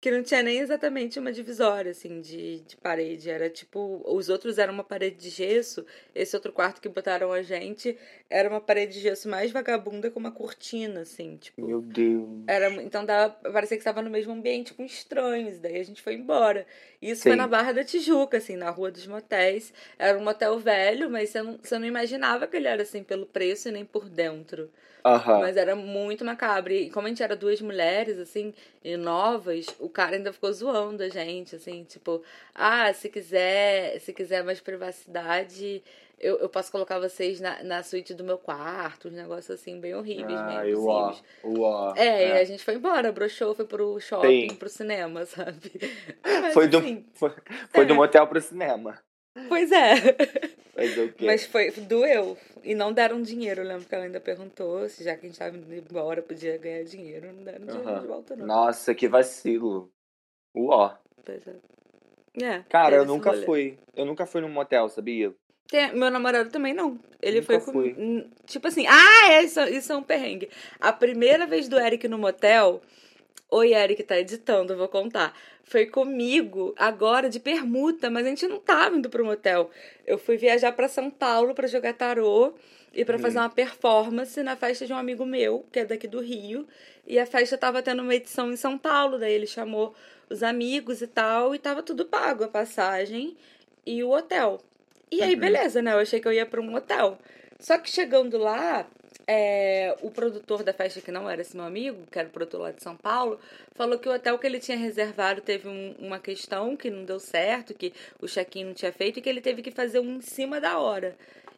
que 0.00 0.12
não 0.12 0.22
tinha 0.22 0.42
nem 0.42 0.58
exatamente 0.58 1.18
uma 1.18 1.32
divisória, 1.32 1.90
assim, 1.90 2.20
de, 2.20 2.60
de 2.60 2.76
parede. 2.76 3.28
Era 3.28 3.50
tipo. 3.50 4.00
Os 4.06 4.28
outros 4.28 4.56
eram 4.56 4.72
uma 4.72 4.84
parede 4.84 5.16
de 5.16 5.28
gesso. 5.28 5.84
Esse 6.14 6.36
outro 6.36 6.52
quarto 6.52 6.80
que 6.80 6.88
botaram 6.88 7.32
a 7.32 7.42
gente 7.42 7.98
era 8.30 8.48
uma 8.48 8.60
parede 8.60 8.94
de 8.94 9.00
gesso 9.00 9.28
mais 9.28 9.50
vagabunda 9.50 10.10
com 10.10 10.20
uma 10.20 10.30
cortina, 10.30 11.00
assim, 11.00 11.36
tipo. 11.36 11.66
Meu 11.66 11.80
Deus. 11.80 12.44
Era, 12.46 12.70
então 12.82 13.04
dava, 13.04 13.34
parecia 13.52 13.76
que 13.76 13.80
estava 13.80 14.00
no 14.00 14.10
mesmo 14.10 14.32
ambiente 14.32 14.72
com 14.72 14.84
estranhos. 14.84 15.58
Daí 15.58 15.80
a 15.80 15.84
gente 15.84 16.00
foi 16.00 16.14
embora. 16.14 16.64
Isso 17.02 17.22
Sim. 17.22 17.30
foi 17.30 17.36
na 17.36 17.48
Barra 17.48 17.72
da 17.72 17.84
Tijuca, 17.84 18.36
assim, 18.36 18.56
na 18.56 18.70
Rua 18.70 18.92
dos 18.92 19.06
Motéis. 19.06 19.72
Era 19.98 20.16
um 20.16 20.22
motel 20.22 20.58
velho, 20.60 21.10
mas 21.10 21.30
você 21.30 21.42
não, 21.42 21.58
você 21.60 21.78
não 21.78 21.86
imaginava 21.86 22.46
que 22.46 22.56
ele 22.56 22.68
era 22.68 22.82
assim 22.82 23.02
pelo 23.02 23.26
preço 23.26 23.68
e 23.68 23.72
nem 23.72 23.84
por 23.84 24.08
dentro. 24.08 24.70
Uhum. 25.04 25.40
Mas 25.40 25.56
era 25.56 25.74
muito 25.74 26.24
macabro. 26.24 26.72
E 26.72 26.90
como 26.90 27.06
a 27.06 27.10
gente 27.10 27.22
era 27.22 27.36
duas 27.36 27.60
mulheres, 27.60 28.18
assim, 28.18 28.52
e 28.84 28.96
novas, 28.96 29.66
o 29.78 29.88
cara 29.88 30.16
ainda 30.16 30.32
ficou 30.32 30.52
zoando 30.52 31.02
a 31.02 31.08
gente, 31.08 31.56
assim, 31.56 31.84
tipo, 31.84 32.22
ah, 32.54 32.92
se 32.92 33.08
quiser, 33.08 33.98
se 34.00 34.12
quiser 34.12 34.42
mais 34.44 34.60
privacidade, 34.60 35.82
eu, 36.20 36.38
eu 36.38 36.48
posso 36.48 36.70
colocar 36.72 36.98
vocês 36.98 37.40
na, 37.40 37.62
na 37.62 37.82
suíte 37.82 38.12
do 38.12 38.24
meu 38.24 38.38
quarto, 38.38 39.08
uns 39.08 39.14
negócios 39.14 39.50
assim, 39.50 39.80
bem 39.80 39.94
horríveis 39.94 40.38
ah, 40.38 40.62
mesmo. 40.62 40.84
Uó, 40.84 41.14
uó, 41.44 41.94
é, 41.96 42.06
é, 42.06 42.28
e 42.28 42.40
a 42.40 42.44
gente 42.44 42.64
foi 42.64 42.74
embora, 42.74 43.12
broxou, 43.12 43.54
foi 43.54 43.64
pro 43.64 44.00
shopping, 44.00 44.50
Sim. 44.50 44.56
pro 44.56 44.68
cinema, 44.68 45.24
sabe? 45.26 45.72
Mas, 46.24 46.54
foi, 46.54 46.66
do, 46.66 46.78
assim, 46.78 47.04
foi, 47.14 47.32
foi 47.70 47.84
é. 47.84 47.86
do 47.86 47.94
motel 47.94 48.26
pro 48.26 48.40
cinema. 48.40 48.98
Pois 49.48 49.70
é. 49.70 49.94
Mas, 50.76 50.96
okay. 50.96 51.26
Mas 51.26 51.44
foi, 51.44 51.70
doeu. 51.72 52.36
E 52.62 52.74
não 52.74 52.92
deram 52.92 53.20
dinheiro. 53.20 53.62
Eu 53.62 53.66
lembro 53.66 53.84
que 53.86 53.94
ela 53.94 54.04
ainda 54.04 54.20
perguntou 54.20 54.88
se 54.88 55.02
já 55.02 55.16
que 55.16 55.26
a 55.26 55.28
gente 55.28 55.38
tava 55.38 55.56
indo 55.56 55.74
embora 55.74 56.22
podia 56.22 56.56
ganhar 56.56 56.84
dinheiro. 56.84 57.32
Não 57.32 57.42
deram 57.42 57.66
dinheiro 57.66 57.90
uhum. 57.90 58.00
de 58.00 58.06
volta, 58.06 58.36
não. 58.36 58.46
Nossa, 58.46 58.94
que 58.94 59.08
vacilo. 59.08 59.90
Uó. 60.56 60.96
Pois 61.24 61.46
é. 61.46 61.56
É, 62.40 62.62
Cara, 62.68 62.96
eu 62.96 63.04
nunca 63.04 63.30
rolê. 63.30 63.44
fui. 63.44 63.78
Eu 63.96 64.04
nunca 64.04 64.24
fui 64.24 64.40
num 64.40 64.48
motel, 64.48 64.88
sabia? 64.88 65.34
Tem, 65.66 65.92
meu 65.94 66.10
namorado 66.10 66.50
também 66.50 66.72
não. 66.72 66.98
Ele 67.20 67.40
nunca 67.40 67.60
foi 67.60 67.92
com. 67.92 68.30
Tipo 68.46 68.68
assim, 68.68 68.86
ah, 68.86 69.32
é, 69.32 69.42
isso, 69.42 69.60
isso 69.62 69.92
é 69.92 69.96
um 69.96 70.02
perrengue. 70.02 70.48
A 70.80 70.92
primeira 70.92 71.46
vez 71.46 71.68
do 71.68 71.78
Eric 71.78 72.06
no 72.06 72.18
motel. 72.18 72.80
Oi, 73.50 73.72
Eric, 73.72 74.02
tá 74.02 74.18
editando, 74.18 74.74
eu 74.74 74.76
vou 74.76 74.88
contar. 74.88 75.34
Foi 75.64 75.86
comigo, 75.86 76.74
agora 76.76 77.30
de 77.30 77.40
permuta, 77.40 78.10
mas 78.10 78.26
a 78.26 78.28
gente 78.28 78.46
não 78.46 78.60
tava 78.60 78.96
indo 78.96 79.08
pro 79.08 79.24
motel. 79.24 79.70
Eu 80.06 80.18
fui 80.18 80.36
viajar 80.36 80.72
para 80.72 80.86
São 80.86 81.10
Paulo 81.10 81.54
para 81.54 81.66
jogar 81.66 81.94
tarô 81.94 82.52
e 82.92 83.06
para 83.06 83.18
fazer 83.18 83.38
uhum. 83.38 83.44
uma 83.44 83.50
performance 83.50 84.42
na 84.42 84.54
festa 84.54 84.84
de 84.84 84.92
um 84.92 84.98
amigo 84.98 85.24
meu, 85.24 85.64
que 85.72 85.78
é 85.78 85.86
daqui 85.86 86.06
do 86.06 86.20
Rio. 86.20 86.68
E 87.06 87.18
a 87.18 87.24
festa 87.24 87.56
tava 87.56 87.82
tendo 87.82 88.02
uma 88.02 88.14
edição 88.14 88.52
em 88.52 88.56
São 88.56 88.76
Paulo, 88.76 89.18
daí 89.18 89.32
ele 89.32 89.46
chamou 89.46 89.94
os 90.28 90.42
amigos 90.42 91.00
e 91.00 91.06
tal, 91.06 91.54
e 91.54 91.58
tava 91.58 91.82
tudo 91.82 92.04
pago, 92.04 92.44
a 92.44 92.48
passagem 92.48 93.34
e 93.86 94.04
o 94.04 94.10
hotel. 94.10 94.60
E 95.10 95.22
aí, 95.22 95.32
uhum. 95.32 95.40
beleza, 95.40 95.80
né? 95.80 95.94
Eu 95.94 96.00
achei 96.00 96.20
que 96.20 96.28
eu 96.28 96.32
ia 96.34 96.44
para 96.44 96.60
um 96.60 96.74
hotel. 96.74 97.16
Só 97.58 97.78
que 97.78 97.90
chegando 97.90 98.36
lá, 98.36 98.86
é, 99.30 99.94
o 100.00 100.10
produtor 100.10 100.62
da 100.62 100.72
festa, 100.72 101.02
que 101.02 101.12
não 101.12 101.28
era 101.28 101.42
esse 101.42 101.54
meu 101.54 101.66
amigo, 101.66 101.98
que 102.10 102.18
era 102.18 102.26
o 102.26 102.30
produtor 102.30 102.62
lá 102.62 102.72
de 102.72 102.82
São 102.82 102.96
Paulo, 102.96 103.38
falou 103.72 103.98
que 103.98 104.08
o 104.08 104.14
hotel 104.14 104.38
que 104.38 104.46
ele 104.46 104.58
tinha 104.58 104.78
reservado 104.78 105.42
teve 105.42 105.68
um, 105.68 105.94
uma 105.98 106.18
questão 106.18 106.74
que 106.74 106.88
não 106.90 107.04
deu 107.04 107.20
certo, 107.20 107.74
que 107.74 107.92
o 108.22 108.26
check-in 108.26 108.64
não 108.64 108.72
tinha 108.72 108.90
feito 108.90 109.18
e 109.18 109.22
que 109.22 109.28
ele 109.28 109.42
teve 109.42 109.60
que 109.60 109.70
fazer 109.70 110.00
um 110.00 110.16
em 110.16 110.22
cima 110.22 110.58
da 110.58 110.78
hora. 110.78 111.14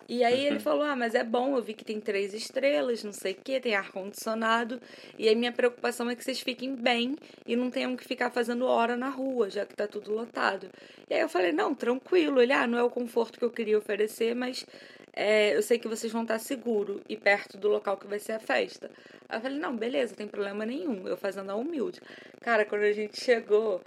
E 0.08 0.24
aí 0.24 0.44
ele 0.44 0.56
uhum. 0.56 0.60
falou: 0.60 0.82
Ah, 0.82 0.96
mas 0.96 1.14
é 1.14 1.22
bom, 1.22 1.56
eu 1.56 1.62
vi 1.62 1.72
que 1.72 1.84
tem 1.84 2.00
três 2.00 2.34
estrelas, 2.34 3.04
não 3.04 3.12
sei 3.12 3.30
o 3.30 3.36
que, 3.36 3.60
tem 3.60 3.76
ar-condicionado. 3.76 4.80
E 5.16 5.28
aí 5.28 5.36
minha 5.36 5.52
preocupação 5.52 6.10
é 6.10 6.16
que 6.16 6.24
vocês 6.24 6.40
fiquem 6.40 6.74
bem 6.74 7.14
e 7.46 7.54
não 7.54 7.70
tenham 7.70 7.96
que 7.96 8.02
ficar 8.02 8.30
fazendo 8.30 8.66
hora 8.66 8.96
na 8.96 9.08
rua, 9.08 9.48
já 9.48 9.64
que 9.64 9.76
tá 9.76 9.86
tudo 9.86 10.12
lotado. 10.12 10.68
E 11.08 11.14
aí 11.14 11.20
eu 11.20 11.28
falei: 11.28 11.52
Não, 11.52 11.72
tranquilo. 11.76 12.42
Ele, 12.42 12.52
ah, 12.52 12.66
não 12.66 12.76
é 12.76 12.82
o 12.82 12.90
conforto 12.90 13.38
que 13.38 13.44
eu 13.44 13.50
queria 13.52 13.78
oferecer, 13.78 14.34
mas 14.34 14.66
é, 15.12 15.56
eu 15.56 15.62
sei 15.62 15.78
que 15.78 15.88
vocês 15.88 16.12
vão 16.12 16.22
estar 16.22 16.38
seguro 16.38 17.00
e 17.08 17.16
perto 17.16 17.58
do 17.58 17.68
local 17.68 17.96
que 17.96 18.06
vai 18.06 18.18
ser 18.18 18.32
a 18.32 18.40
festa. 18.40 18.90
Aí 19.28 19.38
eu 19.38 19.42
falei, 19.42 19.58
não, 19.58 19.76
beleza, 19.76 20.14
tem 20.14 20.26
problema 20.26 20.64
nenhum. 20.64 21.06
Eu 21.06 21.16
fazendo 21.16 21.50
a 21.50 21.56
humilde. 21.56 22.00
Cara, 22.40 22.64
quando 22.64 22.82
a 22.82 22.92
gente 22.92 23.20
chegou, 23.20 23.80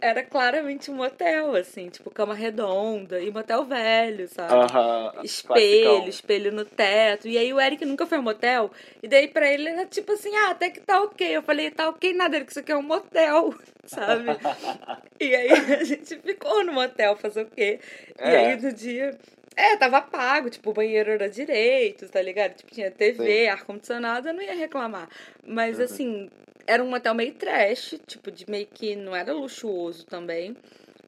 era 0.00 0.22
claramente 0.22 0.90
um 0.90 0.94
motel, 0.94 1.54
assim, 1.56 1.88
tipo, 1.88 2.10
cama 2.10 2.34
redonda 2.34 3.20
e 3.20 3.30
motel 3.30 3.64
velho, 3.64 4.28
sabe? 4.28 4.54
Uh 4.54 4.66
-huh, 4.66 5.24
espelho, 5.24 5.82
classicão. 5.82 6.08
espelho 6.08 6.52
no 6.52 6.64
teto. 6.64 7.26
E 7.28 7.36
aí 7.36 7.52
o 7.52 7.60
Eric 7.60 7.84
nunca 7.84 8.06
foi 8.06 8.18
um 8.18 8.22
motel. 8.22 8.70
E 9.02 9.08
daí 9.08 9.26
pra 9.26 9.50
ele 9.52 9.68
era 9.68 9.86
tipo 9.86 10.12
assim, 10.12 10.34
ah, 10.36 10.50
até 10.50 10.70
que 10.70 10.80
tá 10.80 11.02
ok. 11.02 11.36
Eu 11.36 11.42
falei, 11.42 11.70
tá 11.70 11.88
ok 11.88 12.12
nada, 12.12 12.36
Eric, 12.36 12.50
isso 12.50 12.60
aqui 12.60 12.72
é 12.72 12.76
um 12.76 12.82
motel, 12.82 13.54
sabe? 13.84 14.26
e 15.18 15.34
aí 15.34 15.50
a 15.50 15.84
gente 15.84 16.16
ficou 16.20 16.64
no 16.64 16.72
motel 16.72 17.16
fazer 17.16 17.42
o 17.42 17.46
quê? 17.46 17.80
É. 18.18 18.30
E 18.30 18.36
aí 18.36 18.60
no 18.60 18.72
dia 18.72 19.18
é, 19.58 19.76
tava 19.76 20.00
pago, 20.00 20.48
tipo, 20.48 20.70
o 20.70 20.72
banheiro 20.72 21.10
era 21.10 21.28
direito, 21.28 22.08
tá 22.08 22.22
ligado? 22.22 22.54
Tipo, 22.54 22.70
tinha 22.72 22.92
TV, 22.92 23.48
ar-condicionado, 23.48 24.28
eu 24.28 24.34
não 24.34 24.40
ia 24.40 24.54
reclamar. 24.54 25.08
Mas, 25.44 25.78
uhum. 25.78 25.84
assim, 25.84 26.30
era 26.64 26.82
um 26.84 26.94
hotel 26.94 27.12
meio 27.12 27.34
trash, 27.34 27.98
tipo, 28.06 28.30
de 28.30 28.48
meio 28.48 28.68
que 28.68 28.94
não 28.94 29.16
era 29.16 29.32
luxuoso 29.32 30.06
também. 30.06 30.56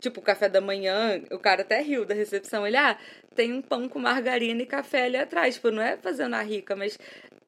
Tipo, 0.00 0.20
café 0.20 0.48
da 0.48 0.60
manhã, 0.60 1.22
o 1.30 1.38
cara 1.38 1.62
até 1.62 1.80
riu 1.80 2.04
da 2.04 2.14
recepção. 2.14 2.66
Ele, 2.66 2.76
ah, 2.76 2.98
tem 3.36 3.52
um 3.52 3.62
pão 3.62 3.88
com 3.88 4.00
margarina 4.00 4.62
e 4.62 4.66
café 4.66 5.04
ali 5.04 5.16
atrás. 5.16 5.54
Tipo, 5.54 5.70
não 5.70 5.82
é 5.82 5.96
fazendo 5.96 6.34
a 6.34 6.42
rica, 6.42 6.74
mas 6.74 6.98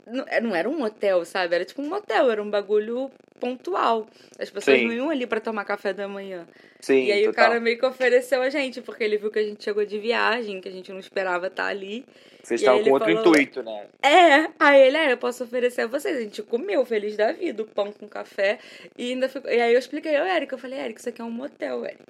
não 0.06 0.54
era 0.54 0.68
um 0.68 0.82
hotel, 0.82 1.24
sabe? 1.24 1.54
Era 1.54 1.64
tipo 1.64 1.82
um 1.82 1.88
motel, 1.88 2.30
era 2.30 2.42
um 2.42 2.50
bagulho 2.50 3.10
pontual. 3.38 4.06
As 4.38 4.50
pessoas 4.50 4.78
Sim. 4.78 4.86
não 4.86 4.92
iam 4.92 5.10
ali 5.10 5.26
para 5.26 5.40
tomar 5.40 5.64
café 5.64 5.92
da 5.92 6.06
manhã. 6.06 6.46
Sim, 6.80 7.04
e 7.04 7.12
aí 7.12 7.24
total. 7.24 7.32
o 7.32 7.34
cara 7.34 7.60
meio 7.60 7.78
que 7.78 7.86
ofereceu 7.86 8.42
a 8.42 8.48
gente, 8.48 8.80
porque 8.80 9.04
ele 9.04 9.16
viu 9.16 9.30
que 9.30 9.38
a 9.38 9.44
gente 9.44 9.62
chegou 9.62 9.84
de 9.84 9.98
viagem, 9.98 10.60
que 10.60 10.68
a 10.68 10.72
gente 10.72 10.92
não 10.92 10.98
esperava 10.98 11.46
estar 11.46 11.64
tá 11.64 11.68
ali. 11.68 12.04
Vocês 12.42 12.60
estavam 12.60 12.82
com 12.82 12.90
outro 12.90 13.14
falou, 13.14 13.20
intuito, 13.20 13.62
né? 13.62 13.86
É, 14.02 14.50
aí 14.58 14.80
ele, 14.80 14.96
é, 14.96 15.12
eu 15.12 15.16
posso 15.16 15.44
oferecer 15.44 15.82
a 15.82 15.86
vocês. 15.86 16.16
A 16.16 16.20
gente 16.20 16.42
comeu, 16.42 16.84
feliz 16.84 17.16
da 17.16 17.30
vida, 17.32 17.62
o 17.62 17.66
pão 17.66 17.92
com 17.92 18.08
café. 18.08 18.58
E 18.98 19.12
ainda 19.12 19.28
ficou... 19.28 19.50
E 19.50 19.60
aí 19.60 19.72
eu 19.72 19.78
expliquei 19.78 20.16
ao 20.16 20.26
Eric, 20.26 20.52
eu 20.52 20.58
falei, 20.58 20.80
Eric, 20.80 20.98
isso 20.98 21.08
aqui 21.08 21.20
é 21.20 21.24
um 21.24 21.30
motel, 21.30 21.84
Eric. 21.84 22.02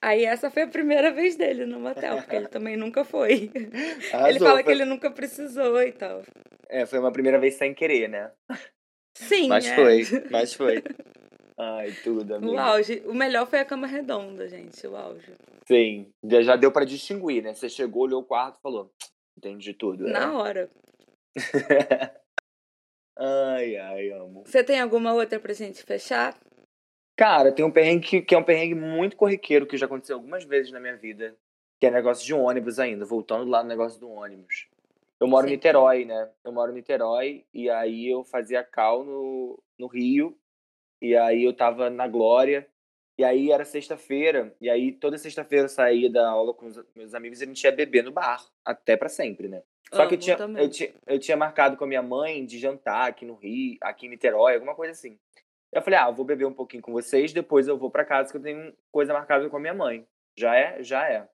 Aí 0.00 0.24
essa 0.24 0.50
foi 0.50 0.62
a 0.62 0.68
primeira 0.68 1.10
vez 1.10 1.36
dele 1.36 1.66
no 1.66 1.80
motel, 1.80 2.16
porque 2.18 2.36
ele 2.36 2.48
também 2.48 2.76
nunca 2.76 3.04
foi. 3.04 3.50
Arrasou, 4.12 4.28
ele 4.28 4.38
fala 4.38 4.62
que 4.62 4.70
ele 4.70 4.84
nunca 4.84 5.10
precisou 5.10 5.82
e 5.82 5.90
tal. 5.90 6.22
É, 6.68 6.86
foi 6.86 6.98
uma 6.98 7.12
primeira 7.12 7.38
vez 7.38 7.54
sem 7.54 7.74
querer, 7.74 8.08
né? 8.08 8.30
Sim. 9.16 9.48
Mas 9.48 9.66
é. 9.66 9.74
foi, 9.74 10.02
mas 10.30 10.52
foi. 10.54 10.82
Ai, 11.58 11.92
tudo, 12.04 12.34
amigo. 12.34 12.52
O 12.52 12.58
auge. 12.58 13.02
O 13.06 13.14
melhor 13.14 13.46
foi 13.46 13.60
a 13.60 13.64
cama 13.64 13.86
redonda, 13.86 14.48
gente, 14.48 14.86
o 14.86 14.96
auge. 14.96 15.32
Sim, 15.66 16.12
já, 16.22 16.42
já 16.42 16.56
deu 16.56 16.70
para 16.70 16.84
distinguir, 16.84 17.42
né? 17.42 17.54
Você 17.54 17.68
chegou, 17.68 18.02
olhou 18.02 18.20
o 18.20 18.24
quarto 18.24 18.58
e 18.58 18.62
falou, 18.62 18.92
entendi 19.36 19.72
tudo. 19.72 20.04
Né? 20.04 20.12
Na 20.12 20.38
hora. 20.38 20.70
ai, 23.18 23.76
ai, 23.76 24.10
amo. 24.10 24.42
Você 24.44 24.62
tem 24.62 24.80
alguma 24.80 25.14
outra 25.14 25.40
pra 25.40 25.54
gente 25.54 25.82
fechar? 25.82 26.38
Cara, 27.16 27.50
tem 27.50 27.64
um 27.64 27.70
perrengue 27.70 28.06
que, 28.06 28.22
que 28.22 28.34
é 28.34 28.38
um 28.38 28.44
perrengue 28.44 28.74
muito 28.74 29.16
corriqueiro 29.16 29.66
que 29.66 29.78
já 29.78 29.86
aconteceu 29.86 30.16
algumas 30.16 30.44
vezes 30.44 30.70
na 30.70 30.78
minha 30.78 30.96
vida, 30.96 31.34
que 31.80 31.86
é 31.86 31.90
negócio 31.90 32.24
de 32.24 32.34
ônibus 32.34 32.78
ainda, 32.78 33.06
voltando 33.06 33.50
lá 33.50 33.62
no 33.62 33.68
negócio 33.68 33.98
do 33.98 34.10
ônibus. 34.10 34.68
Eu 35.20 35.26
moro 35.26 35.46
Sim. 35.46 35.52
em 35.52 35.56
Niterói, 35.56 36.04
né? 36.04 36.30
Eu 36.44 36.52
moro 36.52 36.72
em 36.72 36.74
Niterói 36.74 37.44
e 37.52 37.70
aí 37.70 38.06
eu 38.06 38.22
fazia 38.24 38.62
cal 38.62 39.04
no, 39.04 39.62
no 39.78 39.86
Rio 39.86 40.36
e 41.00 41.16
aí 41.16 41.44
eu 41.44 41.54
tava 41.54 41.88
na 41.88 42.06
Glória 42.06 42.66
e 43.18 43.24
aí 43.24 43.50
era 43.50 43.64
sexta-feira 43.64 44.54
e 44.60 44.68
aí 44.68 44.92
toda 44.92 45.16
sexta-feira 45.16 45.64
eu 45.64 45.68
saía 45.70 46.10
da 46.10 46.28
aula 46.28 46.52
com 46.52 46.66
os 46.66 46.78
meus 46.94 47.14
amigos 47.14 47.40
e 47.40 47.44
a 47.44 47.46
gente 47.46 47.64
ia 47.64 47.72
beber 47.72 48.04
no 48.04 48.12
bar, 48.12 48.44
até 48.64 48.96
para 48.96 49.08
sempre, 49.08 49.48
né? 49.48 49.62
Só 49.92 50.06
que 50.06 50.14
eu 50.14 50.18
tinha, 50.18 50.36
eu 50.36 50.68
tinha, 50.68 50.92
eu 51.06 51.18
tinha 51.18 51.36
marcado 51.36 51.76
com 51.76 51.84
a 51.84 51.86
minha 51.86 52.02
mãe 52.02 52.44
de 52.44 52.58
jantar 52.58 53.08
aqui 53.08 53.24
no 53.24 53.34
Rio, 53.34 53.78
aqui 53.80 54.06
em 54.06 54.10
Niterói, 54.10 54.54
alguma 54.54 54.74
coisa 54.74 54.92
assim. 54.92 55.18
Eu 55.72 55.80
falei, 55.80 55.98
ah, 55.98 56.08
eu 56.08 56.14
vou 56.14 56.24
beber 56.24 56.44
um 56.44 56.52
pouquinho 56.52 56.82
com 56.82 56.92
vocês, 56.92 57.32
depois 57.32 57.68
eu 57.68 57.78
vou 57.78 57.90
para 57.90 58.04
casa 58.04 58.30
que 58.30 58.36
eu 58.36 58.42
tenho 58.42 58.74
coisa 58.90 59.12
marcada 59.12 59.48
com 59.48 59.56
a 59.56 59.60
minha 59.60 59.74
mãe. 59.74 60.06
Já 60.36 60.56
é? 60.56 60.82
Já 60.82 61.08
é. 61.08 61.28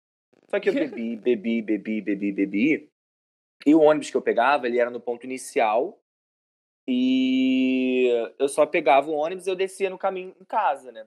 Só 0.50 0.60
que 0.60 0.68
eu 0.68 0.74
bebi, 0.74 1.16
bebi, 1.16 1.62
bebi, 1.62 2.00
bebi, 2.00 2.32
bebi. 2.32 2.91
E 3.66 3.74
o 3.74 3.80
ônibus 3.80 4.10
que 4.10 4.16
eu 4.16 4.22
pegava, 4.22 4.66
ele 4.66 4.78
era 4.78 4.90
no 4.90 5.00
ponto 5.00 5.24
inicial. 5.24 5.98
E 6.86 8.08
eu 8.38 8.48
só 8.48 8.66
pegava 8.66 9.08
o 9.08 9.14
ônibus 9.14 9.46
e 9.46 9.50
eu 9.50 9.56
descia 9.56 9.88
no 9.88 9.98
caminho 9.98 10.34
em 10.40 10.44
casa, 10.44 10.90
né? 10.90 11.06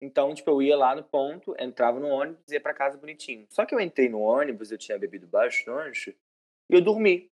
Então, 0.00 0.34
tipo, 0.34 0.50
eu 0.50 0.62
ia 0.62 0.76
lá 0.76 0.96
no 0.96 1.04
ponto, 1.04 1.54
entrava 1.58 2.00
no 2.00 2.08
ônibus 2.08 2.50
e 2.50 2.54
ia 2.54 2.60
pra 2.60 2.74
casa 2.74 2.98
bonitinho. 2.98 3.46
Só 3.50 3.64
que 3.64 3.74
eu 3.74 3.80
entrei 3.80 4.08
no 4.08 4.20
ônibus, 4.20 4.72
eu 4.72 4.78
tinha 4.78 4.98
bebido 4.98 5.26
bastante, 5.26 6.16
e 6.68 6.74
eu 6.74 6.80
dormi. 6.80 7.30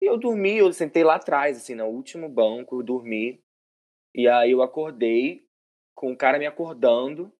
E 0.00 0.06
eu 0.06 0.16
dormi, 0.16 0.56
eu 0.56 0.72
sentei 0.72 1.02
lá 1.02 1.16
atrás, 1.16 1.56
assim, 1.56 1.74
no 1.74 1.86
último 1.86 2.28
banco, 2.28 2.76
eu 2.76 2.82
dormi. 2.82 3.42
E 4.14 4.28
aí 4.28 4.52
eu 4.52 4.62
acordei 4.62 5.46
com 5.94 6.12
o 6.12 6.16
cara 6.16 6.38
me 6.38 6.46
acordando 6.46 7.32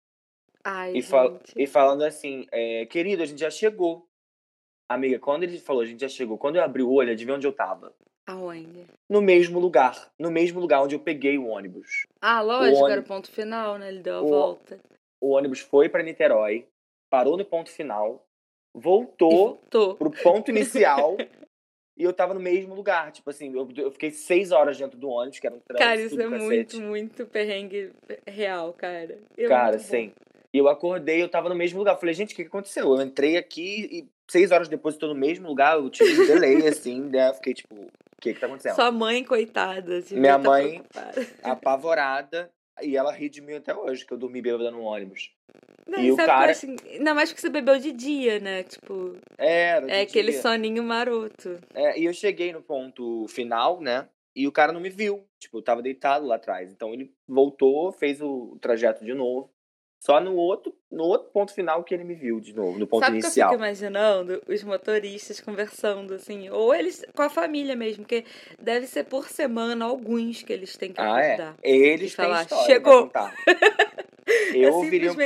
Ai, 0.65 0.97
e, 0.97 1.03
fal 1.03 1.41
e 1.57 1.67
falando 1.67 2.03
assim, 2.03 2.47
é, 2.51 2.85
querido, 2.87 3.23
a 3.23 3.27
gente 3.27 3.39
já 3.39 3.51
chegou. 3.51 4.08
Amiga, 4.89 5.19
quando 5.19 5.43
ele 5.43 5.59
falou, 5.59 5.83
a 5.83 5.87
gente 5.87 6.01
já 6.01 6.09
chegou, 6.09 6.39
quando 6.39 6.57
eu 6.57 6.63
abri 6.63 6.83
o 6.83 6.91
olho, 6.91 7.13
adivinha 7.13 7.37
onde 7.37 7.47
eu 7.47 7.53
tava? 7.53 7.93
Aonde? 8.27 8.87
No 9.09 9.21
mesmo 9.21 9.59
lugar. 9.59 10.11
No 10.19 10.31
mesmo 10.31 10.61
lugar 10.61 10.83
onde 10.83 10.95
eu 10.95 11.01
peguei 11.01 11.37
o 11.37 11.47
ônibus. 11.47 12.07
Ah, 12.21 12.41
lógico, 12.41 12.85
o 12.85 12.89
era 12.89 13.01
o 13.01 13.05
ponto 13.05 13.31
final, 13.31 13.79
né? 13.79 13.89
Ele 13.89 14.01
deu 14.01 14.17
a 14.17 14.23
o, 14.23 14.29
volta. 14.29 14.81
O 15.21 15.31
ônibus 15.31 15.61
foi 15.61 15.89
para 15.89 16.03
Niterói, 16.03 16.67
parou 17.11 17.37
no 17.37 17.45
ponto 17.45 17.71
final, 17.71 18.27
voltou, 18.75 19.61
voltou. 19.71 19.95
pro 19.97 20.11
ponto 20.11 20.51
inicial 20.51 21.17
e 21.97 22.05
eu 22.05 22.13
tava 22.13 22.33
no 22.33 22.41
mesmo 22.41 22.75
lugar. 22.75 23.13
Tipo 23.13 23.29
assim, 23.29 23.55
eu, 23.55 23.69
eu 23.77 23.91
fiquei 23.91 24.11
seis 24.11 24.53
horas 24.53 24.79
dentro 24.79 24.99
do 24.99 25.09
ônibus, 25.09 25.39
que 25.39 25.47
era 25.47 25.57
um 25.57 25.61
trânsito. 25.61 25.89
Cara, 25.89 26.01
isso 26.01 26.21
é 26.21 26.29
muito, 26.29 26.81
muito 26.81 27.27
perrengue 27.27 27.93
real, 28.27 28.73
cara. 28.73 29.19
É 29.37 29.47
cara, 29.47 29.79
sim. 29.79 30.13
E 30.53 30.59
eu 30.59 30.69
acordei, 30.69 31.23
eu 31.23 31.29
tava 31.29 31.49
no 31.49 31.55
mesmo 31.55 31.79
lugar. 31.79 31.95
Eu 31.95 31.99
falei, 31.99 32.15
gente, 32.15 32.33
o 32.33 32.37
que, 32.37 32.43
que 32.43 32.49
aconteceu? 32.49 32.95
Eu 32.95 33.03
entrei 33.03 33.37
aqui 33.37 33.89
e 33.91 34.09
seis 34.31 34.51
horas 34.51 34.69
depois 34.69 34.95
eu 34.95 35.01
tô 35.01 35.09
no 35.09 35.15
mesmo 35.15 35.47
lugar, 35.47 35.77
eu 35.77 35.91
tive 35.91 36.23
um 36.23 36.27
delay, 36.27 36.67
assim, 36.69 37.01
né? 37.03 37.33
Fiquei 37.35 37.55
tipo, 37.55 37.75
o 37.75 37.89
que 38.21 38.35
que 38.35 38.41
tá 38.41 38.47
acontecendo? 38.47 38.75
Sua 38.75 38.91
mãe, 38.91 39.25
coitada. 39.25 40.03
Minha 40.11 40.39
tá 40.39 40.39
mãe, 40.39 40.83
apavorada, 41.43 42.51
e 42.83 42.97
ela 42.97 43.13
ri 43.13 43.29
de 43.29 43.41
mim 43.41 43.55
até 43.55 43.75
hoje, 43.75 44.07
que 44.07 44.13
eu 44.13 44.19
dormi 44.19 44.41
bêbada 44.41 44.71
no 44.71 44.83
ônibus. 44.83 45.31
Não, 45.87 45.99
e 45.99 46.13
o 46.13 46.17
cara. 46.17 46.53
Assim, 46.53 46.77
ainda 46.91 47.15
mais 47.15 47.33
que 47.33 47.41
você 47.41 47.49
bebeu 47.49 47.79
de 47.79 47.93
dia, 47.93 48.39
né? 48.39 48.63
Tipo. 48.63 49.17
Era. 49.39 49.91
É 49.91 50.03
aquele 50.03 50.33
dia. 50.33 50.43
soninho 50.43 50.83
maroto. 50.85 51.59
É, 51.75 51.99
e 51.99 52.05
eu 52.05 52.13
cheguei 52.13 52.53
no 52.53 52.61
ponto 52.61 53.27
final, 53.29 53.81
né? 53.81 54.07
E 54.37 54.47
o 54.47 54.53
cara 54.53 54.71
não 54.71 54.81
me 54.81 54.91
viu. 54.91 55.25
Tipo, 55.41 55.59
eu 55.59 55.63
tava 55.63 55.81
deitado 55.81 56.27
lá 56.27 56.37
atrás. 56.37 56.71
Então 56.71 56.93
ele 56.93 57.11
voltou, 57.27 57.91
fez 57.91 58.21
o 58.21 58.59
trajeto 58.61 59.03
de 59.03 59.15
novo. 59.15 59.51
Só 59.99 60.21
no 60.21 60.37
outro, 60.37 60.73
no 60.91 61.03
outro 61.05 61.29
ponto 61.31 61.53
final 61.53 61.83
que 61.83 61.93
ele 61.93 62.05
me 62.05 62.15
viu 62.15 62.39
de 62.41 62.53
novo, 62.53 62.79
no 62.79 62.87
ponto 62.87 63.05
Sabe 63.05 63.19
inicial. 63.19 63.49
Que 63.49 63.55
eu 63.55 63.59
fico 63.59 63.67
imaginando 63.67 64.43
os 64.47 64.63
motoristas 64.63 65.41
conversando, 65.41 66.15
assim, 66.15 66.49
ou 66.51 66.73
eles 66.73 67.05
com 67.15 67.23
a 67.23 67.29
família 67.29 67.75
mesmo, 67.75 68.05
porque 68.05 68.25
deve 68.61 68.87
ser 68.87 69.05
por 69.05 69.29
semana 69.29 69.85
alguns 69.85 70.43
que 70.43 70.53
eles 70.53 70.77
têm 70.77 70.93
que 70.93 71.01
ah, 71.01 71.17
acordar. 71.17 71.57
É. 71.63 71.71
Eles 71.71 72.15
têm 72.15 72.25
falar, 72.25 72.43
história 72.43 72.67
chegou. 72.67 73.11
eu, 74.55 74.75
ouviria 74.75 75.11
um, 75.11 75.17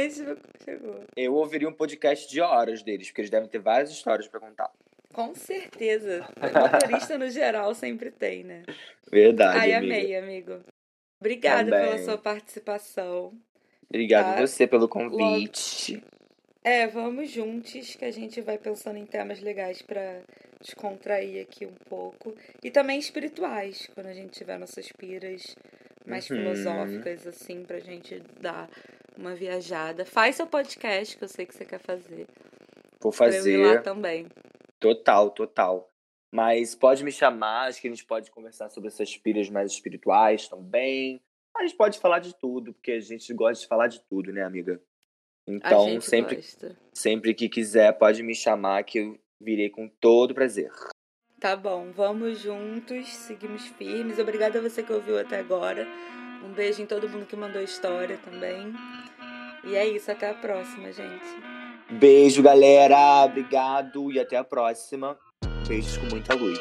chegou. 0.65 1.05
eu 1.15 1.35
ouviria 1.35 1.69
um 1.69 1.73
podcast 1.75 2.31
de 2.31 2.41
horas 2.41 2.83
deles, 2.83 3.09
porque 3.09 3.21
eles 3.21 3.31
devem 3.31 3.49
ter 3.49 3.59
várias 3.59 3.91
histórias 3.91 4.27
para 4.27 4.41
contar. 4.41 4.71
Com 5.13 5.35
certeza. 5.35 6.27
motorista 6.41 7.19
no 7.19 7.29
geral 7.29 7.75
sempre 7.75 8.11
tem, 8.11 8.43
né? 8.43 8.63
Verdade. 9.11 9.59
Ai, 9.59 9.75
amiga. 9.75 9.95
amei, 9.95 10.17
amigo. 10.17 10.61
Obrigada 11.21 11.71
Também. 11.71 11.91
pela 11.91 11.99
sua 11.99 12.17
participação. 12.17 13.39
Obrigado 13.93 14.37
tá? 14.37 14.47
você 14.47 14.67
pelo 14.67 14.89
convite. 14.89 15.97
Logo... 15.97 16.07
É, 16.65 16.87
vamos 16.87 17.31
juntos 17.31 17.95
que 17.95 18.05
a 18.07 18.11
gente 18.11 18.41
vai 18.41 18.57
pensando 18.57 18.97
em 18.97 19.05
temas 19.05 19.41
legais 19.41 19.83
para 19.83 20.23
descontrair 20.63 21.43
aqui 21.43 21.67
um 21.67 21.75
pouco. 21.91 22.35
E 22.63 22.71
também 22.71 22.99
espirituais, 22.99 23.91
quando 23.95 24.07
a 24.07 24.15
gente 24.15 24.31
tiver 24.31 24.59
nossas 24.59 24.91
piras 24.93 25.57
mais 26.07 26.31
uhum. 26.31 26.39
filosóficas, 26.39 27.27
assim, 27.27 27.65
pra 27.65 27.81
gente 27.81 28.21
dar 28.41 28.71
uma 29.19 29.35
viajada. 29.35 30.07
Faz 30.07 30.37
seu 30.37 30.47
podcast, 30.47 31.19
que 31.19 31.25
eu 31.25 31.29
sei 31.29 31.45
que 31.45 31.55
você 31.55 31.67
quer 31.67 31.81
fazer. 31.81 32.27
Vou 32.99 33.13
fazer. 33.13 33.59
Pra 33.59 33.69
eu 33.69 33.75
lá 33.75 33.83
também. 33.83 34.27
Total, 34.81 35.31
total. 35.31 35.93
Mas 36.31 36.75
pode 36.75 37.05
me 37.05 37.13
chamar, 37.13 37.69
acho 37.69 37.81
que 37.81 37.89
a 37.89 37.91
gente 37.91 38.07
pode 38.07 38.31
conversar 38.31 38.71
sobre 38.71 38.89
essas 38.89 39.17
piras 39.19 39.51
mais 39.51 39.71
espirituais 39.71 40.49
também. 40.49 41.21
A 41.57 41.63
gente 41.63 41.77
pode 41.77 41.99
falar 41.99 42.19
de 42.19 42.35
tudo, 42.35 42.73
porque 42.73 42.93
a 42.93 43.01
gente 43.01 43.33
gosta 43.35 43.63
de 43.63 43.69
falar 43.69 43.87
de 43.87 44.01
tudo, 44.09 44.33
né, 44.33 44.43
amiga? 44.43 44.81
Então, 45.47 46.01
sempre, 46.01 46.37
gosta. 46.37 46.79
sempre 46.93 47.35
que 47.35 47.49
quiser, 47.49 47.93
pode 47.99 48.23
me 48.23 48.35
chamar 48.35 48.85
que 48.85 48.99
eu 48.99 49.19
virei 49.41 49.69
com 49.69 49.89
todo 49.89 50.35
prazer. 50.35 50.71
Tá 51.41 51.57
bom, 51.57 51.91
vamos 51.93 52.39
juntos, 52.39 53.09
seguimos 53.09 53.67
firmes. 53.67 54.19
Obrigada 54.19 54.59
a 54.59 54.63
você 54.63 54.83
que 54.83 54.93
ouviu 54.93 55.19
até 55.19 55.41
agora. 55.41 55.87
Um 56.45 56.53
beijo 56.53 56.81
em 56.81 56.87
todo 56.87 57.09
mundo 57.09 57.27
que 57.27 57.37
mandou 57.37 57.61
história 57.63 58.17
também. 58.19 58.73
E 59.65 59.75
é 59.75 59.87
isso, 59.87 60.11
até 60.11 60.31
a 60.31 60.35
próxima, 60.35 60.93
gente. 60.93 61.27
Beijo, 61.91 62.43
galera. 62.43 63.25
Obrigado 63.25 64.11
e 64.13 64.19
até 64.19 64.37
a 64.37 64.45
próxima. 64.45 65.19
Beijos 65.67 65.97
com 65.97 66.07
muita 66.07 66.35
luz. 66.35 66.59